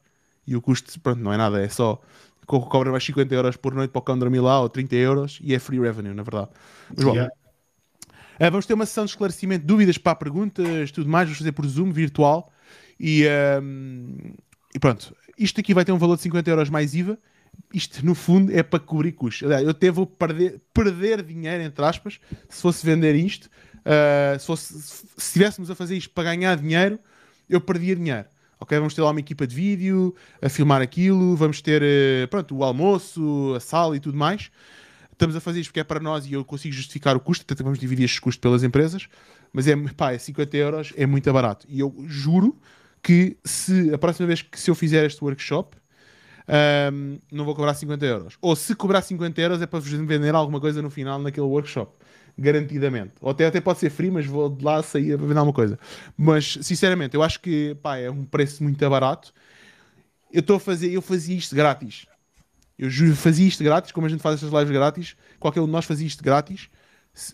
e 0.45 0.55
o 0.55 0.61
custo, 0.61 0.99
pronto, 0.99 1.19
não 1.19 1.31
é 1.31 1.37
nada, 1.37 1.61
é 1.61 1.69
só 1.69 2.01
cobra 2.45 2.89
mais 2.89 3.03
50 3.03 3.33
euros 3.35 3.55
por 3.55 3.75
noite 3.75 3.91
para 3.91 3.99
o 3.99 4.01
cão 4.01 4.17
dormir 4.17 4.39
lá 4.39 4.59
ou 4.59 4.67
30 4.67 4.95
euros 4.95 5.39
e 5.43 5.53
é 5.53 5.59
free 5.59 5.79
revenue, 5.79 6.13
na 6.13 6.23
verdade. 6.23 6.49
Mas 6.95 7.05
bom, 7.05 7.13
yeah. 7.13 7.31
uh, 8.39 8.51
vamos 8.51 8.65
ter 8.65 8.73
uma 8.73 8.85
sessão 8.87 9.05
de 9.05 9.11
esclarecimento, 9.11 9.65
dúvidas 9.65 9.97
para 9.97 10.15
perguntas, 10.15 10.91
tudo 10.91 11.07
mais, 11.07 11.27
vamos 11.27 11.37
fazer 11.37 11.51
por 11.51 11.67
Zoom 11.67 11.91
virtual 11.91 12.51
e, 12.99 13.25
um, 13.61 14.33
e 14.73 14.79
pronto, 14.79 15.15
isto 15.37 15.59
aqui 15.61 15.73
vai 15.73 15.85
ter 15.85 15.91
um 15.91 15.97
valor 15.97 16.17
de 16.17 16.23
50 16.23 16.49
euros 16.49 16.69
mais 16.69 16.93
IVA. 16.93 17.17
Isto, 17.73 18.05
no 18.05 18.15
fundo, 18.15 18.51
é 18.55 18.63
para 18.63 18.79
cobrir 18.79 19.11
custos. 19.11 19.49
Eu 19.49 19.69
até 19.69 19.91
vou 19.91 20.05
perder, 20.05 20.61
perder 20.73 21.21
dinheiro, 21.21 21.63
entre 21.63 21.83
aspas, 21.85 22.19
se 22.49 22.61
fosse 22.61 22.85
vender 22.85 23.15
isto. 23.15 23.49
Uh, 23.79 24.39
se, 24.39 24.45
fosse, 24.45 24.81
se 24.81 25.05
estivéssemos 25.17 25.69
a 25.69 25.75
fazer 25.75 25.95
isto 25.95 26.09
para 26.11 26.25
ganhar 26.25 26.55
dinheiro, 26.57 26.99
eu 27.49 27.61
perdia 27.61 27.95
dinheiro. 27.95 28.25
Ok, 28.59 28.77
vamos 28.77 28.93
ter 28.93 29.01
lá 29.01 29.11
uma 29.11 29.19
equipa 29.19 29.47
de 29.47 29.55
vídeo 29.55 30.13
a 30.41 30.49
filmar 30.49 30.81
aquilo, 30.81 31.35
vamos 31.35 31.61
ter 31.61 31.81
uh, 31.81 32.27
pronto, 32.27 32.55
o 32.57 32.63
almoço, 32.63 33.53
a 33.55 33.59
sala 33.59 33.95
e 33.95 33.99
tudo 33.99 34.17
mais. 34.17 34.51
Estamos 35.11 35.35
a 35.35 35.39
fazer 35.39 35.61
isto 35.61 35.69
porque 35.69 35.79
é 35.79 35.83
para 35.83 35.99
nós 35.99 36.25
e 36.25 36.33
eu 36.33 36.43
consigo 36.43 36.73
justificar 36.73 37.15
o 37.15 37.19
custo, 37.19 37.45
até 37.51 37.63
vamos 37.63 37.79
dividir 37.79 38.05
estes 38.05 38.19
custos 38.19 38.39
pelas 38.39 38.63
empresas, 38.63 39.07
mas 39.51 39.67
é, 39.67 39.75
pá, 39.95 40.13
é 40.13 40.17
50 40.17 40.57
euros, 40.57 40.93
é 40.95 41.05
muito 41.05 41.31
barato. 41.31 41.65
E 41.69 41.79
eu 41.79 41.93
juro 42.07 42.59
que 43.01 43.37
se 43.43 43.93
a 43.93 43.97
próxima 43.97 44.27
vez 44.27 44.41
que 44.41 44.59
se 44.59 44.69
eu 44.69 44.75
fizer 44.75 45.05
este 45.05 45.23
workshop, 45.23 45.77
ahm, 46.49 47.19
não 47.31 47.45
vou 47.45 47.55
cobrar 47.55 47.73
50 47.75 48.05
euros. 48.05 48.37
Ou 48.41 48.55
se 48.55 48.73
cobrar 48.75 49.01
50 49.01 49.39
euros 49.39 49.61
é 49.61 49.67
para 49.67 49.79
vos 49.79 49.89
vender 49.89 50.33
alguma 50.33 50.59
coisa 50.59 50.81
no 50.81 50.89
final 50.89 51.19
naquele 51.19 51.45
workshop. 51.45 51.93
Garantidamente. 52.37 53.13
Ou 53.21 53.31
até, 53.31 53.45
até 53.45 53.61
pode 53.61 53.79
ser 53.79 53.89
free, 53.89 54.09
mas 54.09 54.25
vou 54.25 54.49
de 54.49 54.63
lá 54.63 54.81
sair 54.81 55.17
para 55.17 55.27
vender 55.27 55.39
alguma 55.39 55.53
coisa. 55.53 55.77
Mas, 56.17 56.57
sinceramente, 56.61 57.15
eu 57.15 57.21
acho 57.21 57.39
que 57.39 57.75
pá, 57.83 57.97
é 57.97 58.09
um 58.09 58.25
preço 58.25 58.63
muito 58.63 58.89
barato. 58.89 59.31
Eu 60.31 60.39
estou 60.39 60.55
a 60.55 60.59
fazer, 60.59 60.91
eu 60.91 61.01
fazia 61.01 61.35
isto 61.35 61.55
grátis. 61.55 62.07
Eu 62.77 62.89
fazia 63.15 63.47
isto 63.47 63.63
grátis, 63.63 63.91
como 63.91 64.07
a 64.07 64.09
gente 64.09 64.21
faz 64.21 64.35
estas 64.35 64.51
lives 64.51 64.71
grátis. 64.71 65.15
Qualquer 65.39 65.59
um 65.59 65.65
de 65.65 65.71
nós 65.71 65.85
fazia 65.85 66.07
isto 66.07 66.23
grátis. 66.23 66.69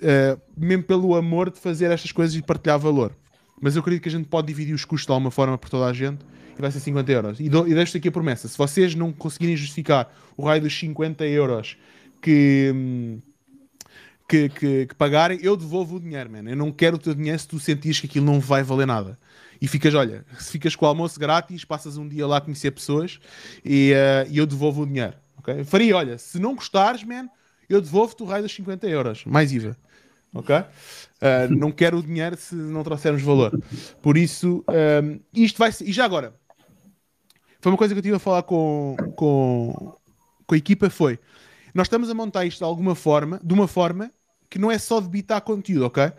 eh, 0.02 0.38
mesmo 0.58 0.84
pelo 0.84 1.16
amor 1.16 1.52
de 1.52 1.60
fazer 1.60 1.92
estas 1.92 2.12
coisas 2.12 2.36
e 2.36 2.42
partilhar 2.42 2.80
valor. 2.80 3.16
Mas 3.62 3.76
eu 3.76 3.82
acredito 3.82 4.04
que 4.04 4.10
a 4.10 4.12
gente 4.12 4.28
pode 4.28 4.48
dividir 4.48 4.74
os 4.74 4.84
custos 4.84 5.06
de 5.06 5.12
alguma 5.12 5.32
forma 5.32 5.58
por 5.58 5.70
toda 5.70 5.86
a 5.86 5.94
gente 5.94 6.26
e 6.57 6.61
vai 6.61 6.72
ser 6.72 6.80
50 6.80 7.11
euros. 7.11 7.40
E, 7.40 7.45
e 7.45 7.73
deixo 7.73 7.98
aqui 7.98 8.07
a 8.07 8.11
promessa: 8.11 8.48
se 8.48 8.57
vocês 8.57 8.95
não 8.95 9.11
conseguirem 9.11 9.56
justificar 9.56 10.14
o 10.38 10.45
raio 10.45 10.61
dos 10.61 10.77
50 10.77 11.26
euros 11.26 11.77
que, 12.22 12.73
que, 14.27 14.49
que, 14.49 14.86
que 14.88 14.95
pagarem, 14.95 15.40
eu 15.41 15.56
devolvo 15.56 15.98
o 15.98 15.99
dinheiro, 15.99 16.30
man. 16.30 16.49
Eu 16.49 16.56
não 16.56 16.72
quero 16.72 16.95
o 16.95 16.99
teu 16.99 17.14
dinheiro 17.14 17.40
se 17.40 17.48
tu 17.48 17.60
sentires 17.60 17.99
que 17.99 18.07
aquilo 18.07 18.26
não 18.26 18.40
vai 18.40 18.64
valer 18.64 18.88
nada. 18.88 19.18
E 19.61 19.68
ficas, 19.68 19.94
olha, 19.94 20.26
se 20.38 20.52
ficas 20.52 20.76
com 20.76 20.86
o 20.86 20.88
almoço 20.88 21.19
grátis, 21.19 21.64
passas 21.64 21.98
um 21.98 22.07
dia 22.07 22.27
lá 22.27 22.38
a 22.38 22.41
conhecer 22.41 22.72
pessoas 22.72 23.19
e, 23.64 23.94
eh, 23.94 24.27
e 24.30 24.38
eu 24.38 24.45
devolvo 24.45 24.82
o 24.82 24.86
dinheiro. 24.86 25.14
ok? 25.38 25.64
Faria, 25.64 25.95
olha, 25.95 26.18
se 26.18 26.40
não 26.40 26.56
gostares, 26.56 27.03
man, 27.03 27.30
eu 27.69 27.82
devolvo-te 27.82 28.22
o 28.23 28.26
raio 28.26 28.44
dos 28.44 28.53
50 28.53 28.88
euros, 28.88 29.26
mais 29.26 29.52
IVA. 29.53 29.77
Ok? 30.34 30.53
Uh, 30.53 31.56
não 31.57 31.72
quero 31.72 31.98
o 31.98 32.03
dinheiro 32.03 32.36
se 32.36 32.53
não 32.56 32.84
trouxermos 32.84 33.22
valor. 33.22 33.57
Por 34.02 34.18
isso, 34.18 34.65
um, 35.03 35.19
isto 35.34 35.57
vai 35.57 35.72
ser. 35.72 35.88
E 35.88 35.94
já 35.94 36.03
agora, 36.03 36.36
foi 37.66 37.72
uma 37.72 37.78
coisa 37.80 37.96
que 37.96 37.98
eu 37.98 38.02
estive 38.02 38.16
a 38.16 38.20
falar 38.20 38.44
com, 38.44 38.96
com, 39.16 39.98
com 40.46 40.54
a 40.54 40.58
equipa: 40.58 40.88
foi 40.88 41.18
nós 41.74 41.88
estamos 41.88 42.12
a 42.12 42.14
montar 42.14 42.46
isto 42.46 42.60
de 42.60 42.64
alguma 42.64 42.94
forma, 42.94 43.42
de 43.44 43.52
uma 43.56 43.68
forma 43.68 44.12
que 44.52 44.60
não 44.60 44.70
é 44.72 44.78
só 44.78 45.02
debitar 45.02 45.42
conteúdo, 45.42 45.84
ok? 45.88 46.12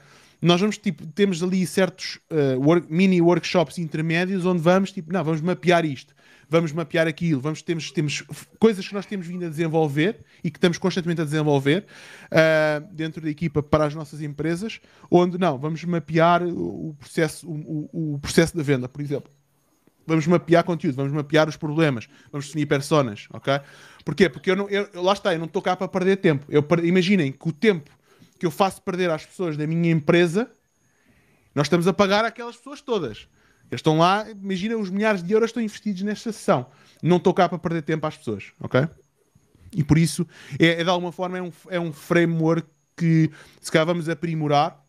Nós 0.42 0.60
vamos, 0.60 0.76
tipo, 0.76 1.06
temos 1.06 1.44
ali 1.44 1.64
certos 1.64 2.18
uh, 2.32 2.60
work- 2.60 2.88
mini 2.92 3.20
workshops 3.22 3.78
intermédios 3.78 4.44
onde 4.44 4.60
vamos, 4.60 4.90
tipo, 4.90 5.12
não, 5.12 5.22
vamos 5.22 5.40
mapear 5.40 5.84
isto, 5.84 6.12
vamos 6.48 6.72
mapear 6.72 7.06
aquilo, 7.06 7.40
vamos, 7.40 7.62
temos, 7.62 7.92
temos 7.92 8.24
coisas 8.58 8.86
que 8.88 8.92
nós 8.92 9.06
temos 9.06 9.28
vindo 9.28 9.46
a 9.46 9.48
desenvolver 9.48 10.24
e 10.42 10.50
que 10.50 10.58
estamos 10.58 10.78
constantemente 10.78 11.20
a 11.20 11.24
desenvolver 11.24 11.86
uh, 12.32 12.92
dentro 12.92 13.22
da 13.22 13.30
equipa 13.30 13.62
para 13.62 13.84
as 13.84 13.94
nossas 13.94 14.20
empresas, 14.20 14.80
onde 15.08 15.38
não, 15.38 15.56
vamos 15.58 15.84
mapear 15.84 16.42
o 16.42 16.92
processo, 16.98 17.48
o, 17.48 17.88
o- 17.92 18.14
o 18.14 18.18
processo 18.18 18.56
da 18.56 18.64
venda, 18.64 18.88
por 18.88 19.00
exemplo 19.00 19.30
vamos 20.06 20.26
mapear 20.26 20.64
conteúdo, 20.64 20.94
vamos 20.96 21.12
mapear 21.12 21.48
os 21.48 21.56
problemas, 21.56 22.08
vamos 22.30 22.46
definir 22.46 22.66
personas, 22.66 23.26
ok? 23.32 23.60
Porquê? 24.04 24.28
Porque 24.28 24.50
eu 24.50 24.56
não, 24.56 24.68
eu, 24.68 24.88
lá 25.02 25.12
está, 25.12 25.32
eu 25.32 25.38
não 25.38 25.46
estou 25.46 25.60
cá 25.60 25.76
para 25.76 25.88
perder 25.88 26.16
tempo. 26.16 26.46
Eu, 26.48 26.64
imaginem 26.84 27.32
que 27.32 27.48
o 27.48 27.52
tempo 27.52 27.90
que 28.38 28.46
eu 28.46 28.50
faço 28.50 28.80
perder 28.82 29.10
às 29.10 29.26
pessoas 29.26 29.56
da 29.56 29.66
minha 29.66 29.90
empresa, 29.90 30.48
nós 31.54 31.66
estamos 31.66 31.88
a 31.88 31.92
pagar 31.92 32.24
aquelas 32.24 32.56
pessoas 32.56 32.80
todas. 32.80 33.28
Eles 33.68 33.80
estão 33.80 33.98
lá, 33.98 34.30
imagina 34.30 34.76
os 34.76 34.90
milhares 34.90 35.22
de 35.22 35.32
euros 35.32 35.48
estão 35.48 35.62
investidos 35.62 36.02
nesta 36.02 36.30
sessão. 36.30 36.66
Não 37.02 37.16
estou 37.16 37.34
cá 37.34 37.48
para 37.48 37.58
perder 37.58 37.82
tempo 37.82 38.06
às 38.06 38.16
pessoas, 38.16 38.52
ok? 38.60 38.86
E 39.72 39.82
por 39.82 39.98
isso, 39.98 40.26
é, 40.58 40.80
é 40.80 40.84
de 40.84 40.88
alguma 40.88 41.10
forma, 41.10 41.38
é 41.38 41.42
um, 41.42 41.52
é 41.68 41.80
um 41.80 41.92
framework 41.92 42.68
que 42.96 43.30
se 43.60 43.70
calhar 43.70 43.86
vamos 43.86 44.08
aprimorar 44.08 44.85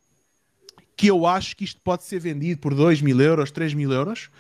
que 0.98 1.08
eu 1.08 1.28
acho 1.28 1.56
que 1.56 1.64
isto 1.64 1.80
pode 1.82 2.04
ser 2.04 2.20
vendido 2.20 2.60
por 2.60 2.74
2 2.74 3.02
mil 3.04 3.22
euros, 3.22 3.52
3 3.52 3.76
mil 3.76 3.92
euros 3.92 4.32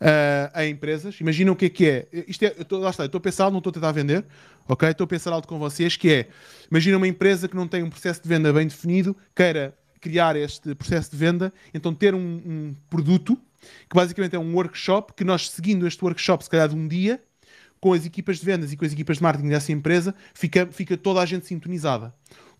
ah, 0.00 0.50
a 0.52 0.66
empresas. 0.66 1.20
Imagina 1.20 1.52
o 1.52 1.56
que 1.56 1.66
é 1.66 1.68
que 1.70 1.86
é. 1.86 2.08
Isto 2.26 2.44
é 2.46 2.54
eu 2.58 2.64
tô, 2.64 2.78
lá 2.78 2.90
está, 2.90 3.04
eu 3.04 3.06
estou 3.06 3.20
a 3.20 3.22
pensar, 3.22 3.48
não 3.48 3.58
estou 3.58 3.70
a 3.70 3.74
tentar 3.74 3.92
vender, 3.92 4.26
ok? 4.68 4.88
Estou 4.88 5.04
a 5.04 5.08
pensar 5.08 5.32
algo 5.32 5.46
com 5.46 5.58
vocês, 5.58 5.96
que 5.96 6.12
é, 6.12 6.28
imagina 6.68 6.96
uma 6.96 7.06
empresa 7.06 7.46
que 7.46 7.54
não 7.54 7.68
tem 7.68 7.84
um 7.84 7.88
processo 7.88 8.20
de 8.20 8.28
venda 8.28 8.52
bem 8.52 8.66
definido, 8.66 9.16
queira 9.36 9.72
criar 10.00 10.34
este 10.34 10.74
processo 10.74 11.12
de 11.12 11.16
venda, 11.16 11.52
então 11.72 11.94
ter 11.94 12.12
um, 12.12 12.18
um 12.18 12.76
produto, 12.88 13.38
que 13.88 13.94
basicamente 13.94 14.34
é 14.34 14.38
um 14.38 14.52
workshop, 14.54 15.12
que 15.12 15.22
nós 15.22 15.48
seguindo 15.48 15.86
este 15.86 16.02
workshop, 16.02 16.42
se 16.42 16.50
calhar 16.50 16.68
de 16.68 16.74
um 16.74 16.88
dia, 16.88 17.22
com 17.80 17.92
as 17.92 18.04
equipas 18.04 18.38
de 18.38 18.46
vendas 18.46 18.72
e 18.72 18.76
com 18.76 18.84
as 18.84 18.92
equipas 18.92 19.18
de 19.18 19.22
marketing 19.22 19.48
dessa 19.48 19.70
empresa, 19.70 20.14
fica, 20.34 20.66
fica 20.66 20.96
toda 20.96 21.20
a 21.20 21.26
gente 21.26 21.46
sintonizada. 21.46 22.12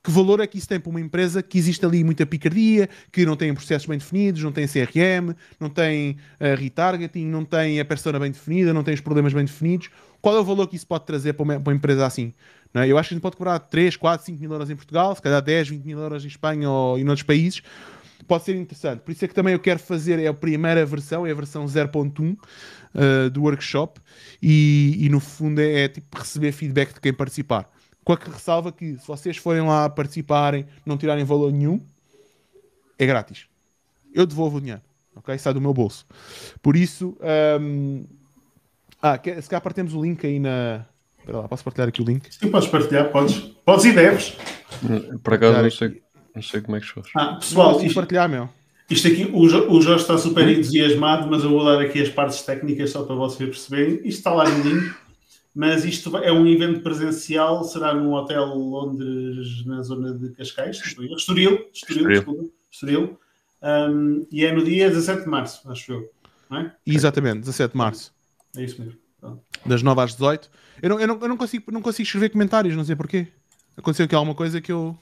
Que 0.02 0.10
valor 0.10 0.40
é 0.40 0.46
que 0.46 0.56
isso 0.56 0.68
tem 0.68 0.80
para 0.80 0.88
uma 0.88 1.00
empresa 1.00 1.42
que 1.42 1.58
existe 1.58 1.84
ali 1.84 2.02
muita 2.02 2.24
picardia, 2.24 2.88
que 3.12 3.26
não 3.26 3.36
tem 3.36 3.52
processos 3.52 3.86
bem 3.86 3.98
definidos, 3.98 4.42
não 4.42 4.50
tem 4.50 4.66
CRM, 4.66 5.34
não 5.58 5.68
tem 5.68 6.16
eh, 6.38 6.54
retargeting, 6.54 7.26
não 7.26 7.44
tem 7.44 7.78
a 7.78 7.84
persona 7.84 8.18
bem 8.18 8.30
definida, 8.30 8.72
não 8.72 8.82
tem 8.82 8.94
os 8.94 9.00
problemas 9.00 9.34
bem 9.34 9.44
definidos? 9.44 9.90
Qual 10.22 10.34
é 10.34 10.40
o 10.40 10.44
valor 10.44 10.66
que 10.68 10.76
isso 10.76 10.86
pode 10.86 11.04
trazer 11.04 11.34
para 11.34 11.42
uma, 11.42 11.60
para 11.60 11.70
uma 11.70 11.76
empresa 11.76 12.06
assim? 12.06 12.32
É? 12.74 12.86
Eu 12.86 12.96
acho 12.96 13.08
que 13.08 13.14
a 13.14 13.16
gente 13.16 13.22
pode 13.22 13.36
cobrar 13.36 13.58
3, 13.58 13.96
4, 13.96 14.26
5 14.26 14.40
mil 14.40 14.52
euros 14.52 14.70
em 14.70 14.76
Portugal, 14.76 15.14
se 15.14 15.20
calhar 15.20 15.42
10, 15.42 15.68
20 15.68 15.84
mil 15.84 15.98
euros 15.98 16.24
em 16.24 16.28
Espanha 16.28 16.70
ou 16.70 16.98
em 16.98 17.02
outros 17.02 17.22
países. 17.22 17.62
Pode 18.28 18.44
ser 18.44 18.54
interessante. 18.54 19.00
Por 19.00 19.10
isso 19.10 19.24
é 19.24 19.28
que 19.28 19.34
também 19.34 19.54
eu 19.54 19.58
quero 19.58 19.80
fazer 19.80 20.18
é 20.18 20.28
a 20.28 20.34
primeira 20.34 20.86
versão, 20.86 21.26
é 21.26 21.30
a 21.30 21.34
versão 21.34 21.64
0.1 21.64 22.36
uh, 22.36 23.30
do 23.30 23.42
workshop 23.42 24.00
e, 24.40 24.96
e 25.00 25.08
no 25.08 25.20
fundo 25.20 25.60
é, 25.60 25.84
é 25.84 25.88
tipo 25.88 26.16
receber 26.16 26.52
feedback 26.52 26.94
de 26.94 27.00
quem 27.00 27.12
participar. 27.12 27.68
Com 28.10 28.14
a 28.14 28.16
que 28.16 28.28
ressalva 28.28 28.72
que 28.72 28.98
se 28.98 29.06
vocês 29.06 29.36
forem 29.36 29.62
lá 29.62 29.88
participarem, 29.88 30.66
não 30.84 30.98
tirarem 30.98 31.22
valor 31.24 31.52
nenhum, 31.52 31.80
é 32.98 33.06
grátis. 33.06 33.46
Eu 34.12 34.26
devolvo 34.26 34.56
o 34.56 34.60
dinheiro, 34.60 34.80
ok? 35.14 35.38
Sai 35.38 35.54
do 35.54 35.60
meu 35.60 35.72
bolso. 35.72 36.04
Por 36.60 36.74
isso, 36.74 37.16
hum, 37.60 38.04
ah, 39.00 39.16
quer- 39.16 39.40
se 39.40 39.48
calhar 39.48 39.62
partimos 39.62 39.94
o 39.94 40.02
link 40.02 40.26
aí 40.26 40.40
na. 40.40 40.84
Espera 41.20 41.38
lá, 41.38 41.46
posso 41.48 41.62
partilhar 41.62 41.88
aqui 41.88 42.02
o 42.02 42.04
link? 42.04 42.34
Sim, 42.34 42.50
podes 42.50 42.68
partilhar, 42.68 43.12
podes. 43.12 43.38
Podes 43.64 43.84
e 43.84 43.92
deves. 43.92 44.36
Por 45.22 45.34
acaso 45.34 45.62
não 45.62 45.70
sei, 45.70 46.02
não 46.34 46.42
sei 46.42 46.60
como 46.62 46.76
é 46.78 46.80
que 46.80 46.86
se 46.86 46.92
faz. 46.94 47.06
Ah, 47.14 47.24
Não 47.26 47.38
pessoal, 47.38 47.68
consigo 47.74 47.86
isto, 47.86 47.94
partilhar, 47.94 48.28
meu. 48.28 48.48
isto 48.90 49.06
aqui, 49.06 49.30
o, 49.32 49.48
Jo- 49.48 49.70
o 49.70 49.80
Jorge 49.80 50.02
está 50.02 50.18
super 50.18 50.48
entusiasmado, 50.48 51.30
mas 51.30 51.44
eu 51.44 51.50
vou 51.50 51.64
dar 51.64 51.80
aqui 51.80 52.02
as 52.02 52.08
partes 52.08 52.42
técnicas 52.42 52.90
só 52.90 53.04
para 53.04 53.14
vocês 53.14 53.48
perceberem. 53.48 53.94
Isto 53.98 54.08
está 54.18 54.32
lá 54.34 54.48
no 54.48 54.64
link, 54.68 54.92
mas 55.54 55.84
isto 55.84 56.16
é 56.18 56.32
um 56.32 56.46
evento 56.46 56.80
presencial, 56.80 57.64
será 57.64 57.94
num 57.94 58.12
hotel 58.12 58.46
Londres, 58.54 59.64
na 59.66 59.82
zona 59.82 60.12
de 60.14 60.30
Cascais, 60.30 60.76
Estoril, 60.76 61.16
Estoril, 61.16 61.68
Estoril, 61.72 62.08
desculpa, 62.08 62.44
Estoril. 62.70 63.20
Um, 63.62 64.26
e 64.30 64.44
é 64.44 64.52
no 64.52 64.64
dia 64.64 64.88
17 64.88 65.24
de 65.24 65.28
março, 65.28 65.70
acho 65.70 65.92
eu. 65.92 66.10
Não 66.48 66.58
é? 66.58 66.74
Exatamente, 66.86 67.40
17 67.40 67.72
de 67.72 67.78
março. 67.78 68.14
É 68.56 68.64
isso 68.64 68.80
mesmo. 68.82 68.98
Pronto. 69.20 69.42
das 69.66 69.82
9 69.82 70.00
às 70.00 70.12
18. 70.12 70.50
Eu 70.80 70.88
não, 70.88 71.00
eu 71.00 71.06
não, 71.06 71.18
eu 71.20 71.28
não, 71.28 71.36
consigo, 71.36 71.70
não 71.70 71.82
consigo 71.82 72.06
escrever 72.06 72.30
comentários, 72.30 72.74
não 72.74 72.84
sei 72.84 72.96
porquê. 72.96 73.28
Aconteceu 73.76 74.06
aqui 74.06 74.14
alguma 74.14 74.34
coisa 74.34 74.60
que 74.60 74.72
eu. 74.72 74.96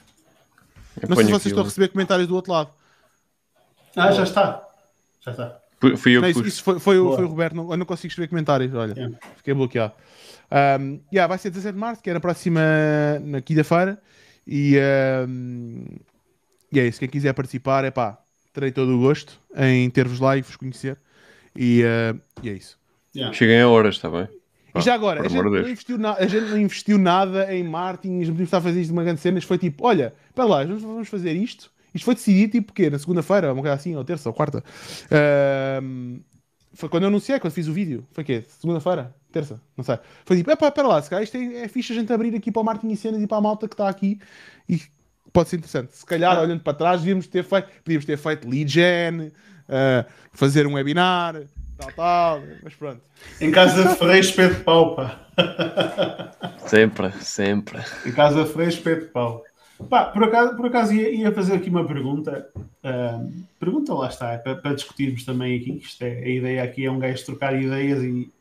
Eu 1.00 1.08
Não 1.08 1.16
sei 1.16 1.26
se 1.26 1.30
vocês 1.30 1.46
estão 1.46 1.58
a 1.58 1.62
aquilo. 1.62 1.64
receber 1.64 1.88
comentários 1.88 2.26
do 2.26 2.34
outro 2.34 2.52
lado. 2.52 2.70
Ah, 3.94 4.10
já 4.10 4.24
está. 4.24 4.68
Já 5.20 5.30
está. 5.30 5.60
Fui- 5.96 6.16
eu 6.16 6.20
Não, 6.20 6.26
que 6.32 6.38
isso, 6.38 6.46
isso 6.46 6.62
foi, 6.64 6.78
foi, 6.80 6.98
o- 6.98 7.14
foi 7.14 7.24
o 7.24 7.28
Roberto, 7.28 7.54
não, 7.54 7.70
eu 7.70 7.76
não 7.76 7.86
consigo 7.86 8.08
escrever 8.08 8.28
comentários. 8.28 8.74
Olha, 8.74 8.94
Yeah. 8.94 9.16
fiquei 9.36 9.54
bloqueado. 9.54 9.92
Um, 10.50 11.00
yeah, 11.12 11.26
vai 11.28 11.38
ser 11.38 11.50
17 11.50 11.74
de 11.74 11.78
março, 11.80 12.02
que 12.02 12.10
é 12.10 12.14
na 12.14 12.20
próxima 12.20 12.60
na 13.22 13.40
quinta-feira. 13.40 14.00
E, 14.46 14.76
um, 15.28 15.84
e 16.72 16.80
é 16.80 16.86
isso. 16.86 16.98
Quem 16.98 17.08
quiser 17.08 17.32
participar, 17.34 17.84
é 17.84 17.90
pá, 17.90 18.18
terei 18.52 18.72
todo 18.72 18.96
o 18.96 19.00
gosto 19.00 19.38
em 19.56 19.88
ter-vos 19.90 20.18
lá 20.20 20.36
e 20.36 20.42
vos 20.42 20.56
conhecer. 20.56 20.96
E, 21.54 21.82
uh, 21.84 22.20
e 22.42 22.48
é 22.48 22.52
isso. 22.54 22.78
Yeah. 23.14 23.34
Cheguem 23.36 23.60
a 23.60 23.68
horas, 23.68 23.96
está 23.96 24.08
bem? 24.10 24.28
E 24.74 24.80
já 24.80 24.94
agora, 24.94 25.20
a 25.24 25.28
gente, 25.28 25.42
não 25.42 25.58
investiu 25.68 25.98
na- 25.98 26.14
a 26.14 26.26
gente 26.26 26.46
não 26.50 26.58
investiu 26.58 26.98
nada 26.98 27.52
em 27.54 27.64
marketing, 27.64 28.20
a 28.20 28.24
gente 28.26 28.42
estar 28.42 28.58
a 28.58 28.60
fazer 28.60 28.80
isto 28.80 28.88
de 28.88 28.92
uma 28.92 29.02
grande 29.02 29.20
cena, 29.20 29.38
isto 29.38 29.48
foi 29.48 29.58
tipo, 29.58 29.84
olha, 29.86 30.14
para 30.34 30.44
lá, 30.44 30.64
vamos 30.64 31.08
fazer 31.08 31.32
isto. 31.32 31.70
Isto 31.94 32.04
foi 32.04 32.14
decidido 32.14 32.52
tipo 32.52 32.72
quê? 32.72 32.90
Na 32.90 32.98
segunda-feira, 32.98 33.52
uma 33.52 33.62
coisa 33.62 33.74
assim, 33.74 33.96
ou 33.96 34.04
terça, 34.04 34.28
ou 34.28 34.34
quarta. 34.34 34.62
Ahm, 35.10 36.20
foi 36.72 36.88
quando 36.88 37.04
eu 37.04 37.08
anunciei, 37.08 37.40
quando 37.40 37.52
fiz 37.52 37.66
o 37.66 37.72
vídeo. 37.72 38.06
Foi 38.12 38.22
quê? 38.22 38.44
Segunda-feira? 38.60 39.14
Terça? 39.32 39.60
Não 39.76 39.84
sei. 39.84 39.98
Foi 40.24 40.36
tipo, 40.36 40.50
epá, 40.50 40.70
para 40.70 40.86
lá, 40.86 41.02
se 41.02 41.10
calhar 41.10 41.22
isto 41.22 41.36
é, 41.36 41.64
é 41.64 41.68
fixe 41.68 41.92
a 41.92 41.96
gente 41.96 42.12
abrir 42.12 42.34
aqui 42.34 42.50
para 42.50 42.62
o 42.62 42.64
marketing 42.64 42.92
e 42.92 42.96
cenas 42.96 43.22
e 43.22 43.26
para 43.26 43.38
a 43.38 43.40
malta 43.40 43.68
que 43.68 43.74
está 43.74 43.88
aqui 43.88 44.20
e 44.68 44.80
pode 45.32 45.48
ser 45.48 45.56
interessante. 45.56 45.96
Se 45.96 46.06
calhar, 46.06 46.38
olhando 46.40 46.62
para 46.62 46.74
trás, 46.74 47.00
devíamos 47.00 47.26
ter 47.26 47.44
feito, 47.44 47.68
podíamos 47.84 48.04
ter 48.04 48.16
feito 48.16 48.48
lead 48.48 48.70
gen, 48.70 49.32
ah, 49.68 50.06
fazer 50.32 50.66
um 50.66 50.74
webinar, 50.74 51.42
tal, 51.76 51.92
tal, 51.92 52.42
mas 52.62 52.74
pronto. 52.74 53.02
Em 53.40 53.50
casa 53.50 53.88
de 53.88 53.94
Ferreira, 53.96 54.20
espeto 54.20 54.54
de 54.56 54.64
pau, 54.64 54.96
pá. 54.96 55.26
Sempre, 56.66 57.12
sempre. 57.20 57.78
Em 58.04 58.12
casa 58.12 58.44
de 58.44 58.50
Ferreira, 58.50 58.72
espeto 58.72 59.06
de 59.06 59.12
pau. 59.12 59.44
Pá, 59.88 60.06
por 60.06 60.24
acaso, 60.24 60.56
por 60.56 60.66
acaso 60.66 60.92
ia, 60.92 61.10
ia 61.10 61.32
fazer 61.32 61.54
aqui 61.54 61.70
uma 61.70 61.86
pergunta. 61.86 62.50
Ahm, 62.82 63.44
pergunta 63.58 63.94
lá 63.94 64.08
está, 64.08 64.32
é 64.32 64.38
para, 64.38 64.56
para 64.56 64.74
discutirmos 64.74 65.24
também 65.24 65.58
aqui. 65.58 65.78
Isto 65.78 66.02
é, 66.02 66.18
a 66.18 66.28
ideia 66.28 66.62
aqui 66.62 66.84
é 66.84 66.90
um 66.90 66.98
gajo 66.98 67.24
trocar 67.24 67.60
ideias 67.60 68.02
e, 68.02 68.32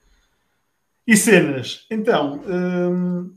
e 1.05 1.15
cenas. 1.15 1.85
Então, 1.91 2.41
ahm, 2.47 3.31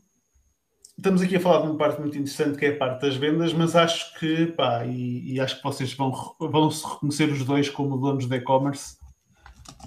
estamos 0.97 1.20
aqui 1.22 1.36
a 1.36 1.40
falar 1.40 1.62
de 1.62 1.68
uma 1.68 1.77
parte 1.77 2.01
muito 2.01 2.16
interessante 2.16 2.59
que 2.59 2.66
é 2.66 2.70
a 2.70 2.77
parte 2.77 3.02
das 3.02 3.16
vendas, 3.16 3.52
mas 3.52 3.77
acho 3.77 4.18
que, 4.18 4.47
pá, 4.47 4.85
e, 4.86 5.35
e 5.35 5.40
acho 5.40 5.59
que 5.59 5.62
vocês 5.62 5.93
vão, 5.93 6.12
vão 6.39 6.70
se 6.70 6.86
reconhecer 6.86 7.31
os 7.31 7.44
dois 7.44 7.68
como 7.68 7.98
donos 7.98 8.27
de 8.27 8.36
e-commerce 8.36 8.97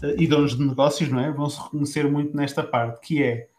eh, 0.03 0.15
e 0.19 0.27
donos 0.27 0.55
de 0.57 0.63
negócios, 0.63 1.09
não 1.09 1.19
é? 1.19 1.31
Vão 1.31 1.49
se 1.49 1.61
reconhecer 1.61 2.09
muito 2.09 2.35
nesta 2.35 2.63
parte, 2.63 2.99
que 3.01 3.23
é 3.23 3.49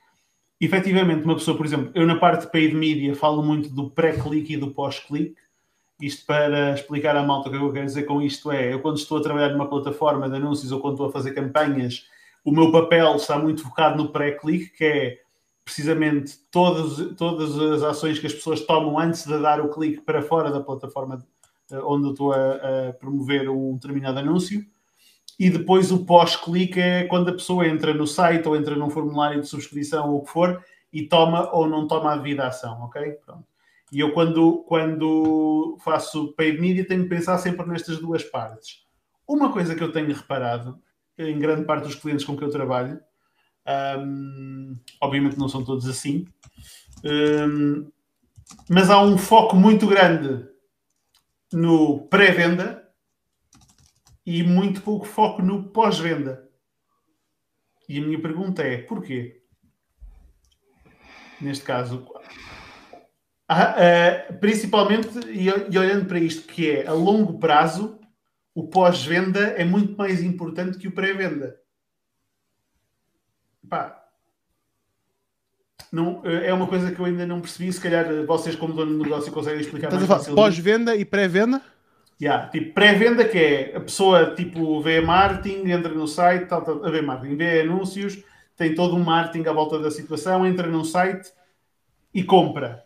efetivamente, 0.65 1.25
uma 1.25 1.35
pessoa, 1.35 1.57
por 1.57 1.67
exemplo, 1.67 1.91
eu 1.95 2.07
na 2.07 2.17
parte 2.17 2.43
de 2.43 2.53
paid 2.53 2.75
media 2.75 3.15
falo 3.15 3.43
muito 3.43 3.69
do 3.69 3.91
pré-clique 3.91 4.55
e 4.55 4.57
do 4.57 4.71
pós-clique. 4.71 5.37
Isto 6.01 6.27
para 6.27 6.75
explicar 6.75 7.17
à 7.17 7.23
malta 7.23 7.49
o 7.49 7.53
que 7.53 7.59
eu 7.59 7.73
quero 7.73 7.87
dizer 7.87 8.03
com 8.05 8.21
isto 8.21 8.51
é, 8.51 8.73
eu 8.73 8.81
quando 8.81 8.97
estou 8.97 9.19
a 9.19 9.23
trabalhar 9.23 9.51
numa 9.51 9.69
plataforma 9.69 10.29
de 10.29 10.37
anúncios 10.37 10.73
ou 10.73 10.81
quando 10.81 10.95
estou 10.95 11.09
a 11.09 11.13
fazer 11.13 11.33
campanhas, 11.33 12.07
o 12.45 12.51
meu 12.51 12.71
papel 12.71 13.17
está 13.17 13.39
muito 13.39 13.63
focado 13.63 13.97
no 13.97 14.11
pré-clique, 14.11 14.77
que 14.77 14.85
é 14.85 15.19
precisamente 15.65 16.37
todas, 16.51 17.17
todas 17.17 17.59
as 17.59 17.83
ações 17.83 18.19
que 18.19 18.27
as 18.27 18.35
pessoas 18.35 18.61
tomam 18.61 18.99
antes 18.99 19.27
de 19.27 19.39
dar 19.41 19.61
o 19.61 19.71
clique 19.71 20.01
para 20.03 20.21
fora 20.21 20.51
da 20.51 20.61
plataforma 20.61 21.25
eh, 21.71 21.81
onde 21.83 22.09
eu 22.09 22.11
estou 22.13 22.33
a, 22.33 22.91
a 22.91 22.93
promover 22.93 23.49
um 23.49 23.75
determinado 23.75 24.19
anúncio. 24.19 24.65
E 25.39 25.51
depois 25.51 25.91
o 25.91 26.05
pós-clique 26.05 26.81
é 26.81 27.05
quando 27.05 27.29
a 27.29 27.33
pessoa 27.33 27.67
entra 27.67 27.93
no 27.93 28.07
site 28.07 28.47
ou 28.47 28.57
entra 28.57 28.77
num 28.77 28.91
formulário 28.91 29.41
de 29.41 29.49
subscrição 29.49 30.11
ou 30.11 30.19
o 30.19 30.25
que 30.25 30.31
for 30.31 30.65
e 30.93 31.07
toma 31.07 31.51
ou 31.53 31.69
não 31.69 31.89
toma 31.89 32.13
a 32.13 32.17
devida 32.17 32.47
ação, 32.47 32.83
ok? 32.83 33.13
Pronto. 33.25 33.45
E 33.93 34.01
eu, 34.01 34.13
quando, 34.13 34.65
quando 34.67 35.77
faço 35.85 36.33
paid 36.35 36.61
media, 36.61 36.87
tenho 36.87 37.03
que 37.03 37.09
pensar 37.09 37.39
sempre 37.39 37.67
nestas 37.69 37.99
duas 37.99 38.23
partes. 38.23 38.85
Uma 39.27 39.53
coisa 39.53 39.75
que 39.75 39.83
eu 39.83 39.93
tenho 39.93 40.15
reparado 40.15 40.79
em 41.19 41.39
grande 41.39 41.65
parte 41.65 41.85
dos 41.85 41.95
clientes 41.95 42.25
com 42.25 42.37
que 42.37 42.45
eu 42.45 42.51
trabalho 42.51 43.01
um, 43.99 44.77
obviamente 45.01 45.39
não 45.39 45.49
são 45.49 45.65
todos 45.65 45.89
assim. 45.89 46.27
Um, 47.05 47.91
mas 48.69 48.91
há 48.91 49.01
um 49.01 49.17
foco 49.17 49.57
muito 49.57 49.87
grande 49.87 50.47
no 51.53 52.07
pré-venda 52.09 52.84
e 54.25 54.43
muito 54.43 54.83
pouco 54.83 55.05
foco 55.07 55.43
no 55.43 55.71
pós-venda. 55.71 56.49
E 57.89 57.99
a 57.99 58.03
minha 58.03 58.21
pergunta 58.21 58.63
é: 58.63 58.79
porquê? 58.79 59.43
Neste 61.41 61.65
caso, 61.65 62.07
ah, 63.49 63.75
uh, 64.31 64.39
principalmente, 64.39 65.19
e, 65.29 65.47
e 65.47 65.79
olhando 65.79 66.07
para 66.07 66.19
isto, 66.19 66.47
que 66.47 66.71
é 66.71 66.87
a 66.87 66.93
longo 66.93 67.39
prazo, 67.39 68.01
o 68.55 68.69
pós-venda 68.69 69.41
é 69.41 69.65
muito 69.65 69.97
mais 69.97 70.23
importante 70.23 70.79
que 70.79 70.89
o 70.89 70.93
pré-venda. 70.93 71.61
Pá, 73.69 74.05
não, 75.95 76.23
é 76.25 76.53
uma 76.53 76.67
coisa 76.67 76.91
que 76.91 76.99
eu 76.99 77.05
ainda 77.05 77.27
não 77.27 77.41
percebi. 77.41 77.73
Se 77.73 77.81
calhar 77.81 78.05
vocês, 78.27 78.57
como 78.57 78.75
dono 78.75 78.99
de 78.99 79.05
negócio, 79.05 79.31
conseguem 79.31 79.61
explicar 79.61 79.93
Estás 79.93 80.09
mais 80.09 80.29
Pós-venda 80.29 80.97
e 80.97 81.05
pré-venda? 81.05 81.63
Yeah, 82.25 82.49
tipo, 82.49 82.73
pré-venda 82.73 83.29
que 83.29 83.37
é 83.37 83.77
a 83.77 83.81
pessoa 83.81 84.35
tipo 84.35 84.81
vê 84.81 84.99
marketing, 84.99 85.71
entra 85.71 85.93
no 85.93 86.09
site, 86.09 86.47
tal, 86.47 86.63
tal, 86.63 86.81
vê 86.81 87.03
marketing, 87.03 87.37
vê 87.37 87.61
anúncios, 87.61 88.25
tem 88.57 88.75
todo 88.75 88.97
um 88.97 89.05
marketing 89.05 89.47
à 89.47 89.53
volta 89.53 89.79
da 89.79 89.91
situação, 89.91 90.47
entra 90.47 90.67
num 90.67 90.85
site 90.85 91.31
e 92.15 92.25
compra. 92.25 92.83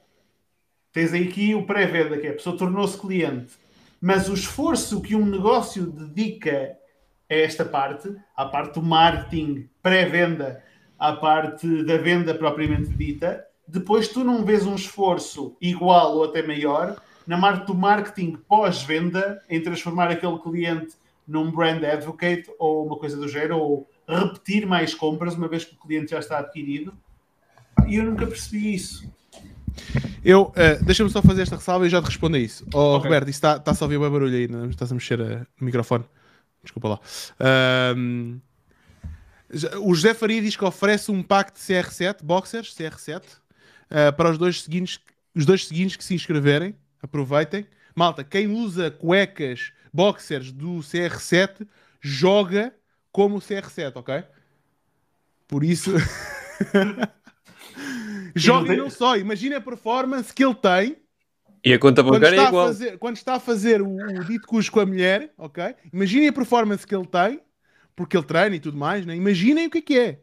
Tens 0.93 1.12
aí 1.12 1.28
aqui 1.28 1.55
o 1.55 1.65
pré-venda, 1.65 2.19
que 2.19 2.27
é 2.27 2.31
a 2.31 2.32
pessoa 2.32 2.59
tornou-se 2.59 2.98
cliente. 2.98 3.52
Mas 4.01 4.28
o 4.28 4.35
esforço 4.35 5.01
que 5.01 5.15
um 5.15 5.24
negócio 5.24 5.86
dedica 5.86 6.77
a 7.31 7.35
esta 7.35 7.65
parte, 7.65 8.12
à 8.36 8.44
parte 8.44 8.74
do 8.74 8.82
marketing, 8.82 9.69
pré-venda, 9.81 10.65
à 10.98 11.12
parte 11.12 11.85
da 11.85 11.97
venda 11.97 12.35
propriamente 12.35 12.89
dita, 12.89 13.47
depois 13.69 14.09
tu 14.09 14.24
não 14.24 14.44
vês 14.44 14.66
um 14.66 14.74
esforço 14.74 15.56
igual 15.60 16.16
ou 16.16 16.24
até 16.24 16.43
maior 16.43 17.01
na 17.28 17.38
parte 17.38 17.66
do 17.66 17.74
marketing 17.74 18.38
pós-venda 18.48 19.42
em 19.50 19.62
transformar 19.62 20.10
aquele 20.10 20.38
cliente 20.38 20.94
num 21.26 21.50
brand 21.52 21.84
advocate 21.84 22.50
ou 22.59 22.86
uma 22.86 22.96
coisa 22.96 23.18
do 23.18 23.28
género, 23.28 23.59
ou 23.59 23.90
repetir 24.09 24.66
mais 24.66 24.94
compras 24.94 25.34
uma 25.34 25.46
vez 25.46 25.62
que 25.62 25.74
o 25.74 25.78
cliente 25.78 26.12
já 26.12 26.20
está 26.20 26.38
adquirido. 26.38 26.94
E 27.86 27.96
eu 27.96 28.05
nunca 28.05 28.26
percebi 28.26 28.74
isso. 28.74 29.12
Eu, 30.24 30.44
uh, 30.44 30.82
deixa-me 30.82 31.10
só 31.10 31.20
fazer 31.20 31.42
esta 31.42 31.56
ressalva 31.56 31.86
e 31.86 31.90
já 31.90 32.00
te 32.00 32.06
respondo 32.06 32.38
a 32.38 32.40
isso. 32.40 32.66
Oh, 32.72 32.96
okay. 32.96 33.10
Roberto, 33.10 33.28
está, 33.28 33.56
está 33.56 33.72
a 33.72 33.84
ouvir 33.84 33.98
o 33.98 34.10
barulho 34.10 34.34
aí, 34.34 34.48
não 34.48 34.70
estás 34.70 34.90
a 34.90 34.94
mexer 34.94 35.20
uh, 35.20 35.46
no 35.60 35.66
microfone. 35.66 36.06
Desculpa 36.62 36.88
lá. 36.88 37.00
O 39.82 39.94
José 39.94 40.14
Faria 40.14 40.40
diz 40.40 40.56
que 40.56 40.64
oferece 40.64 41.10
um 41.10 41.22
pack 41.22 41.52
de 41.52 41.60
CR7, 41.60 42.22
boxers, 42.22 42.74
CR7, 42.74 43.20
uh, 43.20 44.16
para 44.16 44.30
os 44.30 44.38
dois, 44.38 44.62
seguintes, 44.62 44.98
os 45.36 45.44
dois 45.44 45.66
seguintes 45.66 45.94
que 45.94 46.05
se 46.05 46.14
inscreverem. 46.14 46.74
Aproveitem. 47.03 47.66
Malta, 47.95 48.23
quem 48.23 48.47
usa 48.47 48.91
cuecas, 48.91 49.73
boxers 49.93 50.53
do 50.53 50.79
CR7, 50.79 51.66
joga 52.01 52.75
como 53.11 53.37
o 53.37 53.41
CR7, 53.41 53.93
ok? 53.97 54.25
Por 55.47 55.65
isso. 55.65 55.93
joga 58.35 58.75
e 58.75 58.77
não 58.77 58.91
só. 58.91 59.16
Imagina 59.16 59.57
a 59.57 59.61
performance 59.61 60.33
que 60.33 60.45
ele 60.45 60.55
tem. 60.55 60.97
E 61.65 61.73
a 61.73 61.79
conta 61.79 62.03
bancária 62.03 62.41
é 62.41 62.45
igual. 62.45 62.66
Fazer, 62.66 62.99
quando 62.99 63.16
está 63.16 63.35
a 63.35 63.41
fazer 63.41 63.83
o, 63.83 63.97
o 63.97 64.25
dito 64.25 64.47
cujo 64.47 64.70
com 64.70 64.81
a 64.81 64.87
mulher, 64.87 65.33
ok? 65.37 65.75
Imaginem 65.93 66.29
a 66.29 66.33
performance 66.33 66.87
que 66.87 66.95
ele 66.95 67.07
tem 67.07 67.41
porque 67.99 68.16
ele 68.16 68.25
treina 68.25 68.55
e 68.55 68.61
tudo 68.61 68.79
mais, 68.79 69.05
né? 69.05 69.16
imaginem 69.16 69.66
o 69.66 69.70
que 69.70 69.79
é 69.79 69.83
que 69.83 69.99
é. 69.99 70.20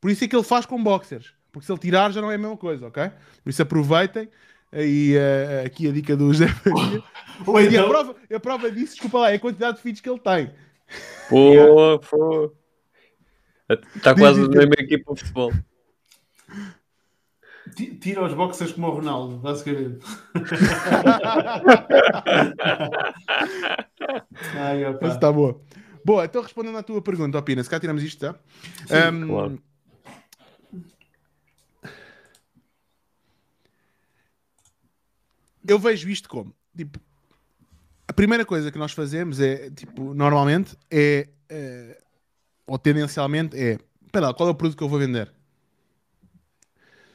Por 0.00 0.10
isso 0.10 0.24
é 0.24 0.28
que 0.28 0.34
ele 0.34 0.42
faz 0.42 0.66
com 0.66 0.82
boxers. 0.82 1.32
Porque 1.52 1.64
se 1.64 1.70
ele 1.70 1.78
tirar 1.78 2.10
já 2.10 2.20
não 2.20 2.28
é 2.28 2.34
a 2.34 2.38
mesma 2.38 2.56
coisa, 2.56 2.88
ok? 2.88 3.08
Por 3.44 3.50
isso 3.50 3.62
aproveitem. 3.62 4.28
Aí 4.74 5.16
uh, 5.16 5.66
aqui 5.66 5.88
a 5.88 5.92
dica 5.92 6.16
do 6.16 6.32
José 6.32 6.48
Faria. 6.64 7.00
Então... 7.40 7.60
E 7.60 7.78
a 7.78 7.86
prova, 7.86 8.16
a 8.34 8.40
prova 8.40 8.68
disso, 8.70 8.94
desculpa 8.94 9.18
lá, 9.20 9.30
é 9.30 9.36
a 9.36 9.38
quantidade 9.38 9.76
de 9.76 9.82
feeds 9.82 10.00
que 10.00 10.10
ele 10.10 10.18
tem. 10.18 10.50
Pô, 11.28 11.52
yeah. 11.52 12.00
pô. 12.10 12.52
Está 13.94 14.14
quase 14.14 14.40
na 14.40 14.48
mesma 14.48 14.74
equipa 14.78 15.14
de 15.14 15.20
futebol. 15.20 15.52
Tira 18.00 18.24
os 18.24 18.34
boxers 18.34 18.72
como 18.72 18.88
o 18.88 18.90
Ronaldo, 18.90 19.36
basicamente. 19.38 20.04
Ai, 24.54 24.84
opa. 24.84 25.08
Está 25.08 25.32
boa. 25.32 25.58
Boa, 26.04 26.26
então 26.26 26.42
respondendo 26.42 26.76
à 26.76 26.82
tua 26.82 27.00
pergunta, 27.00 27.38
Opina, 27.38 27.64
se 27.64 27.70
cá 27.70 27.80
tiramos 27.80 28.02
isto, 28.02 28.20
tá? 28.20 28.34
Sim, 28.86 29.16
um, 29.16 29.28
claro. 29.28 29.58
Eu 35.66 35.78
vejo 35.78 36.08
isto 36.08 36.28
como, 36.28 36.54
tipo, 36.76 37.00
a 38.06 38.12
primeira 38.12 38.44
coisa 38.44 38.70
que 38.70 38.78
nós 38.78 38.92
fazemos 38.92 39.40
é, 39.40 39.70
tipo, 39.70 40.14
normalmente 40.14 40.76
é, 40.90 41.28
é 41.48 41.98
ou 42.66 42.78
tendencialmente 42.78 43.56
é, 43.56 43.78
espera 44.04 44.28
lá, 44.28 44.34
qual 44.34 44.48
é 44.48 44.52
o 44.52 44.54
produto 44.54 44.76
que 44.76 44.84
eu 44.84 44.88
vou 44.88 44.98
vender? 44.98 45.32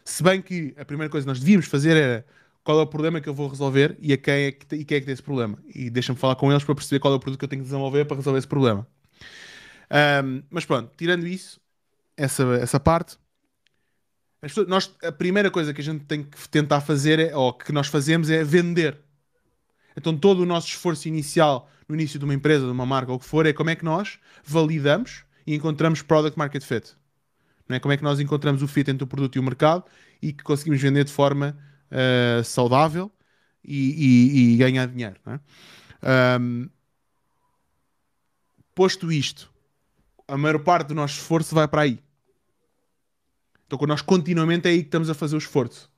Se 0.03 0.23
bem 0.23 0.41
que 0.41 0.73
a 0.77 0.85
primeira 0.85 1.09
coisa 1.09 1.25
que 1.25 1.29
nós 1.29 1.39
devíamos 1.39 1.67
fazer 1.67 1.95
era 1.95 2.25
qual 2.63 2.79
é 2.79 2.81
o 2.81 2.87
problema 2.87 3.21
que 3.21 3.29
eu 3.29 3.33
vou 3.33 3.47
resolver 3.47 3.97
e, 4.01 4.11
a 4.11 4.17
quem, 4.17 4.33
é 4.45 4.51
que, 4.51 4.75
e 4.75 4.85
quem 4.85 4.97
é 4.97 4.99
que 4.99 5.05
tem 5.05 5.13
esse 5.13 5.23
problema. 5.23 5.57
E 5.73 5.89
deixa-me 5.89 6.17
falar 6.17 6.35
com 6.35 6.51
eles 6.51 6.63
para 6.63 6.75
perceber 6.75 6.99
qual 6.99 7.13
é 7.13 7.17
o 7.17 7.19
produto 7.19 7.39
que 7.39 7.45
eu 7.45 7.49
tenho 7.49 7.61
que 7.61 7.67
desenvolver 7.67 8.05
para 8.05 8.17
resolver 8.17 8.39
esse 8.39 8.47
problema. 8.47 8.87
Um, 10.23 10.43
mas 10.49 10.65
pronto, 10.65 10.91
tirando 10.97 11.25
isso, 11.25 11.59
essa, 12.17 12.43
essa 12.55 12.79
parte, 12.79 13.17
pessoas, 14.41 14.67
nós, 14.67 14.95
a 15.03 15.11
primeira 15.11 15.51
coisa 15.51 15.73
que 15.73 15.81
a 15.81 15.83
gente 15.83 16.05
tem 16.05 16.23
que 16.23 16.49
tentar 16.49 16.81
fazer, 16.81 17.19
é, 17.19 17.35
ou 17.35 17.53
que 17.53 17.71
nós 17.71 17.87
fazemos, 17.87 18.29
é 18.29 18.43
vender. 18.43 18.97
Então 19.95 20.17
todo 20.17 20.39
o 20.41 20.45
nosso 20.45 20.67
esforço 20.67 21.07
inicial 21.07 21.69
no 21.87 21.95
início 21.95 22.17
de 22.17 22.25
uma 22.25 22.33
empresa, 22.33 22.65
de 22.65 22.71
uma 22.71 22.85
marca, 22.85 23.11
ou 23.11 23.17
o 23.17 23.19
que 23.19 23.25
for, 23.25 23.45
é 23.45 23.53
como 23.53 23.69
é 23.69 23.75
que 23.75 23.83
nós 23.83 24.19
validamos 24.43 25.23
e 25.45 25.55
encontramos 25.55 26.01
product 26.01 26.37
market 26.37 26.63
fit. 26.63 26.95
Não 27.67 27.75
é? 27.75 27.79
Como 27.79 27.91
é 27.91 27.97
que 27.97 28.03
nós 28.03 28.19
encontramos 28.19 28.63
o 28.63 28.67
fit 28.67 28.89
entre 28.89 29.03
o 29.03 29.07
produto 29.07 29.35
e 29.35 29.39
o 29.39 29.43
mercado 29.43 29.83
e 30.21 30.31
que 30.31 30.43
conseguimos 30.43 30.81
vender 30.81 31.03
de 31.03 31.11
forma 31.11 31.57
uh, 31.91 32.43
saudável 32.43 33.11
e, 33.63 33.75
e, 33.75 34.53
e, 34.53 34.57
ganhar 34.57 34.87
dinheiro. 34.87 35.15
É? 35.27 36.39
Um, 36.39 36.69
posto 38.73 39.11
isto, 39.11 39.51
a 40.27 40.37
maior 40.37 40.59
parte 40.59 40.87
do 40.87 40.95
nosso 40.95 41.15
esforço 41.15 41.53
vai 41.53 41.67
para 41.67 41.81
aí. 41.81 41.99
Então, 43.71 43.87
nós 43.87 44.01
continuamente 44.01 44.67
é 44.67 44.71
aí 44.71 44.79
que 44.79 44.87
estamos 44.87 45.09
a 45.09 45.13
fazer 45.13 45.35
o 45.35 45.37
esforço. 45.37 45.89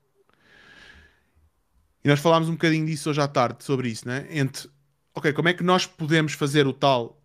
E 2.03 2.07
nós 2.09 2.19
falámos 2.19 2.49
um 2.49 2.53
bocadinho 2.53 2.85
disso 2.85 3.09
hoje 3.09 3.21
à 3.21 3.27
tarde, 3.27 3.63
sobre 3.63 3.89
isso, 3.89 4.07
né? 4.07 4.27
Entre, 4.29 4.69
ok, 5.15 5.31
como 5.33 5.47
é 5.47 5.53
que 5.53 5.63
nós 5.63 5.85
podemos 5.85 6.33
fazer 6.33 6.67
o 6.67 6.73
tal 6.73 7.21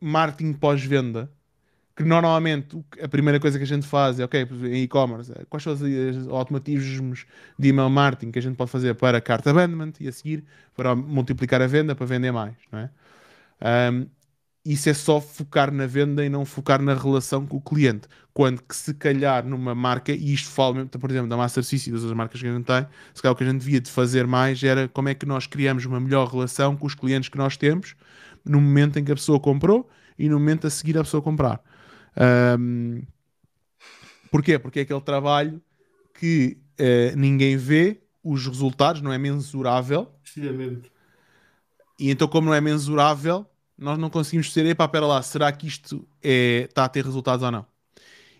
marketing 0.00 0.54
pós-venda 0.54 1.30
que 1.96 2.02
normalmente 2.02 2.76
a 3.00 3.06
primeira 3.06 3.38
coisa 3.38 3.56
que 3.56 3.62
a 3.62 3.66
gente 3.66 3.86
faz 3.86 4.18
é, 4.18 4.24
ok, 4.24 4.48
em 4.64 4.82
e-commerce, 4.82 5.30
é, 5.30 5.44
quais 5.48 5.62
são 5.62 5.72
os 5.72 6.28
automatismos 6.28 7.24
de 7.56 7.68
email 7.68 7.88
marketing 7.88 8.32
que 8.32 8.38
a 8.38 8.42
gente 8.42 8.56
pode 8.56 8.70
fazer 8.70 8.94
para 8.94 9.20
carta 9.20 9.50
abandonment 9.50 9.92
e 10.00 10.08
a 10.08 10.12
seguir 10.12 10.44
para 10.74 10.96
multiplicar 10.96 11.62
a 11.62 11.68
venda 11.68 11.94
para 11.94 12.04
vender 12.04 12.32
mais, 12.32 12.56
não 12.72 12.80
é? 12.80 12.90
Um, 13.92 14.06
isso 14.64 14.88
é 14.88 14.94
só 14.94 15.20
focar 15.20 15.70
na 15.70 15.86
venda 15.86 16.24
e 16.24 16.30
não 16.30 16.44
focar 16.46 16.80
na 16.80 16.94
relação 16.94 17.46
com 17.46 17.58
o 17.58 17.60
cliente. 17.60 18.08
Quando 18.32 18.62
que 18.62 18.74
se 18.74 18.94
calhar 18.94 19.46
numa 19.46 19.74
marca, 19.74 20.10
e 20.10 20.32
isto 20.32 20.48
falo, 20.48 20.86
por 20.86 21.10
exemplo, 21.10 21.28
da 21.28 21.36
Master 21.36 21.62
System 21.62 21.90
e 21.90 21.94
das 21.94 22.02
outras 22.02 22.16
marcas 22.16 22.40
que 22.40 22.46
a 22.46 22.52
gente 22.52 22.64
tem, 22.64 22.86
se 23.12 23.20
calhar 23.20 23.34
o 23.34 23.36
que 23.36 23.44
a 23.44 23.46
gente 23.46 23.60
devia 23.60 23.80
de 23.80 23.90
fazer 23.90 24.26
mais 24.26 24.62
era 24.62 24.88
como 24.88 25.10
é 25.10 25.14
que 25.14 25.26
nós 25.26 25.46
criamos 25.46 25.84
uma 25.84 26.00
melhor 26.00 26.28
relação 26.28 26.76
com 26.76 26.86
os 26.86 26.94
clientes 26.94 27.28
que 27.28 27.36
nós 27.36 27.56
temos 27.58 27.94
no 28.44 28.60
momento 28.60 28.98
em 28.98 29.04
que 29.04 29.12
a 29.12 29.14
pessoa 29.14 29.38
comprou 29.38 29.88
e 30.18 30.28
no 30.28 30.38
momento 30.38 30.66
a 30.66 30.70
seguir 30.70 30.96
a 30.96 31.04
pessoa 31.04 31.22
comprar. 31.22 31.60
Um, 32.58 33.02
porquê? 34.30 34.58
Porque 34.58 34.80
é 34.80 34.82
aquele 34.82 35.00
trabalho 35.00 35.60
que 36.18 36.58
uh, 36.80 37.16
ninguém 37.16 37.56
vê 37.56 38.00
os 38.22 38.46
resultados, 38.46 39.02
não 39.02 39.12
é 39.12 39.18
mensurável. 39.18 40.10
Precisamente. 40.22 40.90
E 41.98 42.10
então, 42.10 42.26
como 42.26 42.46
não 42.46 42.54
é 42.54 42.60
mensurável, 42.60 43.46
nós 43.76 43.98
não 43.98 44.08
conseguimos 44.08 44.46
dizer, 44.46 44.66
epá, 44.66 44.86
pera 44.88 45.06
lá, 45.06 45.22
será 45.22 45.50
que 45.52 45.66
isto 45.66 46.06
é, 46.22 46.66
está 46.68 46.84
a 46.84 46.88
ter 46.88 47.04
resultados 47.04 47.44
ou 47.44 47.50
não? 47.50 47.66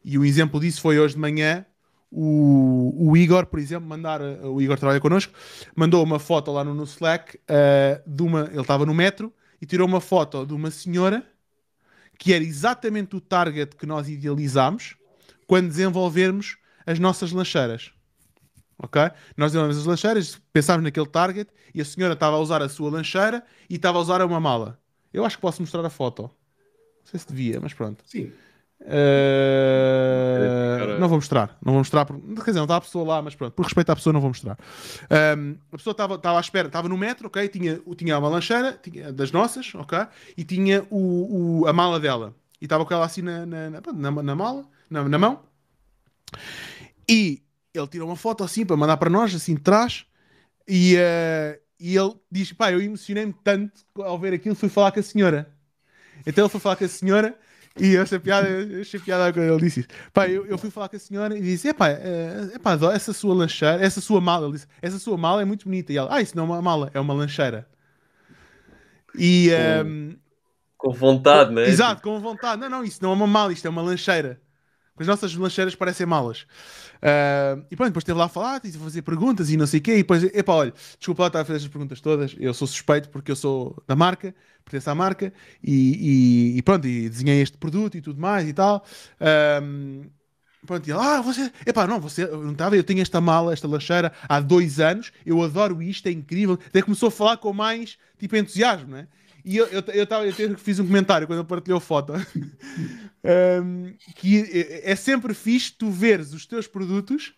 E 0.04 0.18
o 0.18 0.24
exemplo 0.24 0.60
disso 0.60 0.80
foi 0.80 0.98
hoje 0.98 1.14
de 1.14 1.20
manhã, 1.20 1.64
o, 2.10 3.10
o 3.10 3.16
Igor, 3.16 3.46
por 3.46 3.58
exemplo, 3.58 3.88
mandar, 3.88 4.20
o 4.20 4.62
Igor 4.62 4.78
trabalha 4.78 5.00
connosco, 5.00 5.32
mandou 5.74 6.02
uma 6.04 6.20
foto 6.20 6.52
lá 6.52 6.62
no, 6.62 6.72
no 6.72 6.84
Slack 6.84 7.36
uh, 7.36 8.08
de 8.08 8.22
uma, 8.22 8.42
ele 8.52 8.60
estava 8.60 8.86
no 8.86 8.94
metro 8.94 9.32
e 9.60 9.66
tirou 9.66 9.88
uma 9.88 10.00
foto 10.00 10.46
de 10.46 10.54
uma 10.54 10.70
senhora 10.70 11.26
que 12.16 12.32
era 12.32 12.44
exatamente 12.44 13.16
o 13.16 13.20
target 13.20 13.74
que 13.74 13.86
nós 13.86 14.08
idealizámos 14.08 14.94
quando 15.46 15.68
desenvolvermos 15.68 16.56
as 16.86 16.98
nossas 17.00 17.32
lancheiras. 17.32 17.92
Ok? 18.78 19.02
Nós 19.36 19.52
desenvolvemos 19.52 19.80
as 19.80 19.86
lancheiras, 19.86 20.40
pensámos 20.52 20.84
naquele 20.84 21.06
target 21.06 21.50
e 21.74 21.80
a 21.80 21.84
senhora 21.84 22.14
estava 22.14 22.36
a 22.36 22.38
usar 22.38 22.62
a 22.62 22.68
sua 22.68 22.90
lancheira 22.90 23.44
e 23.68 23.74
estava 23.74 23.98
a 23.98 24.00
usar 24.00 24.22
uma 24.22 24.38
mala. 24.38 24.78
Eu 25.14 25.24
acho 25.24 25.36
que 25.36 25.42
posso 25.42 25.62
mostrar 25.62 25.86
a 25.86 25.90
foto. 25.90 26.22
Não 26.22 26.30
sei 27.04 27.20
se 27.20 27.28
devia, 27.28 27.60
mas 27.60 27.72
pronto. 27.72 28.02
Sim. 28.04 28.32
Uh, 28.80 28.90
não 30.98 31.08
vou 31.08 31.16
mostrar, 31.16 31.56
não 31.64 31.72
vou 31.72 31.80
mostrar, 31.80 32.04
por, 32.04 32.20
quer 32.20 32.50
dizer, 32.50 32.58
não 32.58 32.64
está 32.64 32.76
a 32.76 32.80
pessoa 32.80 33.06
lá, 33.06 33.22
mas 33.22 33.34
pronto, 33.34 33.54
por 33.54 33.62
respeito 33.64 33.88
à 33.90 33.96
pessoa, 33.96 34.12
não 34.12 34.20
vou 34.20 34.28
mostrar. 34.28 34.58
Um, 35.38 35.56
a 35.72 35.76
pessoa 35.76 35.92
estava 35.92 36.36
à 36.36 36.40
espera, 36.40 36.66
estava 36.66 36.86
no 36.88 36.98
metro, 36.98 37.28
ok? 37.28 37.48
Tinha, 37.48 37.80
tinha 37.96 38.18
uma 38.18 38.28
lancheira 38.28 38.78
tinha, 38.82 39.10
das 39.10 39.32
nossas, 39.32 39.74
ok? 39.74 40.00
E 40.36 40.44
tinha 40.44 40.86
o, 40.90 41.62
o, 41.62 41.66
a 41.66 41.72
mala 41.72 41.98
dela, 41.98 42.34
e 42.60 42.66
estava 42.66 42.84
com 42.84 42.92
ela 42.92 43.06
assim 43.06 43.22
na, 43.22 43.46
na, 43.46 43.70
na, 43.70 43.80
na, 43.80 44.22
na 44.22 44.34
mala, 44.34 44.66
na, 44.90 45.08
na 45.08 45.18
mão, 45.18 45.40
e 47.08 47.42
ele 47.72 47.86
tirou 47.86 48.08
uma 48.08 48.16
foto 48.16 48.44
assim 48.44 48.66
para 48.66 48.76
mandar 48.76 48.98
para 48.98 49.08
nós, 49.08 49.34
assim 49.34 49.54
de 49.54 49.62
trás, 49.62 50.04
e, 50.68 50.96
uh, 50.96 51.63
e 51.78 51.96
ele 51.96 52.14
diz: 52.30 52.52
pá, 52.52 52.72
eu 52.72 52.80
emocionei-me 52.80 53.34
tanto 53.44 53.82
ao 53.96 54.18
ver 54.18 54.34
aquilo, 54.34 54.54
fui 54.54 54.68
falar 54.68 54.92
com 54.92 55.00
a 55.00 55.02
senhora. 55.02 55.48
Então 56.26 56.44
ele 56.44 56.50
foi 56.50 56.60
falar 56.60 56.76
com 56.76 56.84
a 56.84 56.88
senhora 56.88 57.36
e 57.78 57.94
eu 57.94 58.02
achei 58.02 58.18
piada, 58.20 58.48
achei 58.80 59.00
piada 59.00 59.32
quando 59.32 59.46
ele 59.46 59.60
disse 59.60 59.80
isso. 59.80 59.88
Pá, 60.12 60.28
eu, 60.28 60.46
eu 60.46 60.56
fui 60.56 60.70
falar 60.70 60.88
com 60.88 60.96
a 60.96 60.98
senhora 60.98 61.36
e 61.36 61.42
disse: 61.42 61.68
Epá, 61.68 61.88
é, 61.88 62.52
epá, 62.54 62.78
essa 62.92 63.12
sua 63.12 63.34
lancheira, 63.34 63.84
essa 63.84 64.00
sua 64.00 64.20
mala, 64.20 64.46
ele 64.46 64.54
disse, 64.54 64.68
essa 64.80 64.98
sua 64.98 65.16
mala 65.16 65.42
é 65.42 65.44
muito 65.44 65.64
bonita. 65.64 65.92
E 65.92 65.96
ela, 65.96 66.14
ah, 66.14 66.22
isso 66.22 66.36
não 66.36 66.44
é 66.44 66.46
uma 66.46 66.62
mala, 66.62 66.90
é 66.94 67.00
uma 67.00 67.14
lancheira. 67.14 67.66
E. 69.18 69.50
Com, 69.50 69.88
um, 69.88 70.16
com 70.78 70.92
vontade, 70.92 71.48
com, 71.48 71.56
né? 71.56 71.68
Exato, 71.68 72.02
com 72.02 72.20
vontade. 72.20 72.60
Não, 72.60 72.68
não, 72.68 72.84
isso 72.84 73.02
não 73.02 73.10
é 73.10 73.14
uma 73.14 73.26
mala, 73.26 73.52
isto 73.52 73.66
é 73.66 73.70
uma 73.70 73.82
lancheira. 73.82 74.40
As 74.98 75.06
nossas 75.06 75.34
lancheiras 75.34 75.74
parecem 75.74 76.06
malas. 76.06 76.42
Uh, 77.02 77.64
e 77.70 77.76
pronto, 77.76 77.90
depois 77.90 78.02
esteve 78.02 78.18
lá 78.18 78.26
a 78.26 78.28
falar, 78.28 78.56
a 78.64 78.78
fazer 78.78 79.02
perguntas 79.02 79.50
e 79.50 79.56
não 79.56 79.66
sei 79.66 79.80
o 79.80 79.82
quê. 79.82 79.94
E 79.94 79.98
depois, 79.98 80.22
epá, 80.22 80.54
olha, 80.54 80.74
desculpa 80.98 81.22
lá 81.22 81.26
estar 81.26 81.40
a 81.40 81.44
fazer 81.44 81.56
estas 81.56 81.70
perguntas 81.70 82.00
todas. 82.00 82.36
Eu 82.38 82.54
sou 82.54 82.68
suspeito 82.68 83.08
porque 83.08 83.30
eu 83.30 83.36
sou 83.36 83.82
da 83.86 83.96
marca, 83.96 84.34
pertenço 84.64 84.90
à 84.90 84.94
marca 84.94 85.32
e, 85.62 86.54
e, 86.54 86.58
e 86.58 86.62
pronto, 86.62 86.86
e 86.86 87.08
desenhei 87.08 87.42
este 87.42 87.58
produto 87.58 87.96
e 87.96 88.00
tudo 88.00 88.20
mais 88.20 88.48
e 88.48 88.52
tal. 88.52 88.84
Um, 89.62 90.04
Pronto, 90.66 90.86
e 90.88 90.92
ele, 90.92 90.98
ah, 91.00 91.20
você, 91.20 91.52
epá, 91.66 91.86
não, 91.86 92.00
você, 92.00 92.26
não 92.26 92.52
estava, 92.52 92.76
eu 92.76 92.82
tenho 92.82 93.02
esta 93.02 93.20
mala, 93.20 93.52
esta 93.52 93.68
lancheira 93.68 94.12
há 94.28 94.40
dois 94.40 94.80
anos, 94.80 95.12
eu 95.24 95.42
adoro 95.42 95.82
isto, 95.82 96.06
é 96.06 96.10
incrível. 96.10 96.58
Até 96.66 96.80
começou 96.80 97.08
a 97.08 97.10
falar 97.10 97.36
com 97.36 97.52
mais, 97.52 97.98
tipo, 98.18 98.34
entusiasmo, 98.36 98.90
né? 98.90 99.06
E 99.44 99.56
eu, 99.56 99.66
eu, 99.66 99.82
eu, 99.88 100.06
tava, 100.06 100.26
eu 100.26 100.58
fiz 100.58 100.78
um 100.78 100.86
comentário 100.86 101.26
quando 101.26 101.40
ele 101.40 101.48
partilhou 101.48 101.78
a 101.78 101.80
foto 101.80 102.14
um, 103.62 103.92
que 104.16 104.40
é, 104.40 104.92
é 104.92 104.96
sempre 104.96 105.34
fixe 105.34 105.72
tu 105.72 105.90
veres 105.90 106.32
os 106.32 106.46
teus 106.46 106.66
produtos 106.66 107.34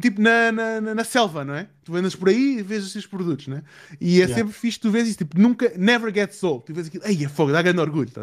tipo 0.00 0.20
na, 0.20 0.52
na, 0.52 0.94
na, 0.94 1.04
selva, 1.04 1.44
não 1.44 1.54
é? 1.54 1.66
Tu 1.82 1.96
andas 1.96 2.14
por 2.14 2.28
aí 2.28 2.58
e 2.58 2.62
vês 2.62 2.84
os 2.84 2.92
teus 2.92 3.06
produtos, 3.06 3.48
não 3.48 3.56
é? 3.56 3.62
E 4.00 4.16
é 4.16 4.24
yeah. 4.24 4.34
sempre 4.34 4.52
fixe 4.52 4.78
tu 4.78 4.90
vês 4.90 5.08
isso, 5.08 5.18
tipo, 5.18 5.38
nunca, 5.40 5.72
never 5.76 6.12
gets 6.12 6.42
old. 6.42 6.64
Tu 6.66 6.74
vês 6.74 6.88
aquilo, 6.88 7.04
ei, 7.06 7.24
é 7.24 7.28
fogo, 7.28 7.52
dá 7.52 7.62
grande 7.62 7.80
orgulho, 7.80 8.10
tá 8.10 8.22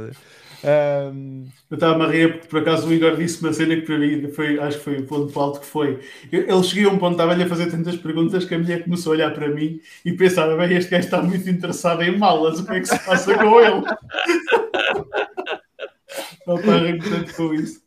um... 0.64 1.46
Eu 1.70 1.76
estava 1.76 2.06
a 2.06 2.08
rir 2.08 2.34
porque 2.34 2.48
por 2.48 2.60
acaso 2.60 2.88
o 2.88 2.94
Igor 2.94 3.16
disse 3.16 3.42
uma 3.42 3.52
cena 3.52 3.76
que 3.76 3.82
para 3.82 3.98
mim 3.98 4.28
foi, 4.30 4.60
acho 4.60 4.78
que 4.78 4.84
foi 4.84 4.98
o 4.98 5.06
ponto 5.06 5.40
alto 5.40 5.60
que 5.60 5.66
foi. 5.66 6.00
Ele 6.32 6.64
chegou 6.64 6.92
a 6.92 6.94
um 6.94 6.98
ponto, 6.98 7.14
estava-lhe 7.14 7.44
a 7.44 7.48
fazer 7.48 7.70
tantas 7.70 7.96
perguntas 7.98 8.46
que 8.46 8.56
a 8.56 8.60
mulher 8.60 8.84
começou 8.84 9.14
a 9.14 9.16
olhar 9.16 9.34
para 9.34 9.50
mim 9.50 9.80
e 10.06 10.14
pensava, 10.14 10.56
bem, 10.56 10.78
este 10.78 10.92
gajo 10.92 11.06
está 11.06 11.22
muito 11.22 11.50
interessado 11.50 12.02
em 12.04 12.18
malas, 12.18 12.60
o 12.60 12.66
que 12.66 12.74
é 12.74 12.80
que 12.80 12.88
se 12.88 13.06
passa 13.06 13.38
com 13.38 13.60
ele? 13.60 13.84
Não 16.46 16.56
está 16.58 16.76
a 16.76 16.78
rir 16.78 17.02
tanto 17.02 17.34
com 17.36 17.54
isso. 17.54 17.82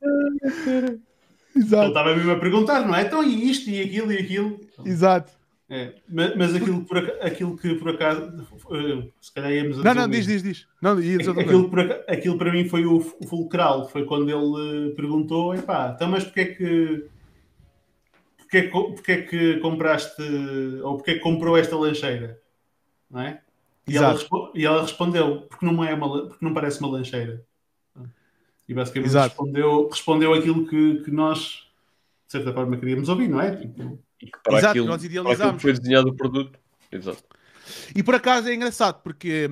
Exato. 1.55 1.82
Ele 1.82 1.89
estava 1.89 2.15
mesmo 2.15 2.32
a 2.32 2.39
perguntar, 2.39 2.86
não 2.86 2.94
é? 2.94 3.03
Então, 3.03 3.23
e 3.24 3.51
isto, 3.51 3.70
e 3.70 3.81
aquilo, 3.81 4.12
e 4.12 4.19
aquilo. 4.19 4.61
Exato. 4.85 5.32
É, 5.68 5.94
mas, 6.09 6.55
aquilo, 6.55 6.84
por, 6.84 6.98
aquilo 7.20 7.56
que 7.56 7.74
por 7.74 7.88
acaso, 7.90 8.47
uh, 8.66 9.12
se 9.20 9.34
calhar 9.34 9.51
íamos 9.51 9.80
a 9.80 9.82
Não, 9.82 9.94
não, 9.94 10.09
diz, 10.09 10.24
diz, 10.24 10.40
diz. 10.40 10.68
Não, 10.80 10.93
aquilo, 10.97 11.68
por, 11.68 11.80
aquilo 12.06 12.38
para 12.38 12.52
mim 12.52 12.68
foi 12.68 12.86
o, 12.86 12.98
o 12.98 13.26
fulcral, 13.26 13.88
foi 13.88 14.05
quando 14.05 14.30
ele 14.30 14.94
perguntou: 14.94 15.55
epá, 15.56 15.93
então, 15.94 16.09
mas 16.09 16.22
porque 16.22 16.40
é 16.40 16.44
que. 16.47 17.09
Porque 18.38 18.59
é, 18.59 18.62
que, 18.62 18.70
porque 18.70 19.12
é 19.12 19.22
que 19.22 19.56
compraste 19.59 20.22
ou 20.84 20.97
porque 20.97 21.10
é 21.10 21.14
que 21.14 21.20
comprou 21.20 21.56
esta 21.56 21.76
lancheira? 21.76 22.40
Não 23.10 23.20
é? 23.20 23.40
E 23.88 23.97
ela, 23.97 24.16
e 24.55 24.64
ela, 24.64 24.82
respondeu: 24.82 25.43
porque 25.43 25.66
não, 25.66 25.82
é 25.82 25.93
uma, 25.94 26.28
porque 26.28 26.44
não 26.44 26.55
parece 26.55 26.78
uma 26.78 26.90
lancheira. 26.90 27.44
E 28.68 28.74
basicamente 28.74 29.12
respondeu, 29.12 29.88
respondeu 29.88 30.34
aquilo 30.34 30.66
que, 30.66 31.01
que 31.02 31.10
nós, 31.10 31.66
de 32.26 32.32
certa 32.32 32.52
forma, 32.52 32.76
queríamos 32.76 33.09
ouvir, 33.09 33.28
não 33.28 33.40
é? 33.40 33.55
Tipo, 33.55 33.98
para 34.43 34.59
Exato, 34.59 34.70
aquilo, 34.70 34.86
nós 34.86 35.05
idealizámos. 35.05 35.62
foi 35.62 35.72
desenhado 35.72 36.09
o 36.09 36.14
produto. 36.14 36.59
Exato. 36.90 37.22
E 37.94 38.02
por 38.02 38.14
acaso 38.14 38.48
é 38.48 38.55
engraçado 38.55 39.02
porque 39.02 39.51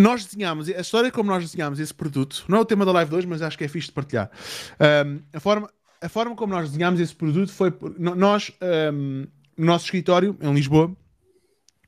nós 0.00 0.24
desenhámos, 0.24 0.68
a 0.68 0.80
história 0.80 1.10
como 1.10 1.30
nós 1.30 1.44
desenhámos 1.44 1.80
esse 1.80 1.92
produto, 1.92 2.44
não 2.48 2.58
é 2.58 2.60
o 2.60 2.64
tema 2.64 2.84
da 2.84 2.92
live 2.92 3.10
2, 3.10 3.24
mas 3.24 3.42
acho 3.42 3.58
que 3.58 3.64
é 3.64 3.68
fixe 3.68 3.88
de 3.88 3.92
partilhar. 3.92 4.30
Um, 4.80 5.20
a, 5.32 5.40
forma, 5.40 5.70
a 6.00 6.08
forma 6.08 6.36
como 6.36 6.52
nós 6.52 6.70
desenhámos 6.70 7.00
esse 7.00 7.14
produto 7.14 7.52
foi. 7.52 7.72
Nós, 7.98 8.52
um, 8.92 9.26
no 9.56 9.66
nosso 9.66 9.86
escritório, 9.86 10.36
em 10.40 10.54
Lisboa, 10.54 10.94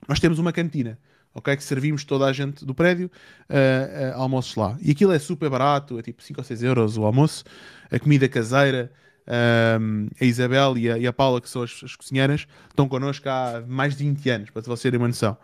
nós 0.08 0.18
temos 0.18 0.38
uma 0.38 0.52
cantina 0.52 0.98
ok? 1.34 1.56
Que 1.56 1.64
servimos 1.64 2.04
toda 2.04 2.26
a 2.26 2.32
gente 2.32 2.64
do 2.64 2.74
prédio 2.74 3.10
uh, 3.50 4.16
uh, 4.16 4.20
almoços 4.20 4.54
lá. 4.54 4.78
E 4.80 4.92
aquilo 4.92 5.12
é 5.12 5.18
super 5.18 5.50
barato, 5.50 5.98
é 5.98 6.02
tipo 6.02 6.22
5 6.22 6.40
ou 6.40 6.44
6 6.44 6.62
euros 6.62 6.96
o 6.96 7.04
almoço, 7.04 7.44
a 7.90 7.98
comida 7.98 8.28
caseira. 8.28 8.90
Um, 9.26 10.08
a 10.20 10.24
Isabel 10.24 10.76
e 10.76 10.90
a, 10.90 10.98
e 10.98 11.06
a, 11.06 11.12
Paula, 11.12 11.40
que 11.40 11.48
são 11.48 11.62
as, 11.62 11.80
as, 11.82 11.96
cozinheiras, 11.96 12.46
estão 12.68 12.86
connosco 12.86 13.26
há 13.28 13.62
mais 13.66 13.96
de 13.96 14.04
20 14.04 14.30
anos, 14.30 14.50
para 14.50 14.60
vocês 14.62 14.82
terem 14.82 14.98
uma 14.98 15.08
noção. 15.08 15.36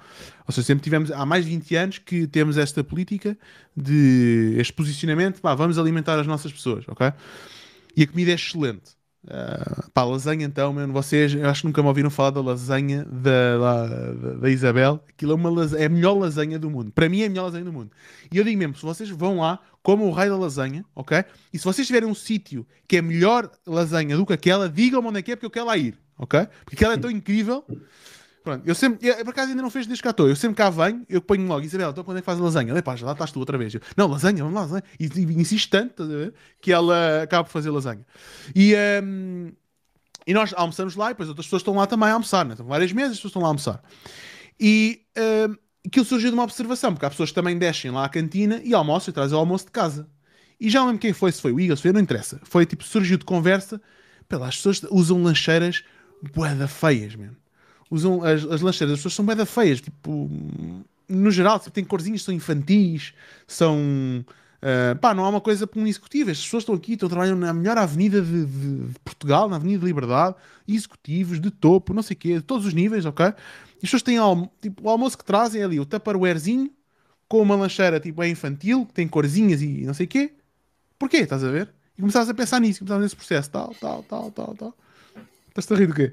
Ou 0.47 0.53
seja, 0.53 0.67
sempre 0.67 0.85
tivemos, 0.85 1.11
há 1.11 1.25
mais 1.25 1.45
de 1.45 1.51
20 1.51 1.77
anos 1.77 1.99
que 1.99 2.27
temos 2.27 2.59
esta 2.59 2.85
política 2.85 3.39
de 3.75 4.57
este 4.59 4.73
posicionamento, 4.73 5.41
pá, 5.41 5.55
vamos 5.55 5.79
alimentar 5.79 6.19
as 6.19 6.27
nossas 6.27 6.53
pessoas, 6.53 6.85
ok? 6.89 7.11
E 7.97 8.03
a 8.03 8.07
comida 8.07 8.33
é 8.33 8.35
excelente. 8.35 9.00
Uh, 9.23 9.91
pá, 9.91 10.03
lasanha 10.03 10.47
então, 10.47 10.73
mano, 10.73 10.95
vocês 10.95 11.35
eu 11.35 11.47
acho 11.49 11.61
que 11.61 11.67
nunca 11.67 11.83
me 11.83 11.89
ouviram 11.89 12.09
falar 12.09 12.31
da 12.31 12.41
lasanha 12.41 13.05
da, 13.05 13.59
da, 13.59 14.35
da 14.37 14.51
Isabel. 14.51 15.05
Aquilo 15.09 15.33
é, 15.33 15.35
uma 15.35 15.51
lasanha, 15.51 15.83
é 15.83 15.87
a 15.87 15.89
melhor 15.91 16.15
lasanha 16.15 16.59
do 16.59 16.71
mundo. 16.71 16.91
Para 16.91 17.09
mim 17.09 17.21
é 17.21 17.27
a 17.27 17.29
melhor 17.29 17.45
lasanha 17.45 17.65
do 17.65 17.73
mundo. 17.73 17.91
E 18.33 18.39
eu 18.39 18.45
digo 18.45 18.59
mesmo, 18.59 18.77
se 18.77 18.83
vocês 18.83 19.11
vão 19.11 19.41
lá, 19.41 19.59
comam 19.83 20.09
o 20.09 20.11
raio 20.11 20.31
da 20.31 20.39
lasanha, 20.39 20.85
ok? 20.95 21.23
E 21.53 21.59
se 21.59 21.65
vocês 21.65 21.87
tiverem 21.87 22.09
um 22.09 22.15
sítio 22.15 22.67
que 22.89 22.97
é 22.97 23.03
melhor 23.03 23.51
lasanha 23.67 24.17
do 24.17 24.25
que 24.25 24.33
aquela, 24.33 24.69
digam-me 24.69 25.09
onde 25.09 25.19
é 25.19 25.23
que 25.23 25.33
é, 25.33 25.37
porque 25.37 25.47
eu 25.47 25.51
quero 25.51 25.67
lá 25.67 25.77
ir, 25.77 25.99
ok? 26.17 26.47
Porque 26.65 26.77
aquela 26.77 26.95
é 26.95 26.97
tão 26.97 27.11
incrível 27.11 27.65
Pronto, 28.43 28.67
eu 28.67 28.75
sempre, 28.75 29.07
eu, 29.07 29.17
por 29.25 29.31
acaso 29.31 29.51
ainda 29.51 29.61
não 29.61 29.71
fez 29.71 29.87
desde 29.87 30.03
cá 30.03 30.11
estou. 30.11 30.29
Eu 30.29 30.35
sempre 30.35 30.57
cá 30.57 30.71
venho, 30.71 31.05
eu 31.09 31.21
ponho 31.21 31.47
logo, 31.47 31.65
Isabel, 31.65 31.91
então 31.91 32.03
quando 32.03 32.19
é 32.19 32.21
que 32.21 32.25
faz 32.25 32.41
a 32.41 32.43
lasanha? 32.43 32.77
Epá, 32.77 32.97
já 32.97 33.05
lá 33.07 33.13
estás 33.13 33.31
tu 33.31 33.39
outra 33.39 33.59
vez. 33.59 33.75
Eu, 33.75 33.81
não, 33.97 34.07
lasanha, 34.07 34.39
vamos 34.43 34.55
lá, 34.55 34.63
lasanha. 34.63 34.83
E, 34.99 35.05
e 35.05 35.41
insisto 35.41 35.71
tanto 35.71 36.05
que 36.61 36.73
ela 36.73 37.23
acaba 37.23 37.45
por 37.45 37.51
fazer 37.51 37.71
lasanha. 37.71 38.05
E, 38.55 38.75
um, 39.03 39.53
e 40.27 40.33
nós 40.33 40.55
almoçamos 40.57 40.97
lá 40.97 41.07
e 41.07 41.09
depois 41.11 41.29
outras 41.29 41.47
pessoas 41.47 41.61
estão 41.61 41.75
lá 41.75 41.87
também 41.87 42.09
a 42.09 42.15
almoçar, 42.15 42.47
né? 42.47 42.53
Estão 42.53 42.67
várias 42.67 42.93
mesas, 42.93 43.13
as 43.13 43.19
pessoas 43.19 43.31
estão 43.31 43.43
lá 43.43 43.49
a 43.49 43.51
almoçar. 43.51 43.83
E 44.59 45.03
um, 45.19 45.57
aquilo 45.87 46.05
surgiu 46.07 46.31
de 46.31 46.35
uma 46.35 46.45
observação, 46.45 46.95
porque 46.95 47.05
há 47.05 47.11
pessoas 47.11 47.29
que 47.31 47.35
também 47.35 47.59
descem 47.59 47.91
lá 47.91 48.07
à 48.07 48.09
cantina 48.09 48.61
e 48.65 48.73
almoçam 48.73 49.13
e 49.13 49.15
trazem 49.15 49.37
o 49.37 49.41
almoço 49.41 49.67
de 49.67 49.73
casa. 49.73 50.09
E 50.59 50.71
já 50.71 50.81
não 50.81 50.87
lembro 50.87 51.01
quem 51.01 51.13
foi, 51.13 51.31
se 51.31 51.43
foi 51.43 51.53
o 51.53 51.77
se 51.77 51.83
foi, 51.83 51.93
não 51.93 52.01
interessa. 52.01 52.41
Foi 52.45 52.65
tipo, 52.65 52.85
surgiu 52.85 53.19
de 53.19 53.25
conversa, 53.25 53.81
pela, 54.27 54.49
as 54.49 54.57
pessoas 54.57 54.83
usam 54.91 55.23
lancheiras 55.23 55.85
boeda 56.35 56.67
feias, 56.69 57.15
mesmo 57.15 57.40
usam 57.91 58.23
as, 58.23 58.45
as 58.45 58.61
lancheiras, 58.61 58.95
as 58.95 58.99
pessoas 59.01 59.15
são 59.15 59.25
bem 59.25 59.45
feias, 59.45 59.81
tipo, 59.81 60.31
no 61.09 61.31
geral, 61.31 61.59
tipo, 61.59 61.73
têm 61.73 61.85
corzinhas, 61.85 62.23
são 62.23 62.33
infantis, 62.33 63.13
são. 63.47 64.25
Uh, 64.63 64.95
pá, 65.01 65.15
não 65.15 65.25
há 65.25 65.29
uma 65.31 65.41
coisa 65.41 65.67
para 65.67 65.81
um 65.81 65.87
executivo. 65.87 66.31
As 66.31 66.39
pessoas 66.39 66.63
estão 66.63 66.75
aqui, 66.75 66.93
estão 66.93 67.09
trabalhando 67.09 67.41
na 67.41 67.53
melhor 67.53 67.79
avenida 67.79 68.21
de, 68.21 68.45
de, 68.45 68.87
de, 68.89 68.99
Portugal, 69.03 69.49
na 69.49 69.57
Avenida 69.57 69.81
de 69.81 69.87
Liberdade, 69.87 70.37
executivos, 70.69 71.41
de 71.41 71.51
topo, 71.51 71.95
não 71.95 72.03
sei 72.03 72.15
o 72.15 72.19
quê, 72.19 72.35
de 72.35 72.43
todos 72.43 72.67
os 72.67 72.75
níveis, 72.75 73.07
ok? 73.07 73.27
E 73.27 73.31
as 73.31 73.81
pessoas 73.81 74.03
têm 74.03 74.19
almo, 74.19 74.53
tipo, 74.61 74.87
o 74.87 74.91
almoço 74.91 75.17
que 75.17 75.25
trazem 75.25 75.63
é 75.63 75.65
ali, 75.65 75.81
o 75.81 75.87
tupperwarezinho, 75.87 76.71
com 77.27 77.41
uma 77.41 77.57
lancheira 77.57 77.99
tipo 77.99 78.23
é 78.23 78.29
infantil, 78.29 78.85
que 78.85 78.93
tem 78.93 79.09
corzinhas 79.09 79.63
e 79.63 79.83
não 79.87 79.95
sei 79.95 80.05
o 80.05 80.09
quê. 80.09 80.33
Porquê? 80.99 81.19
Estás 81.19 81.43
a 81.43 81.51
ver? 81.51 81.73
E 81.97 82.01
começavas 82.01 82.29
a 82.29 82.35
pensar 82.35 82.61
nisso, 82.61 82.81
começavas 82.81 83.05
nesse 83.05 83.17
processo, 83.17 83.51
tal, 83.51 83.75
tal, 83.81 84.03
tal, 84.03 84.31
tal, 84.31 84.55
tal. 84.55 84.75
Estás-te 85.49 85.73
a 85.73 85.77
rir 85.77 85.87
do 85.87 85.95
quê? 85.95 86.13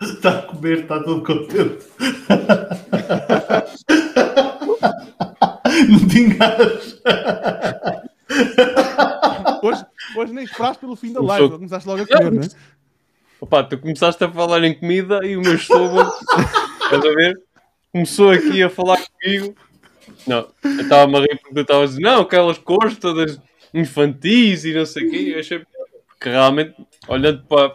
Está 0.00 0.38
a 0.38 0.42
comer, 0.42 0.80
está 0.80 1.02
todo 1.02 1.22
contente. 1.22 1.84
Não 5.88 6.08
te 6.08 6.18
enganas. 6.20 7.00
Hoje, 9.62 9.84
hoje 10.16 10.32
nem 10.32 10.44
esperaste 10.44 10.80
pelo 10.80 10.96
fim 10.96 11.12
da 11.12 11.20
live, 11.20 11.44
jogo- 11.44 11.56
começaste 11.56 11.88
logo 11.88 12.02
a 12.02 12.06
comer, 12.06 12.32
não 12.32 12.42
é? 12.42 12.48
Opa, 13.40 13.64
tu 13.64 13.78
começaste 13.78 14.22
a 14.24 14.30
falar 14.30 14.64
em 14.64 14.74
comida 14.78 15.20
e 15.24 15.36
o 15.36 15.40
meu 15.42 15.54
estômago, 15.54 16.10
estás 16.84 17.04
a 17.04 17.14
ver? 17.14 17.34
Começou 17.92 18.30
aqui 18.30 18.62
a 18.62 18.70
falar 18.70 18.98
comigo. 19.22 19.54
Não, 20.26 20.48
eu 20.64 20.80
estava-me 20.80 21.16
a 21.18 21.20
rir 21.20 21.38
porque 21.40 21.54
tu 21.54 21.60
estavas 21.60 21.90
a 21.90 21.96
dizer, 21.96 22.02
não, 22.02 22.22
aquelas 22.22 22.58
cores 22.58 22.96
todas 22.98 23.38
infantis 23.74 24.64
e 24.64 24.72
não 24.74 24.86
sei 24.86 25.06
o 25.06 25.10
quê. 25.10 25.32
Eu 25.34 25.40
achei 25.40 25.58
porque 26.08 26.30
realmente, 26.30 26.74
olhando 27.08 27.42
para, 27.44 27.72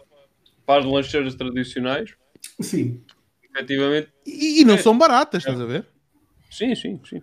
para 0.71 0.79
as 0.79 0.85
lancheiras 0.85 1.35
tradicionais, 1.35 2.13
Sim. 2.61 3.01
efetivamente, 3.43 4.09
E, 4.25 4.61
e 4.61 4.65
não 4.65 4.77
são 4.77 4.97
baratas, 4.97 5.43
estás 5.43 5.59
a 5.59 5.65
ver? 5.65 5.85
sim, 6.49 6.73
sim, 6.75 6.97
sim. 7.07 7.21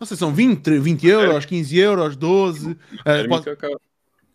Não 0.00 0.06
sei, 0.06 0.16
são 0.16 0.32
20, 0.32 0.78
20 0.78 1.06
euros, 1.06 1.44
15 1.44 1.76
euros, 1.78 2.16
12. 2.16 2.76
ah, 3.00 3.04
Térmica 3.04 3.28
pode- 3.28 3.50
acaba 3.50 3.80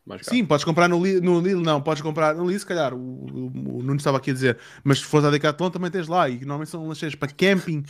mais 0.06 0.22
caro. 0.22 0.36
Sim, 0.38 0.46
podes 0.46 0.64
comprar 0.64 0.88
no 0.88 1.04
Lidl, 1.04 1.24
no 1.24 1.40
Lidl, 1.42 1.62
não, 1.62 1.82
podes 1.82 2.04
comprar 2.04 2.36
no 2.36 2.46
Lidl, 2.46 2.60
se 2.60 2.66
calhar, 2.68 2.94
o, 2.94 2.98
o, 2.98 3.46
o 3.48 3.84
Nuno 3.84 3.96
estava 3.96 4.18
aqui 4.18 4.30
a 4.30 4.34
dizer, 4.34 4.58
mas 4.84 5.00
se 5.00 5.06
fores 5.06 5.26
à 5.26 5.32
Decathlon 5.32 5.72
também 5.72 5.90
tens 5.90 6.08
lá, 6.08 6.30
e 6.30 6.40
normalmente 6.40 6.70
são 6.70 6.88
lancheiras 6.88 7.16
para 7.16 7.32
camping. 7.32 7.84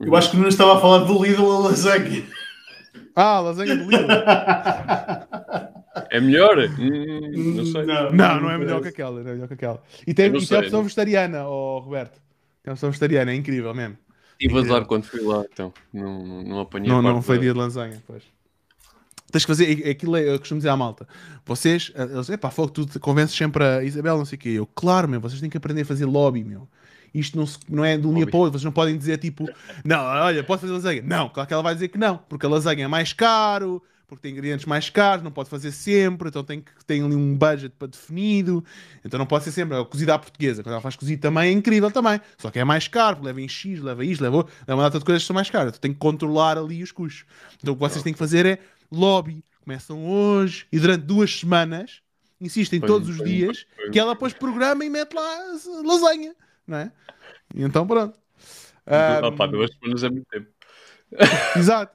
Eu 0.00 0.14
acho 0.16 0.32
que 0.32 0.36
não 0.36 0.48
estava 0.48 0.76
a 0.76 0.80
falar 0.80 0.98
do 1.04 1.22
Lidl 1.24 1.50
a 1.52 1.58
lasanha. 1.60 2.26
Ah, 3.16 3.40
lasanha 3.40 3.76
do 3.76 3.84
Lidl. 3.88 4.06
É 6.10 6.20
melhor? 6.20 6.58
Hum, 6.78 7.54
não 7.56 7.66
sei. 7.66 7.84
Não, 7.84 8.40
não 8.40 8.50
é 8.50 8.58
melhor 8.58 8.80
que 8.82 8.88
aquela, 8.88 9.22
não 9.22 9.30
é 9.30 9.34
melhor 9.34 9.48
que 9.48 9.54
aquela. 9.54 9.82
E 10.06 10.12
tem, 10.14 10.30
não 10.30 10.38
e 10.40 10.46
tem 10.46 10.56
a 10.56 10.60
opção 10.60 10.78
não- 10.78 10.82
vegetariana, 10.84 11.46
oh, 11.48 11.78
Roberto. 11.78 12.20
Tem 12.62 12.70
a 12.70 12.74
opção 12.74 12.90
vegetariana, 12.90 13.30
é 13.32 13.34
incrível 13.34 13.72
mesmo. 13.74 13.96
Tive 14.38 14.58
azar 14.58 14.84
quando 14.86 15.04
fui 15.04 15.20
lá, 15.20 15.44
então. 15.52 15.72
Não, 15.92 16.24
não, 16.26 16.42
não 16.42 16.60
apanhei 16.60 16.88
Não, 16.88 16.98
a 16.98 17.02
não 17.02 17.22
foi 17.22 17.36
da- 17.36 17.42
dia 17.42 17.52
de 17.52 17.58
lasanha, 17.58 18.02
pois. 18.06 18.22
Tens 19.30 19.44
que 19.44 19.48
fazer, 19.48 19.88
aquilo 19.90 20.16
é, 20.16 20.28
eu 20.32 20.38
costumo 20.38 20.58
dizer 20.60 20.68
à 20.68 20.76
malta, 20.76 21.08
vocês, 21.44 21.90
eh, 21.96 22.02
eles, 22.04 22.28
epá, 22.28 22.50
fogo, 22.52 22.70
tu 22.70 22.86
te 22.86 23.00
convences 23.00 23.36
sempre 23.36 23.64
a 23.64 23.82
Isabel, 23.82 24.16
não 24.18 24.24
sei 24.24 24.36
o 24.36 24.40
quê. 24.40 24.48
Eu, 24.50 24.66
claro, 24.66 25.08
meu, 25.08 25.20
vocês 25.20 25.40
têm 25.40 25.50
que 25.50 25.56
aprender 25.56 25.82
a 25.82 25.84
fazer 25.84 26.04
lobby, 26.04 26.44
meu. 26.44 26.68
Isto 27.14 27.38
não, 27.38 27.46
se- 27.46 27.58
não 27.68 27.84
é 27.84 27.96
de 27.96 28.06
um 28.06 28.10
dia 28.10 28.20
Lobby. 28.20 28.30
para 28.30 28.38
o 28.38 28.40
outro, 28.40 28.52
vocês 28.58 28.64
não 28.64 28.72
podem 28.72 28.98
dizer 28.98 29.18
tipo, 29.18 29.48
não, 29.84 30.00
olha, 30.04 30.42
posso 30.42 30.62
fazer 30.62 30.72
lasanha. 30.72 31.02
Não, 31.02 31.28
claro 31.28 31.46
que 31.46 31.54
ela 31.54 31.62
vai 31.62 31.74
dizer 31.74 31.88
que 31.88 31.96
não, 31.98 32.18
porque 32.18 32.44
a 32.44 32.48
lasanha 32.48 32.84
é 32.84 32.88
mais 32.88 33.12
caro, 33.12 33.80
porque 34.06 34.20
tem 34.22 34.32
ingredientes 34.32 34.66
mais 34.66 34.90
caros, 34.90 35.22
não 35.24 35.30
pode 35.30 35.48
fazer 35.48 35.70
sempre, 35.72 36.28
então 36.28 36.42
tem 36.44 36.60
que 36.60 36.84
tem 36.86 37.02
ali 37.02 37.14
um 37.14 37.34
budget 37.36 37.74
para 37.78 37.88
definido, 37.88 38.62
então 39.04 39.16
não 39.18 39.26
pode 39.26 39.44
ser 39.44 39.52
sempre 39.52 39.76
a 39.78 39.84
cozida 39.84 40.14
à 40.14 40.18
portuguesa. 40.18 40.62
Quando 40.62 40.72
ela 40.72 40.82
faz 40.82 40.96
cozido 40.96 41.22
também 41.22 41.48
é 41.48 41.52
incrível 41.52 41.90
também, 41.90 42.20
só 42.36 42.50
que 42.50 42.58
é 42.58 42.64
mais 42.64 42.86
caro, 42.88 43.22
leva 43.22 43.40
em 43.40 43.48
X, 43.48 43.80
leva 43.80 44.04
isto, 44.04 44.20
leva, 44.22 44.38
leva 44.66 44.74
uma 44.74 44.82
data 44.82 44.98
de 44.98 45.04
coisas 45.04 45.22
que 45.22 45.26
são 45.28 45.34
mais 45.34 45.48
caras, 45.48 45.68
então 45.68 45.80
tem 45.80 45.92
que 45.92 45.98
controlar 45.98 46.58
ali 46.58 46.82
os 46.82 46.92
custos. 46.92 47.24
Então 47.62 47.72
o 47.74 47.76
que 47.76 47.80
vocês 47.80 48.02
têm 48.02 48.12
que 48.12 48.18
fazer 48.18 48.44
é 48.44 48.58
lobby. 48.92 49.42
Começam 49.64 50.04
hoje 50.06 50.66
e 50.70 50.78
durante 50.78 51.04
duas 51.04 51.38
semanas 51.40 52.02
insistem 52.38 52.78
Põe- 52.80 52.86
todos 52.88 53.08
os 53.08 53.16
põe- 53.16 53.26
dias 53.26 53.64
põe- 53.76 53.90
que 53.90 53.98
ela 53.98 54.12
depois 54.12 54.34
programa 54.34 54.84
e 54.84 54.90
mete 54.90 55.14
lá 55.14 55.22
lasanha, 55.82 56.34
não 56.66 56.78
é? 56.78 56.92
E 57.54 57.62
então 57.62 57.86
pronto. 57.86 58.18
Ah, 58.86 59.20
Ahm, 59.24 59.36
pá, 59.36 59.46
duas 59.46 59.70
semanas 59.72 60.02
é 60.04 60.10
muito 60.10 60.26
tempo. 60.30 60.46
Exato. 61.56 61.92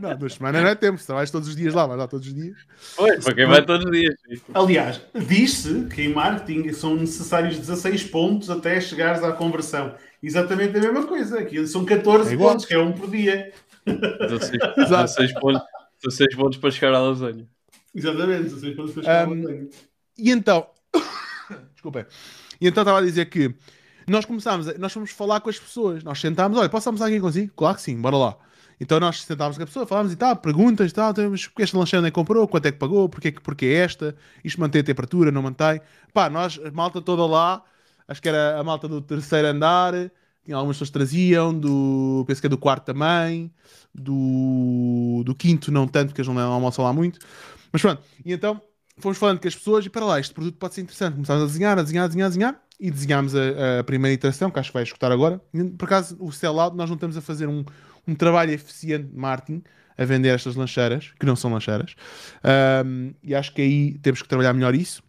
Não, 0.00 0.16
duas 0.16 0.32
semanas 0.34 0.62
não 0.62 0.70
é 0.70 0.74
tempo. 0.74 0.98
Se 0.98 1.06
trabalhas 1.06 1.30
todos 1.30 1.48
os 1.48 1.54
dias 1.56 1.74
lá, 1.74 1.86
vais 1.86 1.98
lá 1.98 2.08
todos 2.08 2.26
os 2.26 2.34
dias. 2.34 2.56
Pois, 2.96 3.22
para 3.24 3.34
quem 3.34 3.46
vai 3.46 3.64
todos 3.64 3.84
os 3.84 3.92
dias. 3.92 4.14
sim. 4.26 4.40
Aliás, 4.54 5.00
diz-se 5.14 5.84
que 5.86 6.02
em 6.02 6.14
marketing 6.14 6.72
são 6.72 6.96
necessários 6.96 7.58
16 7.58 8.04
pontos 8.04 8.48
até 8.48 8.80
chegares 8.80 9.22
à 9.22 9.32
conversão. 9.32 9.94
Exatamente 10.22 10.76
a 10.76 10.80
mesma 10.80 11.06
coisa. 11.06 11.38
Aqui 11.40 11.66
são 11.66 11.84
14 11.84 12.34
É 12.34 12.36
pontos, 12.38 12.64
que 12.64 12.74
é 12.74 12.78
um 12.78 12.92
por 12.92 13.10
dia. 13.10 13.52
16, 13.84 14.52
Exato. 14.78 15.02
16 15.02 15.32
pontos, 15.34 15.62
16 16.02 16.34
pontos 16.34 16.58
para 16.58 16.70
chegar 16.70 16.94
à 16.94 16.98
lasanha. 17.00 17.46
Exatamente, 17.94 18.44
16 18.44 18.74
pontos 18.76 18.92
para 18.94 19.02
chegar 19.02 19.18
à 19.20 19.22
Ahm, 19.24 19.42
lasanha. 19.42 19.68
E 20.18 20.30
então, 20.30 20.66
desculpem. 21.74 22.06
E 22.60 22.66
então 22.68 22.82
estava 22.82 22.98
a 23.00 23.02
dizer 23.02 23.26
que 23.26 23.54
nós 24.12 24.24
começámos, 24.24 24.68
a- 24.68 24.74
nós 24.78 24.92
fomos 24.92 25.10
falar 25.10 25.40
com 25.40 25.50
as 25.50 25.58
pessoas. 25.58 26.02
Nós 26.04 26.20
sentámos, 26.20 26.58
olha, 26.58 26.68
posso 26.68 26.88
almoçar 26.88 27.06
aqui 27.06 27.20
consigo? 27.20 27.52
Claro 27.56 27.76
que 27.76 27.82
sim, 27.82 28.00
bora 28.00 28.16
lá. 28.16 28.36
Então 28.80 29.00
nós 29.00 29.22
sentámos 29.22 29.56
com 29.56 29.62
a 29.62 29.66
pessoa, 29.66 29.86
falámos 29.86 30.12
e 30.12 30.16
tal, 30.16 30.36
perguntas 30.36 30.90
e 30.90 30.94
tal, 30.94 31.14
temos 31.14 31.46
porque 31.48 31.62
esta 31.62 31.78
lancheira 31.78 32.02
nem 32.02 32.12
comprou, 32.12 32.46
quanto 32.46 32.66
é 32.66 32.72
que 32.72 32.78
pagou, 32.78 33.08
porque, 33.08 33.32
que- 33.32 33.40
porque 33.40 33.64
é 33.66 33.74
esta, 33.78 34.14
isto 34.44 34.60
mantém 34.60 34.80
a 34.82 34.84
temperatura, 34.84 35.30
não 35.32 35.42
mantém. 35.42 35.80
Pá, 36.12 36.28
nós, 36.28 36.58
a 36.64 36.70
malta 36.70 37.00
toda 37.00 37.24
lá, 37.26 37.62
acho 38.06 38.20
que 38.20 38.28
era 38.28 38.58
a 38.60 38.64
malta 38.64 38.86
do 38.86 39.00
terceiro 39.00 39.48
andar, 39.48 39.94
tinha 40.44 40.56
algumas 40.56 40.76
pessoas 40.76 40.90
traziam, 40.90 41.58
do, 41.58 42.24
penso 42.26 42.40
que 42.40 42.46
é 42.46 42.50
do 42.50 42.58
quarto 42.58 42.84
também, 42.84 43.50
do, 43.94 45.22
do 45.24 45.34
quinto 45.34 45.70
não 45.72 45.86
tanto, 45.88 46.08
porque 46.08 46.20
eles 46.20 46.32
não 46.32 46.52
almoçam 46.52 46.84
lá 46.84 46.92
muito. 46.92 47.18
Mas 47.72 47.82
pronto, 47.82 48.02
e 48.24 48.32
então 48.32 48.60
fomos 48.98 49.18
falando 49.18 49.40
com 49.40 49.48
as 49.48 49.54
pessoas 49.56 49.86
e 49.86 49.90
para 49.90 50.04
lá, 50.04 50.20
este 50.20 50.32
produto 50.34 50.56
pode 50.58 50.74
ser 50.74 50.82
interessante. 50.82 51.14
Começámos 51.14 51.42
a 51.44 51.46
desenhar, 51.46 51.78
a 51.78 51.82
desenhar, 51.82 52.04
a 52.04 52.08
desenhar, 52.08 52.26
a 52.26 52.28
desenhar 52.28 52.65
e 52.78 52.90
desenhámos 52.90 53.34
a, 53.34 53.80
a 53.80 53.84
primeira 53.84 54.14
iteração, 54.14 54.50
que 54.50 54.58
acho 54.58 54.70
que 54.70 54.74
vai 54.74 54.82
escutar 54.82 55.10
agora. 55.10 55.40
Por 55.78 55.86
acaso, 55.86 56.16
o 56.20 56.30
sell-out, 56.30 56.76
nós 56.76 56.88
não 56.88 56.94
estamos 56.94 57.16
a 57.16 57.20
fazer 57.20 57.48
um, 57.48 57.64
um 58.06 58.14
trabalho 58.14 58.52
eficiente 58.52 59.06
de 59.08 59.16
marketing 59.16 59.62
a 59.98 60.04
vender 60.04 60.28
estas 60.28 60.54
lancheiras, 60.56 61.12
que 61.18 61.24
não 61.24 61.34
são 61.34 61.52
lancheiras. 61.52 61.94
Ahm, 62.44 63.12
e 63.22 63.34
acho 63.34 63.52
que 63.54 63.62
aí 63.62 63.98
temos 63.98 64.20
que 64.20 64.28
trabalhar 64.28 64.52
melhor 64.52 64.74
isso. 64.74 65.02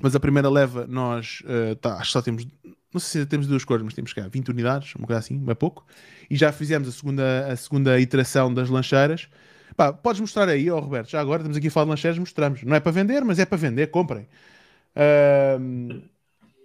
Mas 0.00 0.14
a 0.14 0.20
primeira 0.20 0.48
leva, 0.48 0.86
nós 0.86 1.42
eh, 1.46 1.74
tá, 1.76 1.94
acho 1.94 2.06
que 2.06 2.12
só 2.12 2.22
temos, 2.22 2.46
não 2.92 3.00
sei 3.00 3.22
se 3.22 3.26
temos 3.26 3.46
duas 3.46 3.64
cores, 3.64 3.82
mas 3.82 3.94
temos 3.94 4.12
que 4.12 4.20
20 4.20 4.50
unidades, 4.50 4.94
uma 4.94 5.06
coisa 5.06 5.20
assim, 5.20 5.42
é 5.48 5.54
pouco. 5.54 5.86
E 6.28 6.36
já 6.36 6.52
fizemos 6.52 6.86
a 6.86 6.92
segunda, 6.92 7.46
a 7.46 7.56
segunda 7.56 7.98
iteração 7.98 8.52
das 8.52 8.68
lancheiras. 8.68 9.26
Pá, 9.74 9.92
podes 9.92 10.20
mostrar 10.20 10.48
aí, 10.48 10.70
ó 10.70 10.78
Roberto, 10.78 11.10
já 11.10 11.20
agora 11.20 11.40
estamos 11.40 11.56
aqui 11.56 11.68
a 11.68 11.70
falar 11.70 11.84
de 11.86 11.90
lancheiras, 11.90 12.18
mostramos. 12.18 12.62
Não 12.62 12.76
é 12.76 12.80
para 12.80 12.92
vender, 12.92 13.24
mas 13.24 13.38
é 13.38 13.46
para 13.46 13.56
vender, 13.56 13.86
comprem. 13.88 14.28
Ahm, 14.94 16.02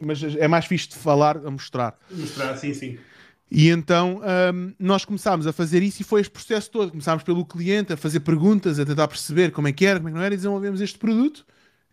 mas 0.06 0.22
é 0.24 0.48
mais 0.48 0.66
fixe 0.66 0.90
de 0.90 0.96
falar 0.96 1.38
a 1.38 1.52
mostrar. 1.52 1.98
Mostrar, 2.12 2.56
sim, 2.58 2.74
sim. 2.74 2.98
E 3.50 3.70
então 3.70 4.22
hum, 4.54 4.74
nós 4.80 5.04
começámos 5.04 5.46
a 5.46 5.52
fazer 5.52 5.84
isso 5.84 6.02
e 6.02 6.06
foi 6.06 6.22
este 6.22 6.32
processo 6.32 6.72
todo. 6.72 6.90
Começámos 6.92 7.24
pelo 7.24 7.46
cliente 7.46 7.92
a 7.92 7.98
fazer 7.98 8.22
perguntas, 8.22 8.80
a 8.80 8.86
tentar 8.86 9.08
perceber 9.08 9.52
como 9.52 9.68
é 9.68 9.74
que 9.74 9.86
era, 9.86 10.00
como 10.00 10.08
é 10.10 10.12
que 10.12 10.18
não 10.18 10.24
era, 10.24 10.34
e 10.34 10.38
desenvolvemos 10.38 10.80
este 10.80 10.98
produto 10.98 11.46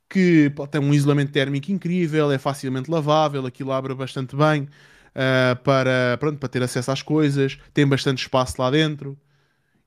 que 0.09 0.51
pá, 0.56 0.66
tem 0.66 0.80
um 0.80 0.94
isolamento 0.94 1.32
térmico 1.32 1.70
incrível, 1.72 2.30
é 2.32 2.39
facilmente 2.39 2.90
lavável, 2.90 3.44
aquilo 3.47 3.72
abre 3.72 3.94
bastante 3.94 4.36
bem 4.36 4.68
ah, 5.14 5.56
para, 5.64 6.16
pronto, 6.18 6.39
para 6.39 6.48
ter 6.48 6.62
acesso 6.62 6.90
às 6.90 7.02
coisas, 7.02 7.59
tem 7.74 7.86
bastante 7.86 8.18
espaço 8.22 8.60
lá 8.60 8.70
dentro. 8.70 9.18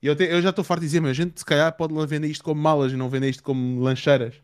E 0.02 0.06
eu, 0.08 0.16
te- 0.16 0.24
eu 0.24 0.42
já 0.42 0.50
estou 0.50 0.64
farto 0.64 0.80
de 0.80 0.86
dizer, 0.86 1.00
mas 1.00 1.12
a 1.12 1.14
gente 1.14 1.38
se 1.38 1.44
calhar 1.44 1.72
pode 1.76 1.94
vender 2.06 2.28
isto 2.28 2.44
como 2.44 2.60
malas 2.60 2.92
e 2.92 2.96
não 2.96 3.08
vender 3.08 3.30
isto 3.30 3.42
como 3.42 3.80
lancheiras. 3.80 4.34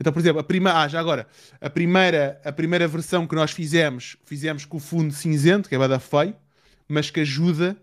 Então, 0.00 0.12
por 0.12 0.20
exemplo, 0.20 0.40
a 0.40 0.44
primeira, 0.44 0.80
ah, 0.80 0.88
já 0.88 1.00
agora, 1.00 1.26
a 1.60 1.68
primeira, 1.68 2.40
a 2.44 2.52
primeira 2.52 2.86
versão 2.86 3.26
que 3.26 3.34
nós 3.34 3.50
fizemos, 3.50 4.16
fizemos 4.24 4.64
com 4.64 4.76
o 4.76 4.80
fundo 4.80 5.12
cinzento, 5.12 5.68
que 5.68 5.74
é 5.74 5.78
bada 5.78 5.98
feio, 5.98 6.34
mas 6.88 7.10
que 7.10 7.20
ajuda 7.20 7.76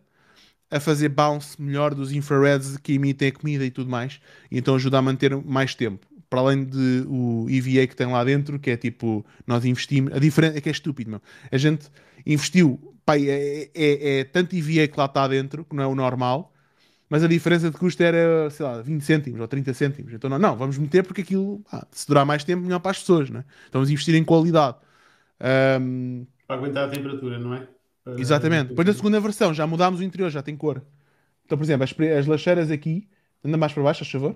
a 0.72 0.80
fazer 0.80 1.10
bounce 1.10 1.62
melhor 1.62 1.94
dos 1.94 2.12
infrareds 2.12 2.78
que 2.78 2.94
emitem 2.94 3.28
a 3.28 3.32
comida 3.32 3.66
e 3.66 3.72
tudo 3.72 3.90
mais, 3.90 4.20
e 4.50 4.58
então 4.58 4.76
ajuda 4.76 4.98
a 4.98 5.02
manter 5.02 5.36
mais 5.36 5.76
tempo. 5.76 6.08
Para 6.30 6.40
além 6.40 6.64
de 6.64 7.06
o 7.08 7.48
EVA 7.50 7.86
que 7.86 7.96
tem 7.96 8.08
lá 8.08 8.24
dentro, 8.24 8.58
que 8.58 8.72
é 8.72 8.78
tipo, 8.78 9.26
nós 9.46 9.64
investimos, 9.64 10.14
a 10.14 10.20
diferença 10.20 10.58
é 10.58 10.62
que 10.62 10.70
é 10.70 10.72
estúpido, 10.72 11.12
meu. 11.12 11.22
A 11.52 11.58
gente 11.58 11.88
investiu, 12.26 12.96
pai, 13.06 13.30
é, 13.30 13.70
é, 13.76 14.20
é 14.20 14.24
tanto 14.24 14.56
EVA 14.56 14.88
que 14.88 14.98
lá 14.98 15.06
está 15.06 15.28
dentro, 15.28 15.64
que 15.64 15.76
não 15.76 15.84
é 15.84 15.88
o 15.88 15.96
normal, 15.96 16.52
mas 17.16 17.24
a 17.24 17.30
diferença 17.30 17.72
de 17.72 17.78
custo 17.78 18.04
era, 18.04 18.50
sei 18.50 18.66
lá, 18.66 18.82
20 18.82 19.02
cêntimos 19.02 19.40
ou 19.40 19.48
30 19.48 19.74
cêntimos. 19.74 20.12
Então, 20.12 20.30
não, 20.30 20.38
não 20.38 20.54
vamos 20.58 20.78
meter 20.78 21.02
porque 21.02 21.22
aquilo, 21.22 21.62
pá, 21.72 21.88
se 21.90 22.06
durar 22.06 22.26
mais 22.26 22.44
tempo, 22.44 22.62
melhor 22.64 22.80
para 22.82 22.92
as 22.92 23.00
pessoas, 23.00 23.30
né? 23.30 23.46
Então, 23.70 23.80
vamos 23.80 23.90
investir 23.90 24.14
em 24.16 24.24
qualidade. 24.26 24.76
Ahm, 25.40 26.26
Para 26.46 26.58
aguentar 26.58 26.90
a 26.90 26.92
temperatura, 26.92 27.40
não 27.40 27.54
é? 27.54 27.70
Para- 28.04 28.20
exatamente. 28.20 28.68
Depois 28.68 28.86
da 28.86 28.94
segunda 28.94 29.18
versão, 29.22 29.54
já 29.54 29.66
mudámos 29.66 30.02
o 30.02 30.04
interior, 30.04 30.30
já 30.30 30.42
tem 30.44 30.58
cor. 30.58 30.82
Então, 31.46 31.58
por 31.58 31.64
exemplo, 31.64 31.86
as, 31.86 31.96
as 32.20 32.26
lancheiras 32.26 32.70
aqui, 32.70 33.08
anda 33.42 33.56
mais 33.56 33.72
para 33.72 33.84
baixo, 33.84 34.04
a 34.04 34.06
favor. 34.06 34.36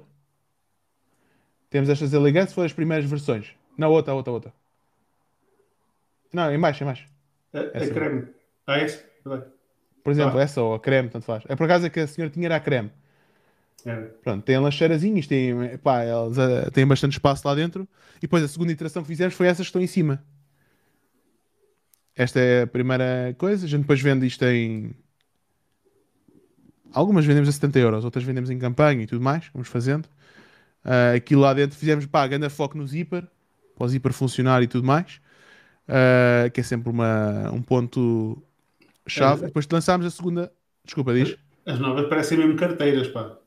Temos 1.70 1.90
estas 1.90 2.14
elegantes, 2.14 2.54
foram 2.54 2.66
as 2.66 2.72
primeiras 2.72 3.10
versões. 3.10 3.52
Não, 3.78 3.92
outra, 3.92 4.14
outra, 4.14 4.32
outra. 4.32 4.54
Não, 6.32 6.50
em 6.50 6.58
baixo, 6.58 6.82
em 6.82 6.86
baixo. 6.88 7.10
A 7.54 7.60
Essa. 7.74 7.94
creme. 7.94 8.28
Ah, 8.66 8.80
esse? 8.80 9.04
Tá 9.22 9.36
bem. 9.36 9.44
Por 10.04 10.12
exemplo, 10.12 10.40
Ah. 10.40 10.44
essa 10.44 10.62
ou 10.62 10.74
a 10.74 10.80
creme, 10.80 11.10
tanto 11.10 11.26
faz. 11.26 11.44
É 11.48 11.56
por 11.56 11.66
acaso 11.66 11.90
que 11.90 12.00
a 12.00 12.08
senhora 12.08 12.32
tinha 12.32 12.48
era 12.48 12.56
a 12.56 12.60
creme. 12.60 12.92
É. 13.86 13.96
Pronto, 14.24 14.44
tem 14.44 14.58
lancheirazinhas, 14.58 15.28
tem, 15.28 15.78
pá, 15.78 16.04
elas 16.04 16.38
ah, 16.38 16.70
têm 16.72 16.86
bastante 16.86 17.14
espaço 17.14 17.48
lá 17.48 17.56
dentro. 17.56 17.88
E 18.18 18.22
depois 18.22 18.44
a 18.44 18.48
segunda 18.48 18.72
iteração 18.72 19.02
que 19.02 19.08
fizemos 19.08 19.34
foi 19.34 19.48
essas 19.48 19.66
que 19.66 19.70
estão 19.70 19.82
em 19.82 19.88
cima. 19.88 20.24
Esta 22.16 22.40
é 22.40 22.64
a 22.64 22.68
primeira 22.68 23.34
coisa. 23.38 23.66
A 23.66 23.70
gente 23.70 23.82
depois 23.82 24.02
vende 24.02 24.26
isto 24.28 24.44
em. 24.44 24.94
Algumas 26.92 27.26
vendemos 27.26 27.48
a 27.48 27.52
70 27.52 27.80
euros, 27.80 28.04
outras 28.04 28.24
vendemos 28.26 28.50
em 28.50 28.58
campanha 28.58 29.04
e 29.04 29.08
tudo 29.08 29.22
mais. 29.22 29.50
Vamos 29.54 29.68
fazendo. 29.68 30.06
Uh, 30.84 31.16
aquilo 31.16 31.42
lá 31.42 31.54
dentro 31.54 31.78
fizemos, 31.78 32.06
pá, 32.06 32.26
grande 32.28 32.50
foco 32.50 32.78
no 32.78 32.88
zíper, 32.88 33.28
para 33.76 33.86
o 33.86 33.88
zíper 33.88 34.12
funcionar 34.12 34.64
e 34.64 34.68
tudo 34.68 34.86
mais, 34.86 35.22
uh, 35.88 36.50
que 36.52 36.62
é 36.62 36.64
sempre 36.64 36.90
uma, 36.90 37.52
um 37.52 37.62
ponto 37.62 38.42
chave. 39.10 39.44
É. 39.44 39.48
Depois 39.48 39.68
lançámos 39.72 40.06
a 40.06 40.10
segunda, 40.10 40.52
desculpa, 40.86 41.14
diz. 41.14 41.38
As 41.66 41.80
novas 41.80 42.08
parecem 42.08 42.38
mesmo 42.38 42.56
carteiras, 42.56 43.08
pá. 43.08 43.38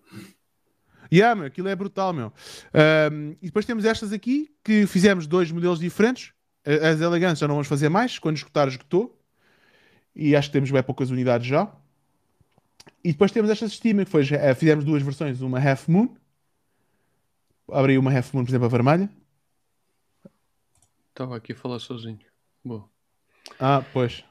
Yeah, 1.13 1.35
meu, 1.35 1.47
aquilo 1.47 1.69
é 1.69 1.77
brutal, 1.77 2.13
meu. 2.13 2.33
Um, 3.13 3.33
e 3.43 3.47
depois 3.47 3.67
temos 3.67 3.85
estas 3.85 4.13
aqui, 4.13 4.51
que 4.65 4.87
fizemos 4.87 5.27
dois 5.27 5.53
modelos 5.53 5.79
diferentes. 5.79 6.33
As 6.65 7.01
elegantes 7.01 7.41
já 7.41 7.47
não 7.47 7.57
vamos 7.57 7.69
fazer 7.69 7.91
mais, 7.91 8.19
quando 8.19 8.37
esgotar, 8.37 8.69
esgotou. 8.69 9.19
E 10.15 10.35
acho 10.35 10.49
que 10.49 10.53
temos 10.53 10.71
bem 10.71 10.83
poucas 10.83 11.11
unidades 11.11 11.47
já. 11.47 11.71
E 13.05 13.13
depois 13.13 13.31
temos 13.33 13.51
estas 13.51 13.73
Steam, 13.73 14.05
que 14.05 14.11
foi, 14.11 14.27
eh, 14.31 14.55
fizemos 14.55 14.85
duas 14.85 15.03
versões, 15.03 15.41
uma 15.43 15.59
Half 15.59 15.89
Moon. 15.89 16.15
Abri 17.71 17.99
uma 17.99 18.17
Half 18.17 18.33
Moon, 18.33 18.45
por 18.45 18.51
exemplo, 18.51 18.67
a 18.67 18.71
vermelha. 18.71 19.11
Estava 21.11 21.37
aqui 21.37 21.53
a 21.53 21.57
falar 21.57 21.79
sozinho. 21.79 22.21
Boa. 22.65 22.89
Ah, 23.59 23.85
pois. 23.93 24.25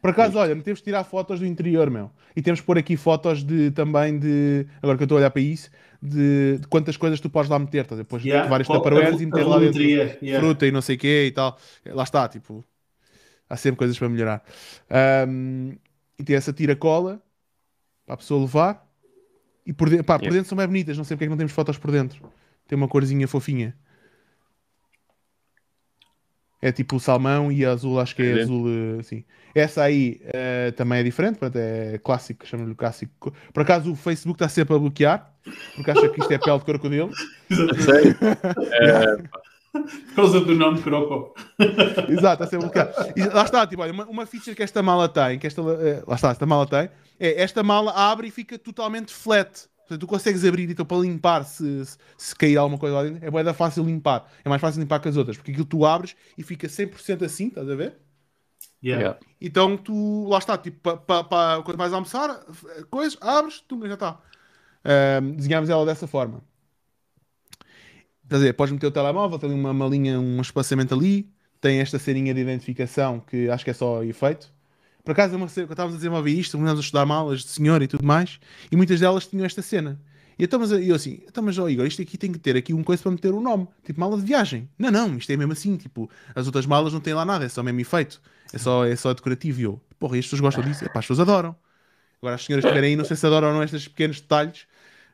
Por 0.00 0.10
acaso, 0.10 0.36
olha, 0.38 0.54
temos 0.56 0.80
de 0.80 0.84
tirar 0.84 1.02
fotos 1.04 1.40
do 1.40 1.46
interior, 1.46 1.88
meu. 1.90 2.10
E 2.36 2.42
temos 2.42 2.60
de 2.60 2.66
pôr 2.66 2.76
aqui 2.76 2.96
fotos 2.96 3.42
de 3.42 3.70
também 3.70 4.18
de. 4.18 4.66
Agora 4.82 4.98
que 4.98 5.02
eu 5.02 5.06
estou 5.06 5.16
a 5.16 5.20
olhar 5.20 5.30
para 5.30 5.40
isso, 5.40 5.70
de, 6.02 6.58
de 6.58 6.66
quantas 6.68 6.96
coisas 6.96 7.20
tu 7.20 7.30
podes 7.30 7.48
lá 7.50 7.58
meter. 7.58 7.82
Estás 7.82 7.92
a 7.98 8.02
ver? 8.02 8.04
Depois 8.04 8.22
Yeah. 8.24 8.48
vários 8.48 8.68
Qual- 8.68 8.78
tupperwares 8.80 9.18
a- 9.18 9.22
e 9.22 9.26
meter 9.26 9.44
lá 9.46 9.58
dentro 9.58 9.82
yeah. 9.82 10.38
fruta 10.40 10.66
e 10.66 10.70
não 10.70 10.82
sei 10.82 10.96
o 10.96 10.98
quê 10.98 11.26
e 11.28 11.30
tal. 11.32 11.58
Lá 11.86 12.02
está, 12.02 12.28
tipo. 12.28 12.62
Há 13.48 13.56
sempre 13.56 13.78
coisas 13.78 13.98
para 13.98 14.08
melhorar. 14.08 14.42
Ahm, 14.90 15.72
e 16.18 16.24
tem 16.24 16.34
essa 16.36 16.52
tira-cola 16.52 17.22
para 18.04 18.14
a 18.14 18.18
pessoa 18.18 18.40
levar. 18.42 18.86
E 19.66 19.72
por, 19.72 19.88
de- 19.88 20.02
pá, 20.02 20.18
por 20.18 20.24
Yeah. 20.24 20.36
dentro 20.36 20.48
são 20.50 20.58
bem 20.58 20.66
bonitas. 20.66 20.98
Não 20.98 21.04
sei 21.04 21.16
porque 21.16 21.24
é 21.24 21.26
que 21.28 21.30
não 21.30 21.38
temos 21.38 21.52
fotos 21.52 21.78
por 21.78 21.90
dentro. 21.90 22.20
Tem 22.68 22.76
uma 22.76 22.88
corzinha 22.88 23.26
fofinha. 23.26 23.74
É 26.66 26.72
tipo 26.72 26.96
o 26.96 27.00
salmão 27.00 27.52
e 27.52 27.62
a 27.62 27.72
azul, 27.72 28.00
acho 28.00 28.16
que 28.16 28.22
é 28.22 28.38
É. 28.38 28.42
azul 28.42 28.66
assim. 28.98 29.22
Essa 29.54 29.82
aí 29.82 30.18
eh, 30.24 30.70
também 30.72 30.98
é 31.00 31.02
diferente, 31.02 31.38
portanto 31.38 31.56
é 31.62 31.98
clássico, 32.02 32.46
chama-lhe 32.46 32.74
clássico. 32.74 33.32
Por 33.52 33.62
acaso 33.62 33.92
o 33.92 33.94
Facebook 33.94 34.36
está 34.36 34.48
sempre 34.48 34.74
a 34.74 34.78
bloquear, 34.78 35.30
porque 35.76 35.90
acha 35.90 36.08
que 36.08 36.20
isto 36.20 36.32
é 36.32 36.38
pele 36.38 36.58
de 36.58 36.64
crocodilo. 36.64 37.10
Sério? 37.84 38.16
É, 38.80 39.16
Por 39.72 40.14
causa 40.14 40.40
do 40.40 40.54
nome 40.54 40.80
Croco. 40.80 41.34
Exato, 42.08 42.44
está 42.44 42.46
sempre 42.46 42.56
a 42.56 42.58
bloquear. 42.84 43.12
E 43.16 43.24
lá 43.24 43.42
está, 43.42 43.66
tipo, 43.66 43.82
olha, 43.82 43.92
uma, 43.92 44.06
uma 44.06 44.24
feature 44.26 44.54
que 44.56 44.62
esta 44.62 44.82
mala 44.82 45.08
tem, 45.08 45.38
que 45.38 45.46
esta, 45.46 45.60
eh, 45.60 46.02
lá 46.06 46.14
está, 46.14 46.30
esta 46.30 46.46
mala 46.46 46.66
tem, 46.66 46.88
é 47.20 47.42
esta 47.42 47.62
mala 47.62 47.92
abre 47.92 48.28
e 48.28 48.30
fica 48.30 48.58
totalmente 48.58 49.12
flat. 49.12 49.66
Portanto, 49.86 50.00
tu 50.00 50.06
consegues 50.06 50.44
abrir 50.44 50.70
então 50.70 50.84
para 50.86 50.98
limpar 50.98 51.44
se, 51.44 51.84
se, 51.84 51.98
se 52.16 52.34
cair 52.36 52.56
alguma 52.56 52.78
coisa 52.78 52.96
lá 52.96 53.02
dentro. 53.04 53.24
É 53.24 53.30
bué 53.30 53.44
da 53.44 53.54
fácil 53.54 53.84
limpar. 53.84 54.30
É 54.44 54.48
mais 54.48 54.60
fácil 54.60 54.80
limpar 54.80 55.00
que 55.00 55.08
as 55.08 55.16
outras, 55.16 55.36
porque 55.36 55.50
aquilo 55.52 55.66
tu 55.66 55.84
abres 55.84 56.16
e 56.38 56.42
fica 56.42 56.68
100% 56.68 57.24
assim, 57.24 57.48
estás 57.48 57.68
a 57.68 57.74
ver? 57.74 57.98
Yeah. 58.82 59.02
yeah. 59.02 59.20
Então 59.40 59.76
tu, 59.76 60.28
lá 60.28 60.38
está, 60.38 60.58
tipo, 60.58 60.78
pa, 60.80 60.96
pa, 60.96 61.24
pa- 61.24 61.62
quando 61.64 61.78
vais 61.78 61.92
almoçar, 61.92 62.44
coisas, 62.90 63.18
abres, 63.20 63.60
tu 63.66 63.80
já 63.86 63.94
está. 63.94 64.20
Ahm, 64.84 65.32
desenhámos 65.36 65.70
ela 65.70 65.86
dessa 65.86 66.06
forma. 66.06 66.42
Quer 68.28 68.36
dizer, 68.36 68.52
podes 68.54 68.72
meter 68.72 68.86
o 68.86 68.90
telemóvel, 68.90 69.38
tem 69.38 69.50
ali 69.50 69.58
uma 69.58 69.72
malinha, 69.74 70.18
um 70.18 70.40
espaçamento 70.40 70.94
ali, 70.94 71.30
tem 71.60 71.80
esta 71.80 71.98
cerinha 71.98 72.32
de 72.34 72.40
identificação 72.40 73.20
que 73.20 73.48
acho 73.50 73.64
que 73.64 73.70
é 73.70 73.74
só 73.74 74.02
efeito. 74.02 74.53
Por 75.04 75.12
acaso, 75.12 75.36
uma 75.36 75.46
quando 75.46 75.70
estávamos 75.70 75.94
a 75.94 75.98
desenvolver 75.98 76.30
isto, 76.30 76.56
começámos 76.56 76.80
a 76.80 76.82
estudar 76.82 77.04
malas 77.04 77.40
de 77.40 77.48
senhor 77.48 77.82
e 77.82 77.86
tudo 77.86 78.04
mais, 78.04 78.40
e 78.72 78.76
muitas 78.76 79.00
delas 79.00 79.26
tinham 79.26 79.44
esta 79.44 79.60
cena. 79.60 80.00
E 80.38 80.44
então, 80.44 80.58
mas 80.58 80.72
eu 80.72 80.94
assim, 80.94 81.20
então, 81.28 81.44
mas 81.44 81.58
ó 81.58 81.68
Igor, 81.68 81.86
isto 81.86 82.02
aqui 82.02 82.18
tem 82.18 82.32
que 82.32 82.38
ter 82.38 82.56
aqui 82.56 82.74
um 82.74 82.82
coisa 82.82 83.02
para 83.02 83.12
meter 83.12 83.32
o 83.32 83.40
nome, 83.40 83.68
tipo 83.84 84.00
mala 84.00 84.16
de 84.16 84.24
viagem. 84.24 84.68
Não, 84.78 84.90
não, 84.90 85.16
isto 85.16 85.30
é 85.30 85.36
mesmo 85.36 85.52
assim, 85.52 85.76
tipo, 85.76 86.10
as 86.34 86.46
outras 86.46 86.66
malas 86.66 86.92
não 86.92 87.00
têm 87.00 87.14
lá 87.14 87.24
nada, 87.24 87.44
é 87.44 87.48
só 87.48 87.62
mesmo 87.62 87.80
efeito, 87.80 88.20
é 88.52 88.58
só, 88.58 88.84
é 88.84 88.96
só 88.96 89.12
decorativo. 89.12 89.60
E 89.60 89.64
eu, 89.64 89.80
porra, 89.98 90.16
e 90.16 90.20
as 90.20 90.24
pessoas 90.24 90.40
gostam 90.40 90.64
disso, 90.64 90.84
Epá, 90.84 90.98
as 91.00 91.04
pessoas 91.04 91.20
adoram. 91.20 91.54
Agora, 92.20 92.36
as 92.36 92.44
senhoras 92.44 92.64
estiverem 92.64 92.90
aí, 92.90 92.96
não 92.96 93.04
sei 93.04 93.16
se 93.16 93.26
adoram 93.26 93.48
ou 93.48 93.54
não 93.54 93.62
estes 93.62 93.86
pequenos 93.86 94.20
detalhes, 94.20 94.62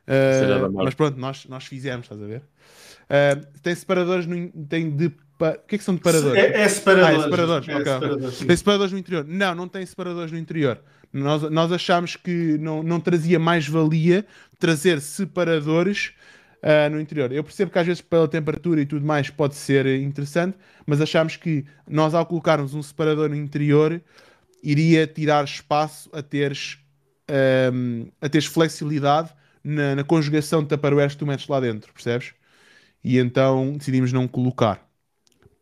uh, 0.07 0.71
mas 0.71 0.93
pronto, 0.95 1.19
nós, 1.19 1.45
nós 1.45 1.65
fizemos, 1.65 2.05
estás 2.05 2.21
a 2.21 2.25
ver? 2.25 2.41
Uh, 2.41 3.45
tem 3.61 3.75
separadores, 3.75 4.25
no, 4.25 4.49
tem 4.67 4.89
de. 4.89 5.11
Pa- 5.41 5.57
O 5.63 5.67
que 5.67 5.75
é 5.75 5.77
que 5.77 5.83
são 5.83 5.95
separadores? 5.95 6.37
É, 6.43 6.61
é 6.61 6.69
separadores. 6.69 7.09
Ah, 7.15 7.19
é 7.19 7.23
separadores, 7.23 7.67
É 7.67 7.71
ok, 7.75 7.81
ok. 7.81 7.93
separadores. 7.93 8.37
Tem 8.39 8.55
separadores 8.57 8.93
no 8.93 8.99
interior? 8.99 9.25
Não, 9.27 9.55
não 9.55 9.67
tem 9.67 9.85
separadores 9.85 10.31
no 10.31 10.37
interior. 10.37 10.79
Nós, 11.13 11.41
nós 11.49 11.71
achámos 11.71 12.15
que 12.15 12.57
não, 12.57 12.81
não 12.83 12.99
trazia 12.99 13.37
mais 13.39 13.67
valia 13.67 14.25
trazer 14.59 15.01
separadores 15.01 16.13
ah, 16.63 16.89
no 16.89 16.99
interior. 17.01 17.31
Eu 17.31 17.43
percebo 17.43 17.71
que 17.71 17.79
às 17.79 17.85
vezes 17.87 18.01
pela 18.01 18.27
temperatura 18.27 18.79
e 18.81 18.85
tudo 18.85 19.05
mais 19.05 19.29
pode 19.29 19.55
ser 19.55 19.85
interessante, 19.87 20.57
mas 20.85 21.01
achámos 21.01 21.35
que 21.35 21.65
nós 21.87 22.13
ao 22.13 22.25
colocarmos 22.25 22.73
um 22.73 22.81
separador 22.83 23.29
no 23.29 23.35
interior 23.35 24.01
iria 24.63 25.07
tirar 25.07 25.43
espaço 25.43 26.09
a 26.13 26.21
teres, 26.21 26.77
ahm, 27.27 28.05
a 28.21 28.29
teres 28.29 28.45
flexibilidade 28.45 29.31
na, 29.63 29.95
na 29.95 30.03
conjugação 30.03 30.61
de 30.61 30.69
tupperwares 30.69 31.13
que 31.13 31.19
tu 31.19 31.25
metes 31.25 31.47
lá 31.47 31.59
dentro, 31.59 31.91
percebes? 31.93 32.33
E 33.03 33.17
então 33.17 33.73
decidimos 33.77 34.13
não 34.13 34.27
colocar. 34.27 34.87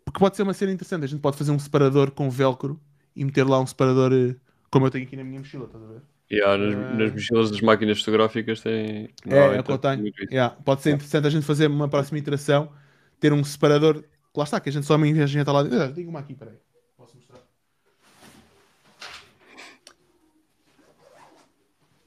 Porque 0.10 0.20
pode 0.20 0.36
ser 0.36 0.42
uma 0.42 0.56
cena 0.56 0.72
interessante. 0.72 1.04
A 1.04 1.08
gente 1.08 1.20
pode 1.22 1.38
fazer 1.38 1.52
um 1.52 1.60
separador 1.60 2.10
com 2.10 2.32
velcro 2.32 2.80
e 3.16 3.24
meter 3.24 3.44
lá 3.44 3.60
um 3.60 3.68
separador 3.68 4.12
eh, 4.12 4.36
como 4.72 4.88
eu 4.88 4.92
tenho 4.92 5.06
aqui 5.06 5.16
na 5.16 5.24
minha 5.24 5.40
mochila, 5.40 5.66
estás 5.66 5.84
a 5.84 5.88
ver? 5.88 6.02
Yeah, 6.32 6.58
nas, 6.58 6.76
Ah. 6.76 6.94
nas 6.96 7.12
mochilas 7.12 7.52
das 7.52 7.62
máquinas 7.62 8.00
fotográficas 8.00 8.60
tem. 8.62 9.10
É, 9.28 9.38
é 9.38 9.60
o 9.60 9.64
que 9.64 9.72
eu 9.72 9.78
tenho. 9.78 10.12
Yeah, 10.32 10.56
Pode 10.66 10.82
ser 10.82 10.92
interessante 10.96 11.28
a 11.28 11.30
gente 11.30 11.46
fazer 11.46 11.68
uma 11.68 11.88
próxima 11.88 12.18
iteração, 12.18 12.72
ter 13.20 13.32
um 13.34 13.44
separador. 13.44 14.04
Lá 14.36 14.44
está, 14.46 14.60
que 14.60 14.70
a 14.70 14.72
gente 14.72 14.86
só 14.88 14.98
vez 14.98 15.14
de 15.14 15.22
a 15.22 15.28
gente 15.28 15.48
lá. 15.48 15.60
Ah, 15.62 15.88
Diga 15.92 16.10
uma 16.10 16.20
aqui, 16.20 16.34
peraí. 16.34 16.56
Posso 16.98 17.16
mostrar? 17.16 17.40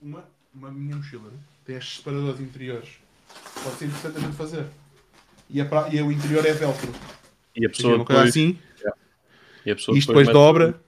Uma, 0.01 0.25
uma 0.53 0.71
minha 0.73 0.97
mochila 0.97 1.31
né? 1.31 1.39
tem 1.65 1.77
estes 1.77 1.99
separadores 1.99 2.41
interiores. 2.41 2.89
Pode 3.63 3.77
ser 3.77 3.85
interessante 3.87 4.17
a 4.17 4.21
gente 4.21 4.37
fazer. 4.37 4.67
E, 5.49 5.61
a 5.61 5.65
pra- 5.65 5.89
e 5.89 6.03
o 6.03 6.11
interior 6.11 6.45
é 6.45 6.53
velcro. 6.53 6.93
E 7.55 7.67
a 7.67 7.69
pessoa 7.69 7.97
uma 7.97 8.05
coisa 8.05 8.23
depois. 8.23 8.31
assim. 8.37 8.59
E 9.65 9.71
a 9.71 9.75
pessoa 9.77 9.97
Isto 9.97 10.09
depois 10.09 10.27
mete- 10.27 10.35
dobra. 10.35 10.81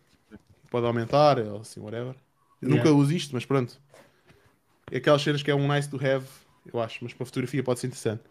Pode 0.71 0.87
aumentar, 0.87 1.39
ou 1.39 1.61
assim, 1.61 1.81
whatever. 1.81 2.15
Eu 2.61 2.69
Yeah. 2.71 2.91
nunca 2.91 2.93
uso 2.93 3.13
isto, 3.13 3.33
mas 3.35 3.45
pronto. 3.45 3.79
É 4.91 4.97
aquelas 4.97 5.23
cenas 5.23 5.43
que 5.43 5.51
é 5.51 5.55
um 5.55 5.73
nice 5.73 5.89
to 5.89 5.97
have, 5.97 6.27
eu 6.73 6.81
acho, 6.81 6.99
mas 7.03 7.13
para 7.13 7.25
fotografia 7.27 7.63
pode 7.63 7.81
ser 7.81 7.87
interessante. 7.89 8.23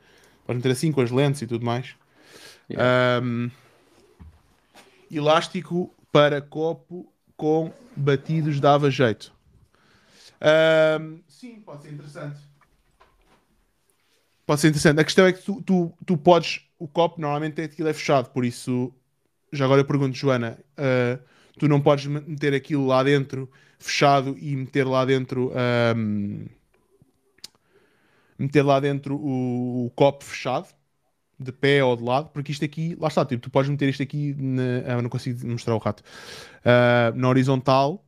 Pode 0.45 0.57
meter 0.57 0.71
assim 0.71 0.91
com 0.91 1.01
as 1.01 1.11
lentes 1.11 1.41
e 1.41 1.47
tudo 1.47 1.65
mais. 1.65 1.95
Um, 3.21 3.49
elástico 5.11 5.93
para 6.11 6.41
copo 6.41 7.11
com 7.37 7.71
batidos 7.95 8.59
dava 8.59 8.89
jeito. 8.91 9.33
Um, 10.99 11.21
sim, 11.27 11.61
pode 11.61 11.83
ser 11.83 11.93
interessante. 11.93 12.39
Pode 14.45 14.59
ser 14.61 14.67
interessante. 14.67 14.99
A 14.99 15.03
questão 15.03 15.25
é 15.25 15.31
que 15.33 15.41
tu, 15.41 15.61
tu, 15.61 15.93
tu 16.05 16.17
podes. 16.17 16.61
O 16.83 16.87
copo 16.89 17.21
normalmente 17.21 17.61
aquilo 17.61 17.87
é 17.87 17.93
fechado, 17.93 18.29
por 18.31 18.43
isso. 18.43 18.93
Já 19.53 19.63
agora 19.63 19.79
eu 19.79 19.85
pergunto, 19.85 20.17
Joana, 20.17 20.59
uh, 20.77 21.23
tu 21.57 21.65
não 21.65 21.79
podes 21.79 22.07
meter 22.07 22.53
aquilo 22.53 22.85
lá 22.85 23.01
dentro 23.01 23.49
fechado 23.79 24.37
e 24.37 24.53
meter 24.53 24.85
lá 24.85 25.05
dentro. 25.05 25.53
um, 25.95 26.45
meter 28.37 28.63
lá 28.63 28.81
dentro 28.81 29.15
o, 29.15 29.85
o 29.85 29.91
copo 29.91 30.25
fechado, 30.25 30.67
de 31.39 31.53
pé 31.53 31.81
ou 31.81 31.95
de 31.95 32.03
lado, 32.03 32.31
porque 32.31 32.51
isto 32.51 32.65
aqui, 32.65 32.97
lá 32.99 33.07
está, 33.07 33.25
tipo, 33.25 33.41
tu 33.41 33.49
podes 33.49 33.71
meter 33.71 33.87
isto 33.87 34.03
aqui 34.03 34.35
na. 34.37 34.83
Ah, 34.85 35.01
não 35.01 35.09
consigo 35.09 35.47
mostrar 35.47 35.75
o 35.75 35.77
rato. 35.77 36.03
Ah, 36.65 37.13
na 37.15 37.29
horizontal. 37.29 38.05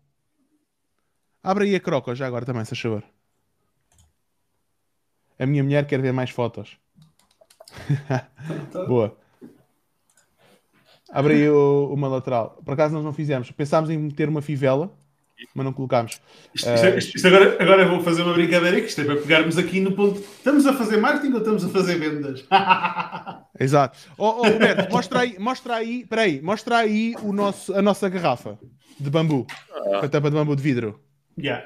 Abre 1.42 1.64
aí 1.64 1.76
a 1.76 1.80
croca 1.80 2.14
já 2.14 2.28
agora 2.28 2.46
também, 2.46 2.66
se 2.66 2.72
faz 2.72 2.82
favor. 2.82 3.04
A 5.40 5.46
minha 5.46 5.64
mulher 5.64 5.88
quer 5.88 6.02
ver 6.02 6.12
mais 6.12 6.30
fotos. 6.30 6.78
Boa. 8.88 9.16
Abre 11.12 11.34
aí 11.36 11.50
o- 11.50 11.92
uma 11.94 12.08
lateral. 12.08 12.62
Por 12.66 12.74
acaso 12.74 12.94
nós 12.94 13.04
não 13.04 13.14
fizemos. 13.14 13.50
Pensámos 13.52 13.90
em 13.90 13.98
meter 13.98 14.28
uma 14.28 14.42
fivela, 14.42 14.92
mas 15.54 15.66
não 15.66 15.72
colocámos. 15.72 16.20
Isto, 16.54 16.70
isto- 16.74 16.88
isto- 16.98 17.16
isto 17.18 17.28
agora, 17.28 17.58
agora 17.62 17.88
vou 17.88 18.02
fazer 18.02 18.24
uma 18.24 18.34
brincadeira 18.34 18.82
que 18.82 18.88
isto 18.88 19.02
é 19.02 19.06
para 19.06 19.18
pegarmos 19.18 19.58
aqui 19.58 19.80
no 19.80 19.92
ponto. 19.94 20.20
Estamos 20.20 20.66
a 20.66 20.74
fazer 20.74 20.98
marketing 20.98 21.34
ou 21.34 21.38
estamos 21.40 21.64
a 21.64 21.70
fazer 21.70 21.96
vendas? 22.00 22.46
Exato. 23.60 23.98
Ó 24.18 24.40
oh, 24.40 24.50
Roberto, 24.50 24.92
mostra 24.92 25.20
aí, 25.22 25.38
mostra 25.40 25.76
aí, 25.76 26.06
peraí, 26.06 26.42
mostra 26.42 26.78
aí 26.78 27.16
o 27.22 27.32
nosso, 27.32 27.74
a 27.74 27.82
nossa 27.82 28.10
garrafa 28.10 28.58
de 29.00 29.10
bambu. 29.10 29.46
Com 29.72 29.96
a 30.06 30.10
tampa 30.10 30.30
de 30.30 30.36
bambu 30.36 30.56
de 30.56 30.64
vidro. 30.64 31.00
yeah. 31.38 31.66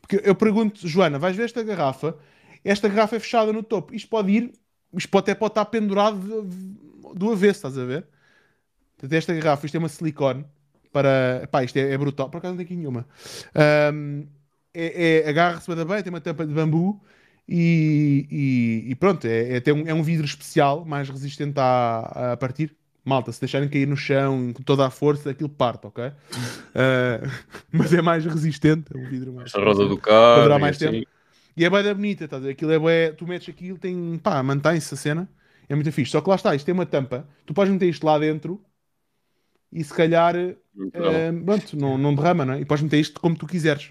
Porque 0.00 0.28
eu 0.28 0.34
pergunto, 0.34 0.88
Joana, 0.88 1.20
vais 1.20 1.36
ver 1.36 1.44
esta 1.44 1.62
garrafa? 1.62 2.16
Esta 2.64 2.88
garrafa 2.88 3.14
é 3.16 3.20
fechada 3.20 3.52
no 3.52 3.62
topo. 3.62 3.94
Isto 3.94 4.08
pode 4.10 4.32
ir, 4.32 4.52
isto 4.94 5.18
até 5.18 5.34
pode 5.34 5.52
estar 5.52 5.64
pendurado 5.66 6.48
do 7.14 7.32
avesso, 7.32 7.58
estás 7.58 7.78
a 7.78 7.84
ver? 7.84 8.06
Portanto, 8.96 9.12
esta 9.12 9.34
garrafa, 9.34 9.66
isto 9.66 9.74
é 9.74 9.78
uma 9.78 9.88
silicone 9.88 10.44
para. 10.92 11.48
Pá, 11.50 11.64
isto 11.64 11.76
é, 11.78 11.92
é 11.92 11.98
brutal. 11.98 12.28
Por 12.28 12.38
acaso 12.38 12.52
não 12.52 12.58
tem 12.58 12.64
aqui 12.66 12.76
nenhuma. 12.76 13.06
Ahm, 13.54 14.24
é, 14.74 15.22
é, 15.24 15.28
Agarra-se 15.28 15.72
bem, 15.84 16.02
tem 16.02 16.12
uma 16.12 16.20
tampa 16.20 16.46
de 16.46 16.52
bambu 16.54 17.00
E, 17.48 18.26
e- 18.30 18.90
e 18.92 18.94
pronto, 18.94 19.26
é, 19.26 19.56
é, 19.64 19.72
um, 19.72 19.86
é 19.88 19.92
um 19.94 20.02
vidro 20.02 20.24
especial, 20.24 20.84
mais 20.84 21.08
resistente 21.08 21.58
a, 21.58 22.32
a 22.32 22.36
partir. 22.36 22.76
Malta, 23.04 23.32
se 23.32 23.40
deixarem 23.40 23.68
cair 23.68 23.88
no 23.88 23.96
chão 23.96 24.52
com 24.52 24.62
toda 24.62 24.86
a 24.86 24.90
força, 24.90 25.30
aquilo 25.30 25.48
parte, 25.48 25.86
ok? 25.86 26.12
Ah, 26.74 27.20
mas 27.72 27.92
é 27.92 28.02
mais 28.02 28.24
resistente, 28.24 28.94
é 28.94 28.98
um 28.98 29.08
vidro 29.08 29.32
mais 29.32 29.46
Esta 29.46 29.58
roda 29.64 29.86
do 29.86 29.96
carro. 29.96 30.44
e 30.54 30.58
mais 30.60 30.76
assim. 30.76 31.02
E 31.56 31.64
é 31.64 31.70
bem 31.70 31.94
bonita, 31.94 32.24
estás 32.24 32.42
a 32.42 32.46
ver? 32.46 32.52
Aquilo 32.52 32.72
é 32.72 32.78
bué, 32.78 33.12
tu 33.12 33.26
metes 33.26 33.48
aquilo, 33.48 33.78
tem, 33.78 34.18
pá, 34.18 34.42
mantém-se 34.42 34.94
a 34.94 34.96
cena, 34.96 35.28
é 35.68 35.74
muito 35.74 35.90
fixe. 35.92 36.12
Só 36.12 36.20
que 36.20 36.28
lá 36.28 36.36
está, 36.36 36.54
isto 36.54 36.66
tem 36.66 36.74
uma 36.74 36.86
tampa, 36.86 37.26
tu 37.46 37.54
podes 37.54 37.72
meter 37.72 37.88
isto 37.88 38.04
lá 38.06 38.18
dentro 38.18 38.60
e 39.72 39.84
se 39.84 39.94
calhar, 39.94 40.34
Não. 40.36 40.56
eh, 40.94 41.32
pronto, 41.44 41.76
não, 41.76 41.96
não 41.98 42.14
derrama, 42.14 42.44
não 42.44 42.54
é? 42.54 42.60
E 42.60 42.64
podes 42.64 42.82
meter 42.82 42.98
isto 42.98 43.20
como 43.20 43.36
tu 43.36 43.46
quiseres. 43.46 43.86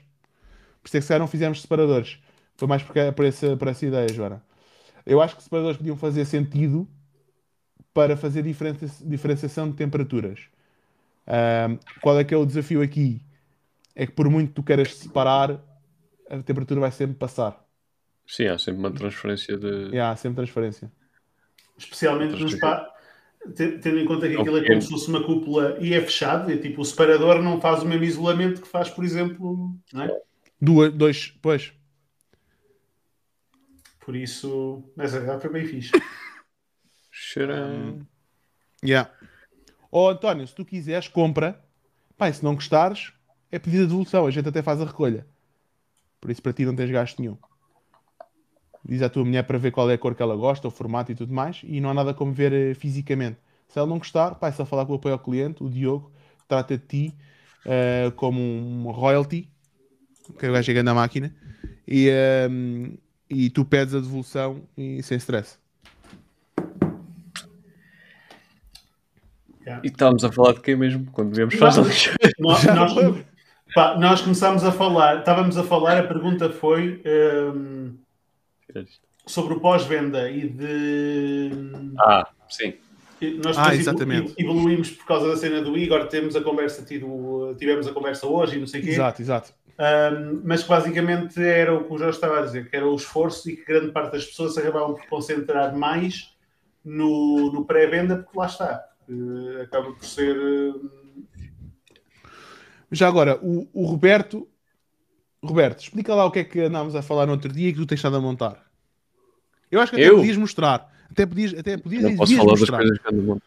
Por 0.82 0.88
isso 0.88 0.98
é 0.98 1.00
que 1.00 1.04
se 1.04 1.08
calhar 1.10 1.20
não 1.22 1.28
fizemos 1.28 1.62
separadores. 1.62 2.20
Foi 2.58 2.68
mais 2.68 2.84
por, 2.84 2.96
por, 3.16 3.26
essa, 3.26 3.58
por 3.58 3.68
essa 3.70 3.86
ideia, 3.86 4.12
Joana. 4.14 4.44
Eu 5.06 5.22
acho 5.22 5.38
que 5.38 5.44
separadores 5.44 5.78
podiam 5.78 5.98
fazer 5.98 6.26
sentido 6.26 6.88
para 7.94 8.16
fazer 8.16 8.44
diferença, 8.44 8.88
diferenciação 9.06 9.70
de 9.70 9.76
temperaturas. 9.76 10.40
Ahm, 11.28 11.78
qual 12.02 12.20
é 12.20 12.24
que 12.24 12.34
é 12.34 12.38
o 12.38 12.46
desafio 12.46 12.82
aqui? 12.82 13.22
É 13.96 14.08
que 14.08 14.14
por 14.14 14.30
muito 14.30 14.50
que 14.50 14.56
tu 14.56 14.64
queiras 14.64 14.96
separar, 14.96 15.62
a 16.30 16.44
temperatura 16.44 16.80
vai 16.80 16.92
sempre 16.92 17.16
passar. 17.18 17.66
Sim, 18.28 18.48
há 18.48 18.58
sempre 18.60 18.80
uma 18.80 18.92
transferência 18.92 19.58
de. 19.58 19.90
E 19.90 20.00
há 20.00 20.16
sempre 20.16 20.38
transferência. 20.38 20.92
Especialmente 21.78 22.40
nos 22.42 22.56
pa... 22.56 22.88
te- 23.56 23.80
tendo 23.80 24.00
em 24.00 24.06
conta 24.06 24.28
que 24.28 24.36
É 24.36 24.40
aquilo 24.40 24.58
é 24.58 24.68
como 24.68 24.82
se 24.82 24.90
fosse 24.90 25.10
uma 25.10 25.24
cúpula 25.24 25.78
e 25.80 25.94
é 25.94 26.02
fechado, 26.02 26.52
é 26.52 26.58
tipo 26.58 26.82
o 26.82 26.86
separador 26.86 27.42
não 27.42 27.60
faz 27.60 27.82
o 27.82 27.88
mesmo 27.88 28.04
isolamento 28.04 28.62
que 28.62 28.68
faz, 28.68 28.90
por 28.90 29.04
exemplo, 29.04 29.76
não 29.92 30.04
é? 30.04 30.22
Duas, 30.62 30.94
dois, 30.94 31.34
pois. 31.42 31.74
Por 34.00 34.16
isso, 34.16 34.84
essa 34.98 35.26
já 35.26 35.40
foi 35.40 35.50
bem 35.52 35.66
fixe. 35.66 35.92
Cheira. 37.12 37.98
Yeah. 38.84 39.12
Ó 39.92 40.10
António, 40.12 40.48
se 40.48 40.54
tu 40.56 40.64
quiseres, 40.66 41.08
compra. 41.08 41.64
E 42.20 42.34
se 42.34 42.44
não 42.44 42.54
gostares, 42.54 43.14
é 43.52 43.58
pedido 43.58 43.84
de 43.84 43.88
devolução. 43.88 44.26
A 44.26 44.32
gente 44.32 44.50
até 44.50 44.62
faz 44.62 44.82
a 44.82 44.86
recolha. 44.86 45.26
Por 46.20 46.32
isso 46.32 46.42
para 46.42 46.54
ti 46.54 46.66
não 46.66 46.76
tens 46.76 46.92
gasto 46.92 47.20
nenhum. 47.20 47.38
Diz 48.84 49.02
à 49.02 49.10
tua 49.10 49.24
mulher 49.24 49.44
para 49.44 49.58
ver 49.58 49.72
qual 49.72 49.90
é 49.90 49.94
a 49.94 49.98
cor 49.98 50.16
que 50.16 50.22
ela 50.22 50.36
gosta, 50.36 50.68
o 50.68 50.72
formato 50.72 51.12
e 51.12 51.16
tudo 51.16 51.34
mais. 51.34 51.62
E 51.64 51.80
não 51.80 51.90
há 51.90 51.94
nada 51.94 52.14
como 52.14 52.34
ver 52.34 52.54
eh, 52.54 52.74
fisicamente. 52.74 53.38
Se 53.68 53.78
ela 53.78 53.88
não 53.88 54.00
gostar, 54.00 54.36
pá, 54.36 54.48
é 54.48 54.52
só 54.52 54.66
falar 54.66 54.86
com 54.86 54.94
o 54.94 54.96
apoio 54.96 55.14
ao 55.14 55.20
cliente. 55.20 55.64
O 55.64 55.70
Diogo 55.70 56.12
trata 56.48 56.78
de 56.78 56.86
ti 56.86 57.16
eh, 57.66 58.12
como 58.16 58.42
um 58.42 58.90
royalty. 58.92 59.50
Que 60.38 60.48
o 60.48 60.54
gajo 60.54 60.66
chega 60.66 60.82
na 60.82 60.94
máquina. 60.94 61.34
E, 61.88 62.10
ehm, 62.10 62.94
e 63.30 63.50
tu 63.50 63.66
pedes 63.66 63.94
a 63.94 64.00
devolução 64.00 64.64
e 64.78 65.04
sem 65.04 65.18
stress. 65.18 65.58
Yeah. 69.62 69.82
E 69.84 69.88
estávamos 69.88 70.24
a 70.24 70.32
falar 70.32 70.54
de 70.54 70.62
quem 70.62 70.76
mesmo? 70.76 71.06
Quando 71.12 71.36
viemos 71.36 71.54
fazer 71.56 71.82
Nós, 72.40 72.64
nós. 72.66 73.26
pá, 73.74 73.98
nós 73.98 74.22
começámos 74.22 74.64
a 74.64 74.72
falar, 74.72 75.20
estávamos 75.20 75.58
a 75.58 75.64
falar, 75.64 75.98
a 75.98 76.04
pergunta 76.08 76.50
foi 76.50 77.02
hum, 77.56 77.98
sobre 79.26 79.54
o 79.54 79.60
pós-venda 79.60 80.30
e 80.30 80.48
de. 80.50 81.52
Ah, 82.00 82.28
sim. 82.50 82.74
Nós 83.44 83.58
Ah, 83.58 83.76
exatamente. 83.76 84.34
evolu- 84.38 84.60
evoluímos 84.60 84.92
por 84.92 85.06
causa 85.06 85.28
da 85.28 85.36
cena 85.36 85.62
do 85.62 85.78
Igor, 85.78 86.08
temos 86.08 86.36
a 86.38 86.42
conversa 86.42 86.84
tido, 86.86 87.54
tivemos 87.60 87.86
a 87.86 87.92
conversa 87.92 88.26
hoje 88.28 88.56
e 88.56 88.60
não 88.60 88.68
sei 88.68 88.80
o 88.80 88.84
quê. 88.86 88.90
Exato, 88.92 89.22
exato. 89.22 89.54
Um, 89.78 90.42
mas 90.46 90.64
que 90.64 90.70
basicamente 90.70 91.42
era 91.42 91.74
o 91.74 91.84
que 91.86 91.94
o 91.94 91.98
Jorge 91.98 92.16
estava 92.16 92.40
a 92.40 92.42
dizer, 92.44 92.70
que 92.70 92.76
era 92.76 92.86
o 92.88 92.96
esforço 92.96 93.50
e 93.50 93.56
que 93.58 93.66
grande 93.66 93.92
parte 93.92 94.12
das 94.14 94.26
pessoas 94.26 94.54
se 94.54 94.60
acabavam 94.60 94.94
por 94.96 95.06
concentrar 95.08 95.76
mais 95.76 96.34
no, 96.84 97.52
no 97.52 97.66
pré-venda, 97.66 98.18
porque 98.18 98.38
lá 98.38 98.46
está. 98.46 98.86
Eh, 99.10 99.62
acaba 99.64 99.92
por 99.92 100.04
ser. 100.06 100.36
eh, 100.36 100.74
Já 102.92 103.08
agora, 103.08 103.40
o, 103.42 103.68
o 103.74 103.86
Roberto. 103.86 104.48
Roberto, 105.44 105.80
explica 105.82 106.14
lá 106.14 106.26
o 106.26 106.32
que 106.32 106.40
é 106.40 106.44
que 106.44 106.60
andámos 106.60 106.96
a 106.96 107.02
falar 107.02 107.26
no 107.26 107.32
outro 107.34 107.52
dia 107.52 107.70
e 107.70 107.74
que 107.74 107.80
tu 107.80 107.86
tens 107.86 108.00
estado 108.00 108.18
a 108.18 108.20
montar. 108.22 108.66
Eu 109.72 109.80
acho 109.80 109.92
que 109.94 110.02
até 110.02 110.10
Eu? 110.10 110.18
podias 110.18 110.36
mostrar. 110.38 110.92
Até 111.10 111.26
podias, 111.26 111.54
até 111.58 111.78
podias 111.78 112.04
Não 112.04 112.16
posso 112.18 112.36
falar 112.36 112.52
das 112.52 112.60
mostrar. 112.60 112.78
coisas 112.80 112.98
que 113.00 113.08
ando. 113.08 113.42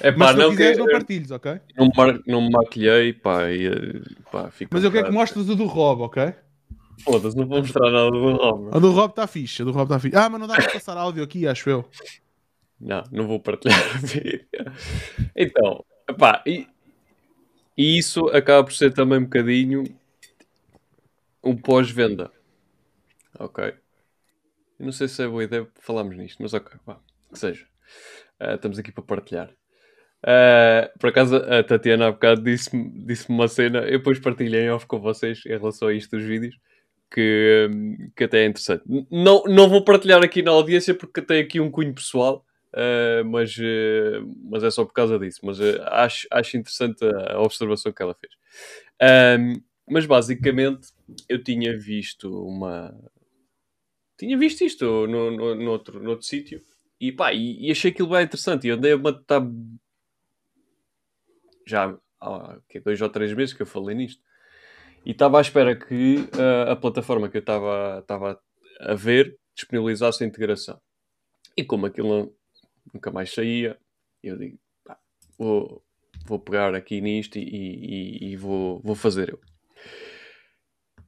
É 0.00 0.10
Mas 0.10 0.18
pá, 0.18 0.28
se 0.28 0.32
não 0.38 0.42
não, 0.44 0.50
que, 0.50 0.56
quiseres, 0.56 0.78
não 0.78 0.86
partilhes, 0.86 1.30
ok? 1.30 1.60
não, 1.76 1.86
me 1.86 1.92
mar- 1.96 2.20
não 2.26 2.40
me 2.42 2.50
maquilhei, 2.50 3.12
pá, 3.12 3.50
e, 3.50 3.66
eh, 3.66 4.00
pá, 4.30 4.50
fica 4.50 4.70
Mas 4.74 4.82
eu 4.84 4.90
quero 4.90 5.04
que 5.04 5.10
bocado- 5.12 5.12
mostres 5.12 5.48
o 5.50 5.54
do 5.54 5.66
Rob, 5.66 6.00
ok? 6.02 6.32
Foda-se, 7.04 7.36
não 7.36 7.46
vou 7.46 7.58
mostrar 7.58 7.90
nada 7.90 8.10
do 8.10 8.32
Rob. 8.36 8.76
O 8.76 8.80
do 8.80 8.92
Rob 8.92 9.10
está 9.10 9.26
fixe. 9.26 9.62
O 9.62 9.66
do 9.66 9.72
Rob 9.72 9.84
está 9.84 9.98
fixe. 9.98 10.16
Ah, 10.16 10.30
mas 10.30 10.40
não 10.40 10.46
dá 10.46 10.54
para 10.54 10.72
passar 10.72 10.96
áudio 10.96 11.22
aqui, 11.22 11.46
acho 11.46 11.68
eu. 11.68 11.84
Não, 12.80 13.02
não 13.12 13.26
vou 13.26 13.38
partilhar. 13.38 13.78
Então, 15.36 15.84
pá, 16.18 16.42
e, 16.46 16.66
e 17.76 17.98
isso 17.98 18.26
acaba 18.28 18.64
por 18.64 18.72
ser 18.72 18.92
também 18.92 19.18
um 19.18 19.24
bocadinho 19.24 19.84
um 21.42 21.56
pós-venda. 21.56 22.30
Ok? 23.38 23.64
Eu 24.78 24.86
não 24.86 24.92
sei 24.92 25.08
se 25.08 25.22
é 25.22 25.28
boa 25.28 25.44
ideia 25.44 25.66
falarmos 25.80 26.16
nisto, 26.16 26.42
mas 26.42 26.54
ok, 26.54 26.78
vá, 26.86 27.00
que 27.32 27.38
seja. 27.38 27.66
Ah, 28.38 28.54
estamos 28.54 28.78
aqui 28.78 28.92
para 28.92 29.04
partilhar. 29.04 29.50
Ah, 30.24 30.90
por 30.98 31.10
acaso, 31.10 31.36
a 31.36 31.62
Tatiana 31.62 32.08
há 32.08 32.12
bocado 32.12 32.42
disse-me 32.42 32.90
disse 33.04 33.28
uma 33.28 33.48
cena, 33.48 33.80
eu 33.80 33.98
depois 33.98 34.18
partilhei 34.18 34.62
em 34.62 34.70
off 34.70 34.86
com 34.86 35.00
vocês 35.00 35.44
em 35.46 35.50
relação 35.50 35.88
a 35.88 35.92
isto 35.92 36.16
dos 36.16 36.24
vídeos, 36.24 36.56
que, 37.10 37.68
que 38.16 38.24
até 38.24 38.44
é 38.44 38.46
interessante. 38.46 38.84
Não, 39.10 39.42
não 39.44 39.68
vou 39.68 39.84
partilhar 39.84 40.22
aqui 40.22 40.42
na 40.42 40.52
audiência 40.52 40.94
porque 40.94 41.20
tem 41.20 41.40
aqui 41.40 41.60
um 41.60 41.70
cunho 41.70 41.94
pessoal, 41.94 42.44
ah, 42.74 43.22
mas, 43.24 43.56
ah, 43.58 44.24
mas 44.50 44.64
é 44.64 44.70
só 44.70 44.84
por 44.84 44.92
causa 44.92 45.18
disso. 45.18 45.40
Mas 45.44 45.60
ah, 45.60 46.04
acho, 46.04 46.26
acho 46.30 46.56
interessante 46.56 47.04
a, 47.04 47.40
observação 47.40 47.92
que 47.92 48.02
ela 48.02 48.14
fez. 48.14 48.32
Ahm, 49.00 49.62
mas 49.88 50.06
basicamente, 50.06 50.88
eu 51.28 51.42
tinha 51.42 51.76
visto 51.76 52.28
uma. 52.44 52.94
Tinha 54.18 54.38
visto 54.38 54.62
isto 54.64 55.06
no, 55.06 55.30
no, 55.30 55.54
no 55.54 55.70
outro, 55.70 56.02
no 56.02 56.10
outro 56.10 56.26
sítio 56.26 56.62
e, 57.00 57.14
e, 57.34 57.68
e 57.68 57.70
achei 57.72 57.90
aquilo 57.90 58.10
bem 58.10 58.24
interessante. 58.24 58.66
E 58.66 58.70
andei 58.70 58.92
a 58.92 58.98
matar 58.98 59.42
já 61.66 61.96
há 62.20 62.58
quê, 62.68 62.80
dois 62.80 63.00
ou 63.00 63.08
três 63.08 63.32
meses 63.34 63.54
que 63.54 63.62
eu 63.62 63.66
falei 63.66 63.96
nisto. 63.96 64.22
E 65.04 65.10
estava 65.10 65.38
à 65.38 65.40
espera 65.40 65.74
que 65.74 66.28
a 66.70 66.76
plataforma 66.76 67.28
que 67.28 67.36
eu 67.36 67.40
estava 67.40 68.40
a 68.80 68.94
ver 68.94 69.36
disponibilizasse 69.54 70.22
a 70.22 70.26
integração. 70.26 70.80
E 71.56 71.64
como 71.64 71.86
aquilo 71.86 72.32
nunca 72.92 73.10
mais 73.10 73.32
saía, 73.32 73.78
eu 74.22 74.36
digo, 74.38 74.58
pá, 74.84 74.98
vou, 75.38 75.82
vou 76.26 76.38
pegar 76.38 76.74
aqui 76.74 77.00
nisto 77.00 77.38
e, 77.38 77.42
e- 77.42 78.32
e 78.32 78.36
vou, 78.36 78.80
vou 78.80 78.94
fazer 78.94 79.30
eu. 79.30 79.40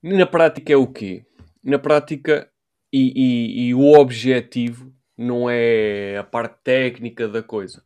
Na 0.03 0.27
prática 0.27 0.73
é 0.73 0.77
o 0.77 0.87
quê? 0.87 1.25
Na 1.63 1.79
prática, 1.79 2.51
e, 2.93 3.13
e- 3.17 3.69
e 3.69 3.75
o 3.75 3.93
objetivo 3.99 4.95
não 5.17 5.49
é 5.49 6.19
a 6.19 6.25
parte 6.25 6.63
técnica 6.63 7.27
da 7.29 7.43
coisa. 7.43 7.83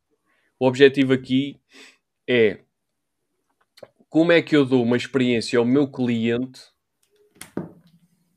O 0.58 0.66
objetivo 0.66 1.12
aqui 1.12 1.60
é 2.28 2.60
como 4.08 4.32
é 4.32 4.42
que 4.42 4.56
eu 4.56 4.64
dou 4.64 4.82
uma 4.82 4.96
experiência 4.96 5.58
ao 5.58 5.64
meu 5.64 5.86
cliente 5.90 6.60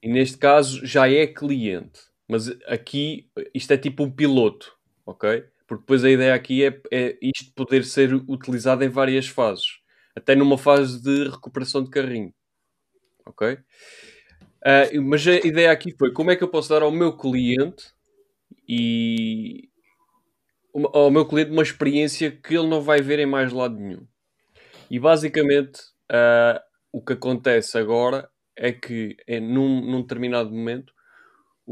e 0.04 0.08
neste 0.10 0.38
caso 0.38 0.86
já 0.86 1.10
é 1.10 1.26
cliente, 1.26 2.02
mas 2.28 2.48
aqui 2.68 3.30
isto 3.54 3.72
é 3.72 3.78
tipo 3.78 4.04
um 4.04 4.12
piloto, 4.12 4.76
ok? 5.06 5.44
Porque 5.68 5.82
depois 5.84 6.04
a 6.04 6.10
ideia 6.12 6.34
aqui 6.36 6.66
é, 6.66 6.82
é 6.92 7.18
isto 7.22 7.54
poder 7.56 7.84
ser 7.86 8.14
utilizado 8.14 8.84
em 8.84 8.90
várias 8.90 9.28
fases, 9.28 9.80
até 10.16 10.36
numa 10.36 10.58
fase 10.58 11.02
de 11.02 11.30
recuperação 11.30 11.84
de 11.84 11.90
carrinho, 11.90 12.34
ok? 13.26 13.60
Ah, 14.64 14.86
mas 15.02 15.26
a 15.28 15.34
ideia 15.36 15.72
aqui 15.72 15.94
foi 15.98 16.12
como 16.12 16.32
é 16.32 16.36
que 16.36 16.44
eu 16.44 16.48
posso 16.50 16.70
dar 16.70 16.82
ao 16.84 16.92
meu 16.92 17.16
cliente 17.18 17.92
e 18.70 19.70
uma- 20.74 20.90
ao 20.94 21.12
meu 21.12 21.26
cliente 21.28 21.52
uma 21.52 21.64
experiência 21.64 22.32
que 22.32 22.56
ele 22.56 22.68
não 22.68 22.82
vai 22.82 23.02
ver 23.02 23.20
em 23.20 23.26
mais 23.26 23.52
lado 23.52 23.76
nenhum. 23.76 24.06
E 24.92 25.00
basicamente 25.00 25.82
ah, 26.12 26.62
o 26.94 27.02
que 27.04 27.14
acontece 27.14 27.78
agora 27.78 28.30
é 28.58 28.72
que 28.74 29.18
é 29.28 29.40
num, 29.40 29.82
num 29.82 30.02
determinado 30.02 30.52
momento 30.52 30.94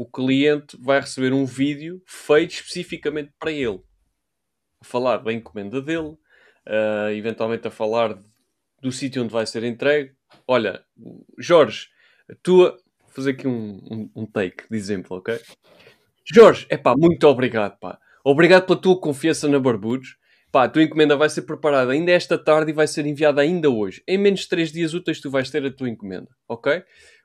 o 0.00 0.06
cliente 0.06 0.78
vai 0.80 0.98
receber 0.98 1.30
um 1.34 1.44
vídeo 1.44 2.02
feito 2.06 2.52
especificamente 2.52 3.34
para 3.38 3.52
ele. 3.52 3.82
A 4.80 4.84
falar 4.84 5.18
da 5.18 5.30
encomenda 5.30 5.82
dele, 5.82 6.16
ah, 6.66 7.12
eventualmente 7.12 7.68
a 7.68 7.70
falar 7.70 8.18
do 8.80 8.90
sítio 8.90 9.22
onde 9.22 9.30
vai 9.30 9.44
ser 9.44 9.62
entregue. 9.62 10.12
Olha, 10.48 10.82
Jorge, 11.36 11.88
a 12.30 12.34
tua. 12.42 12.78
Vou 13.02 13.10
fazer 13.10 13.32
aqui 13.32 13.46
um, 13.46 13.78
um, 13.90 14.10
um 14.22 14.26
take 14.26 14.64
de 14.70 14.76
exemplo, 14.78 15.18
ok? 15.18 15.38
Jorge, 16.24 16.64
é 16.70 16.78
pá, 16.78 16.94
muito 16.96 17.24
obrigado, 17.24 17.78
pá. 17.78 17.98
Obrigado 18.24 18.64
pela 18.64 18.80
tua 18.80 18.98
confiança 18.98 19.48
na 19.48 19.58
Barbudos. 19.58 20.16
Pá, 20.50 20.64
a 20.64 20.68
tua 20.70 20.82
encomenda 20.82 21.14
vai 21.14 21.28
ser 21.28 21.42
preparada 21.42 21.92
ainda 21.92 22.10
esta 22.10 22.38
tarde 22.38 22.70
e 22.70 22.74
vai 22.74 22.86
ser 22.86 23.04
enviada 23.04 23.42
ainda 23.42 23.68
hoje. 23.68 24.02
Em 24.08 24.16
menos 24.16 24.40
de 24.40 24.48
3 24.48 24.72
dias 24.72 24.94
úteis 24.94 25.20
tu 25.20 25.30
vais 25.30 25.50
ter 25.50 25.62
a 25.66 25.70
tua 25.70 25.90
encomenda, 25.90 26.30
ok? 26.48 26.82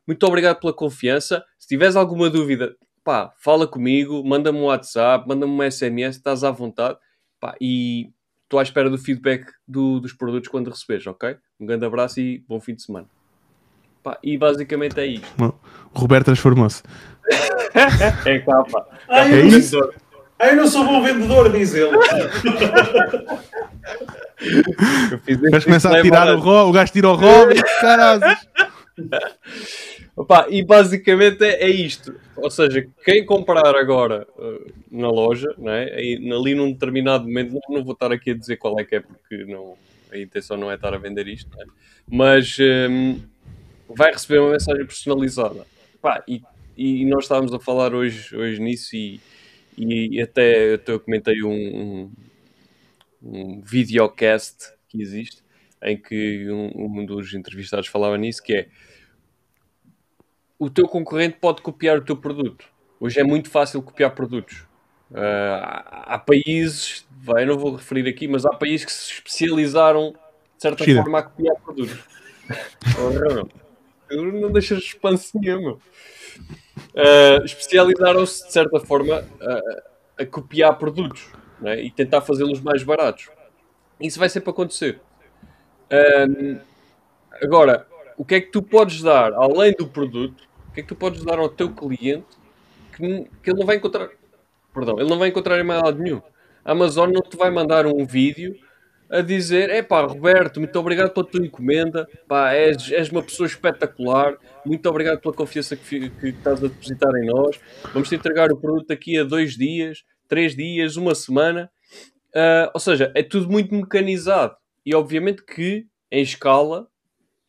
Muito 0.07 0.26
obrigado 0.26 0.60
pela 0.60 0.73
confiança. 0.73 1.44
Se 1.57 1.68
tiveres 1.68 1.95
alguma 1.95 2.30
dúvida, 2.30 2.76
pá, 3.03 3.32
fala 3.40 3.68
comigo, 3.68 4.23
manda-me 4.23 4.57
um 4.60 4.65
WhatsApp, 4.65 5.27
manda-me 5.27 5.52
um 5.52 5.72
SMS, 5.72 6.18
estás 6.18 6.44
à 6.44 6.52
vontade, 6.52 6.98
pá, 7.40 7.56
e 7.60 8.10
estou 8.44 8.60
à 8.60 8.64
espera 8.64 8.90
do 8.90 8.98
feedback 8.98 9.45
do, 9.68 9.99
dos 9.99 10.14
produtos 10.14 10.49
quando 10.49 10.69
receberes, 10.69 11.06
ok? 11.07 11.36
Um 11.60 11.65
grande 11.65 11.86
abraço 11.86 12.19
e 12.19 12.44
bom 12.48 12.60
fim 12.60 12.76
de 12.76 12.84
semana. 12.84 13.07
Pá, 14.03 14.18
e 14.23 14.38
basicamente 14.38 14.99
é 14.99 15.06
isto. 15.07 15.27
O 15.94 15.99
Roberto 15.99 16.26
transformou-se. 16.26 16.84
É 18.26 18.40
cá, 18.40 18.64
pá. 18.72 18.86
Ah, 19.10 19.27
É 19.27 19.41
eu, 19.41 19.45
não, 19.52 19.57
isso? 19.57 19.94
ah, 20.40 20.48
eu 20.48 20.56
não 20.56 20.68
sou 20.68 20.86
bom 20.86 21.03
vendedor, 21.03 21.52
diz 21.52 21.73
ele. 21.73 21.94
Eu 25.11 25.19
fiz 25.19 25.38
Mas 25.41 25.53
este 25.53 25.65
começa 25.65 25.90
a 25.98 26.02
tirar 26.02 26.34
o 26.34 26.40
Rob, 26.40 26.69
o 26.69 26.72
gajo 26.72 26.91
tira 26.94 27.10
o 27.10 27.15
Rob, 27.15 27.53
caralho. 27.82 28.22
Opa, 30.15 30.47
e 30.49 30.63
basicamente 30.63 31.43
é, 31.43 31.63
é 31.63 31.69
isto. 31.69 32.15
Ou 32.37 32.49
seja, 32.49 32.87
quem 33.03 33.25
comprar 33.25 33.75
agora 33.75 34.25
uh, 34.37 34.73
na 34.89 35.09
loja, 35.09 35.53
é? 35.65 35.93
Aí, 35.95 36.31
ali 36.31 36.55
num 36.55 36.71
determinado 36.71 37.25
momento, 37.25 37.51
não, 37.53 37.77
não 37.77 37.83
vou 37.83 37.93
estar 37.93 38.11
aqui 38.11 38.31
a 38.31 38.33
dizer 38.33 38.55
qual 38.55 38.79
é 38.79 38.85
que 38.85 38.95
é, 38.95 38.99
porque 39.01 39.43
não, 39.43 39.77
a 40.11 40.17
intenção 40.17 40.55
não 40.55 40.71
é 40.71 40.75
estar 40.75 40.93
a 40.93 40.97
vender 40.97 41.27
isto, 41.27 41.49
não 41.53 41.61
é? 41.61 41.65
mas 42.07 42.57
um, 42.89 43.19
vai 43.89 44.11
receber 44.11 44.39
uma 44.39 44.51
mensagem 44.51 44.85
personalizada. 44.85 45.65
E, 46.27 46.41
e 46.77 47.05
nós 47.05 47.25
estávamos 47.25 47.53
a 47.53 47.59
falar 47.59 47.93
hoje, 47.93 48.35
hoje 48.35 48.61
nisso 48.61 48.95
e, 48.95 49.19
e 49.77 50.21
até, 50.21 50.75
até 50.75 50.91
eu 50.91 50.99
comentei 50.99 51.41
um, 51.43 51.51
um, 51.51 52.11
um 53.21 53.61
videocast 53.61 54.71
que 54.87 55.01
existe 55.01 55.43
em 55.83 55.97
que 55.97 56.49
um, 56.49 57.01
um 57.01 57.05
dos 57.05 57.33
entrevistados 57.33 57.87
falava 57.87 58.17
nisso, 58.17 58.41
que 58.41 58.53
é 58.53 58.67
o 60.57 60.69
teu 60.69 60.88
concorrente 60.88 61.38
pode 61.40 61.61
copiar 61.61 61.98
o 61.98 62.02
teu 62.02 62.15
produto. 62.15 62.65
Hoje 62.99 63.19
é 63.19 63.23
muito 63.23 63.49
fácil 63.49 63.82
copiar 63.82 64.15
produtos. 64.15 64.65
Uh, 65.11 65.61
há, 65.61 66.15
há 66.15 66.19
países, 66.19 67.06
eu 67.27 67.45
não 67.45 67.57
vou 67.57 67.76
referir 67.76 68.07
aqui, 68.10 68.27
mas 68.27 68.45
há 68.45 68.49
países 68.49 68.86
que 68.86 68.91
se 68.91 69.14
especializaram 69.14 70.11
de 70.56 70.61
certa 70.61 70.84
forma 70.84 71.19
a 71.19 71.23
copiar 71.23 71.56
produtos. 71.57 71.99
Meu, 72.98 73.49
tu 74.10 74.23
não 74.40 74.52
deixas 74.52 74.80
expansão 74.80 75.41
nenhuma. 75.41 75.73
Uh, 75.73 77.44
especializaram-se 77.44 78.45
de 78.45 78.52
certa 78.52 78.80
forma 78.80 79.26
a, 79.41 80.23
a 80.23 80.26
copiar 80.26 80.77
produtos 80.77 81.27
não 81.60 81.69
é? 81.72 81.82
e 81.82 81.91
tentar 81.91 82.22
fazê-los 82.22 82.60
mais 82.61 82.84
baratos. 82.84 83.30
Isso 83.99 84.19
vai 84.19 84.30
sempre 84.30 84.49
acontecer. 84.49 84.99
Um, 86.30 86.60
agora, 87.41 87.88
o 88.17 88.25
que 88.25 88.35
é 88.35 88.41
que 88.41 88.51
tu 88.51 88.61
podes 88.61 89.01
dar, 89.01 89.33
além 89.33 89.73
do 89.73 89.87
produto, 89.87 90.43
o 90.69 90.73
que 90.73 90.79
é 90.79 90.83
que 90.83 90.89
tu 90.89 90.95
podes 90.95 91.23
dar 91.23 91.39
ao 91.39 91.49
teu 91.49 91.73
cliente 91.73 92.25
que, 92.95 93.27
que 93.43 93.49
ele 93.49 93.59
não 93.59 93.65
vai 93.65 93.75
encontrar, 93.77 94.09
perdão, 94.73 94.99
ele 94.99 95.09
não 95.09 95.19
vai 95.19 95.29
encontrar 95.29 95.59
em 95.59 95.63
mais 95.63 95.81
lado 95.81 96.01
nenhum. 96.01 96.21
A 96.63 96.71
Amazon 96.71 97.11
não 97.11 97.21
te 97.21 97.37
vai 97.37 97.51
mandar 97.51 97.85
um 97.85 98.05
vídeo 98.05 98.55
a 99.09 99.21
dizer, 99.21 99.69
é 99.69 99.83
pá, 99.83 100.01
Roberto, 100.01 100.59
muito 100.59 100.77
obrigado 100.79 101.11
pela 101.11 101.25
tua 101.25 101.45
encomenda, 101.45 102.07
pá, 102.27 102.53
és, 102.53 102.91
és 102.91 103.09
uma 103.09 103.21
pessoa 103.21 103.45
espetacular, 103.45 104.35
muito 104.65 104.89
obrigado 104.89 105.19
pela 105.19 105.33
confiança 105.33 105.75
que, 105.75 106.09
que 106.09 106.27
estás 106.29 106.63
a 106.63 106.67
depositar 106.67 107.13
em 107.15 107.27
nós, 107.27 107.59
vamos 107.93 108.09
te 108.09 108.15
entregar 108.15 108.51
o 108.51 108.57
produto 108.57 108.87
daqui 108.87 109.17
a 109.19 109.23
dois 109.23 109.55
dias, 109.55 110.03
três 110.27 110.55
dias, 110.55 110.95
uma 110.97 111.13
semana, 111.13 111.69
Ah, 112.35 112.69
ou 112.73 112.79
seja, 112.81 113.11
é 113.15 113.23
tudo 113.23 113.49
muito 113.49 113.73
mecanizado. 113.73 114.57
E 114.85 114.93
obviamente 114.93 115.41
que 115.43 115.87
em 116.11 116.21
escala 116.21 116.87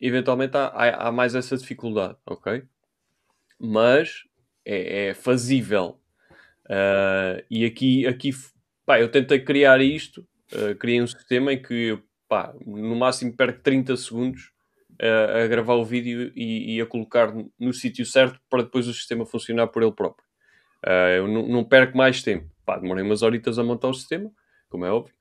eventualmente 0.01 0.55
há, 0.57 0.67
há- 0.67 1.07
há 1.07 1.11
mais 1.11 1.35
essa 1.35 1.57
dificuldade, 1.57 2.17
ok? 2.25 2.63
Mas 3.59 4.23
é, 4.65 5.09
é 5.09 5.13
fazível. 5.13 5.99
Ah, 6.69 7.43
e 7.49 7.65
aqui, 7.65 8.07
aqui 8.07 8.31
pá, 8.85 8.99
eu 9.01 9.09
tentei 9.11 9.39
criar 9.43 9.81
isto, 9.81 10.27
ah, 10.53 10.75
criei 10.75 11.01
um 11.01 11.07
sistema 11.07 11.53
em 11.53 11.61
que 11.61 11.99
pá, 12.29 12.53
no 12.65 12.95
máximo 12.95 13.35
perco 13.35 13.61
30 13.63 13.97
segundos 13.97 14.51
ah, 15.01 15.43
a 15.43 15.47
gravar 15.47 15.75
o 15.75 15.85
vídeo 15.85 16.31
e, 16.35 16.77
e 16.77 16.81
a 16.81 16.85
colocar 16.85 17.33
no, 17.59 17.73
sítio 17.73 18.05
certo 18.05 18.39
para 18.49 18.63
depois 18.63 18.87
o 18.87 18.93
sistema 18.93 19.25
funcionar 19.25 19.67
por 19.69 19.83
ele 19.83 19.93
próprio. 19.93 20.25
Eu 21.17 21.27
não, 21.27 21.47
não 21.47 21.63
perco 21.65 21.97
mais 21.97 22.23
tempo. 22.23 22.49
Pá, 22.65 22.77
demorei 22.77 23.03
umas 23.03 23.21
horitas 23.21 23.59
a 23.59 23.63
montar 23.63 23.89
o 23.89 23.93
sistema, 23.93 24.31
como 24.69 24.85
é 24.85 24.91
óbvio. 24.91 25.16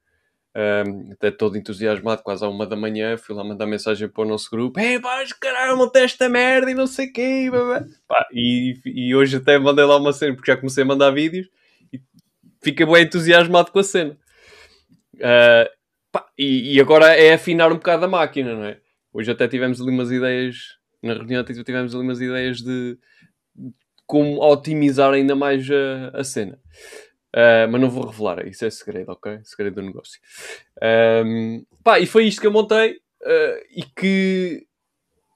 Até 1.13 1.31
todo 1.31 1.59
entusiasmado, 1.59 2.23
quase 2.23 2.43
à 2.43 2.49
uma 2.49 2.67
da 2.67 2.75
manhã, 2.75 3.19
fui 3.19 3.35
lá 3.35 3.45
mandar 3.45 3.67
mensagem 3.67 4.09
para 4.09 4.23
o 4.23 4.27
nosso 4.27 4.51
grupo: 4.51 4.81
Ei, 4.81 4.99
pá, 4.99 5.23
caralho, 5.39 5.77
montei 5.77 6.05
esta 6.05 6.31
merda 6.31 6.71
e 6.71 6.75
não 6.75 6.87
sei 6.87 7.09
o 7.09 7.13
quê. 7.13 7.49
blá, 7.51 7.63
blá." 7.63 7.87
Pá, 8.09 8.27
e, 8.33 8.81
e 8.87 9.15
hoje 9.15 9.37
até 9.37 9.59
mandei 9.59 9.85
lá 9.85 9.99
uma 9.99 10.15
cena, 10.15 10.35
porque 10.35 10.51
já 10.51 10.57
comecei 10.57 10.83
a 10.83 10.87
mandar 10.87 11.11
vídeos 11.11 11.47
e 11.93 12.01
fiquei 12.63 12.87
bem 12.87 13.05
entusiasmado 13.05 13.71
com 13.71 13.81
a 13.81 13.85
cena. 13.85 14.17
Uh, 15.17 15.69
pá, 16.11 16.27
e, 16.39 16.77
e 16.77 16.81
agora 16.81 17.15
é 17.15 17.35
afinar 17.35 17.71
um 17.71 17.77
bocado 17.77 18.07
a 18.07 18.09
máquina, 18.09 18.55
não 18.55 18.65
é? 18.65 18.79
Hoje 19.13 19.31
até 19.31 19.47
tivemos 19.47 19.79
ali 19.79 19.91
umas 19.91 20.11
ideias, 20.11 20.57
na 21.03 21.13
reunião 21.13 21.45
tivemos 21.45 21.95
ali 21.95 22.03
umas 22.03 22.21
ideias 22.21 22.63
de 22.63 22.97
como 24.07 24.41
otimizar 24.41 25.13
ainda 25.13 25.35
mais 25.37 25.69
a, 25.71 26.19
a 26.19 26.25
cena. 26.25 26.59
Uh, 27.37 27.69
mas 27.71 27.81
não 27.83 27.91
vou 27.91 28.07
revelar, 28.07 28.47
isso 28.47 28.65
é 28.65 28.71
segredo, 28.71 29.13
ok? 29.13 29.41
Segredo 29.45 29.75
do 29.75 29.83
negócio. 29.83 30.19
Um, 31.23 31.67
pá, 31.85 32.01
e 32.01 32.07
foi 32.07 32.25
isto 32.25 32.41
que 32.41 32.47
eu 32.47 32.51
montei 32.53 32.93
uh, 32.95 33.67
e 33.71 33.83
que 33.95 34.67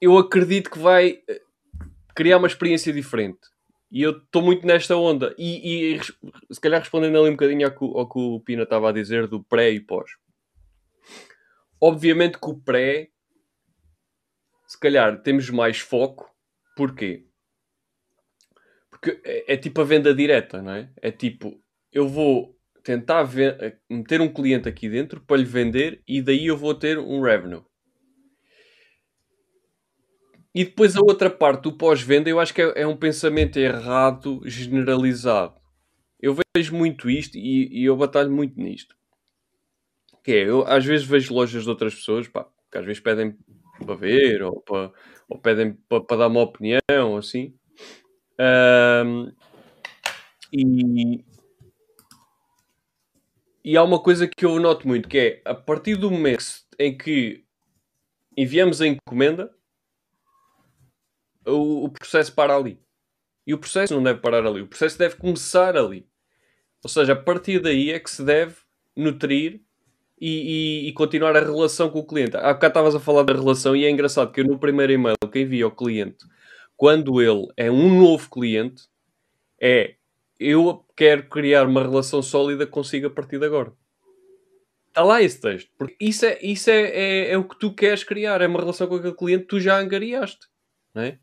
eu 0.01 0.17
acredito 0.17 0.71
que 0.71 0.79
vai 0.79 1.11
uh, 1.11 1.85
criar 2.15 2.39
uma 2.39 2.47
experiência 2.47 2.91
diferente. 2.91 3.39
E 3.91 4.01
eu 4.01 4.17
estou 4.17 4.41
muito 4.41 4.65
nesta 4.65 4.95
onda. 4.95 5.35
E, 5.37 5.95
e 5.95 6.01
se 6.51 6.59
calhar 6.59 6.79
respondendo 6.79 7.19
ali 7.19 7.29
um 7.29 7.33
bocadinho 7.33 7.67
ao 7.67 7.71
que, 7.71 7.85
ao 7.85 8.09
que 8.09 8.19
o 8.19 8.39
Pina 8.39 8.63
estava 8.63 8.89
a 8.89 8.93
dizer 8.93 9.27
do 9.27 9.43
pré 9.43 9.69
e 9.69 9.79
pós. 9.79 10.09
Obviamente 11.79 12.39
que 12.39 12.49
o 12.49 12.57
pré, 12.57 13.09
se 14.65 14.79
calhar 14.79 15.21
temos 15.21 15.51
mais 15.51 15.79
foco. 15.79 16.33
Porquê? 16.75 17.27
Porque 18.89 19.21
é, 19.23 19.53
é 19.53 19.57
tipo 19.57 19.81
a 19.81 19.83
venda 19.83 20.15
direta, 20.15 20.63
não 20.63 20.73
é? 20.73 20.89
É 21.01 21.11
tipo, 21.11 21.60
eu 21.91 22.07
vou 22.07 22.57
tentar 22.83 23.23
ve- 23.23 23.77
meter 23.89 24.21
um 24.21 24.31
cliente 24.33 24.67
aqui 24.67 24.89
dentro 24.89 25.21
para 25.21 25.37
lhe 25.37 25.45
vender 25.45 26.01
e 26.07 26.21
daí 26.21 26.47
eu 26.47 26.57
vou 26.57 26.73
ter 26.75 26.97
um 26.97 27.21
revenue. 27.21 27.63
E 30.53 30.65
depois 30.65 30.95
a 30.95 31.01
outra 31.01 31.29
parte 31.29 31.63
do 31.63 31.73
pós-venda, 31.77 32.29
eu 32.29 32.39
acho 32.39 32.53
que 32.53 32.61
é, 32.61 32.81
é 32.81 32.87
um 32.87 32.95
pensamento 32.97 33.57
errado, 33.57 34.41
generalizado. 34.45 35.55
Eu 36.21 36.37
vejo 36.55 36.75
muito 36.75 37.09
isto 37.09 37.37
e, 37.37 37.69
e 37.81 37.85
eu 37.85 37.97
batalho 37.97 38.31
muito 38.31 38.59
nisto. 38.59 38.95
Que 40.23 40.31
é, 40.33 40.49
eu 40.49 40.65
às 40.67 40.85
vezes 40.85 41.05
vejo 41.05 41.33
lojas 41.33 41.63
de 41.63 41.69
outras 41.69 41.95
pessoas, 41.95 42.27
pá, 42.27 42.47
que 42.71 42.77
às 42.77 42.85
vezes 42.85 43.01
pedem 43.01 43.35
para 43.85 43.95
ver 43.95 44.43
ou, 44.43 44.61
para, 44.61 44.91
ou 45.27 45.39
pedem 45.39 45.73
para, 45.89 46.01
para 46.01 46.17
dar 46.17 46.27
uma 46.27 46.41
opinião, 46.41 47.17
assim. 47.17 47.53
Ahm, 48.39 49.31
e, 50.51 51.23
e 53.63 53.77
há 53.77 53.83
uma 53.83 54.01
coisa 54.01 54.27
que 54.27 54.45
eu 54.45 54.59
noto 54.59 54.87
muito, 54.87 55.07
que 55.07 55.17
é, 55.17 55.41
a 55.45 55.53
partir 55.53 55.95
do 55.95 56.09
momento 56.11 56.43
em 56.79 56.97
que 56.97 57.43
enviamos 58.37 58.81
a 58.81 58.87
encomenda, 58.87 59.53
o, 61.45 61.85
o 61.85 61.89
processo 61.89 62.33
para 62.33 62.55
ali. 62.55 62.79
E 63.45 63.53
o 63.53 63.57
processo 63.57 63.93
não 63.93 64.03
deve 64.03 64.19
parar 64.19 64.45
ali. 64.45 64.61
O 64.61 64.67
processo 64.67 64.97
deve 64.97 65.15
começar 65.15 65.75
ali. 65.75 66.07
Ou 66.83 66.89
seja, 66.89 67.13
a 67.13 67.15
partir 67.15 67.59
daí 67.59 67.91
é 67.91 67.99
que 67.99 68.09
se 68.09 68.23
deve 68.23 68.55
nutrir 68.95 69.61
e, 70.19 70.85
e- 70.85 70.89
e 70.89 70.93
continuar 70.93 71.35
a 71.35 71.39
relação 71.39 71.89
com 71.89 71.99
o 71.99 72.05
cliente. 72.05 72.37
Há 72.37 72.53
bocado 72.53 72.67
estavas 72.67 72.95
a 72.95 72.99
falar 72.99 73.23
da 73.23 73.33
relação 73.33 73.75
e 73.75 73.85
é 73.85 73.89
engraçado 73.89 74.31
que 74.31 74.41
eu 74.41 74.45
no 74.45 74.59
primeiro 74.59 74.93
e-mail 74.93 75.15
que 75.31 75.39
envio 75.39 75.65
ao 75.65 75.75
cliente, 75.75 76.25
quando 76.77 77.21
ele 77.21 77.47
é 77.57 77.71
um 77.71 77.99
novo 77.99 78.29
cliente, 78.29 78.83
é 79.59 79.95
eu 80.39 80.85
quero 81.01 81.27
criar 81.27 81.65
uma 81.67 81.81
relação 81.81 82.21
sólida 82.21 82.67
consigo 82.67 83.07
a 83.07 83.09
partir 83.09 83.39
de 83.39 83.45
agora. 83.47 83.73
Está 84.89 85.01
lá 85.01 85.19
esse 85.19 85.41
texto. 85.41 85.71
Porque 85.75 85.95
isso, 85.99 86.23
é, 86.27 86.37
isso 86.43 86.69
é, 86.69 86.81
é, 86.81 87.31
é 87.31 87.37
o 87.39 87.43
que 87.43 87.57
tu 87.57 87.73
queres 87.73 88.03
criar. 88.03 88.39
É 88.39 88.45
uma 88.45 88.59
relação 88.59 88.85
com 88.85 88.97
aquele 88.97 89.15
cliente 89.15 89.41
que 89.41 89.47
tu 89.47 89.59
já 89.59 89.79
angariaste. 89.79 90.45
Não 90.93 91.01
é? 91.01 91.17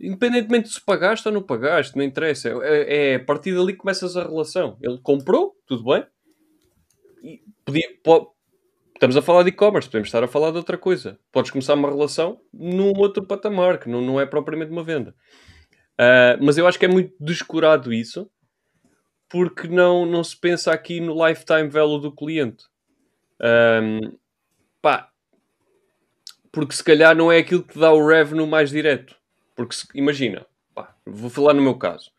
Independentemente 0.00 0.68
de 0.68 0.74
se 0.74 0.84
pagaste 0.84 1.28
ou 1.28 1.32
não 1.32 1.44
pagaste, 1.44 1.96
não 1.96 2.02
interessa. 2.02 2.48
É, 2.64 3.12
é 3.12 3.14
a 3.14 3.24
partir 3.24 3.54
dali 3.54 3.74
que 3.74 3.78
começas 3.78 4.16
a 4.16 4.24
relação. 4.24 4.76
Ele 4.82 4.98
comprou, 5.00 5.54
tudo 5.64 5.84
bem. 5.84 6.04
E 7.22 7.40
podia, 7.64 7.88
po- 8.02 8.34
estamos 8.94 9.16
a 9.16 9.22
falar 9.22 9.44
de 9.44 9.50
e-commerce, 9.50 9.88
podemos 9.88 10.08
estar 10.08 10.24
a 10.24 10.28
falar 10.28 10.50
de 10.50 10.56
outra 10.56 10.76
coisa. 10.76 11.20
Podes 11.30 11.52
começar 11.52 11.74
uma 11.74 11.88
relação 11.88 12.40
num 12.52 12.92
outro 12.96 13.24
patamar, 13.24 13.78
que 13.78 13.88
não, 13.88 14.00
não 14.00 14.20
é 14.20 14.26
propriamente 14.26 14.72
uma 14.72 14.82
venda. 14.82 15.14
Ah, 15.96 16.36
mas 16.42 16.58
eu 16.58 16.66
acho 16.66 16.80
que 16.80 16.84
é 16.84 16.88
muito 16.88 17.14
descurado 17.20 17.92
isso, 17.92 18.28
porque 19.34 19.66
não, 19.66 20.06
não 20.06 20.22
se 20.22 20.36
pensa 20.36 20.72
aqui 20.72 21.00
no 21.00 21.26
lifetime 21.26 21.66
value 21.66 22.00
do 22.00 22.12
cliente. 22.12 22.66
Ahm, 23.40 24.16
pá, 24.80 25.10
porque 26.52 26.72
se 26.72 26.84
calhar 26.84 27.16
não 27.16 27.32
é 27.32 27.38
aquilo 27.38 27.64
que 27.64 27.76
dá 27.76 27.92
o 27.92 28.06
revenue 28.06 28.46
mais 28.46 28.70
direto. 28.70 29.16
Porque 29.56 29.74
se- 29.74 29.88
imagina, 29.92 30.46
pá, 30.72 30.94
vou 31.04 31.28
falar 31.28 31.52
no 31.52 31.60
meu 31.62 31.76
caso. 31.76 32.12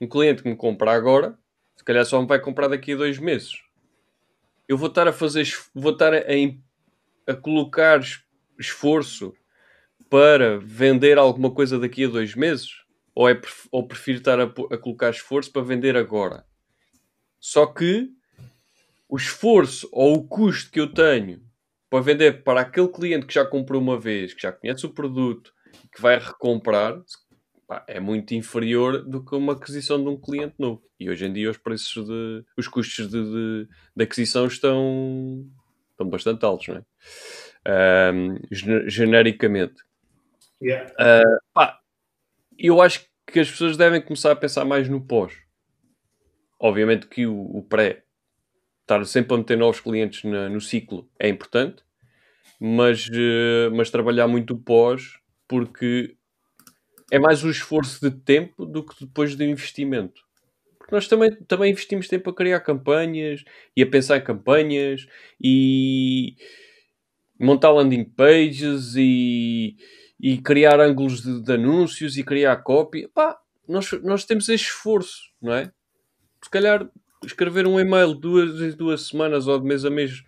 um 0.00 0.08
cliente 0.08 0.42
que 0.42 0.48
me 0.48 0.56
compra 0.56 0.92
agora, 0.92 1.38
se 1.76 1.84
calhar 1.84 2.06
só 2.06 2.20
me 2.22 2.26
vai 2.26 2.40
comprar 2.40 2.68
daqui 2.68 2.94
a 2.94 2.96
dois 2.96 3.18
meses. 3.18 3.60
Eu 4.66 4.78
vou 4.78 4.88
estar 4.88 5.06
a 5.06 5.12
fazer, 5.12 5.46
vou 5.74 5.92
estar 5.92 6.14
a, 6.14 6.20
a 7.26 7.34
colocar 7.36 8.00
esforço 8.58 9.34
para 10.10 10.58
vender 10.58 11.18
alguma 11.18 11.50
coisa 11.52 11.78
daqui 11.78 12.04
a 12.04 12.08
dois 12.08 12.34
meses? 12.34 12.82
Ou, 13.14 13.28
é, 13.28 13.40
ou 13.70 13.86
prefiro 13.86 14.18
estar 14.18 14.40
a, 14.40 14.44
a 14.44 14.78
colocar 14.78 15.10
esforço 15.10 15.52
para 15.52 15.62
vender 15.62 15.96
agora? 15.96 16.46
Só 17.42 17.66
que 17.66 18.08
o 19.08 19.16
esforço 19.16 19.88
ou 19.90 20.14
o 20.14 20.28
custo 20.28 20.70
que 20.70 20.78
eu 20.78 20.94
tenho 20.94 21.42
para 21.90 22.00
vender 22.00 22.44
para 22.44 22.60
aquele 22.60 22.86
cliente 22.86 23.26
que 23.26 23.34
já 23.34 23.44
comprou 23.44 23.82
uma 23.82 23.98
vez, 23.98 24.32
que 24.32 24.42
já 24.42 24.52
conhece 24.52 24.86
o 24.86 24.94
produto, 24.94 25.52
que 25.92 26.00
vai 26.00 26.20
recomprar, 26.20 27.02
pá, 27.66 27.84
é 27.88 27.98
muito 27.98 28.32
inferior 28.32 29.02
do 29.02 29.24
que 29.24 29.34
uma 29.34 29.54
aquisição 29.54 30.00
de 30.00 30.08
um 30.08 30.16
cliente 30.16 30.54
novo. 30.56 30.84
E 31.00 31.10
hoje 31.10 31.26
em 31.26 31.32
dia 31.32 31.50
os 31.50 31.58
preços 31.58 32.06
de. 32.06 32.44
os 32.56 32.68
custos 32.68 33.08
de, 33.10 33.20
de, 33.20 33.68
de 33.96 34.04
aquisição 34.04 34.46
estão, 34.46 35.44
estão 35.90 36.08
bastante 36.08 36.44
altos, 36.44 36.68
não 36.68 36.76
é? 36.76 38.12
Um, 38.14 38.38
genericamente. 38.88 39.82
Yeah. 40.62 40.88
Uh, 40.92 41.40
pá, 41.52 41.80
eu 42.56 42.80
acho 42.80 43.04
que 43.26 43.40
as 43.40 43.50
pessoas 43.50 43.76
devem 43.76 44.00
começar 44.00 44.30
a 44.30 44.36
pensar 44.36 44.64
mais 44.64 44.88
no 44.88 45.04
pós. 45.04 45.42
Obviamente 46.62 47.08
que 47.08 47.26
o, 47.26 47.40
o 47.56 47.62
pré 47.64 48.04
estar 48.82 49.04
sempre 49.04 49.34
a 49.34 49.38
meter 49.38 49.58
novos 49.58 49.80
clientes 49.80 50.22
na, 50.22 50.48
no 50.48 50.60
ciclo 50.60 51.10
é 51.18 51.28
importante, 51.28 51.82
mas, 52.60 53.08
uh, 53.08 53.74
mas 53.74 53.90
trabalhar 53.90 54.28
muito 54.28 54.54
o 54.54 54.58
pós 54.58 55.18
porque 55.48 56.16
é 57.10 57.18
mais 57.18 57.42
o 57.42 57.50
esforço 57.50 58.00
de 58.00 58.16
tempo 58.16 58.64
do 58.64 58.86
que 58.86 59.04
depois 59.04 59.34
do 59.34 59.42
investimento. 59.42 60.22
Porque 60.78 60.94
nós 60.94 61.08
também, 61.08 61.34
também 61.48 61.72
investimos 61.72 62.06
tempo 62.06 62.30
a 62.30 62.34
criar 62.34 62.60
campanhas 62.60 63.42
e 63.76 63.82
a 63.82 63.86
pensar 63.86 64.18
em 64.18 64.24
campanhas 64.24 65.06
e 65.42 66.36
montar 67.40 67.72
landing 67.72 68.04
pages 68.04 68.94
e, 68.96 69.76
e 70.20 70.38
criar 70.38 70.78
ângulos 70.78 71.22
de, 71.22 71.42
de 71.42 71.52
anúncios 71.52 72.16
e 72.16 72.22
criar 72.22 72.56
copy. 72.58 73.08
Pá, 73.08 73.36
nós, 73.68 73.90
nós 74.04 74.24
temos 74.24 74.48
esse 74.48 74.64
esforço, 74.64 75.22
não 75.42 75.54
é? 75.54 75.72
Se 76.52 76.60
calhar 76.60 76.86
escrever 77.24 77.66
um 77.66 77.80
e-mail 77.80 78.12
duas 78.12 78.60
em 78.60 78.76
duas 78.76 79.06
semanas 79.06 79.46
ou 79.46 79.58
de 79.58 79.64
mês 79.64 79.86
a 79.86 79.90
mês, 79.90 80.22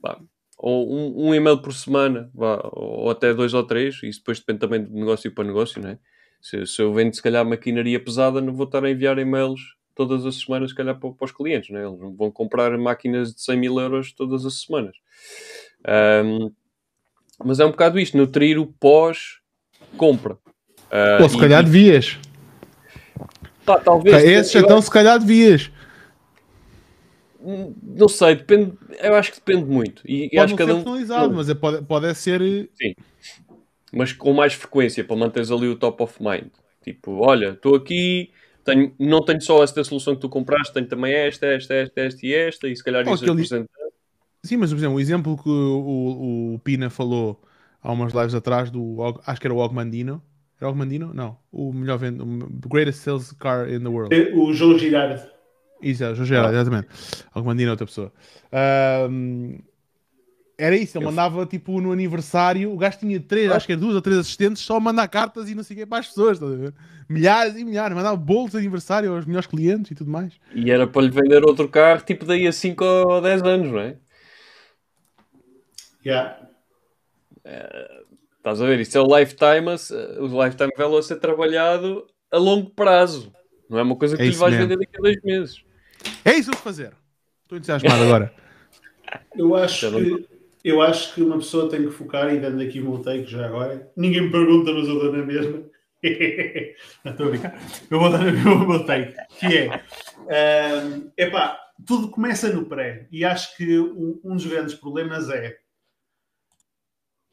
pá, 0.00 0.18
ou 0.58 0.92
um, 0.92 1.28
um, 1.28 1.34
e-mail 1.34 1.62
por 1.62 1.72
semana, 1.72 2.28
vá, 2.34 2.60
ou 2.72 3.08
até 3.08 3.32
dois 3.32 3.54
ou 3.54 3.62
três, 3.62 4.02
isso 4.02 4.18
depois 4.18 4.40
depende 4.40 4.58
também 4.58 4.84
de 4.84 4.90
negócio 4.90 5.32
para 5.32 5.44
negócio, 5.44 5.80
não 5.80 5.90
é? 5.90 5.98
Se, 6.40 6.66
se 6.66 6.82
eu 6.82 6.92
vendo, 6.92 7.14
se 7.14 7.22
calhar, 7.22 7.46
maquinaria 7.46 8.02
pesada, 8.02 8.40
não 8.40 8.52
vou 8.52 8.66
estar 8.66 8.84
a 8.84 8.90
enviar 8.90 9.16
e-mails 9.16 9.60
todas 9.94 10.26
as 10.26 10.40
semanas, 10.40 10.70
se 10.70 10.76
calhar, 10.76 10.98
para, 10.98 11.12
para 11.12 11.24
os 11.24 11.30
clientes, 11.30 11.70
não 11.70 11.78
é? 11.78 11.86
Eles 11.86 12.16
vão 12.16 12.28
comprar 12.32 12.76
máquinas 12.76 13.32
de 13.32 13.42
100 13.42 13.56
mil 13.56 13.78
euros 13.78 14.12
todas 14.12 14.44
as 14.44 14.62
semanas. 14.62 14.96
Um, 16.24 16.50
mas 17.44 17.60
é 17.60 17.64
um 17.64 17.70
bocado 17.70 18.00
isto, 18.00 18.16
nutrir 18.16 18.58
o 18.58 18.66
pós-compra. 18.66 20.34
Uh, 20.90 21.22
Ou 21.22 21.28
se 21.28 21.36
e, 21.36 21.40
calhar 21.40 21.62
devias. 21.62 22.18
Pá, 23.64 23.78
talvez. 23.78 24.24
Esses 24.24 24.54
então, 24.54 24.80
se 24.80 24.90
calhar 24.90 25.18
devias. 25.18 25.70
Não 27.82 28.08
sei, 28.08 28.36
depende. 28.36 28.72
Eu 29.00 29.14
acho 29.14 29.32
que 29.32 29.38
depende 29.38 29.64
muito. 29.64 30.02
E, 30.04 30.28
pode 30.30 30.38
acho 30.38 30.50
não 30.50 30.56
cada 30.56 30.72
ser 30.72 30.76
personalizado, 30.76 31.32
um... 31.32 31.36
mas 31.36 31.48
é, 31.48 31.54
pode, 31.54 31.82
pode 31.84 32.14
ser. 32.14 32.40
Eh, 32.40 32.68
Sim. 32.74 32.94
Mas 33.92 34.12
com 34.12 34.32
mais 34.32 34.54
frequência, 34.54 35.04
para 35.04 35.16
manteres 35.16 35.50
ali 35.50 35.68
o 35.68 35.76
top 35.76 36.02
of 36.02 36.22
mind. 36.22 36.50
Tipo, 36.82 37.18
olha, 37.24 37.50
estou 37.50 37.74
aqui, 37.74 38.30
tenho, 38.64 38.94
não 38.98 39.24
tenho 39.24 39.40
só 39.40 39.62
esta 39.62 39.84
solução 39.84 40.14
que 40.14 40.20
tu 40.20 40.28
compraste, 40.28 40.72
tenho 40.72 40.86
também 40.86 41.12
esta, 41.12 41.46
esta, 41.46 41.74
esta, 41.74 42.00
esta 42.00 42.26
e 42.26 42.34
esta, 42.34 42.68
e 42.68 42.76
se 42.76 42.82
calhar 42.82 43.06
isso 43.06 43.24
aquele... 43.24 43.66
Sim, 44.44 44.56
mas 44.56 44.70
por 44.70 44.78
exemplo, 44.78 44.96
o 44.96 45.00
exemplo 45.00 45.40
que 45.40 45.48
o, 45.48 46.54
o, 46.54 46.58
Pina 46.60 46.90
falou 46.90 47.40
há 47.80 47.92
umas 47.92 48.12
lives 48.12 48.34
atrás 48.34 48.70
do. 48.70 48.96
Acho 49.24 49.40
que 49.40 49.46
era 49.46 49.54
o 49.54 49.58
Ogmandino. 49.58 50.20
Era 50.62 50.68
o 50.68 50.70
Ogmandino? 50.70 51.12
Não. 51.12 51.36
O 51.50 51.72
melhor 51.72 51.98
vendo. 51.98 52.22
O 52.22 52.68
greatest 52.68 53.00
sales 53.00 53.32
car 53.32 53.68
in 53.68 53.80
the 53.80 53.88
world. 53.88 54.14
O 54.32 54.54
João 54.54 54.78
Girard. 54.78 55.20
Isso, 55.82 56.04
é, 56.04 56.12
o 56.12 56.14
João 56.14 56.24
Girard, 56.24 56.56
ah. 56.56 56.60
exatamente. 56.60 56.88
Ogmandino 57.34 57.70
é 57.70 57.72
outra 57.72 57.84
pessoa. 57.84 58.12
Um, 59.10 59.58
era 60.56 60.76
isso, 60.76 60.96
ele 60.96 61.04
mandava 61.04 61.44
tipo 61.46 61.80
no 61.80 61.90
aniversário, 61.90 62.72
o 62.72 62.76
gajo 62.76 63.00
tinha 63.00 63.18
três, 63.18 63.50
ah. 63.50 63.56
acho 63.56 63.66
que 63.66 63.72
era 63.72 63.80
duas 63.80 63.96
ou 63.96 64.00
três 64.00 64.16
assistentes, 64.16 64.62
só 64.62 64.76
a 64.76 64.80
mandar 64.80 65.08
cartas 65.08 65.50
e 65.50 65.54
não 65.56 65.64
sei 65.64 65.76
o 65.76 65.80
que 65.80 65.86
para 65.86 65.98
as 65.98 66.06
pessoas, 66.06 66.38
milhares 67.08 67.56
e 67.56 67.64
milhares, 67.64 67.96
mandava 67.96 68.16
bolos 68.16 68.52
de 68.52 68.58
aniversário 68.58 69.12
aos 69.12 69.26
melhores 69.26 69.48
clientes 69.48 69.90
e 69.90 69.96
tudo 69.96 70.12
mais. 70.12 70.34
E 70.54 70.70
era 70.70 70.86
para 70.86 71.02
lhe 71.02 71.10
vender 71.10 71.42
outro 71.44 71.68
carro, 71.68 72.04
tipo 72.04 72.24
daí 72.24 72.46
a 72.46 72.52
5 72.52 72.84
ou 72.84 73.20
10 73.20 73.42
anos, 73.42 73.72
não 73.72 73.80
é? 73.80 73.96
Yeah. 76.06 76.38
Uh, 77.44 78.11
estás 78.42 78.60
a 78.60 78.66
ver? 78.66 78.80
Isso 78.80 78.98
é 78.98 79.00
o 79.00 79.18
lifetime, 79.18 79.68
o 80.18 80.44
lifetime 80.44 80.72
value 80.76 80.98
a 80.98 81.02
ser 81.02 81.16
trabalhado 81.16 82.04
a 82.30 82.38
longo 82.38 82.70
prazo. 82.70 83.32
Não 83.70 83.78
é 83.78 83.82
uma 83.82 83.96
coisa 83.96 84.16
que 84.16 84.22
é 84.24 84.30
tu 84.30 84.36
vais 84.36 84.52
mesmo. 84.52 84.68
vender 84.68 84.84
daqui 84.84 84.96
a 84.98 85.00
dois 85.00 85.22
meses. 85.22 85.64
É 86.24 86.32
isso 86.32 86.50
que 86.50 86.56
vou 86.56 86.64
fazer. 86.64 86.92
Estou 87.42 87.56
entusiasmado 87.56 88.02
agora. 88.02 88.32
Eu 89.36 89.54
acho 89.54 89.90
que 89.90 90.32
eu 90.64 90.80
acho 90.80 91.14
que 91.14 91.22
uma 91.22 91.38
pessoa 91.38 91.68
tem 91.68 91.82
que 91.82 91.90
focar, 91.90 92.32
e 92.32 92.38
dando 92.38 92.62
aqui 92.62 92.80
o 92.80 92.88
meu 92.88 92.98
take 93.00 93.26
já 93.26 93.46
agora. 93.46 93.90
Ninguém 93.96 94.22
me 94.22 94.30
pergunta, 94.30 94.72
mas 94.72 94.86
eu 94.86 94.98
dou 94.98 95.12
na 95.12 95.24
mesma. 95.24 95.64
Não 97.04 97.12
estou 97.12 97.26
a 97.26 97.30
brincar. 97.30 97.60
Eu 97.90 97.98
vou 97.98 98.10
dar 98.10 98.20
o 98.20 98.68
meu 98.68 98.86
take, 98.86 99.12
que 99.40 99.58
é. 99.58 99.82
Um, 100.20 101.10
epá, 101.16 101.58
tudo 101.84 102.08
começa 102.08 102.48
no 102.52 102.64
pré. 102.66 103.08
E 103.10 103.24
acho 103.24 103.56
que 103.56 103.78
um, 103.78 104.20
um 104.24 104.36
dos 104.36 104.46
grandes 104.46 104.74
problemas 104.74 105.28
é 105.30 105.56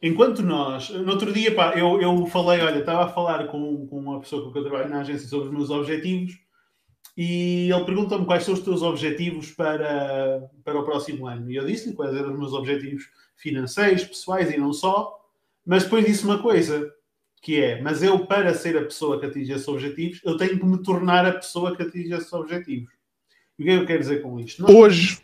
Enquanto 0.01 0.41
nós, 0.41 0.89
no 0.89 1.11
outro 1.11 1.33
dia, 1.33 1.53
pá, 1.53 1.73
eu, 1.77 2.01
eu 2.01 2.25
falei, 2.27 2.61
olha, 2.61 2.79
estava 2.79 3.05
a 3.05 3.09
falar 3.09 3.47
com, 3.47 3.85
com 3.87 3.99
uma 3.99 4.21
pessoa 4.21 4.43
com 4.43 4.51
quem 4.51 4.61
eu 4.61 4.69
trabalho 4.69 4.89
na 4.89 5.01
agência 5.01 5.27
sobre 5.27 5.49
os 5.49 5.53
meus 5.53 5.69
objetivos 5.69 6.39
e 7.17 7.69
ele 7.69 7.83
pergunta-me 7.83 8.25
quais 8.25 8.43
são 8.43 8.53
os 8.53 8.61
teus 8.61 8.81
objetivos 8.81 9.51
para, 9.51 10.49
para 10.63 10.79
o 10.79 10.85
próximo 10.85 11.27
ano. 11.27 11.51
E 11.51 11.55
eu 11.57 11.65
disse-lhe 11.65 11.93
quais 11.93 12.15
eram 12.15 12.31
os 12.31 12.39
meus 12.39 12.53
objetivos 12.53 13.09
financeiros, 13.35 14.05
pessoais 14.05 14.49
e 14.49 14.57
não 14.57 14.71
só, 14.71 15.19
mas 15.65 15.83
depois 15.83 16.05
disse 16.05 16.23
uma 16.23 16.41
coisa, 16.41 16.89
que 17.41 17.59
é, 17.59 17.81
mas 17.81 18.01
eu, 18.01 18.25
para 18.25 18.53
ser 18.53 18.77
a 18.77 18.83
pessoa 18.83 19.19
que 19.19 19.25
atinge 19.25 19.51
esses 19.51 19.67
objetivos, 19.67 20.21
eu 20.23 20.37
tenho 20.37 20.57
que 20.57 20.65
me 20.65 20.81
tornar 20.81 21.25
a 21.25 21.33
pessoa 21.33 21.75
que 21.75 21.83
atinge 21.83 22.13
esses 22.13 22.31
objetivos. 22.31 22.93
E 23.57 23.63
o 23.63 23.65
que 23.65 23.71
é 23.71 23.75
que 23.75 23.83
eu 23.83 23.87
quero 23.87 23.99
dizer 23.99 24.21
com 24.21 24.39
isto? 24.39 24.65
Hoje 24.71 25.21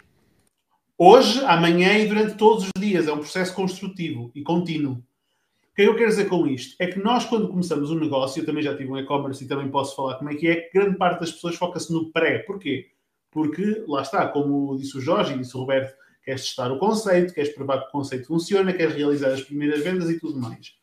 Hoje, 0.98 1.44
amanhã 1.44 1.98
e 1.98 2.08
durante 2.08 2.38
todos 2.38 2.64
os 2.64 2.82
dias. 2.82 3.06
É 3.06 3.12
um 3.12 3.18
processo 3.18 3.54
construtivo 3.54 4.32
e 4.34 4.42
contínuo. 4.42 4.94
O 4.94 5.76
que 5.76 5.82
é 5.82 5.86
que 5.86 5.92
eu 5.92 5.96
quero 5.98 6.10
dizer 6.10 6.30
com 6.30 6.48
isto? 6.48 6.74
É 6.80 6.88
que 6.88 7.00
nós, 7.00 7.26
quando 7.26 7.50
começamos 7.50 7.92
um 7.92 8.00
negócio, 8.00 8.42
eu 8.42 8.46
também 8.46 8.64
já 8.64 8.78
tive 8.78 8.90
um 8.90 8.98
e-commerce 8.98 9.44
e 9.44 9.48
também 9.48 9.70
posso 9.70 9.94
falar 9.94 10.16
como 10.16 10.30
é 10.30 10.36
que 10.36 10.48
é, 10.48 10.56
que 10.56 10.80
grande 10.80 10.98
parte 10.98 11.20
das 11.20 11.34
pessoas 11.34 11.58
foca-se 11.58 11.92
no 11.92 12.14
pré. 12.14 12.40
Porquê? 12.40 12.92
Porque, 13.30 13.84
lá 13.90 14.04
está, 14.04 14.26
como 14.30 14.78
disse 14.78 14.98
o 14.98 15.02
Jorge 15.02 15.34
e 15.34 15.38
disse 15.38 15.58
o 15.58 15.60
Roberto, 15.60 15.94
queres 16.24 16.46
testar 16.46 16.72
o 16.72 16.80
conceito, 16.80 17.34
queres 17.34 17.54
provar 17.54 17.82
que 17.82 17.90
o 17.90 17.92
conceito 17.92 18.28
funciona, 18.28 18.72
queres 18.72 18.96
realizar 18.96 19.34
as 19.34 19.42
primeiras 19.42 19.84
vendas 19.84 20.10
e 20.10 20.18
tudo 20.18 20.40
mais. 20.40 20.78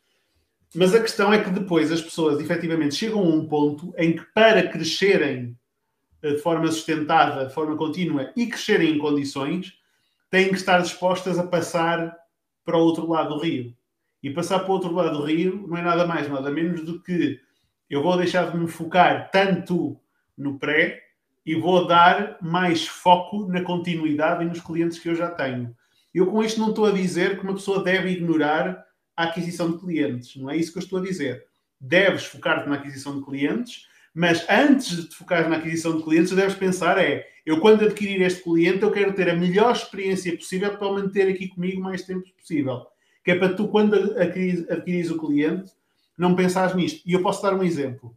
Mas 0.74 0.94
a 0.94 1.00
questão 1.00 1.32
é 1.32 1.42
que 1.42 1.48
depois 1.48 1.90
as 1.90 2.02
pessoas 2.02 2.38
efetivamente 2.38 2.94
chegam 2.96 3.20
a 3.20 3.34
um 3.34 3.46
ponto 3.46 3.94
em 3.96 4.14
que, 4.14 4.24
para 4.34 4.68
crescerem 4.68 5.56
eh, 6.22 6.32
de 6.34 6.38
forma 6.38 6.66
sustentada, 6.66 7.46
de 7.46 7.54
forma 7.54 7.76
contínua 7.78 8.30
e 8.36 8.46
crescerem 8.46 8.94
em 8.94 8.98
condições, 8.98 9.80
têm 10.32 10.48
que 10.48 10.54
estar 10.54 10.80
dispostas 10.80 11.38
a 11.38 11.46
passar 11.46 12.16
para 12.64 12.78
o 12.78 12.80
outro 12.80 13.06
lado 13.06 13.34
do 13.34 13.40
rio. 13.42 13.76
E 14.22 14.30
passar 14.30 14.60
para 14.60 14.70
o 14.70 14.72
outro 14.72 14.90
lado 14.90 15.18
do 15.18 15.24
rio 15.24 15.66
não 15.68 15.76
é 15.76 15.82
nada 15.82 16.06
mais, 16.06 16.26
nada 16.26 16.50
menos 16.50 16.82
do 16.82 17.02
que 17.02 17.38
eu 17.90 18.02
vou 18.02 18.16
deixar 18.16 18.50
de 18.50 18.56
me 18.56 18.66
focar 18.66 19.30
tanto 19.30 20.00
no 20.34 20.58
pré 20.58 21.02
e 21.44 21.54
vou 21.54 21.86
dar 21.86 22.38
mais 22.40 22.88
foco 22.88 23.46
na 23.46 23.62
continuidade 23.62 24.42
e 24.42 24.48
nos 24.48 24.60
clientes 24.60 24.98
que 24.98 25.10
eu 25.10 25.14
já 25.14 25.30
tenho. 25.30 25.76
Eu 26.14 26.30
com 26.30 26.42
isto 26.42 26.58
não 26.58 26.70
estou 26.70 26.86
a 26.86 26.92
dizer 26.92 27.38
que 27.38 27.44
uma 27.44 27.54
pessoa 27.54 27.84
deve 27.84 28.08
ignorar 28.08 28.82
a 29.14 29.24
aquisição 29.24 29.70
de 29.70 29.78
clientes. 29.80 30.34
Não 30.36 30.48
é 30.48 30.56
isso 30.56 30.72
que 30.72 30.78
eu 30.78 30.82
estou 30.82 30.98
a 30.98 31.02
dizer. 31.02 31.46
Deves 31.78 32.24
focar-te 32.24 32.70
na 32.70 32.76
aquisição 32.76 33.18
de 33.18 33.24
clientes, 33.26 33.86
mas 34.14 34.46
antes 34.48 34.96
de 34.96 35.08
te 35.08 35.16
focar 35.16 35.48
na 35.48 35.56
aquisição 35.56 35.96
de 35.96 36.02
clientes, 36.02 36.32
deves 36.32 36.54
pensar 36.54 36.98
é 36.98 37.26
eu, 37.44 37.60
quando 37.60 37.84
adquirir 37.84 38.22
este 38.22 38.42
cliente, 38.42 38.82
eu 38.82 38.92
quero 38.92 39.12
ter 39.14 39.28
a 39.28 39.34
melhor 39.34 39.72
experiência 39.72 40.36
possível 40.36 40.76
para 40.76 40.86
o 40.86 40.94
manter 40.94 41.28
aqui 41.28 41.48
comigo 41.48 41.80
o 41.80 41.84
mais 41.84 42.02
tempo 42.02 42.24
possível. 42.36 42.86
Que 43.24 43.32
é 43.32 43.34
para 43.34 43.54
tu, 43.54 43.68
quando 43.68 43.94
adquires, 44.16 45.10
o 45.10 45.18
cliente, 45.18 45.72
não 46.16 46.36
pensares 46.36 46.74
nisto. 46.74 47.02
E 47.04 47.12
eu 47.12 47.22
posso 47.22 47.42
dar 47.42 47.54
um 47.54 47.62
exemplo. 47.62 48.16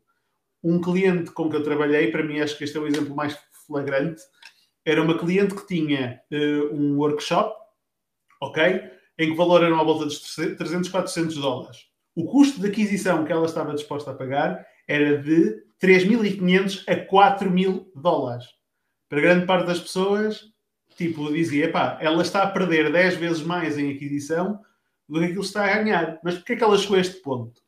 Um 0.63 0.79
cliente 0.79 1.31
com 1.31 1.49
que 1.49 1.55
eu 1.55 1.63
trabalhei, 1.63 2.11
para 2.11 2.23
mim 2.23 2.39
acho 2.39 2.57
que 2.57 2.63
este 2.63 2.77
é 2.77 2.79
o 2.79 2.87
exemplo 2.87 3.15
mais 3.15 3.37
flagrante, 3.65 4.21
era 4.83 5.01
uma 5.01 5.17
cliente 5.17 5.55
que 5.55 5.65
tinha 5.65 6.21
uh, 6.31 6.75
um 6.75 6.97
workshop, 6.97 7.55
ok? 8.39 8.81
Em 9.17 9.31
que 9.31 9.35
valor 9.35 9.63
era 9.63 9.73
uma 9.73 9.83
volta 9.83 10.05
de 10.05 10.55
300, 10.55 10.89
400 10.89 11.35
dólares. 11.37 11.87
O 12.13 12.25
custo 12.25 12.61
de 12.61 12.67
aquisição 12.67 13.25
que 13.25 13.31
ela 13.31 13.45
estava 13.45 13.73
disposta 13.73 14.11
a 14.11 14.13
pagar 14.13 14.65
era 14.87 15.17
de 15.17 15.64
3.500 15.81 16.83
a 16.87 16.95
4.000 16.95 17.87
dólares. 17.95 18.45
Para 19.09 19.21
grande 19.21 19.45
parte 19.45 19.67
das 19.67 19.79
pessoas, 19.79 20.41
tipo, 20.95 21.31
dizia, 21.31 21.71
pá, 21.71 21.97
ela 22.01 22.21
está 22.21 22.43
a 22.43 22.49
perder 22.49 22.91
10 22.91 23.15
vezes 23.15 23.43
mais 23.43 23.77
em 23.77 23.91
aquisição 23.91 24.59
do 25.07 25.19
que 25.19 25.25
aquilo 25.25 25.41
que 25.41 25.47
está 25.47 25.65
a 25.65 25.77
ganhar. 25.77 26.19
Mas 26.23 26.35
porquê 26.35 26.53
é 26.53 26.55
que 26.55 26.63
ela 26.63 26.77
chegou 26.77 26.97
a 26.97 27.01
este 27.01 27.21
ponto? 27.21 27.61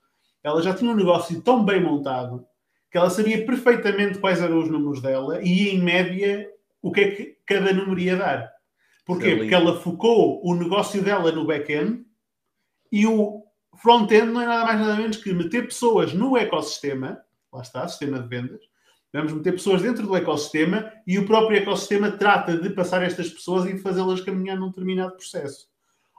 Ela 0.43 0.61
já 0.61 0.73
tinha 0.73 0.91
um 0.91 0.95
negócio 0.95 1.41
tão 1.41 1.63
bem 1.63 1.81
montado 1.81 2.45
que 2.89 2.97
ela 2.97 3.09
sabia 3.09 3.45
perfeitamente 3.45 4.17
quais 4.17 4.41
eram 4.41 4.59
os 4.59 4.69
números 4.69 5.01
dela 5.01 5.41
e, 5.43 5.69
em 5.69 5.81
média, 5.81 6.49
o 6.81 6.91
que 6.91 7.01
é 7.01 7.11
que 7.11 7.37
cada 7.45 7.73
número 7.73 7.99
ia 7.99 8.15
dar. 8.15 8.51
Porquê? 9.05 9.35
Porque 9.35 9.53
ela 9.53 9.79
focou 9.79 10.41
o 10.45 10.55
negócio 10.55 11.01
dela 11.01 11.31
no 11.31 11.45
back-end 11.45 12.05
e 12.91 13.05
o 13.05 13.43
front-end 13.81 14.31
não 14.31 14.41
é 14.41 14.45
nada 14.45 14.65
mais 14.65 14.79
nada 14.79 14.95
menos 14.95 15.17
que 15.17 15.33
meter 15.33 15.65
pessoas 15.65 16.13
no 16.13 16.37
ecossistema, 16.37 17.21
lá 17.51 17.61
está, 17.61 17.87
sistema 17.87 18.19
de 18.19 18.27
vendas, 18.27 18.61
vamos 19.13 19.33
meter 19.33 19.53
pessoas 19.53 19.81
dentro 19.81 20.05
do 20.05 20.15
ecossistema 20.15 20.91
e 21.05 21.17
o 21.17 21.25
próprio 21.25 21.57
ecossistema 21.57 22.11
trata 22.11 22.57
de 22.57 22.69
passar 22.69 23.03
estas 23.03 23.29
pessoas 23.29 23.65
e 23.65 23.77
fazê-las 23.77 24.21
caminhar 24.21 24.57
num 24.57 24.69
determinado 24.69 25.15
processo. 25.15 25.67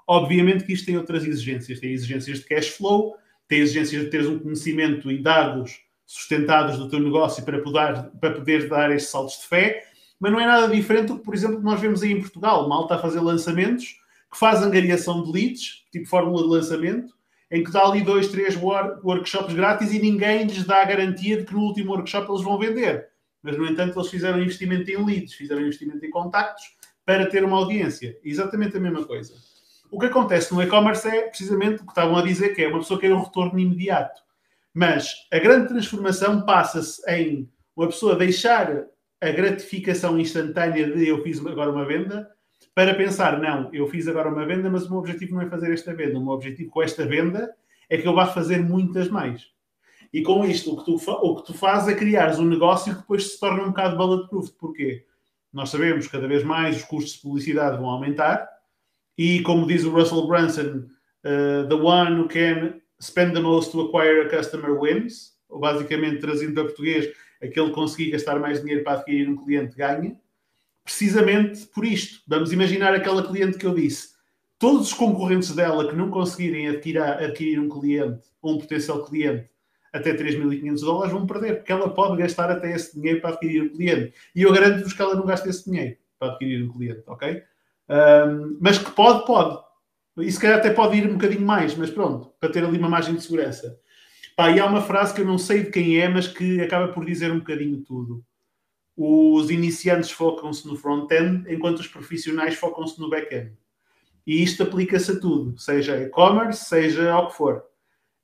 Obviamente 0.07 0.65
que 0.65 0.73
isto 0.73 0.87
tem 0.87 0.97
outras 0.97 1.25
exigências, 1.25 1.81
tem 1.81 1.93
exigências 1.93 2.39
de 2.39 2.45
cash 2.47 2.69
flow, 2.69 3.15
tem 3.47 3.61
exigências 3.61 4.05
de 4.05 4.11
teres 4.11 4.27
um 4.27 4.39
conhecimento 4.39 5.11
e 5.11 5.23
dados 5.23 5.81
sustentados 6.07 6.79
do 6.79 6.89
teu 6.89 6.99
negócio 6.99 7.45
para 7.45 7.61
poder, 7.61 8.11
para 8.19 8.31
poder 8.33 8.69
dar 8.69 8.91
estes 8.91 9.11
saltos 9.11 9.41
de 9.41 9.47
fé, 9.47 9.85
mas 10.19 10.33
não 10.33 10.41
é 10.41 10.47
nada 10.47 10.75
diferente 10.75 11.09
do 11.09 11.19
que, 11.19 11.25
por 11.25 11.35
exemplo, 11.35 11.61
nós 11.61 11.79
vemos 11.81 12.03
aí 12.03 12.13
em 12.13 12.21
Portugal. 12.21 12.69
Mal 12.69 12.85
está 12.85 12.97
a 12.97 12.99
fazer 12.99 13.21
lançamentos 13.21 13.99
que 14.31 14.39
faz 14.39 14.63
angariação 14.63 15.23
de 15.23 15.31
leads, 15.31 15.85
tipo 15.93 16.07
fórmula 16.07 16.43
de 16.43 16.49
lançamento, 16.49 17.15
em 17.51 17.65
que 17.65 17.71
dá 17.71 17.85
ali 17.85 18.03
dois, 18.03 18.29
três 18.29 18.57
workshops 18.57 19.55
grátis 19.55 19.93
e 19.93 19.99
ninguém 19.99 20.45
lhes 20.45 20.65
dá 20.65 20.83
a 20.83 20.85
garantia 20.85 21.39
de 21.39 21.45
que 21.45 21.55
no 21.55 21.61
último 21.61 21.93
workshop 21.93 22.31
eles 22.31 22.43
vão 22.43 22.59
vender. 22.59 23.09
Mas, 23.43 23.57
no 23.57 23.67
entanto, 23.67 23.99
eles 23.99 24.11
fizeram 24.11 24.41
investimento 24.41 24.91
em 24.91 25.05
leads, 25.05 25.35
fizeram 25.35 25.63
investimento 25.63 26.05
em 26.05 26.11
contactos 26.11 26.65
para 27.05 27.27
ter 27.27 27.45
uma 27.45 27.57
audiência. 27.57 28.19
Exatamente 28.23 28.77
a 28.77 28.81
mesma 28.81 29.05
coisa. 29.05 29.33
O 29.91 29.99
que 29.99 30.07
acontece 30.07 30.53
no 30.53 30.63
e-commerce 30.63 31.09
é 31.09 31.23
precisamente 31.23 31.83
o 31.83 31.87
que 31.87 31.93
estavam 31.93 32.17
a 32.17 32.23
dizer, 32.23 32.55
que 32.55 32.63
é 32.63 32.69
uma 32.69 32.81
pessoa 32.81 33.01
que 33.01 33.07
quer 33.07 33.15
um 33.15 33.23
retorno 33.23 33.59
imediato. 33.59 34.21
Mas 34.75 35.15
a 35.33 35.39
grande 35.39 35.69
transformação 35.69 36.45
passa-se 36.45 37.01
em 37.11 37.51
uma 37.75 37.87
pessoa 37.87 38.15
deixar 38.15 38.85
a 39.21 39.31
gratificação 39.31 40.19
instantânea 40.19 40.91
de 40.91 41.09
eu 41.09 41.23
fiz 41.23 41.45
agora 41.45 41.71
uma 41.71 41.87
venda 41.87 42.29
para 42.79 42.95
pensar, 42.95 43.41
não, 43.41 43.75
eu 43.75 43.89
fiz 43.89 44.07
agora 44.07 44.29
uma 44.29 44.47
venda, 44.47 44.71
mas 44.71 44.87
o 44.87 44.91
meu 44.91 45.01
objetivo 45.01 45.35
não 45.35 45.43
é 45.43 45.51
fazer 45.51 45.73
esta 45.73 45.93
venda. 45.93 46.17
O 46.17 46.23
meu 46.23 46.33
objetivo 46.33 46.71
com 46.71 46.81
esta 46.81 47.05
venda 47.05 47.53
é 47.91 47.99
que 47.99 48.07
eu 48.07 48.15
vá 48.15 48.25
fazer 48.25 48.63
muitas 48.63 49.09
mais. 49.09 49.49
E 50.13 50.23
com 50.23 50.45
isto, 50.45 50.73
o 50.73 50.77
que 50.77 50.85
tu, 50.85 50.95
o 50.95 51.37
que 51.37 51.45
tu 51.45 51.55
fazes 51.55 51.89
é 51.89 51.97
criares 51.97 52.39
um 52.39 52.45
negócio 52.45 52.95
que 52.95 53.01
depois 53.01 53.33
se 53.33 53.41
torna 53.41 53.65
um 53.65 53.71
bocado 53.71 53.97
bulletproof. 53.97 54.53
Porquê? 54.53 55.05
Nós 55.53 55.71
sabemos 55.71 56.07
que 56.07 56.13
cada 56.13 56.29
vez 56.29 56.45
mais 56.45 56.77
os 56.77 56.85
custos 56.85 57.15
de 57.15 57.23
publicidade 57.23 57.79
vão 57.79 57.91
aumentar 57.91 58.49
e, 59.19 59.43
como 59.43 59.67
diz 59.67 59.83
o 59.83 59.91
Russell 59.91 60.29
Brunson, 60.29 60.87
uh, 61.25 61.69
the 61.69 61.75
one 61.75 62.21
who 62.21 62.29
can 62.29 62.81
spend 63.03 63.35
the 63.35 63.41
most 63.41 63.73
to 63.73 63.81
acquire 63.81 64.21
a 64.21 64.29
customer 64.29 64.81
wins, 64.81 65.33
ou 65.49 65.59
basicamente 65.59 66.21
trazido 66.21 66.55
para 66.55 66.67
português, 66.67 67.13
aquele 67.43 67.71
que 67.71 67.75
conseguir 67.75 68.13
gastar 68.13 68.39
mais 68.39 68.61
dinheiro 68.61 68.85
para 68.85 68.99
adquirir 69.01 69.29
um 69.29 69.37
cliente 69.37 69.75
ganha 69.75 70.17
precisamente 70.89 71.67
por 71.67 71.85
isto. 71.85 72.23
Vamos 72.27 72.51
imaginar 72.51 72.95
aquela 72.95 73.23
cliente 73.23 73.59
que 73.59 73.67
eu 73.67 73.75
disse. 73.75 74.17
Todos 74.59 74.89
os 74.89 74.95
concorrentes 74.95 75.55
dela 75.55 75.87
que 75.87 75.95
não 75.95 76.11
conseguirem 76.11 76.67
adquirir, 76.67 77.03
adquirir 77.03 77.61
um 77.61 77.69
cliente 77.69 78.27
ou 78.41 78.55
um 78.55 78.59
potencial 78.59 79.05
cliente 79.05 79.51
até 79.93 80.15
3.500 80.15 80.81
dólares 80.81 81.13
vão 81.13 81.27
perder, 81.27 81.57
porque 81.57 81.73
ela 81.73 81.91
pode 81.91 82.21
gastar 82.21 82.51
até 82.51 82.75
esse 82.75 82.95
dinheiro 82.95 83.21
para 83.21 83.31
adquirir 83.31 83.65
o 83.65 83.71
cliente. 83.71 84.15
E 84.35 84.43
eu 84.43 84.53
garanto-vos 84.53 84.93
que 84.93 85.01
ela 85.01 85.15
não 85.15 85.27
gasta 85.27 85.49
esse 85.49 85.71
dinheiro 85.71 85.97
para 86.19 86.33
adquirir 86.33 86.65
um 86.65 86.73
cliente, 86.73 87.03
ok? 87.07 87.43
Um, 87.89 88.59
mas 88.61 88.79
que 88.79 88.91
pode, 88.91 89.27
pode. 89.27 89.63
E 90.19 90.33
se 90.33 90.41
calhar 90.41 90.59
até 90.59 90.71
pode 90.71 90.97
ir 90.97 91.09
um 91.09 91.15
bocadinho 91.15 91.47
mais, 91.47 91.75
mas 91.75 91.91
pronto, 91.91 92.33
para 92.41 92.51
ter 92.51 92.65
ali 92.65 92.79
uma 92.79 92.89
margem 92.89 93.15
de 93.15 93.23
segurança. 93.23 93.79
Pá, 94.37 94.51
e 94.51 94.59
há 94.59 94.67
uma 94.67 94.83
frase 94.83 95.15
que 95.15 95.21
eu 95.21 95.27
não 95.27 95.39
sei 95.39 95.65
de 95.65 95.71
quem 95.71 95.99
é, 95.99 96.09
mas 96.09 96.27
que 96.27 96.61
acaba 96.61 96.89
por 96.89 97.05
dizer 97.05 97.31
um 97.31 97.39
bocadinho 97.39 97.83
tudo 97.83 98.25
os 99.01 99.49
iniciantes 99.49 100.11
focam-se 100.11 100.67
no 100.67 100.75
front-end, 100.75 101.45
enquanto 101.49 101.79
os 101.79 101.87
profissionais 101.87 102.57
focam-se 102.57 102.99
no 102.99 103.09
back-end. 103.09 103.53
E 104.27 104.43
isto 104.43 104.65
aplica-se 104.65 105.13
a 105.13 105.21
tudo, 105.21 105.57
seja 105.57 105.97
e-commerce, 106.03 106.65
seja 106.65 107.13
ao 107.13 107.29
que 107.29 107.37
for. 107.37 107.63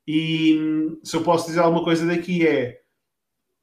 E 0.05 0.59
hum, 0.59 1.01
se 1.05 1.17
eu 1.17 1.23
posso 1.23 1.47
dizer 1.47 1.61
alguma 1.61 1.85
coisa 1.85 2.05
daqui 2.05 2.45
é, 2.45 2.81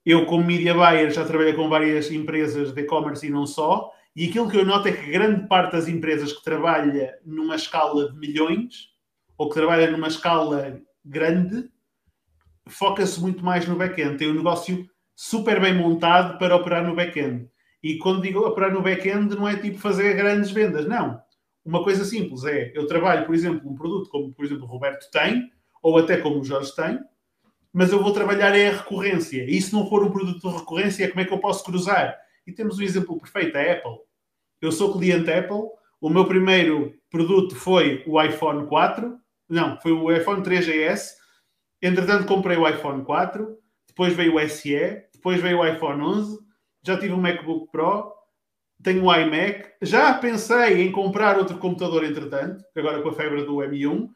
eu 0.05 0.25
como 0.25 0.45
media 0.45 0.73
buyer 0.73 1.11
já 1.11 1.25
trabalhei 1.25 1.51
com 1.53 1.67
várias 1.67 2.09
empresas 2.09 2.71
de 2.71 2.81
e-commerce 2.81 3.27
e 3.27 3.29
não 3.29 3.45
só, 3.45 3.91
e 4.15 4.29
aquilo 4.29 4.49
que 4.49 4.55
eu 4.55 4.65
noto 4.65 4.87
é 4.87 4.93
que 4.93 5.11
grande 5.11 5.47
parte 5.49 5.73
das 5.73 5.89
empresas 5.89 6.31
que 6.31 6.43
trabalha 6.43 7.19
numa 7.25 7.57
escala 7.57 8.09
de 8.09 8.17
milhões, 8.17 8.89
ou 9.37 9.49
que 9.49 9.55
trabalha 9.55 9.91
numa 9.91 10.07
escala 10.07 10.81
grande, 11.03 11.69
foca-se 12.67 13.19
muito 13.19 13.43
mais 13.43 13.67
no 13.67 13.75
back-end. 13.75 14.17
Tem 14.17 14.29
um 14.29 14.35
negócio 14.35 14.89
super 15.23 15.61
bem 15.61 15.71
montado 15.71 16.39
para 16.39 16.55
operar 16.55 16.83
no 16.83 16.95
back-end. 16.95 17.47
E 17.83 17.99
quando 17.99 18.23
digo 18.23 18.39
operar 18.39 18.73
no 18.73 18.81
back-end, 18.81 19.35
não 19.35 19.47
é 19.47 19.55
tipo 19.55 19.77
fazer 19.77 20.15
grandes 20.15 20.49
vendas, 20.49 20.87
não. 20.87 21.21
Uma 21.63 21.83
coisa 21.83 22.03
simples 22.03 22.43
é, 22.43 22.71
eu 22.73 22.87
trabalho, 22.87 23.27
por 23.27 23.35
exemplo, 23.35 23.69
um 23.69 23.75
produto 23.75 24.09
como, 24.09 24.33
por 24.33 24.43
exemplo, 24.43 24.63
o 24.63 24.67
Roberto 24.67 25.11
tem, 25.11 25.51
ou 25.79 25.99
até 25.99 26.17
como 26.17 26.39
o 26.39 26.43
Jorge 26.43 26.75
tem, 26.75 26.99
mas 27.71 27.91
eu 27.91 28.01
vou 28.01 28.11
trabalhar 28.11 28.57
é 28.57 28.69
a 28.69 28.77
recorrência. 28.77 29.45
E 29.47 29.61
se 29.61 29.71
não 29.71 29.87
for 29.87 30.03
um 30.03 30.09
produto 30.09 30.49
de 30.49 30.57
recorrência, 30.57 31.07
como 31.07 31.21
é 31.21 31.25
que 31.25 31.33
eu 31.33 31.39
posso 31.39 31.63
cruzar? 31.63 32.17
E 32.47 32.51
temos 32.51 32.79
um 32.79 32.83
exemplo 32.83 33.19
perfeito, 33.19 33.55
a 33.55 33.61
Apple. 33.61 33.99
Eu 34.59 34.71
sou 34.71 34.91
cliente 34.91 35.31
Apple, 35.31 35.69
o 36.01 36.09
meu 36.09 36.25
primeiro 36.25 36.95
produto 37.11 37.55
foi 37.55 38.03
o 38.07 38.19
iPhone 38.19 38.65
4, 38.65 39.19
não, 39.47 39.79
foi 39.81 39.91
o 39.91 40.11
iPhone 40.11 40.41
3GS, 40.41 41.11
entretanto 41.79 42.25
comprei 42.25 42.57
o 42.57 42.67
iPhone 42.67 43.05
4, 43.05 43.61
depois 43.91 44.13
veio 44.13 44.35
o 44.35 44.49
SE, 44.49 45.10
depois 45.21 45.39
veio 45.39 45.59
o 45.59 45.67
iPhone 45.67 46.01
11, 46.01 46.39
já 46.81 46.97
tive 46.97 47.13
um 47.13 47.21
MacBook 47.21 47.71
Pro, 47.71 48.11
tenho 48.81 49.03
um 49.03 49.15
iMac, 49.15 49.65
já 49.83 50.15
pensei 50.15 50.81
em 50.81 50.91
comprar 50.91 51.37
outro 51.37 51.59
computador 51.59 52.03
entretanto, 52.03 52.63
agora 52.75 53.03
com 53.03 53.09
a 53.09 53.13
febre 53.13 53.45
do 53.45 53.57
M1, 53.57 54.09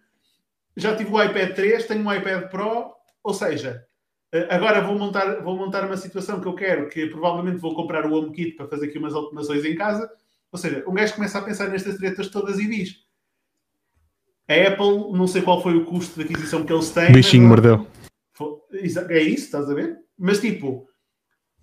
já 0.76 0.96
tive 0.96 1.12
o 1.12 1.24
iPad 1.24 1.54
3, 1.54 1.86
tenho 1.86 2.04
um 2.04 2.12
iPad 2.12 2.50
Pro, 2.50 2.92
ou 3.24 3.34
seja, 3.36 3.86
eh, 4.32 4.48
agora 4.50 4.82
vou 4.82 4.98
montar, 4.98 5.44
vou 5.44 5.56
montar 5.56 5.86
uma 5.86 5.96
situação 5.96 6.42
que 6.42 6.48
eu 6.48 6.56
quero, 6.56 6.90
que 6.90 7.06
provavelmente 7.06 7.60
vou 7.60 7.76
comprar 7.76 8.08
o 8.08 8.14
HomeKit 8.14 8.54
para 8.56 8.68
fazer 8.68 8.88
aqui 8.88 8.98
umas 8.98 9.14
automações 9.14 9.64
em 9.64 9.76
casa, 9.76 10.12
ou 10.52 10.58
seja, 10.58 10.84
um 10.88 10.94
gajo 10.96 11.14
começa 11.14 11.38
a 11.38 11.44
pensar 11.44 11.70
nestas 11.70 11.98
tretas 11.98 12.30
todas 12.30 12.58
e 12.58 12.68
diz 12.68 13.06
a 14.48 14.54
Apple, 14.54 15.12
não 15.16 15.28
sei 15.28 15.44
qual 15.44 15.62
foi 15.62 15.76
o 15.76 15.86
custo 15.86 16.16
de 16.16 16.26
aquisição 16.26 16.66
que 16.66 16.74
eles 16.74 16.90
têm. 16.90 17.12
Bichinho 17.12 17.48
mordeu. 17.48 17.88
É 19.10 19.20
isso, 19.20 19.46
estás 19.46 19.70
a 19.70 19.74
ver? 19.74 19.98
Mas 20.18 20.40
tipo, 20.40 20.88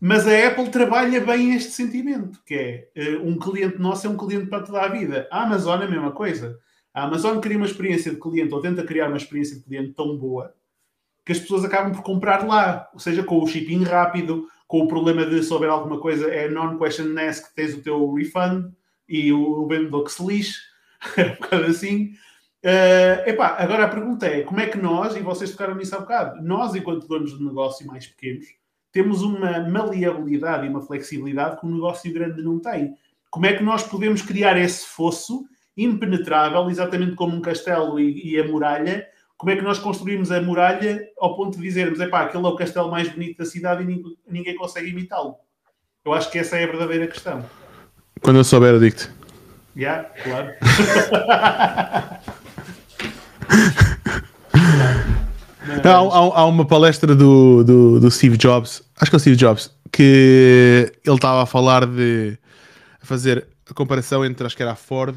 mas 0.05 0.27
a 0.27 0.49
Apple 0.49 0.69
trabalha 0.69 1.21
bem 1.21 1.55
este 1.55 1.71
sentimento, 1.71 2.43
que 2.45 2.55
é 2.97 3.19
uh, 3.21 3.25
um 3.25 3.39
cliente 3.39 3.79
nosso 3.79 4.05
é 4.05 4.11
um 4.11 4.17
cliente 4.17 4.47
para 4.47 4.65
toda 4.65 4.83
a 4.83 4.89
vida. 4.89 5.29
A 5.31 5.45
Amazon 5.45 5.81
é 5.81 5.85
a 5.85 5.89
mesma 5.89 6.11
coisa. 6.11 6.59
A 6.93 7.05
Amazon 7.05 7.39
cria 7.39 7.57
uma 7.57 7.67
experiência 7.67 8.11
de 8.11 8.19
cliente 8.19 8.53
ou 8.53 8.61
tenta 8.61 8.83
criar 8.83 9.07
uma 9.07 9.17
experiência 9.17 9.57
de 9.57 9.63
cliente 9.63 9.93
tão 9.93 10.19
boa 10.19 10.53
que 11.25 11.31
as 11.31 11.39
pessoas 11.39 11.65
acabam 11.65 11.93
por 11.93 12.03
comprar 12.03 12.45
lá, 12.45 12.91
ou 12.93 12.99
seja, 12.99 13.23
com 13.23 13.41
o 13.41 13.47
shipping 13.47 13.85
rápido, 13.85 14.49
com 14.67 14.81
o 14.81 14.89
problema 14.89 15.25
de 15.25 15.41
se 15.41 15.53
houver 15.53 15.71
alguma 15.71 16.01
coisa 16.01 16.29
é 16.29 16.49
non-question 16.49 17.17
ask, 17.21 17.55
tens 17.55 17.73
o 17.73 17.81
teu 17.81 18.13
refund 18.13 18.73
e 19.09 19.33
o 19.33 19.65
vendedor 19.69 20.03
que 20.03 20.11
se 20.11 20.27
lixe, 20.27 20.59
um 21.17 21.41
bocado 21.41 21.67
assim. 21.67 22.13
Uh, 22.65 23.23
epá, 23.25 23.55
agora 23.57 23.85
a 23.85 23.89
pergunta 23.89 24.27
é, 24.27 24.43
como 24.43 24.59
é 24.59 24.67
que 24.67 24.79
nós, 24.79 25.15
e 25.15 25.21
vocês 25.21 25.53
tocaram 25.53 25.77
nisso 25.77 25.95
há 25.95 26.01
bocado, 26.01 26.43
nós 26.43 26.75
enquanto 26.75 27.07
donos 27.07 27.39
de 27.39 27.45
negócio 27.45 27.87
mais 27.87 28.05
pequenos, 28.05 28.47
temos 28.93 29.23
uma 29.23 29.61
maleabilidade 29.61 30.67
e 30.67 30.69
uma 30.69 30.83
flexibilidade 30.83 31.59
que 31.59 31.67
um 31.67 31.75
negócio 31.75 32.13
grande 32.13 32.43
não 32.43 32.59
tem. 32.59 32.95
Como 33.31 33.47
é 33.47 33.55
que 33.55 33.65
nós 33.65 33.83
podemos 33.83 34.21
criar 34.21 34.59
esse 34.59 34.87
fosso 34.87 35.47
impenetrável, 35.77 36.69
exatamente 36.69 37.17
como 37.17 37.35
um 37.35 37.41
castelo 37.41 37.99
e, 37.99 38.33
e 38.33 38.39
a 38.39 38.47
muralha? 38.47 39.09
Como 39.39 39.51
é 39.51 39.57
que 39.57 39.63
nós 39.63 39.79
construímos 39.79 40.31
a 40.31 40.41
muralha 40.41 41.03
ao 41.19 41.35
ponto 41.35 41.57
de 41.57 41.63
dizermos, 41.63 41.99
é 41.99 42.07
pá, 42.07 42.21
aquele 42.23 42.45
é 42.45 42.49
o 42.49 42.55
castelo 42.55 42.91
mais 42.91 43.09
bonito 43.09 43.39
da 43.39 43.47
cidade 43.47 43.83
e 43.83 43.87
ninguém, 43.87 44.17
ninguém 44.29 44.55
consegue 44.55 44.91
imitá-lo? 44.91 45.37
Eu 46.05 46.13
acho 46.13 46.31
que 46.31 46.39
essa 46.39 46.59
é 46.59 46.65
a 46.65 46.67
verdadeira 46.67 47.07
questão. 47.07 47.45
Quando 48.21 48.37
eu 48.37 48.45
souber, 48.45 48.75
eu 48.75 48.81
digo-te. 48.81 49.11
Já, 49.75 49.81
yeah, 49.81 50.09
claro. 50.23 50.53
Há, 55.85 55.89
há, 55.89 56.41
há, 56.41 56.47
uma 56.47 56.67
palestra 56.67 57.15
do, 57.15 57.63
do, 57.63 58.01
do, 58.01 58.11
Steve 58.11 58.37
Jobs, 58.37 58.83
acho 58.97 59.11
que 59.11 59.15
é 59.15 59.19
o 59.19 59.21
Steve 59.21 59.37
Jobs, 59.37 59.71
que 59.93 60.93
ele 61.05 61.15
estava 61.15 61.43
a 61.43 61.47
falar 61.47 61.87
de 61.87 62.39
a 63.01 63.07
fazer 63.07 63.47
a 63.69 63.75
comparação 63.75 64.25
entre 64.25 64.47
acho 64.47 64.57
que 64.57 64.63
era 64.63 64.73
a 64.73 64.77
Ford 64.77 65.17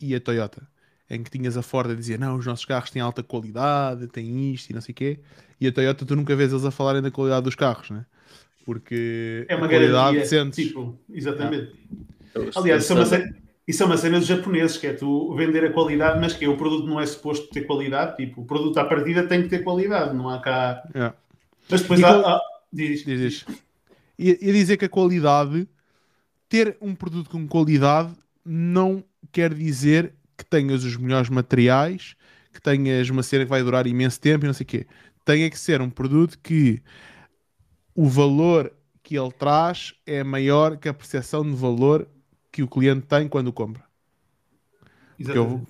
e 0.00 0.14
a 0.14 0.20
Toyota, 0.20 0.66
em 1.08 1.22
que 1.22 1.30
tinhas 1.30 1.56
a 1.56 1.62
Ford 1.62 1.90
a 1.90 1.94
dizer 1.94 2.18
não, 2.18 2.36
os 2.36 2.46
nossos 2.46 2.64
carros 2.64 2.90
têm 2.90 3.00
alta 3.02 3.22
qualidade, 3.22 4.06
têm 4.08 4.52
isto 4.52 4.70
e 4.70 4.74
não 4.74 4.80
sei 4.80 4.92
o 4.92 4.96
quê, 4.96 5.20
e 5.60 5.66
a 5.66 5.72
Toyota 5.72 6.04
tu 6.04 6.16
nunca 6.16 6.34
vês 6.36 6.52
eles 6.52 6.64
a 6.64 6.70
falarem 6.70 7.02
da 7.02 7.10
qualidade 7.10 7.44
dos 7.44 7.54
carros, 7.54 7.90
né? 7.90 8.04
Porque 8.64 9.46
É 9.48 9.56
uma 9.56 9.66
a 9.66 9.68
qualidade 9.68 10.16
garantia. 10.16 10.26
sentes. 10.26 10.66
Tipo, 10.66 10.98
exatamente. 11.12 11.72
Eu- 12.34 12.50
Aliás, 12.54 12.88
é, 12.88 12.94
uma 12.94 13.02
eu- 13.02 13.06
cena, 13.06 13.36
isso 13.70 13.84
é 13.84 13.86
uma 13.86 13.96
cena 13.96 14.18
dos 14.18 14.26
japoneses, 14.26 14.76
que 14.76 14.86
é 14.88 14.92
tu 14.92 15.32
vender 15.36 15.64
a 15.64 15.72
qualidade, 15.72 16.20
mas 16.20 16.32
que 16.34 16.46
o 16.46 16.56
produto 16.56 16.86
não 16.86 17.00
é 17.00 17.06
suposto 17.06 17.48
ter 17.50 17.62
qualidade. 17.62 18.16
Tipo, 18.16 18.42
o 18.42 18.44
produto 18.44 18.76
à 18.78 18.84
partida 18.84 19.26
tem 19.26 19.42
que 19.42 19.48
ter 19.48 19.62
qualidade, 19.62 20.14
não 20.14 20.28
há 20.28 20.40
cá. 20.40 20.82
Yeah. 20.92 21.16
Mas 21.68 21.82
depois 21.82 22.00
E 22.00 22.04
há. 22.04 22.40
diz, 22.72 23.04
Diz, 23.04 23.20
diz. 23.20 23.46
E, 24.18 24.30
e 24.30 24.52
dizer 24.52 24.76
que 24.76 24.86
a 24.86 24.88
qualidade, 24.88 25.68
ter 26.48 26.76
um 26.80 26.96
produto 26.96 27.30
com 27.30 27.46
qualidade, 27.46 28.10
não 28.44 29.04
quer 29.30 29.54
dizer 29.54 30.14
que 30.36 30.44
tenhas 30.44 30.82
os 30.82 30.96
melhores 30.96 31.28
materiais, 31.28 32.16
que 32.52 32.60
tenhas 32.60 33.08
uma 33.08 33.22
cena 33.22 33.44
que 33.44 33.50
vai 33.50 33.62
durar 33.62 33.86
imenso 33.86 34.20
tempo 34.20 34.44
e 34.44 34.48
não 34.48 34.54
sei 34.54 34.64
o 34.64 34.66
quê. 34.66 34.86
Tem 35.24 35.44
é 35.44 35.50
que 35.50 35.58
ser 35.58 35.80
um 35.80 35.88
produto 35.88 36.36
que 36.42 36.82
o 37.94 38.08
valor 38.08 38.72
que 39.02 39.16
ele 39.16 39.30
traz 39.30 39.94
é 40.04 40.24
maior 40.24 40.76
que 40.76 40.88
a 40.88 40.94
percepção 40.94 41.44
de 41.44 41.54
valor 41.54 42.08
que 42.50 42.62
o 42.62 42.68
cliente 42.68 43.06
tem 43.06 43.28
quando 43.28 43.52
compra. 43.52 43.84
Eu, 45.18 45.66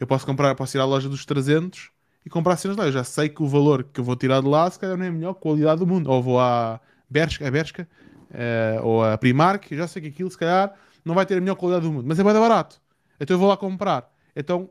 eu 0.00 0.06
posso 0.06 0.26
comprar, 0.26 0.54
posso 0.54 0.76
ir 0.76 0.80
à 0.80 0.84
loja 0.84 1.08
dos 1.08 1.24
300 1.24 1.90
e 2.26 2.30
comprar 2.30 2.56
cenas 2.56 2.76
lá. 2.76 2.86
Eu 2.86 2.92
já 2.92 3.04
sei 3.04 3.28
que 3.28 3.42
o 3.42 3.46
valor 3.46 3.84
que 3.84 4.00
eu 4.00 4.04
vou 4.04 4.16
tirar 4.16 4.40
de 4.40 4.48
lá, 4.48 4.68
se 4.70 4.78
calhar 4.78 4.96
não 4.96 5.04
é 5.04 5.08
a 5.08 5.12
melhor 5.12 5.34
qualidade 5.34 5.78
do 5.80 5.86
mundo. 5.86 6.10
Ou 6.10 6.22
vou 6.22 6.40
à 6.40 6.80
Bershka, 7.08 7.46
a 7.46 7.50
Bershka 7.50 7.88
eh, 8.32 8.80
ou 8.82 9.04
a 9.04 9.16
Primark, 9.16 9.70
eu 9.70 9.78
já 9.78 9.86
sei 9.86 10.02
que 10.02 10.08
aquilo, 10.08 10.30
se 10.30 10.38
calhar, 10.38 10.74
não 11.04 11.14
vai 11.14 11.24
ter 11.24 11.38
a 11.38 11.40
melhor 11.40 11.54
qualidade 11.54 11.86
do 11.86 11.92
mundo. 11.92 12.04
Mas 12.06 12.18
é 12.18 12.24
bem 12.24 12.32
barato. 12.32 12.80
Então 13.20 13.34
eu 13.34 13.38
vou 13.38 13.48
lá 13.48 13.56
comprar. 13.56 14.12
Então 14.34 14.70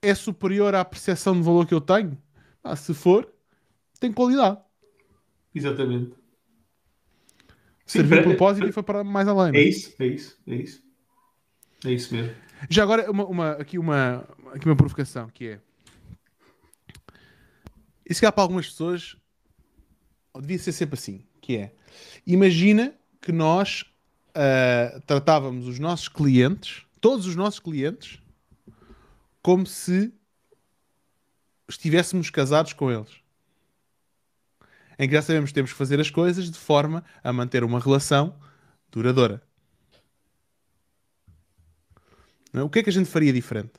é 0.00 0.14
superior 0.14 0.74
à 0.74 0.84
percepção 0.84 1.34
de 1.34 1.42
valor 1.42 1.66
que 1.66 1.74
eu 1.74 1.80
tenho? 1.80 2.16
Ah, 2.62 2.76
se 2.76 2.94
for, 2.94 3.28
tem 3.98 4.12
qualidade. 4.12 4.58
Exatamente. 5.54 6.19
Serviu 7.90 8.18
o 8.18 8.20
é- 8.20 8.22
propósito 8.22 8.68
e 8.68 8.72
foi 8.72 8.82
para 8.82 9.02
mais 9.02 9.26
além. 9.26 9.48
É 9.48 9.52
não 9.52 9.58
é? 9.58 9.62
isso, 9.62 9.94
é 9.98 10.06
isso, 10.06 10.38
é 10.46 10.54
isso. 10.54 10.82
É 11.84 11.92
isso 11.92 12.14
mesmo. 12.14 12.34
Já 12.68 12.82
agora, 12.82 13.10
uma, 13.10 13.24
uma- 13.24 13.50
aqui, 13.52 13.78
uma, 13.78 14.28
aqui 14.52 14.66
uma 14.66 14.76
provocação, 14.76 15.28
que 15.28 15.48
é... 15.48 15.60
Isso 18.08 18.20
que 18.20 18.26
há 18.26 18.32
para 18.32 18.42
algumas 18.42 18.68
pessoas, 18.68 19.16
devia 20.40 20.58
ser 20.58 20.72
sempre 20.72 20.94
assim, 20.94 21.24
que 21.40 21.56
é... 21.56 21.72
Imagina 22.26 22.94
que 23.20 23.32
nós 23.32 23.84
ah, 24.34 25.00
tratávamos 25.06 25.66
os 25.66 25.78
nossos 25.78 26.08
clientes, 26.08 26.84
todos 27.00 27.26
os 27.26 27.34
nossos 27.36 27.60
clientes, 27.60 28.20
como 29.42 29.66
se 29.66 30.12
estivéssemos 31.68 32.30
casados 32.30 32.72
com 32.72 32.90
eles. 32.90 33.19
Em 35.00 35.08
que 35.08 35.14
já 35.14 35.22
sabemos 35.22 35.48
que 35.48 35.54
temos 35.54 35.72
que 35.72 35.78
fazer 35.78 35.98
as 35.98 36.10
coisas 36.10 36.50
de 36.50 36.58
forma 36.58 37.02
a 37.24 37.32
manter 37.32 37.64
uma 37.64 37.80
relação 37.80 38.38
duradoura. 38.92 39.42
É? 42.52 42.60
O 42.60 42.68
que 42.68 42.80
é 42.80 42.82
que 42.82 42.90
a 42.90 42.92
gente 42.92 43.08
faria 43.08 43.32
diferente? 43.32 43.72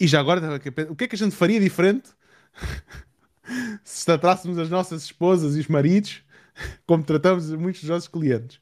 E 0.00 0.08
já 0.08 0.18
agora, 0.18 0.56
o 0.90 0.96
que 0.96 1.04
é 1.04 1.06
que 1.06 1.14
a 1.14 1.18
gente 1.18 1.36
faria 1.36 1.60
diferente 1.60 2.10
se 3.84 4.04
tratássemos 4.04 4.58
as 4.58 4.68
nossas 4.68 5.04
esposas 5.04 5.54
e 5.54 5.60
os 5.60 5.68
maridos 5.68 6.24
como 6.88 7.04
tratamos 7.04 7.48
muitos 7.52 7.82
dos 7.82 7.90
nossos 7.90 8.08
clientes? 8.08 8.60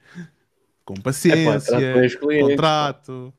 Com 0.84 0.96
paciência, 0.96 1.78
bem 1.78 2.06
os 2.06 2.14
clientes, 2.14 2.50
contrato. 2.50 3.32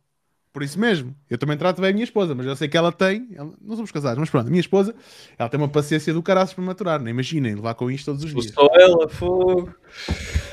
Por 0.57 0.63
isso 0.63 0.79
mesmo, 0.79 1.15
eu 1.29 1.37
também 1.37 1.55
trato 1.55 1.79
bem 1.79 1.91
a 1.91 1.93
minha 1.93 2.03
esposa, 2.03 2.33
mas 2.33 2.43
eu 2.47 2.55
sei 2.55 2.67
que 2.67 2.75
ela 2.75 2.91
tem, 2.91 3.27
ela- 3.35 3.53
não 3.61 3.75
somos 3.75 3.91
casados, 3.91 4.17
mas 4.17 4.27
pronto, 4.27 4.47
a 4.47 4.49
minha 4.49 4.59
esposa, 4.59 4.95
ela 5.37 5.47
tem 5.47 5.59
uma 5.59 5.69
paciência 5.69 6.11
do 6.11 6.23
caraças 6.23 6.55
para 6.55 6.63
maturar, 6.63 6.99
não 6.99 7.07
imaginem 7.07 7.53
levar 7.53 7.75
com 7.75 7.91
isto 7.91 8.05
todos 8.05 8.23
os 8.23 8.33
dias. 8.33 8.51
Só 8.55 8.67
ela, 8.73 9.07
fogo. 9.07 9.71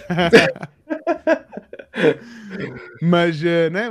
Mas, 3.00 3.42
eh, 3.42 3.70
né? 3.70 3.88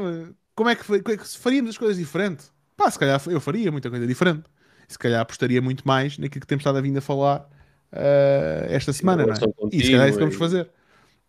Como 0.53 0.69
é 0.69 0.75
que, 0.75 0.83
como 0.85 1.15
é 1.15 1.17
que 1.17 1.27
se 1.27 1.39
faríamos 1.39 1.71
as 1.71 1.77
coisas 1.79 1.97
diferente? 1.97 2.43
Pá, 2.77 2.91
se 2.91 2.99
calhar 2.99 3.19
eu 3.25 3.41
faria 3.41 3.71
muita 3.71 3.89
coisa 3.89 4.05
diferente. 4.05 4.43
Se 4.87 4.99
calhar 4.99 5.19
apostaria 5.21 5.63
muito 5.63 5.81
mais 5.87 6.19
naquilo 6.19 6.41
que 6.41 6.47
temos 6.47 6.61
estado 6.61 6.77
a 6.77 6.81
vir 6.81 6.95
a 6.95 7.01
falar 7.01 7.49
eh, 7.91 8.67
esta 8.69 8.93
semana, 8.93 9.25
não 9.25 9.33
é? 9.33 9.39
relação 9.39 9.51
E 9.71 9.83
se 9.83 9.89
calhar 9.91 10.05
é 10.05 10.09
isso 10.09 10.19
que 10.19 10.23
vamos 10.25 10.37
fazer. 10.37 10.69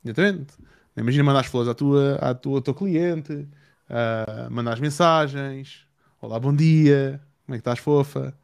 Exatamente. 0.05 0.53
Imagina 0.95 1.25
mandar 1.25 1.41
as 1.41 1.47
flores 1.47 1.71
à 1.71 1.75
tua, 1.75 2.17
à 2.17 2.35
tua, 2.35 2.57
ao 2.59 2.63
teu 2.63 2.75
cliente, 2.75 3.49
ah, 3.95 4.49
mandar 4.51 4.73
as 4.73 4.81
mensagens. 4.81 5.87
Olá, 6.21 6.41
bom 6.41 6.55
dia. 6.55 7.21
Como 7.47 7.55
é 7.55 7.59
que 7.59 7.61
estás, 7.61 7.79
fofa? 7.79 8.35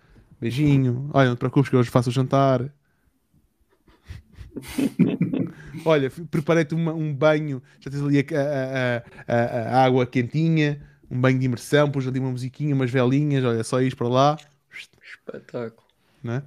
Beijinho. 0.41 1.11
Olha, 1.13 1.29
não 1.31 1.37
te 1.37 1.41
preocupes 1.41 1.69
que 1.71 1.77
hoje 1.77 1.91
faço 1.91 2.11
o 2.11 2.13
jantar. 2.13 2.71
Olha, 5.85 6.11
preparei-te 6.31 6.75
um 6.75 7.15
banho, 7.15 7.63
já 7.81 7.91
tens 7.91 8.03
ali 8.03 8.19
a, 8.19 8.23
a- 8.23 9.03
a- 9.29 9.79
a- 9.81 9.85
água 9.85 10.07
quentinha, 10.07 10.81
um 11.11 11.21
banho 11.21 11.39
de 11.39 11.47
imersão, 11.47 11.91
pus 11.91 12.07
ali 12.07 12.19
uma 12.19 12.31
musiquinha, 12.31 12.75
umas 12.75 12.91
velinhas, 12.91 13.45
olha, 13.45 13.63
só 13.65 13.81
ir 13.81 13.95
para 13.97 14.09
lá, 14.09 14.37
Espetáculo. 15.03 15.83
né? 16.23 16.43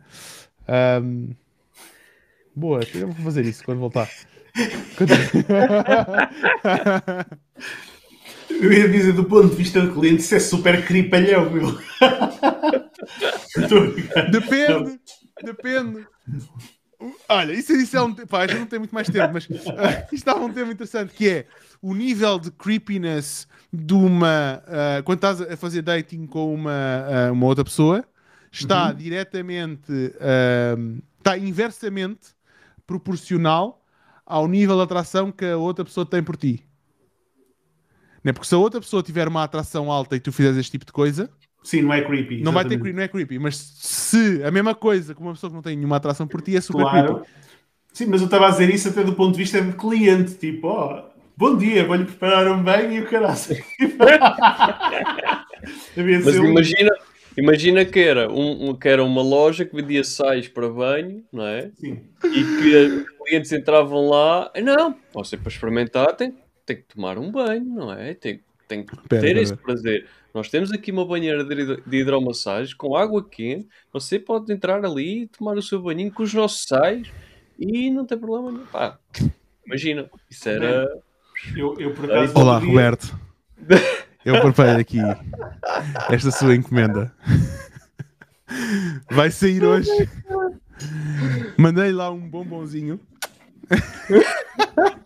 Ahm, 0.67 1.31
boa, 2.55 2.81
eu 2.93 3.07
vou 3.07 3.15
fazer 3.23 3.45
isso 3.45 3.63
quando 3.63 3.79
voltar. 3.79 4.09
Quando- 4.97 5.13
Eu 8.63 8.71
ia 8.71 8.87
dizer, 8.87 9.13
do 9.13 9.25
ponto 9.25 9.49
de 9.49 9.55
vista 9.55 9.81
do 9.81 9.93
cliente, 9.93 10.21
isso 10.21 10.35
é 10.35 10.39
super 10.39 10.85
cripalhão, 10.85 11.49
meu. 11.49 11.77
Depende, 14.31 14.99
depende. 15.43 16.07
Olha, 17.27 17.51
isso, 17.51 17.73
isso 17.73 17.97
é 17.97 18.01
um. 18.01 18.13
Pá, 18.13 18.47
gente 18.47 18.59
não 18.59 18.65
tem 18.65 18.79
muito 18.79 18.95
mais 18.95 19.09
tempo, 19.09 19.33
mas 19.33 19.45
ah, 19.77 20.03
isto 20.03 20.13
estava 20.13 20.45
um 20.45 20.53
tema 20.53 20.71
interessante 20.71 21.13
que 21.13 21.27
é 21.27 21.45
o 21.81 21.93
nível 21.93 22.39
de 22.39 22.51
creepiness 22.51 23.47
de 23.71 23.93
uma. 23.93 24.63
ah, 24.65 25.01
quando 25.03 25.17
estás 25.17 25.41
a 25.41 25.57
fazer 25.57 25.81
dating 25.81 26.25
com 26.25 26.53
uma, 26.53 26.71
ah, 26.71 27.31
uma 27.33 27.45
outra 27.45 27.65
pessoa, 27.65 28.05
está 28.49 28.93
diretamente. 28.93 29.91
ah, 30.21 30.75
está 31.17 31.37
inversamente 31.37 32.35
proporcional 32.85 33.81
ao 34.25 34.47
nível 34.47 34.75
de 34.75 34.83
atração 34.83 35.31
que 35.31 35.45
a 35.45 35.57
outra 35.57 35.85
pessoa 35.85 36.05
tem 36.05 36.21
por 36.21 36.35
ti. 36.35 36.65
Não 38.23 38.29
é? 38.29 38.33
Porque 38.33 38.47
se 38.47 38.55
a 38.55 38.57
outra 38.57 38.79
pessoa 38.79 39.03
tiver 39.03 39.27
uma 39.27 39.43
atração 39.43 39.91
alta 39.91 40.15
e 40.15 40.19
tu 40.19 40.31
fizeres 40.31 40.57
este 40.57 40.71
tipo 40.71 40.85
de 40.85 40.91
coisa, 40.91 41.29
Sim, 41.63 41.81
não 41.81 41.93
é 41.93 42.01
creepy. 42.01 42.41
não 42.41 42.51
vai 42.51 42.63
ter 42.63 42.75
exatamente. 42.75 42.81
creepy, 42.81 42.95
não 42.97 43.03
é 43.03 43.07
creepy, 43.07 43.39
mas 43.39 43.57
se 43.57 44.41
a 44.43 44.51
mesma 44.51 44.75
coisa 44.75 45.13
com 45.15 45.23
uma 45.23 45.33
pessoa 45.33 45.49
que 45.49 45.55
não 45.55 45.61
tem 45.61 45.75
nenhuma 45.75 45.97
atração 45.97 46.27
por 46.27 46.41
ti 46.41 46.55
é 46.55 46.61
super 46.61 46.81
Claro. 46.83 47.15
creepy. 47.15 47.29
Sim, 47.93 48.05
mas 48.07 48.21
eu 48.21 48.25
estava 48.25 48.47
a 48.47 48.51
dizer 48.51 48.69
isso 48.73 48.89
até 48.89 49.03
do 49.03 49.13
ponto 49.13 49.33
de 49.33 49.37
vista 49.37 49.61
de 49.61 49.73
cliente. 49.73 50.33
Tipo, 50.35 50.67
ó, 50.67 51.09
bom 51.37 51.55
dia, 51.57 51.85
vou-lhe 51.85 52.05
preparar 52.05 52.47
um 52.51 52.61
banho 52.63 52.91
e 52.91 52.99
o 53.01 53.05
caralho. 53.07 53.37
Mas 56.23 56.39
um- 56.39 56.45
imagina, 56.45 56.89
imagina 57.37 57.85
que, 57.85 57.99
era 57.99 58.31
um, 58.31 58.75
que 58.75 58.87
era 58.87 59.03
uma 59.03 59.21
loja 59.21 59.65
que 59.65 59.75
vendia 59.75 60.03
sais 60.03 60.47
para 60.47 60.69
banho, 60.69 61.23
não 61.31 61.45
é? 61.45 61.71
Sim. 61.75 62.01
E 62.25 62.43
que 62.43 62.75
os 62.75 63.05
clientes 63.25 63.51
entravam 63.51 64.09
lá. 64.09 64.51
"Ah, 64.55 64.61
Não, 64.61 64.95
você 65.13 65.37
para 65.37 65.49
experimentar 65.51 66.15
tem, 66.15 66.33
tem 66.65 66.77
que 66.77 66.83
tomar 66.95 67.17
um 67.17 67.31
banho, 67.31 67.65
não 67.65 67.91
é? 67.93 68.13
Tem, 68.13 68.39
tem 68.67 68.83
que 68.85 68.95
Pera, 69.07 69.21
ter 69.21 69.27
pera, 69.27 69.41
esse 69.41 69.55
prazer. 69.55 70.07
Nós 70.33 70.49
temos 70.49 70.71
aqui 70.71 70.91
uma 70.91 71.05
banheira 71.05 71.43
de 71.43 71.53
hidro- 71.53 71.83
de 71.85 71.97
hidromassagem 71.97 72.75
com 72.75 72.95
água 72.95 73.23
quente. 73.27 73.67
Você 73.91 74.17
pode 74.19 74.51
entrar 74.51 74.83
ali 74.83 75.23
e 75.23 75.27
tomar 75.27 75.55
o 75.57 75.61
seu 75.61 75.81
banhinho 75.81 76.11
com 76.11 76.23
os 76.23 76.33
nossos 76.33 76.65
sais 76.67 77.07
e 77.59 77.89
não 77.91 78.05
tem 78.05 78.17
problema 78.17 78.51
nenhum. 78.51 78.65
Pá, 78.65 78.97
imagina, 79.65 80.09
isso 80.29 80.49
era. 80.49 80.87
Eu, 81.55 81.79
eu 81.79 81.93
por 81.93 82.05
acaso. 82.05 82.33
Olá, 82.35 82.53
outro 82.55 82.67
dia- 82.67 82.75
Roberto. 82.75 83.19
Eu 84.25 84.39
preparei 84.39 84.75
aqui 84.79 84.99
esta 86.09 86.31
sua 86.31 86.55
encomenda. 86.55 87.13
Vai 89.11 89.29
sair 89.29 89.61
hoje. 89.65 89.89
Mandei 91.57 91.91
lá 91.91 92.09
um 92.09 92.21
bombonzinho. 92.29 92.97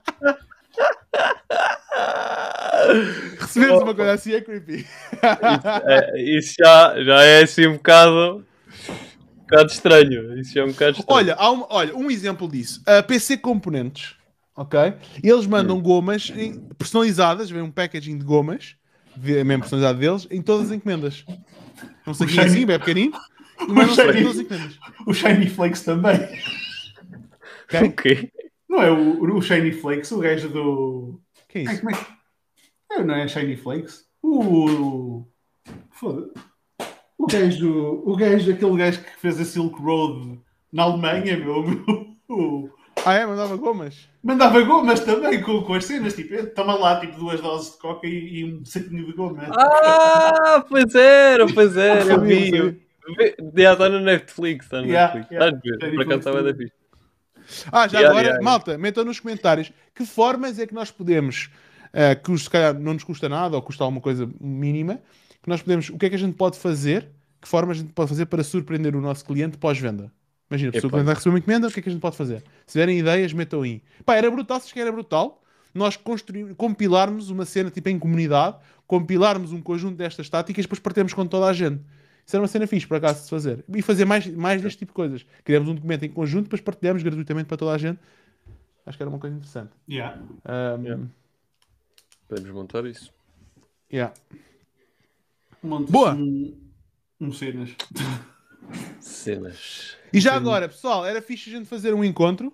Recebemos 3.40 3.82
uma 3.84 3.94
coisa 3.96 4.14
assim 4.14 4.34
é 4.34 4.42
creepy. 4.42 4.86
É, 5.22 6.22
isso 6.22 6.56
já, 6.60 7.04
já 7.04 7.24
é 7.24 7.44
assim 7.44 7.68
um 7.68 7.74
bocado. 7.74 8.46
Um 9.38 9.42
bocado 9.42 9.72
estranho. 9.72 10.40
Isso 10.40 10.58
é 10.60 10.64
um 10.64 10.68
bocado 10.72 11.00
estranho. 11.00 11.18
Olha, 11.20 11.36
há 11.36 11.52
um, 11.52 11.66
olha, 11.70 11.96
um 11.96 12.10
exemplo 12.12 12.48
disso. 12.48 12.82
A 12.86 13.02
PC 13.02 13.38
Componentes, 13.38 14.16
ok? 14.56 14.94
Eles 15.24 15.46
mandam 15.48 15.80
gomas 15.82 16.32
em- 16.36 16.60
personalizadas, 16.78 17.50
vem 17.50 17.62
um 17.62 17.72
packaging 17.72 18.18
de 18.18 18.26
gomas, 18.26 18.76
mesmo 19.16 19.60
personalizado 19.60 20.00
deles, 20.00 20.28
em 20.30 20.42
todas 20.42 20.68
as 20.68 20.72
encomendas. 20.78 21.26
Um 22.06 22.14
saquinho 22.14 22.42
shiny- 22.42 22.46
assim, 22.56 22.66
bem 22.66 22.80
pequenino, 22.80 23.18
encomendas. 23.62 23.98
O 25.06 25.14
Shiny 25.14 25.50
Flakes 25.50 25.82
também. 25.82 26.16
Ok? 27.66 27.80
Ok. 27.90 28.32
Não 28.70 28.82
é 28.84 28.92
o, 28.92 29.24
o 29.38 29.42
Shiny 29.42 29.72
Flakes, 29.72 30.12
o 30.12 30.20
gajo 30.20 30.50
do. 30.50 31.22
Que 31.48 31.60
é 31.60 31.68
Ai, 31.68 31.74
isso? 31.74 31.82
como 31.84 31.96
é 31.96 32.00
que. 32.00 32.06
Não, 32.90 33.06
não 33.06 33.16
é 33.16 33.28
Shiny 33.28 33.56
Flakes? 33.58 34.06
O 34.22 34.40
O. 34.40 35.28
Foda. 35.92 36.30
O 37.18 37.26
gajo, 37.28 38.04
o 38.06 38.16
gajo, 38.16 38.52
aquele 38.54 38.78
gajo 38.78 39.04
que 39.04 39.10
fez 39.20 39.40
a 39.40 39.46
Silk 39.46 39.82
Road 39.82 40.40
na 40.72 40.84
Alemanha, 40.84 41.38
meu, 41.38 41.64
meu 42.30 42.74
Ah, 43.06 43.14
é? 43.16 43.26
Mandava 43.26 43.56
gomas? 43.58 44.08
mandava 44.24 44.62
gomas 44.62 45.00
também 45.00 45.42
com, 45.42 45.64
com 45.64 45.74
as 45.74 45.86
cenas, 45.86 46.14
tipo, 46.14 46.36
toma 46.48 46.76
lá 46.76 47.00
tipo 47.00 47.18
duas 47.18 47.40
doses 47.42 47.72
de 47.74 47.78
coca 47.80 48.06
e, 48.06 48.40
e 48.40 48.46
um 48.46 48.64
saquinho 48.66 49.06
de 49.06 49.14
goma. 49.14 49.44
Ah, 49.52 50.64
pois 50.68 50.94
era, 50.94 51.46
pois 51.54 51.76
era, 51.78 52.04
eu 52.14 52.22
vi. 52.22 52.52
está 53.56 53.90
no 53.90 54.00
Netflix, 54.02 54.66
está 54.66 54.82
no 54.82 54.88
Yeah, 54.88 55.14
Netflix. 55.16 55.32
yeah. 55.32 55.58
Estás 55.58 55.82
a 55.82 55.86
ver? 55.86 55.96
Por 55.96 56.02
acaso 56.02 56.18
estava 56.20 56.44
da 56.44 56.54
fixe. 56.56 56.74
Ah, 57.72 57.88
já 57.88 58.00
Yeah, 58.00 58.10
agora, 58.10 58.28
yeah. 58.28 58.44
malta, 58.44 58.78
metam 58.78 59.06
nos 59.06 59.20
comentários 59.20 59.72
que 59.94 60.06
formas 60.06 60.60
é 60.60 60.68
que 60.68 60.74
nós 60.74 60.92
podemos, 60.92 61.50
eh, 61.94 62.16
que 62.16 62.38
se 62.38 62.50
calhar 62.50 62.74
não 62.74 62.94
nos 62.94 63.04
custa 63.04 63.28
nada 63.28 63.56
ou 63.56 63.62
custa 63.62 63.84
alguma 63.84 64.02
coisa 64.02 64.30
mínima, 64.40 65.00
que 65.42 65.50
nós 65.50 65.62
podemos, 65.62 65.90
o 65.90 65.98
que 65.98 66.06
é 66.06 66.10
que 66.10 66.16
a 66.16 66.20
gente 66.20 66.36
pode 66.36 66.58
fazer, 66.58 67.10
que 67.42 67.48
formas 67.48 67.78
a 67.78 67.82
gente 67.82 67.94
pode 67.94 68.10
fazer 68.10 68.26
para 68.26 68.44
surpreender 68.44 68.96
o 68.96 69.02
nosso 69.02 69.26
cliente 69.26 69.58
pós-venda. 69.58 70.12
Imagina, 70.50 70.70
a 70.70 70.74
pessoa 70.74 70.92
que 70.92 71.02
vai 71.02 71.14
receber 71.14 71.30
uma 71.30 71.40
encomenda, 71.40 71.68
o 71.68 71.72
que 71.72 71.80
é 71.80 71.84
que 71.84 71.90
a 71.90 71.92
gente 71.92 72.02
pode 72.02 72.16
fazer? 72.16 72.44
Se 72.66 72.74
tiverem 72.74 73.00
ideias, 73.00 73.34
metam 73.34 73.62
aí. 73.62 73.82
Pá, 74.06 74.16
era 74.16 74.32
brutal, 74.32 74.60
se 74.60 74.74
que 74.74 74.80
era 74.80 74.92
brutal, 74.92 75.42
nós 75.74 76.00
compilarmos 76.56 77.30
uma 77.30 77.46
cena 77.46 77.70
tipo 77.70 77.90
em 77.90 78.00
comunidade, 78.00 78.58
compilarmos 78.86 79.52
um 79.52 79.62
conjunto 79.62 79.98
destas 79.98 80.30
táticas 80.30 80.64
e 80.64 80.66
depois 80.66 80.80
partirmos 80.80 81.14
com 81.14 81.26
toda 81.26 81.48
a 81.48 81.54
gente. 81.54 81.82
Isso 82.28 82.36
era 82.36 82.42
uma 82.42 82.48
cena 82.50 82.68
fixe, 82.68 82.86
por 82.86 82.98
acaso, 82.98 83.24
de 83.24 83.30
fazer. 83.30 83.64
E 83.74 83.82
fazer 83.82 84.04
mais, 84.04 84.28
mais 84.28 84.62
deste 84.62 84.80
tipo 84.80 84.92
de 84.92 84.96
coisas. 84.96 85.26
Criamos 85.46 85.70
um 85.70 85.76
documento 85.76 86.04
em 86.04 86.10
conjunto, 86.10 86.44
depois 86.44 86.60
partilhamos 86.60 87.02
gratuitamente 87.02 87.48
para 87.48 87.56
toda 87.56 87.72
a 87.72 87.78
gente. 87.78 88.02
Acho 88.86 88.98
que 88.98 89.04
era 89.04 89.10
uma 89.10 89.18
coisa 89.18 89.34
interessante. 89.34 89.72
Yeah. 89.90 90.22
Um, 90.46 90.84
Yeah. 90.84 91.08
Podemos 92.28 92.52
montar 92.52 92.86
isso. 92.86 93.14
yeah. 93.90 94.14
Boa. 95.64 96.16
Um, 96.16 96.54
um 97.22 97.32
cenas. 97.32 97.74
Cenas. 99.00 99.98
E 100.12 100.20
já 100.20 100.36
agora, 100.36 100.68
pessoal, 100.68 101.06
era 101.06 101.22
fixe 101.22 101.50
a 101.50 101.54
gente 101.58 101.70
fazer 101.70 101.94
um 101.94 102.04
encontro. 102.04 102.52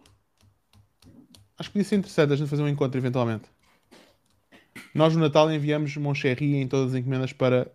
Acho 1.58 1.70
que 1.70 1.74
podia 1.74 1.84
ser 1.84 1.96
interessante 1.96 2.34
a 2.34 2.36
gente 2.36 2.48
fazer 2.48 2.62
um 2.62 2.68
encontro 2.68 3.00
eventualmente. 3.00 3.50
Nós 4.94 5.16
no 5.16 5.22
Natal 5.22 5.52
enviamos 5.52 5.98
Moncherry 5.98 6.58
em 6.58 6.68
todas 6.68 6.94
as 6.94 7.00
encomendas 7.00 7.34
para 7.34 7.72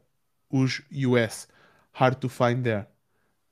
os 0.48 0.80
US. 0.92 1.48
Hard 1.98 2.16
to 2.20 2.28
find 2.28 2.62
there. 2.62 2.86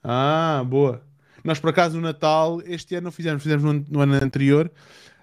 Ah, 0.02 0.64
boa. 0.66 1.02
Nós 1.44 1.60
por 1.60 1.70
acaso 1.70 1.96
no 1.96 2.02
Natal, 2.02 2.60
este 2.64 2.94
ano 2.96 3.06
não 3.06 3.12
fizemos, 3.12 3.42
fizemos 3.42 3.64
no, 3.64 3.72
no 3.88 4.00
ano 4.00 4.14
anterior. 4.14 4.70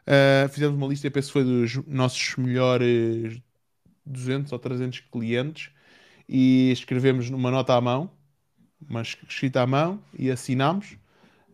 Uh, 0.08 0.50
fizemos 0.50 0.76
uma 0.78 0.88
lista, 0.88 1.08
eu 1.08 1.12
penso 1.12 1.28
que 1.30 1.34
foi 1.34 1.44
dos 1.44 1.76
nossos 1.88 2.36
melhores 2.38 3.42
200 4.06 4.52
ou 4.54 4.60
300 4.60 5.00
clientes 5.02 5.72
e 6.30 6.72
escrevemos 6.72 7.30
numa 7.30 7.52
nota 7.52 7.76
à 7.76 7.82
mão, 7.82 8.12
uma 8.90 9.02
es- 9.02 9.18
escrita 9.30 9.62
à 9.62 9.68
mão 9.68 10.02
e 10.18 10.32
assinámos 10.32 10.98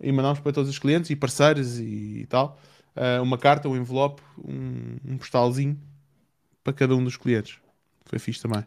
e 0.02 0.12
mandámos 0.12 0.40
para 0.40 0.54
todos 0.54 0.70
os 0.70 0.80
clientes 0.80 1.10
e 1.12 1.16
parceiros 1.16 1.80
e, 1.80 2.26
tal 2.30 2.60
uh, 2.96 3.22
uma 3.24 3.38
carta, 3.38 3.70
um 3.70 3.78
envelope, 3.78 4.22
um, 4.38 4.98
um 5.14 5.18
postalzinho 5.18 5.80
para 6.64 6.74
cada 6.74 6.96
um 6.96 7.04
dos 7.04 7.18
clientes. 7.18 7.60
Foi 8.06 8.20
fixe 8.20 8.42
também. 8.42 8.66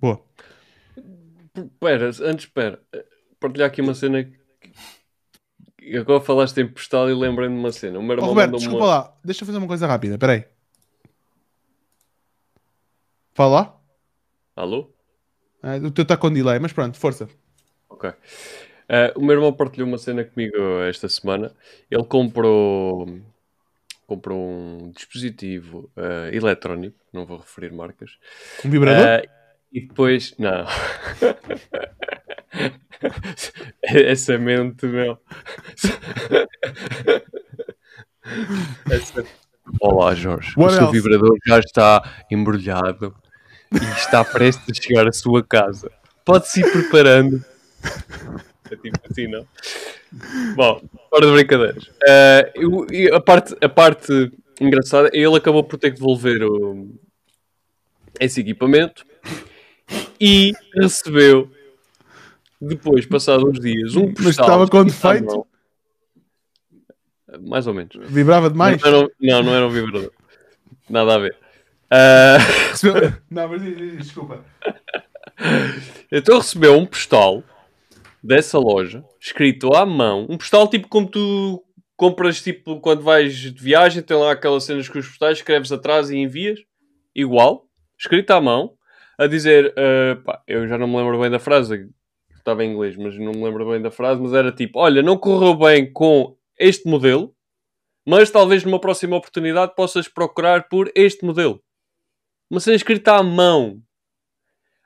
Boa. 0.00 0.20
Espera, 1.54 2.06
antes, 2.06 2.44
espera. 2.44 2.80
Partilhar 3.40 3.68
aqui 3.68 3.80
uma 3.80 3.94
cena. 3.94 4.24
que- 4.24 5.96
Agora 5.96 6.20
falaste 6.20 6.58
em 6.60 6.66
postal 6.68 7.08
e 7.08 7.14
lembrei-me 7.14 7.54
de 7.54 7.60
uma 7.60 7.72
cena. 7.72 7.98
O 7.98 8.02
meu 8.02 8.10
Oh, 8.10 8.14
irmão 8.14 8.28
Roberto, 8.30 8.46
mandou-me 8.52 8.64
desculpa 8.66 8.84
uma... 8.84 8.94
lá. 8.98 9.18
Deixa 9.24 9.42
eu 9.42 9.46
fazer 9.46 9.58
uma 9.58 9.66
coisa 9.68 9.86
rápida. 9.86 10.14
Espera 10.14 10.32
aí. 10.32 10.44
Fala. 13.34 13.78
Alô? 14.54 14.90
Ah, 15.62 15.76
o 15.76 15.90
teu 15.90 16.02
está 16.02 16.16
com 16.16 16.32
delay, 16.32 16.58
mas 16.58 16.72
pronto, 16.72 16.96
força. 16.98 17.28
Ok. 17.88 18.10
Eh, 18.88 19.12
o 19.16 19.20
meu 19.20 19.34
irmão 19.36 19.52
partilhou 19.52 19.88
uma 19.88 19.98
cena 19.98 20.24
comigo 20.24 20.56
esta 20.88 21.08
semana. 21.08 21.54
Ele 21.90 22.04
comprou, 22.04 23.06
comprou 24.06 24.38
um 24.40 24.90
dispositivo 24.92 25.90
eh, 25.96 26.30
eletrónico, 26.32 26.96
não 27.12 27.26
vou 27.26 27.38
referir 27.38 27.72
marcas. 27.72 28.12
Um 28.64 28.70
vibrador? 28.70 29.04
Eh, 29.06 29.28
e 29.76 29.80
depois, 29.82 30.34
não. 30.38 30.66
Essa 33.82 34.38
mente, 34.38 34.86
meu. 34.86 35.18
Essa- 38.90 39.24
Olá, 39.80 40.14
Jorge. 40.14 40.52
What 40.56 40.74
o 40.74 40.78
seu 40.78 40.86
else? 40.86 41.00
vibrador 41.00 41.36
já 41.46 41.58
está 41.58 42.24
embrulhado 42.30 43.14
e 43.72 43.76
está 43.98 44.24
prestes 44.24 44.64
a 44.70 44.74
chegar 44.82 45.06
à 45.06 45.12
sua 45.12 45.42
casa. 45.44 45.90
Pode-se 46.24 46.60
ir 46.60 46.72
preparando. 46.72 47.44
É 48.70 48.76
tipo 48.76 48.98
assim, 49.10 49.26
não? 49.28 49.46
Bom, 50.54 50.80
fora 51.10 51.26
de 51.26 51.32
brincadeiras. 51.32 51.90
Eh, 52.08 52.52
eu- 52.54 52.86
e 52.90 53.10
a, 53.12 53.20
parte, 53.20 53.54
a 53.60 53.68
parte 53.68 54.32
engraçada, 54.60 55.10
ele 55.12 55.36
acabou 55.36 55.62
por 55.62 55.78
ter 55.78 55.90
que 55.90 55.96
devolver 55.96 56.42
o, 56.44 56.88
esse 58.18 58.40
equipamento 58.40 59.04
e 60.20 60.52
recebeu 60.74 61.50
depois, 62.60 63.04
passados 63.06 63.44
uns 63.44 63.60
dias, 63.60 63.94
um 63.96 64.06
Mas 64.08 64.14
postal 64.14 64.46
estava 64.46 64.68
com 64.68 64.84
defeito? 64.84 65.46
Mais 67.42 67.66
ou 67.66 67.74
menos. 67.74 67.94
Vibrava 68.08 68.48
demais? 68.48 68.80
Não, 68.82 69.08
não, 69.20 69.42
não 69.42 69.54
era 69.54 69.66
um 69.66 69.70
vibrador. 69.70 70.10
Nada 70.88 71.14
a 71.14 71.18
ver. 71.18 71.36
Recebeu- 72.70 73.12
Não, 73.30 73.48
mas 73.48 73.62
desculpa. 73.98 74.44
então 76.10 76.38
recebeu 76.38 76.76
um 76.78 76.86
postal 76.86 77.42
dessa 78.22 78.58
loja, 78.58 79.04
escrito 79.20 79.74
à 79.74 79.84
mão. 79.84 80.26
Um 80.28 80.38
postal 80.38 80.68
tipo 80.68 80.88
como 80.88 81.08
tu 81.08 81.62
compras 81.96 82.42
tipo 82.42 82.80
quando 82.80 83.02
vais 83.02 83.34
de 83.34 83.50
viagem, 83.62 84.02
tem 84.02 84.16
lá 84.16 84.32
aquelas 84.32 84.64
cenas 84.64 84.88
com 84.88 84.98
os 84.98 85.06
postais, 85.08 85.38
escreves 85.38 85.70
atrás 85.72 86.10
e 86.10 86.16
envias. 86.16 86.60
Igual, 87.14 87.66
escrito 87.98 88.30
à 88.32 88.40
mão, 88.40 88.75
a 89.18 89.26
dizer, 89.26 89.74
ah, 89.76 90.20
pá, 90.24 90.42
eu 90.46 90.66
já 90.68 90.76
não 90.76 90.86
me 90.86 90.96
lembro 90.96 91.20
bem 91.20 91.30
da 91.30 91.38
frase, 91.38 91.88
estava 92.46 92.64
em 92.64 92.72
inglês, 92.72 92.96
mas 92.96 93.18
não 93.18 93.32
me 93.32 93.42
lembro 93.42 93.68
bem 93.68 93.82
da 93.82 93.90
frase, 93.90 94.20
mas 94.20 94.32
era 94.32 94.52
tipo, 94.52 94.78
olha, 94.78 95.02
não 95.02 95.18
correu 95.18 95.54
bem 95.54 95.92
com 95.92 96.36
este 96.58 96.88
modelo, 96.88 97.34
mas 98.06 98.30
talvez 98.30 98.62
numa 98.62 98.80
próxima 98.80 99.16
oportunidade 99.16 99.74
possas 99.74 100.06
procurar 100.06 100.68
por 100.68 100.90
este 100.94 101.24
modelo. 101.24 101.60
Uma 102.48 102.60
cena 102.60 102.76
escrita 102.76 103.16
à 103.16 103.22
mão. 103.22 103.82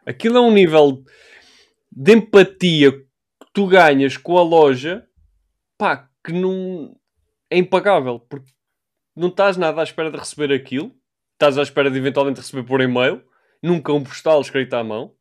Aquilo 0.06 0.38
é 0.38 0.40
um 0.40 0.50
nível 0.50 1.04
de 1.92 2.14
empatia 2.14 2.92
que 2.92 3.46
tu 3.52 3.66
ganhas 3.66 4.16
com 4.16 4.38
a 4.38 4.42
loja, 4.42 5.06
pá, 5.76 6.08
que 6.24 6.32
não 6.32 6.96
é 7.50 7.58
impagável, 7.58 8.20
porque 8.20 8.50
não 9.14 9.28
estás 9.28 9.58
nada 9.58 9.80
à 9.80 9.84
espera 9.84 10.10
de 10.10 10.16
receber 10.16 10.54
aquilo, 10.54 10.94
estás 11.34 11.58
à 11.58 11.62
espera 11.62 11.90
de 11.90 11.98
eventualmente 11.98 12.40
receber 12.40 12.64
por 12.64 12.80
e-mail, 12.80 13.22
nunca 13.62 13.92
um 13.92 14.02
postal 14.02 14.40
escrito 14.40 14.74
à 14.74 14.82
mão, 14.84 15.12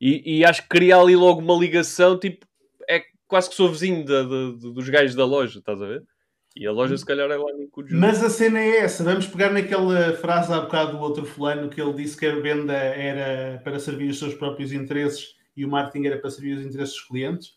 e, 0.00 0.38
e 0.38 0.44
acho 0.44 0.62
que 0.62 0.68
cria 0.68 0.96
ali 0.96 1.16
logo 1.16 1.40
uma 1.40 1.54
ligação, 1.54 2.18
tipo, 2.18 2.46
é 2.88 3.02
quase 3.26 3.48
que 3.48 3.54
sou 3.56 3.70
vizinho 3.70 4.04
da- 4.04 4.22
da- 4.22 4.50
da- 4.52 4.70
dos 4.72 4.88
gajos 4.88 5.14
da 5.14 5.24
loja, 5.24 5.58
estás 5.58 5.80
a 5.80 5.86
ver? 5.86 6.04
E 6.54 6.66
a 6.66 6.72
loja 6.72 6.96
se 6.96 7.04
calhar 7.04 7.30
é 7.30 7.36
lá 7.36 7.52
no 7.52 7.68
cu 7.68 7.82
de 7.82 7.90
Judas. 7.90 8.00
Mas 8.08 8.24
a 8.24 8.30
cena 8.30 8.58
é 8.58 8.78
essa. 8.78 9.04
Vamos 9.04 9.26
pegar 9.26 9.50
naquela 9.52 10.14
frase 10.14 10.50
há 10.52 10.60
bocado 10.60 10.92
do 10.92 11.00
outro 11.00 11.26
fulano 11.26 11.68
que 11.68 11.78
ele 11.78 11.92
disse 11.92 12.16
que 12.16 12.24
a 12.24 12.34
venda 12.40 12.72
era 12.72 13.60
para 13.62 13.78
servir 13.78 14.08
os 14.08 14.18
seus 14.18 14.32
próprios 14.32 14.72
interesses 14.72 15.34
e 15.54 15.66
o 15.66 15.68
marketing 15.68 16.06
era 16.06 16.18
para 16.18 16.30
servir 16.30 16.56
os 16.56 16.64
interesses 16.64 16.94
dos 16.94 17.04
clientes. 17.04 17.50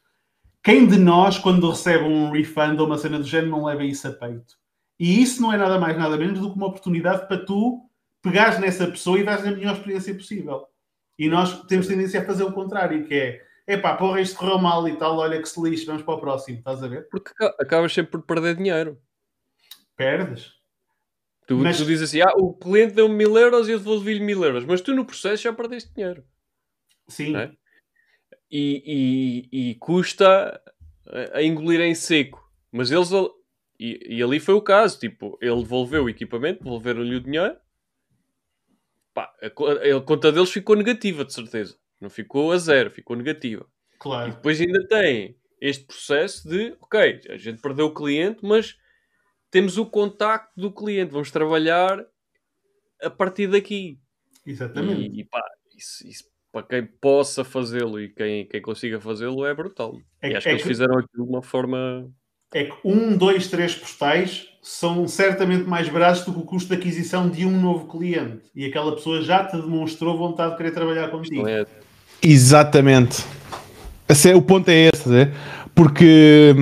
Quem 0.61 0.85
de 0.85 0.97
nós, 0.97 1.37
quando 1.37 1.69
recebe 1.69 2.03
um 2.03 2.31
refund 2.31 2.77
ou 2.77 2.87
uma 2.87 2.97
cena 2.97 3.17
do 3.19 3.23
género, 3.25 3.51
não 3.51 3.63
leva 3.65 3.85
isso 3.85 4.05
a 4.05 4.11
peito? 4.11 4.55
E 4.99 5.21
isso 5.21 5.41
não 5.41 5.53
é 5.53 5.57
nada 5.57 5.79
mais, 5.79 5.97
nada 5.97 6.17
menos 6.17 6.37
do 6.37 6.49
que 6.51 6.57
uma 6.57 6.67
oportunidade 6.67 7.25
para 7.25 7.37
tu 7.37 7.88
pegares 8.21 8.59
nessa 8.59 8.87
pessoa 8.87 9.19
e 9.19 9.23
dares 9.23 9.45
a 9.45 9.51
melhor 9.51 9.75
experiência 9.75 10.13
possível. 10.13 10.65
E 11.17 11.27
nós 11.29 11.65
temos 11.65 11.87
tendência 11.87 12.21
a 12.21 12.25
fazer 12.25 12.43
o 12.43 12.51
contrário, 12.53 13.05
que 13.05 13.13
é 13.13 13.45
epá, 13.67 13.95
porra, 13.95 14.19
isto 14.21 14.37
correu 14.37 14.57
mal 14.57 14.87
e 14.87 14.95
tal, 14.97 15.17
olha 15.17 15.39
que 15.41 15.47
se 15.47 15.61
lixe, 15.61 15.85
vamos 15.85 16.01
para 16.01 16.13
o 16.15 16.19
próximo, 16.19 16.57
estás 16.59 16.81
a 16.83 16.87
ver? 16.87 17.07
Porque 17.09 17.31
aca- 17.31 17.55
acabas 17.59 17.93
sempre 17.93 18.11
por 18.11 18.23
perder 18.23 18.55
dinheiro. 18.55 18.99
Perdes. 19.95 20.53
Tu, 21.45 21.57
Mas- 21.57 21.77
tu 21.77 21.85
dizes 21.85 22.09
assim, 22.09 22.21
ah, 22.21 22.31
o 22.35 22.53
cliente 22.53 22.93
deu-me 22.93 23.15
mil 23.15 23.37
euros 23.37 23.67
e 23.67 23.71
eu 23.71 23.79
devolvi-lhe 23.79 24.19
mil 24.23 24.43
euros. 24.43 24.65
Mas 24.65 24.81
tu 24.81 24.93
no 24.95 25.05
processo 25.05 25.43
já 25.43 25.51
perdeste 25.53 25.93
dinheiro. 25.93 26.23
Sim. 27.07 27.35
É? 27.35 27.51
E, 28.51 29.47
e- 29.51 29.69
e 29.71 29.75
custa 29.75 30.61
a, 31.33 31.41
engolir 31.41 31.81
em 31.81 31.93
seco. 31.95 32.47
Mas 32.71 32.91
eles... 32.91 33.09
E, 33.79 34.17
e 34.17 34.23
ali 34.23 34.39
foi 34.39 34.53
o 34.53 34.61
caso. 34.61 34.99
Tipo, 34.99 35.37
ele 35.41 35.61
devolveu 35.61 36.03
o 36.05 36.09
equipamento, 36.09 36.63
devolveram-lhe 36.63 37.15
o 37.15 37.21
dinheiro. 37.21 37.55
Pá, 39.19 39.33
a, 39.41 39.97
a 39.97 40.01
conta 40.01 40.31
deles 40.31 40.49
ficou 40.51 40.75
negativa, 40.75 41.25
de 41.25 41.33
certeza. 41.33 41.75
Não 41.99 42.09
ficou 42.09 42.51
a 42.53 42.57
zero, 42.57 42.89
ficou 42.89 43.15
negativa. 43.17 43.65
E 43.93 43.97
Claro. 43.97 44.31
depois 44.31 44.61
ainda 44.61 44.87
tem 44.87 45.35
este 45.59 45.83
processo 45.85 46.47
de, 46.47 46.73
ok, 46.79 47.19
a 47.29 47.35
gente 47.37 47.61
perdeu 47.61 47.87
o 47.87 47.93
cliente, 47.93 48.39
mas 48.43 48.77
temos 49.51 49.77
o 49.77 49.85
contacto 49.85 50.53
do 50.55 50.71
cliente, 50.71 51.11
vamos 51.11 51.31
trabalhar 51.31 52.05
a 53.01 53.09
partir 53.09 53.47
daqui. 53.47 53.99
Exatamente. 54.45 55.01
E, 55.17 55.21
e 55.21 55.25
pá, 55.25 55.41
isso, 55.77 56.07
isso 56.07 56.23
para 56.51 56.65
quem 56.65 56.85
possa 56.85 57.43
fazê-lo 57.43 57.99
e 57.99 58.07
quem, 58.09 58.47
quem 58.47 58.61
consiga 58.61 58.99
fazê-lo 59.01 59.45
é 59.45 59.53
brutal. 59.53 59.99
É 60.21 60.27
e 60.27 60.31
que- 60.31 60.37
acho 60.37 60.43
que 60.45 60.49
é 60.49 60.51
eles 60.53 60.63
que- 60.63 60.67
fizeram 60.69 60.97
aquilo 60.97 61.25
de 61.25 61.29
uma 61.29 61.41
forma. 61.43 62.09
É 62.53 62.63
que 62.65 62.73
um, 62.83 63.15
dois, 63.15 63.47
três 63.47 63.75
postais 63.75 64.47
são 64.61 65.07
certamente 65.07 65.63
mais 65.65 65.87
baratos 65.87 66.23
do 66.25 66.33
que 66.33 66.39
o 66.39 66.43
custo 66.43 66.69
de 66.69 66.75
aquisição 66.75 67.29
de 67.29 67.45
um 67.45 67.61
novo 67.61 67.85
cliente. 67.87 68.41
E 68.55 68.65
aquela 68.65 68.93
pessoa 68.95 69.21
já 69.21 69.43
te 69.45 69.55
demonstrou 69.55 70.17
vontade 70.17 70.51
de 70.51 70.57
querer 70.57 70.71
trabalhar 70.71 71.09
contigo. 71.09 71.43
Não 71.43 71.47
é, 71.47 71.65
Exatamente. 72.21 73.23
Esse 74.07 74.31
é- 74.31 74.35
o 74.35 74.41
ponto 74.41 74.67
é 74.69 74.89
esse, 74.93 75.07
né? 75.07 75.31
porque 75.75 76.55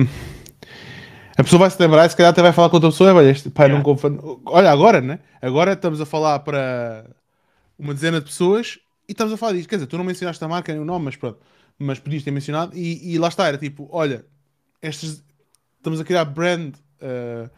a 1.36 1.42
pessoa 1.42 1.58
vai 1.60 1.70
se 1.70 1.80
lembrar 1.82 2.06
e 2.06 2.10
se 2.10 2.16
calhar 2.16 2.30
até 2.30 2.40
vai 2.42 2.52
falar 2.52 2.68
com 2.68 2.76
outra 2.76 2.90
pessoa. 2.90 3.12
Olha, 3.12 3.30
este, 3.30 3.50
pá, 3.50 3.64
não 3.64 3.76
Yeah. 3.78 3.84
confio- 3.84 4.40
Olha, 4.46 4.70
agora, 4.70 5.00
né? 5.00 5.18
Agora 5.42 5.72
estamos 5.72 6.00
a 6.00 6.06
falar 6.06 6.38
para 6.40 7.04
uma 7.78 7.92
dezena 7.94 8.20
de 8.20 8.26
pessoas 8.26 8.78
e 9.08 9.12
estamos 9.12 9.32
a 9.32 9.36
falar 9.36 9.52
disto. 9.54 9.68
Quer 9.68 9.76
dizer, 9.76 9.86
tu 9.88 9.96
não 9.98 10.04
mencionaste 10.04 10.44
a 10.44 10.46
marca 10.48 10.72
nem 10.72 10.80
o 10.80 10.84
nome, 10.84 11.06
mas 11.06 11.16
pronto. 11.16 11.38
Mas 11.78 11.98
podias 11.98 12.22
ter 12.22 12.30
mencionado 12.30 12.76
e, 12.76 13.12
e 13.14 13.18
lá 13.18 13.26
está, 13.28 13.48
era 13.48 13.56
tipo: 13.58 13.88
olha, 13.90 14.24
estes, 14.82 15.22
estamos 15.78 16.00
a 16.00 16.04
criar 16.04 16.24
brand 16.26 16.74
uh, 17.00 17.50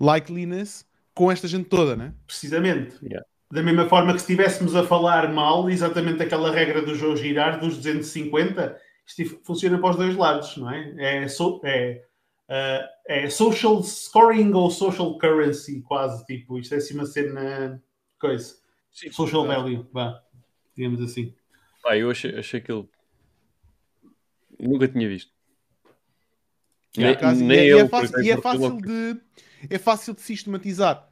likeliness 0.00 0.84
com 1.14 1.30
esta 1.30 1.48
gente 1.48 1.68
toda, 1.68 1.96
né? 1.96 2.14
Precisamente. 2.26 2.96
Yeah. 3.02 3.24
Da 3.50 3.62
mesma 3.62 3.88
forma 3.88 4.12
que 4.12 4.20
se 4.20 4.32
estivéssemos 4.32 4.76
a 4.76 4.84
falar 4.84 5.32
mal, 5.32 5.68
exatamente 5.68 6.22
aquela 6.22 6.52
regra 6.52 6.82
do 6.82 6.94
jogo 6.94 7.16
girar 7.16 7.58
dos 7.58 7.76
250, 7.76 8.78
isto 9.06 9.40
funciona 9.42 9.78
para 9.78 9.90
os 9.90 9.96
dois 9.96 10.16
lados, 10.16 10.56
não 10.56 10.70
é? 10.70 11.24
É, 11.24 11.28
so- 11.28 11.60
é, 11.64 12.04
ah, 12.48 12.88
é 13.08 13.28
social 13.28 13.82
scoring 13.82 14.52
ou 14.52 14.70
social 14.70 15.18
currency, 15.18 15.82
quase, 15.82 16.24
tipo, 16.26 16.58
isto 16.60 16.74
é 16.74 16.78
assim 16.78 16.94
uma 16.94 17.06
cena, 17.06 17.82
coisa, 18.20 18.54
Sim, 18.92 19.10
social 19.10 19.42
verdade. 19.42 19.62
value, 19.74 19.88
vá, 19.92 20.22
digamos 20.76 21.00
assim. 21.02 21.34
Pá, 21.82 21.96
eu 21.96 22.08
achei, 22.08 22.38
achei 22.38 22.60
aquilo. 22.60 22.88
Nunca 24.60 24.86
tinha 24.86 25.08
visto. 25.08 25.32
E, 26.96 27.04
acaso- 27.04 27.44
nem 27.44 27.56
e 27.58 27.60
é- 27.60 27.64
e 27.66 27.68
eu, 27.70 27.78
é 27.80 27.88
fácil, 27.88 28.08
acaso, 28.08 28.24
e 28.24 28.30
é 28.30 28.34
não 28.34 28.42
fácil 28.42 28.60
logo- 28.62 28.80
de 28.82 29.16
é 29.68 29.78
fácil 29.78 30.14
de 30.14 30.20
sistematizar. 30.22 31.08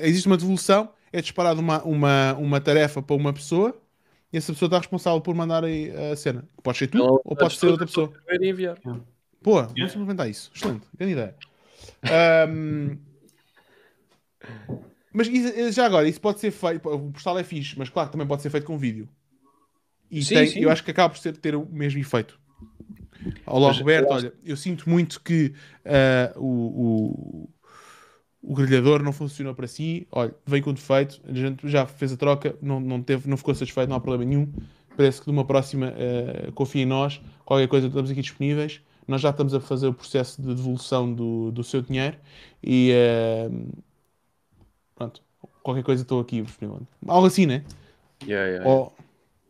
Existe 0.00 0.26
uma 0.26 0.36
devolução, 0.36 0.92
é 1.12 1.20
disparado 1.20 1.60
uma, 1.60 1.82
uma, 1.84 2.34
uma 2.34 2.60
tarefa 2.60 3.02
para 3.02 3.14
uma 3.14 3.32
pessoa 3.32 3.78
e 4.32 4.36
essa 4.38 4.52
pessoa 4.52 4.66
está 4.66 4.78
responsável 4.78 5.20
por 5.20 5.34
mandar 5.34 5.62
a 5.64 6.16
cena. 6.16 6.44
Pode 6.62 6.78
ser 6.78 6.86
tu 6.88 6.98
Ela- 6.98 7.10
ou 7.24 7.36
pode 7.36 7.56
ser 7.58 7.66
outra 7.66 7.86
pessoa. 7.86 8.12
e 8.30 8.48
enviar. 8.50 8.78
Pô, 9.42 9.62
vamos 9.62 9.92
implementar 9.94 10.28
isso. 10.28 10.50
Excelente, 10.54 10.86
grande 10.96 11.12
ideia. 11.12 11.36
Ahm, 12.04 12.96
mas 15.12 15.28
isso- 15.28 15.72
já 15.72 15.84
agora, 15.86 16.08
isso 16.08 16.20
pode 16.20 16.40
ser 16.40 16.50
feito. 16.50 16.88
O 16.88 17.12
postal 17.12 17.38
é 17.38 17.44
fixe, 17.44 17.78
mas 17.78 17.88
claro 17.88 18.08
que 18.08 18.12
também 18.12 18.26
pode 18.26 18.42
ser 18.42 18.50
feito 18.50 18.64
com 18.66 18.78
vídeo. 18.78 19.08
E 20.10 20.22
Sim, 20.24 20.34
tem- 20.34 20.46
sim. 20.46 20.60
eu 20.60 20.70
acho 20.70 20.82
que 20.84 20.90
acaba 20.90 21.10
por 21.12 21.18
ser- 21.18 21.36
ter 21.36 21.54
o 21.54 21.66
mesmo 21.70 21.98
efeito. 22.00 22.38
Olá, 23.46 23.68
Mas 23.68 23.78
Roberto. 23.78 24.08
eu 24.10 24.14
acho- 24.16 24.26
Olha, 24.26 24.34
eu 24.44 24.56
sinto 24.56 24.88
muito 24.88 25.20
que 25.20 25.52
ah, 25.84 26.32
o, 26.36 26.46
o, 26.46 27.48
o 28.42 28.54
grelhador 28.54 29.02
não 29.02 29.12
funcionou 29.12 29.54
para 29.54 29.66
si. 29.66 30.06
Olha, 30.10 30.34
veio 30.46 30.62
com 30.62 30.72
defeito. 30.72 31.20
A 31.26 31.32
gente 31.32 31.68
já 31.68 31.86
fez 31.86 32.12
a 32.12 32.16
troca, 32.16 32.56
não, 32.62 32.80
não, 32.80 33.02
teve, 33.02 33.28
não 33.28 33.36
ficou 33.36 33.54
satisfeito, 33.54 33.88
não 33.88 33.96
há 33.96 34.00
problema 34.00 34.24
nenhum. 34.24 34.52
Parece 34.96 35.20
que 35.20 35.24
de 35.26 35.30
uma 35.30 35.44
próxima 35.44 35.88
ah, 35.96 36.52
confia 36.52 36.82
em 36.82 36.86
nós. 36.86 37.20
Qualquer 37.44 37.68
coisa, 37.68 37.86
estamos 37.86 38.10
aqui 38.10 38.20
disponíveis. 38.22 38.80
Nós 39.06 39.20
já 39.20 39.30
estamos 39.30 39.52
a 39.52 39.60
fazer 39.60 39.88
o 39.88 39.94
processo 39.94 40.40
de 40.40 40.48
devolução 40.54 41.12
do, 41.12 41.50
do 41.50 41.64
seu 41.64 41.82
dinheiro 41.82 42.16
e 42.62 42.92
ah, 42.94 43.50
pronto, 44.94 45.22
qualquer 45.62 45.82
coisa 45.82 46.02
estou 46.02 46.20
aqui 46.20 46.40
disponível. 46.42 46.86
Algo 47.06 47.26
assim, 47.26 47.46
né? 47.46 47.64
Yeah, 48.24 48.46
yeah, 48.46 48.64
yeah. 48.64 48.70
Ou, 48.70 48.92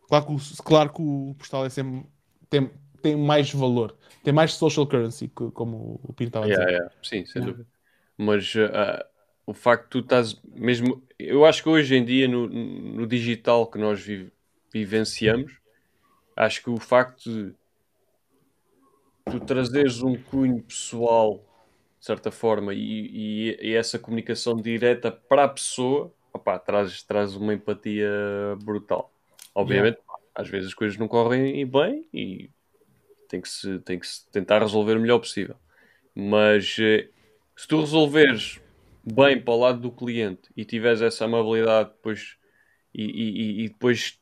claro, 0.09 0.27
que 0.27 0.33
o, 0.33 0.63
claro 0.65 0.91
que 0.93 1.03
o 1.03 1.35
postal 1.39 1.67
é 1.67 1.69
sempre, 1.69 2.07
tem, 2.49 2.71
tem 3.03 3.17
mais 3.17 3.53
valor, 3.53 3.97
tem 4.23 4.33
mais 4.33 4.55
social 4.55 4.87
currency, 4.87 5.29
como 5.29 6.01
o 6.03 6.13
Pino 6.13 6.29
estava 6.29 6.47
a 6.47 6.49
dizer. 6.49 6.61
Yeah, 6.63 6.73
yeah. 6.79 6.95
Sim, 7.03 7.27
sem 7.27 7.43
Yeah. 7.43 7.53
dúvida. 7.53 7.69
Mas 8.17 8.55
ah, 8.73 9.07
o 9.47 9.53
facto 9.53 9.85
de 9.85 9.89
tu 9.91 9.99
estás 10.01 10.41
mesmo. 10.45 11.03
Eu 11.19 11.45
acho 11.45 11.63
que 11.63 11.69
hoje 11.69 11.95
em 11.95 12.05
dia, 12.05 12.29
no, 12.29 12.49
no 12.49 13.07
digital 13.07 13.67
que 13.67 13.79
nós 13.79 14.01
vi- 14.01 14.33
vivenciamos, 14.73 15.53
acho 16.37 16.63
que 16.63 16.71
o 16.71 16.79
facto 16.79 17.25
de 17.31 17.55
tu 19.31 19.41
trazeres 19.41 20.03
um 20.03 20.15
cunho 20.23 20.63
pessoal, 20.63 21.39
de 21.99 22.07
certa 22.07 22.31
forma, 22.31 22.75
e, 22.75 22.79
e- 22.81 23.59
e 23.71 23.75
essa 23.75 23.99
comunicação 23.99 24.57
direta 24.57 25.11
para 25.11 25.45
a 25.45 25.49
pessoa, 25.49 26.13
opá, 26.33 26.59
traz, 26.59 27.03
traz 27.03 27.35
uma 27.37 27.55
empatia 27.55 28.11
brutal. 28.63 29.11
Obviamente, 29.55 29.99
às 30.35 30.49
vezes 30.49 30.69
as 30.69 30.75
coisas 30.75 30.97
não 30.99 31.09
correm 31.09 31.65
bem 31.67 32.09
e 32.13 32.51
tem 33.33 33.41
que 33.41 33.49
se, 33.49 33.81
tem 33.81 33.99
que 33.99 34.07
se 34.07 34.31
tentar 34.31 34.61
resolver 34.61 34.97
o 34.99 35.01
melhor 35.01 35.19
possível. 35.19 35.57
Mas 36.15 36.77
eh, 36.81 37.09
se 37.57 37.69
tu 37.69 37.81
resolveres 37.81 38.61
bem 39.05 39.41
para 39.43 39.55
o 39.55 39.59
lado 39.59 39.81
do 39.81 39.91
cliente 39.93 40.51
e 40.57 40.65
tiveres 40.65 41.03
essa 41.03 41.25
amabilidade 41.25 41.91
depois 41.91 42.37
e, 42.95 43.05
e- 43.05 43.65
e- 43.65 43.69
depois 43.71 44.21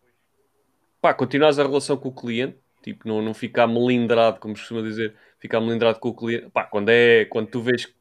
pá, 1.00 1.14
continuares 1.14 1.58
a 1.58 1.62
relação 1.64 1.96
com 1.96 2.08
o 2.08 2.14
cliente, 2.14 2.58
tipo, 2.82 3.06
não, 3.08 3.22
não 3.22 3.34
ficar 3.34 3.66
melindrado, 3.66 4.40
como 4.40 4.56
se 4.56 4.62
costuma 4.62 4.82
dizer, 4.82 5.14
ficar 5.38 5.60
melindrado 5.60 5.98
com 6.00 6.08
o 6.10 6.14
cliente, 6.16 6.50
pá, 6.50 6.64
quando, 6.64 6.88
é, 6.90 7.24
quando 7.26 7.48
tu 7.48 7.60
vês 7.62 7.86
que 7.86 7.94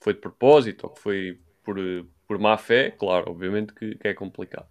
foi 0.00 0.14
de 0.14 0.20
propósito 0.20 0.84
ou 0.84 0.90
que 0.90 1.00
foi 1.00 1.40
por, 1.64 1.76
por 2.26 2.38
má 2.38 2.56
fé, 2.56 2.90
claro, 2.90 3.30
obviamente 3.30 3.74
que, 3.74 3.94
que 3.96 4.08
é 4.08 4.14
complicado. 4.14 4.68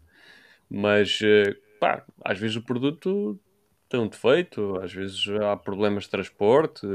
Mas 0.69 1.19
eh, 1.23 1.55
pá, 1.79 2.05
às 2.23 2.39
vezes 2.39 2.57
o 2.57 2.61
produto 2.63 3.39
tem 3.95 3.99
um 4.03 4.07
defeito, 4.07 4.77
às 4.81 4.91
vezes 4.91 5.23
há 5.41 5.55
problemas 5.55 6.03
de 6.03 6.09
transporte, 6.09 6.85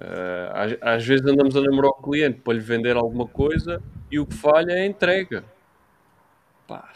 eh, 0.00 0.50
às, 0.52 0.76
às 0.96 1.06
vezes 1.06 1.24
andamos 1.24 1.54
a 1.56 1.60
namorar 1.60 1.90
o 1.92 2.02
cliente 2.02 2.40
para 2.40 2.54
lhe 2.54 2.60
vender 2.60 2.96
alguma 2.96 3.26
coisa 3.26 3.80
e 4.10 4.18
o 4.18 4.26
que 4.26 4.34
falha 4.34 4.72
é 4.72 4.80
a 4.82 4.86
entrega. 4.86 5.44
Pá, 6.66 6.92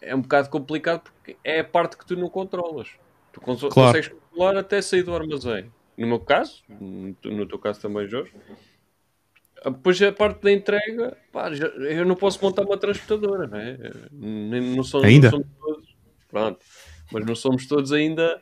é 0.00 0.14
um 0.14 0.22
bocado 0.22 0.50
complicado 0.50 1.02
porque 1.02 1.36
é 1.44 1.60
a 1.60 1.64
parte 1.64 1.96
que 1.96 2.04
tu 2.04 2.16
não 2.16 2.28
controlas. 2.28 2.88
Tu 3.32 3.40
cons- 3.40 3.60
Claro. 3.60 3.72
consegues 3.74 4.08
controlar 4.08 4.56
até 4.58 4.82
sair 4.82 5.04
do 5.04 5.14
armazém. 5.14 5.70
No 5.96 6.06
meu 6.08 6.18
caso, 6.18 6.62
no 6.68 7.46
teu- 7.46 7.58
caso 7.58 7.80
também, 7.80 8.08
Jorge, 8.08 8.32
depois 9.64 10.00
a 10.02 10.10
parte 10.10 10.40
da 10.42 10.50
entrega, 10.50 11.16
pá, 11.30 11.52
já- 11.52 11.66
eu 11.66 12.04
não 12.06 12.16
posso 12.16 12.42
montar 12.42 12.62
uma 12.62 12.78
transportadora, 12.78 13.46
não 13.46 13.58
é? 13.58 13.76
Nem- 14.10 14.74
Não, 14.74 14.82
são, 14.82 15.02
Ainda? 15.02 15.30
não 15.30 15.38
somos 15.38 15.46
todos, 15.60 15.96
pronto, 16.28 16.58
mas 17.12 17.24
não 17.26 17.34
somos 17.34 17.66
todos 17.66 17.92
ainda, 17.92 18.40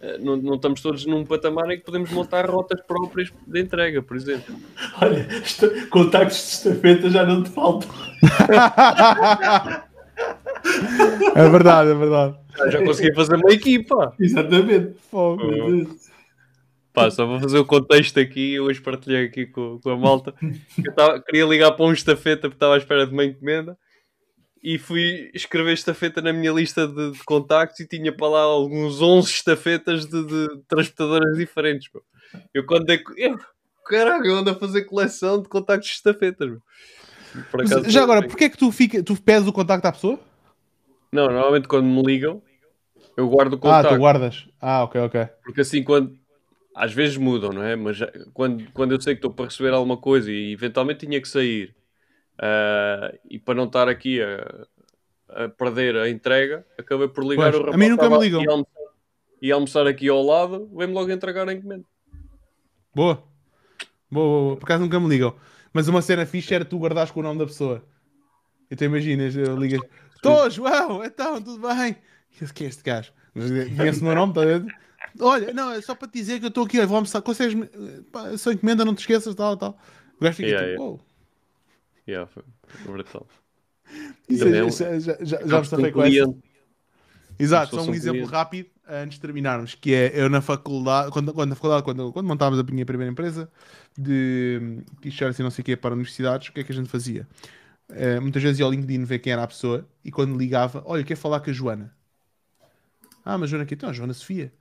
eh, 0.00 0.18
não, 0.18 0.36
não 0.36 0.54
estamos 0.54 0.80
todos 0.80 1.04
num 1.06 1.24
patamar 1.24 1.70
em 1.70 1.78
que 1.78 1.84
podemos 1.84 2.10
montar 2.10 2.48
rotas 2.48 2.80
próprias 2.82 3.32
de 3.46 3.60
entrega, 3.60 4.02
por 4.02 4.16
exemplo. 4.16 4.54
Olha, 5.00 5.26
esta- 5.42 5.86
contactos 5.88 6.36
de 6.38 6.44
estafeta 6.68 7.10
já 7.10 7.24
não 7.24 7.42
te 7.42 7.50
faltam. 7.50 7.88
É 11.34 11.48
verdade, 11.48 11.90
é 11.90 11.94
verdade. 11.94 12.36
Já, 12.56 12.70
já 12.70 12.84
consegui 12.84 13.14
fazer 13.14 13.34
uma 13.36 13.50
equipa. 13.52 14.14
Exatamente. 14.20 14.94
Fogo. 15.10 15.42
Pá, 16.92 17.10
só 17.10 17.26
vou 17.26 17.40
fazer 17.40 17.58
o 17.58 17.64
contexto 17.64 18.20
aqui, 18.20 18.54
eu 18.54 18.64
hoje 18.64 18.80
partilhei 18.80 19.24
aqui 19.24 19.46
com, 19.46 19.80
com 19.82 19.90
a 19.90 19.96
malta. 19.96 20.34
Eu 20.84 20.92
tava- 20.94 21.20
queria 21.22 21.46
ligar 21.46 21.72
para 21.72 21.84
um 21.86 21.92
estafeta 21.92 22.42
porque 22.42 22.56
estava 22.56 22.74
à 22.74 22.78
espera 22.78 23.06
de 23.06 23.12
uma 23.12 23.24
encomenda 23.24 23.76
e 24.62 24.78
fui 24.78 25.30
escrever 25.34 25.72
estafeta 25.72 26.20
na 26.22 26.32
minha 26.32 26.52
lista 26.52 26.86
de, 26.86 27.12
de 27.12 27.24
contactos 27.24 27.80
e 27.80 27.86
tinha 27.88 28.14
para 28.14 28.28
lá 28.28 28.40
alguns 28.42 29.00
11 29.02 29.28
estafetas 29.28 30.06
de, 30.06 30.24
de 30.24 30.48
transportadoras 30.68 31.36
diferentes. 31.36 31.88
meu. 31.92 32.02
Eu 32.54 32.64
quando 32.64 32.88
é 32.90 32.98
que. 32.98 33.04
Eu, 33.16 33.38
caralho, 33.86 34.24
eu 34.26 34.36
ando 34.36 34.50
a 34.50 34.54
fazer 34.54 34.84
coleção 34.84 35.42
de 35.42 35.48
contactos 35.48 35.88
de 35.88 35.96
estafetas. 35.96 36.48
meu. 36.48 36.62
Acaso, 37.54 37.90
já 37.90 38.02
agora, 38.02 38.22
porquê 38.26 38.44
é 38.44 38.48
que 38.50 38.58
tu, 38.58 38.70
fica, 38.70 39.02
tu 39.02 39.20
pedes 39.20 39.48
o 39.48 39.52
contacto 39.52 39.86
à 39.86 39.92
pessoa? 39.92 40.20
Não, 41.12 41.26
normalmente 41.30 41.66
quando 41.66 41.86
me 41.86 42.02
ligam, 42.02 42.42
eu 43.16 43.28
guardo 43.28 43.54
o 43.54 43.56
Ah, 43.56 43.58
contacto. 43.58 43.88
tu 43.94 43.98
guardas. 43.98 44.46
Ah, 44.60 44.84
ok, 44.84 45.00
ok. 45.00 45.26
Porque 45.44 45.60
assim, 45.62 45.82
quando. 45.82 46.16
Às 46.74 46.90
vezes 46.92 47.18
mudam, 47.18 47.50
não 47.50 47.62
é? 47.62 47.76
Mas 47.76 47.98
quando, 48.32 48.64
quando 48.72 48.92
eu 48.92 49.00
sei 49.00 49.14
que 49.14 49.18
estou 49.18 49.30
para 49.30 49.44
receber 49.44 49.74
alguma 49.74 49.96
coisa 49.98 50.30
e 50.32 50.52
eventualmente 50.52 51.04
tinha 51.06 51.20
que 51.20 51.28
sair 51.28 51.74
ah, 52.42 53.14
e 53.30 53.38
para 53.38 53.54
não 53.54 53.64
estar 53.66 53.88
aqui 53.88 54.20
a, 54.20 54.66
a 55.28 55.48
perder 55.48 55.96
a 55.96 56.10
entrega, 56.10 56.66
acabei 56.76 57.06
por 57.06 57.24
ligar 57.24 57.52
Pois, 57.52 57.64
o 57.68 57.70
a 57.72 57.76
mim 57.76 57.88
nunca 57.88 58.10
me 58.10 58.18
ligam. 58.18 58.42
ia 58.42 58.50
almoçar, 58.50 58.80
ia 59.40 59.54
almoçar 59.54 59.86
aqui 59.86 60.08
ao 60.08 60.20
lado, 60.22 60.68
vem-me 60.76 60.92
logo 60.92 61.10
entregar 61.12 61.48
a 61.48 61.52
encomenda. 61.52 61.84
Boa. 62.94 63.22
Boa, 64.10 64.26
boa, 64.28 64.40
boa. 64.42 64.56
Por 64.56 64.64
acaso 64.64 64.82
nunca 64.82 64.98
me 64.98 65.08
ligam. 65.08 65.34
Mas 65.72 65.86
uma 65.86 66.02
cena 66.02 66.26
fixe 66.26 66.52
era 66.52 66.64
tu 66.64 66.78
guardares 66.78 67.12
com 67.12 67.20
o 67.20 67.22
nome 67.22 67.38
da 67.38 67.46
pessoa. 67.46 67.82
E 68.70 68.76
tu 68.76 68.84
imaginas, 68.84 69.34
eu 69.36 69.56
ligas. 69.56 69.80
Tô, 70.20 70.50
João, 70.50 71.04
então, 71.04 71.40
tudo 71.40 71.66
bem? 71.66 71.96
E 72.40 72.46
Quem 72.52 72.66
é 72.66 72.70
este 72.70 72.82
gajo? 72.82 73.12
Eh, 73.36 73.74
Conhece 73.76 74.00
o 74.00 74.04
meu 74.04 74.14
nome, 74.14 74.32
está 74.32 74.44
ver? 74.44 74.64
Olha, 75.20 75.52
não, 75.52 75.72
é 75.72 75.80
só 75.80 75.94
para 75.94 76.08
te 76.08 76.14
dizer 76.14 76.38
que 76.40 76.46
eu 76.46 76.48
estou 76.48 76.64
aqui, 76.64 76.84
vou 76.86 76.96
almoçar. 76.96 77.22
Consegues-me. 77.22 77.66
Pá, 78.12 78.36
só 78.36 78.50
encomenda, 78.52 78.84
não 78.84 78.94
te 78.94 79.00
esqueças, 79.00 79.34
tal, 79.34 79.56
tal. 79.56 79.78
O 80.20 80.24
gajo 80.24 80.36
fica 80.36 80.48
Yeah, 80.48 80.68
tipo, 80.68 80.82
yeah. 80.82 80.90
"Uou." 80.92 81.11
Yeah, 82.12 82.26
foi 82.26 82.42
foi 82.66 82.92
brutal. 82.92 83.26
Isso 84.28 84.44
Também 84.44 84.60
é 84.60 84.64
é- 84.64 84.64
um- 84.64 84.70
já, 84.70 84.98
já, 84.98 85.16
já, 85.24 85.62
já 85.62 85.90
com 85.90 86.02
essa. 86.02 86.30
Exato, 87.38 87.74
só 87.74 87.82
um 87.82 87.90
um 87.90 87.94
exemplo 87.94 88.24
cliente. 88.24 88.32
rápido 88.32 88.70
antes 88.88 89.16
de 89.16 89.20
terminarmos, 89.20 89.74
que 89.74 89.94
é 89.94 90.12
eu 90.20 90.28
na 90.28 90.40
faculdade, 90.40 91.10
quando, 91.10 91.32
quando 91.32 91.50
na 91.50 91.54
faculdade, 91.56 91.82
quando, 91.82 92.12
quando 92.12 92.26
montávamos 92.26 92.58
a 92.60 92.72
minha 92.72 92.84
primeira 92.86 93.10
empresa 93.10 93.50
de 93.96 94.82
t-shirts 95.00 95.38
e 95.38 95.42
não 95.42 95.50
sei 95.50 95.62
o 95.62 95.64
quê 95.64 95.76
para 95.76 95.94
universidades, 95.94 96.48
o 96.48 96.52
que 96.52 96.60
é 96.60 96.64
que 96.64 96.72
a 96.72 96.74
gente 96.74 96.88
fazia? 96.88 97.26
Eh, 97.90 98.20
muitas 98.20 98.42
vezes 98.42 98.58
ia 98.60 98.64
ao 98.66 98.72
LinkedIn 98.72 99.04
ver 99.04 99.20
quem 99.20 99.32
era 99.32 99.42
a 99.44 99.46
pessoa 99.48 99.86
e 100.04 100.10
quando 100.12 100.36
ligava, 100.38 100.82
olha, 100.86 101.04
quer 101.04 101.16
falar 101.16 101.40
com 101.40 101.50
a 101.50 101.52
Joana. 101.52 101.94
Ah, 103.24 103.38
mas 103.38 103.50
Joana 103.50 103.64
aqui, 103.64 103.74
então, 103.74 103.88
a 103.90 103.92
Joana 103.92 104.14
Sofia. 104.14 104.52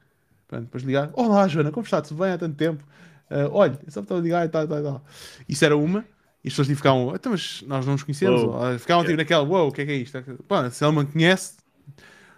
Pronto, 0.48 0.64
depois 0.66 0.84
ligar, 0.84 1.12
olá 1.16 1.48
Joana, 1.48 1.72
como 1.72 1.86
está? 1.86 2.02
Tudo 2.02 2.22
bem 2.24 2.32
há 2.34 2.38
tanto 2.38 2.56
tempo? 2.58 2.84
Eh, 3.30 3.48
olha, 3.52 3.80
é 3.88 3.92
só 3.92 4.02
para 4.04 4.18
ligar 4.20 4.46
e 4.46 4.50
tal, 4.50 4.68
tal, 4.68 4.84
tal. 4.84 5.06
Isso 5.50 5.66
era 5.66 5.78
uma, 5.78 6.06
e 6.44 6.48
as 6.48 6.54
pessoas 6.54 6.68
tipo, 6.68 6.78
ficavam, 6.78 7.14
então, 7.16 7.32
mas 7.32 7.64
nós 7.68 7.86
não 7.86 7.94
nos 7.94 8.04
conhecemos. 8.04 8.44
Ou, 8.44 8.80
Ficavam 8.80 9.04
tipo 9.04 9.18
naquela, 9.18 9.44
uou, 9.44 9.70
o 9.70 9.72
que 9.72 9.82
é 9.82 9.86
que 9.86 9.92
é 9.92 9.96
isto? 9.96 10.22
Pô, 10.48 10.70
se 10.70 10.84
ela 10.84 10.92
me 10.94 11.06
conhece, 11.06 11.56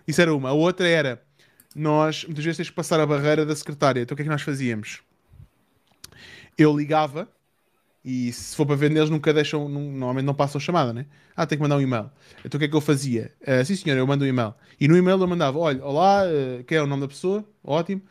isso 0.08 0.22
era 0.22 0.34
uma. 0.36 0.50
A 0.50 0.54
outra 0.54 0.88
era, 0.88 1.22
nós 1.76 2.26
muitas 2.26 2.44
vezes 2.44 2.58
tens 2.58 2.70
que 2.70 2.76
passar 2.76 3.00
a 3.00 3.06
barreira 3.06 3.46
da 3.46 3.56
secretária. 3.56 4.02
Então 4.02 4.14
o 4.14 4.18
que 4.18 4.22
é 4.24 4.26
que 4.26 4.32
nós 4.32 4.42
fazíamos? 4.42 5.02
Eu 6.58 6.76
ligava 6.76 7.28
e 8.06 8.32
se 8.34 8.56
for 8.56 8.66
para 8.66 8.76
vender 8.76 9.00
eles 9.00 9.10
nunca 9.10 9.34
deixam, 9.34 9.70
não- 9.70 9.82
normalmente 9.92 10.26
não 10.26 10.34
passam 10.36 10.60
chamada, 10.60 10.94
né? 10.94 11.06
Ah, 11.36 11.46
tem 11.46 11.58
que 11.58 11.62
mandar 11.62 11.78
um 11.78 11.82
e-mail. 11.82 12.12
Então 12.46 12.58
o 12.58 12.60
que 12.60 12.66
é 12.66 12.68
que 12.68 12.76
eu 12.76 12.82
fazia? 12.82 13.34
Ah, 13.46 13.64
sim 13.64 13.76
senhor, 13.76 13.98
eu 13.98 14.06
mando 14.08 14.26
um 14.26 14.28
e-mail. 14.28 14.54
E 14.80 14.88
no 14.88 14.98
e-mail 14.98 15.20
eu 15.22 15.28
mandava, 15.28 15.58
olha, 15.58 15.84
olá, 15.84 16.24
eh, 16.28 16.64
quem 16.68 16.78
é 16.78 16.82
o 16.84 16.88
nome 16.88 17.02
da 17.04 17.08
pessoa? 17.08 17.46
Ótimo. 17.64 18.02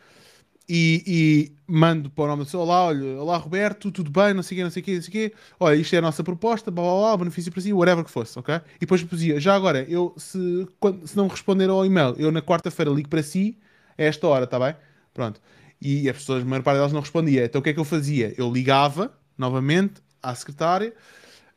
E, 0.75 1.03
e 1.07 1.53
mando 1.67 2.09
para 2.09 2.25
o 2.25 2.27
nome 2.29 2.39
da 2.41 2.45
pessoa, 2.47 2.65
olá, 2.65 2.85
olha, 2.87 3.05
olá 3.21 3.37
Roberto, 3.37 3.93
tudo 3.93 4.11
bem, 4.11 4.33
não 4.33 4.43
sei 4.43 4.57
o 4.57 4.59
quê, 4.59 4.65
não 4.65 4.71
sei 4.71 4.81
o 4.81 4.85
quê, 4.87 4.95
não 4.95 5.03
sei 5.03 5.09
o 5.09 5.13
quê. 5.13 5.35
Olha, 5.61 5.77
isto 5.77 5.95
é 5.95 5.99
a 5.99 6.01
nossa 6.01 6.25
proposta, 6.25 6.71
blá 6.71 6.83
blá 6.83 6.95
blá, 7.01 7.17
benefício 7.19 7.53
para 7.53 7.61
si, 7.61 7.75
whatever 7.75 8.03
que 8.03 8.11
fosse, 8.11 8.39
ok? 8.39 8.55
E 8.55 8.81
depois 8.81 9.07
dizia, 9.07 9.39
já 9.39 9.55
agora, 9.55 9.85
eu, 9.87 10.15
se, 10.17 10.67
quando- 10.81 11.07
se 11.07 11.15
não 11.15 11.29
responder 11.29 11.69
ao 11.69 11.85
e-mail, 11.85 12.15
eu 12.19 12.33
na 12.33 12.41
quarta-feira 12.41 12.91
ligo 12.91 13.11
para 13.11 13.23
si, 13.23 13.59
a 13.99 14.03
esta 14.05 14.27
hora, 14.27 14.45
está 14.45 14.59
bem? 14.59 14.75
Pronto. 15.13 15.43
E 15.79 16.09
as 16.09 16.17
pessoas, 16.17 16.43
a 16.43 16.47
maior 16.47 16.63
parte 16.63 16.77
delas 16.79 16.93
não 16.93 17.01
respondia. 17.01 17.45
Então 17.45 17.61
o 17.61 17.63
que 17.63 17.69
é 17.71 17.75
que 17.75 17.81
eu 17.81 17.85
fazia? 17.85 18.33
Eu 18.39 18.51
ligava, 18.51 19.13
novamente, 19.37 20.01
à 20.23 20.35
secretária, 20.35 20.95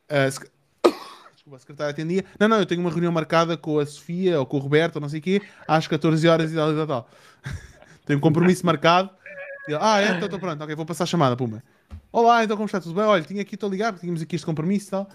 a 0.10 0.30
sec- 0.30 0.50
Desculpa, 1.34 1.58
a 1.58 1.60
secretária 1.60 1.92
atendia. 1.92 2.26
Não, 2.40 2.48
não, 2.48 2.60
eu 2.60 2.66
tenho 2.66 2.82
uma 2.82 2.90
reunião 2.90 3.12
marcada 3.12 3.56
com 3.58 3.80
a 3.80 3.86
Sofia 3.86 4.40
ou 4.40 4.46
com 4.46 4.58
o 4.58 4.60
Roberto, 4.60 4.96
ou 4.96 5.02
não 5.02 5.10
sei 5.10 5.20
o 5.20 5.24
quê, 5.24 5.42
às 5.68 5.88
14 5.88 6.28
horas 6.28 6.52
e 6.52 6.56
tal, 6.56 6.72
e 6.72 6.76
tal, 6.76 6.88
tal. 6.88 7.10
Tenho 8.06 8.18
um 8.18 8.22
compromisso 8.22 8.66
marcado. 8.66 9.10
Ele, 9.68 9.78
ah, 9.82 10.00
é? 10.00 10.12
Então 10.12 10.26
estou 10.26 10.40
pronto, 10.40 10.64
ok, 10.64 10.76
vou 10.76 10.86
passar 10.86 11.06
a 11.06 11.08
chamada, 11.08 11.36
puma. 11.36 11.64
Olá, 12.12 12.44
então 12.44 12.56
como 12.56 12.68
está? 12.68 12.80
Tudo 12.80 12.96
bem? 12.96 13.04
Olha, 13.04 13.24
tinha 13.24 13.42
aqui, 13.42 13.56
estou 13.56 13.68
a 13.68 13.72
ligar, 13.72 13.92
porque 13.92 14.02
tínhamos 14.02 14.22
aqui 14.22 14.36
este 14.36 14.46
compromisso 14.46 14.88
e 14.88 14.92
tal. 14.92 15.10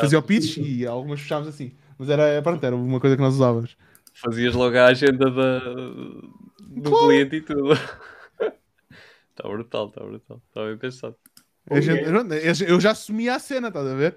Fazia 0.00 0.18
o 0.18 0.22
pitch 0.22 0.56
e 0.56 0.86
algumas 0.86 1.20
fechávamos 1.20 1.54
assim. 1.54 1.72
Mas 1.98 2.08
era, 2.08 2.40
pronto, 2.42 2.64
era 2.64 2.74
uma 2.74 2.98
coisa 2.98 3.14
que 3.14 3.22
nós 3.22 3.34
usávamos. 3.34 3.76
Fazias 4.14 4.54
logo 4.54 4.76
a 4.76 4.86
agenda 4.86 5.30
da, 5.30 5.58
do 6.60 6.90
cliente 7.06 7.36
e 7.36 7.40
tudo. 7.42 7.72
Está 7.72 9.44
brutal, 9.48 9.88
está 9.88 10.02
brutal. 10.02 10.42
Está 10.48 10.64
bem 10.64 10.78
pensado. 10.78 11.16
Gente- 11.72 12.64
eu 12.66 12.80
já 12.80 12.92
assumia 12.92 13.34
a 13.34 13.38
cena, 13.38 13.68
estás 13.68 13.86
a 13.86 13.94
ver? 13.94 14.16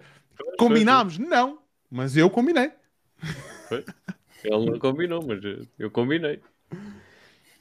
Combinámos? 0.57 1.18
Não, 1.18 1.60
mas 1.91 2.15
eu 2.15 2.30
combinei. 2.30 2.72
Foi. 3.68 3.84
Ele 4.44 4.72
não 4.72 4.80
combinou, 4.80 5.26
mas 5.26 5.40
eu 5.78 5.91
combinei. 5.91 6.41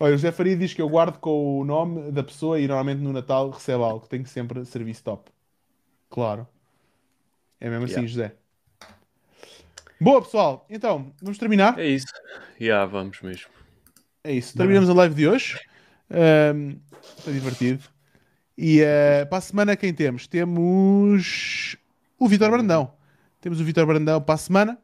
Olha, 0.02 0.14
o 0.14 0.16
José 0.16 0.32
Faria 0.32 0.56
diz 0.56 0.74
que 0.74 0.82
eu 0.82 0.88
guardo 0.88 1.16
com 1.20 1.60
o 1.60 1.64
nome 1.64 2.10
da 2.10 2.24
pessoa 2.24 2.58
e 2.58 2.66
normalmente 2.66 2.98
no 2.98 3.12
Natal 3.12 3.50
recebe 3.50 3.84
algo. 3.84 4.04
Tenho 4.08 4.26
sempre 4.26 4.64
serviço 4.64 5.04
top. 5.04 5.30
Claro. 6.10 6.44
É 7.60 7.70
mesmo 7.70 7.84
assim, 7.84 8.00
Yeah. 8.00 8.08
José. 8.08 8.36
Boa, 10.00 10.20
pessoal. 10.20 10.66
Então, 10.68 11.12
vamos 11.22 11.38
terminar. 11.38 11.78
É 11.78 11.86
isso. 11.86 12.08
Já, 12.58 12.84
vamos 12.84 13.20
mesmo. 13.22 13.46
É 14.24 14.32
isso. 14.32 14.56
Terminamos 14.56 14.90
a 14.90 14.92
live 14.92 15.14
de 15.14 15.28
hoje. 15.28 15.60
Ahm, 16.10 16.80
foi 17.18 17.34
divertido. 17.34 17.84
E 18.58 18.80
eh, 18.80 19.24
para 19.26 19.38
a 19.38 19.40
semana 19.40 19.76
quem 19.76 19.94
temos? 19.94 20.26
Temos 20.26 21.76
o 22.18 22.26
Vitor 22.26 22.50
Brandão. 22.50 22.92
Temos 23.40 23.60
o 23.60 23.64
Vitor 23.64 23.86
Brandão 23.86 24.20
para 24.20 24.34
a 24.34 24.38
semana. 24.38 24.78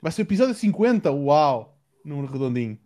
Vai 0.00 0.12
ser 0.12 0.22
o 0.22 0.26
episódio 0.26 0.54
50. 0.54 1.10
Uau! 1.10 1.76
Número 2.04 2.32
redondinho. 2.32 2.78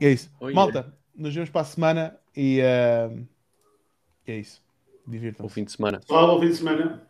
E 0.00 0.06
é 0.06 0.10
isso. 0.10 0.30
Yeah. 0.40 0.54
Malta, 0.54 0.94
nos 1.14 1.34
vemos 1.34 1.50
para 1.50 1.60
a 1.62 1.64
semana 1.64 2.18
e 2.36 2.60
ahm, 2.60 3.24
é 4.26 4.36
isso. 4.38 4.62
Bom 5.06 5.12
Divirtam-se. 5.12 5.54
fim 5.54 5.64
de 5.64 5.72
semana. 5.72 6.00
Pessoal, 6.00 6.26
bom 6.26 6.40
fim 6.40 6.48
de 6.48 6.56
semana. 6.56 7.02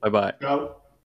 Bye 0.00 0.10
bye. 0.10 0.32
Tchau. 0.32 0.85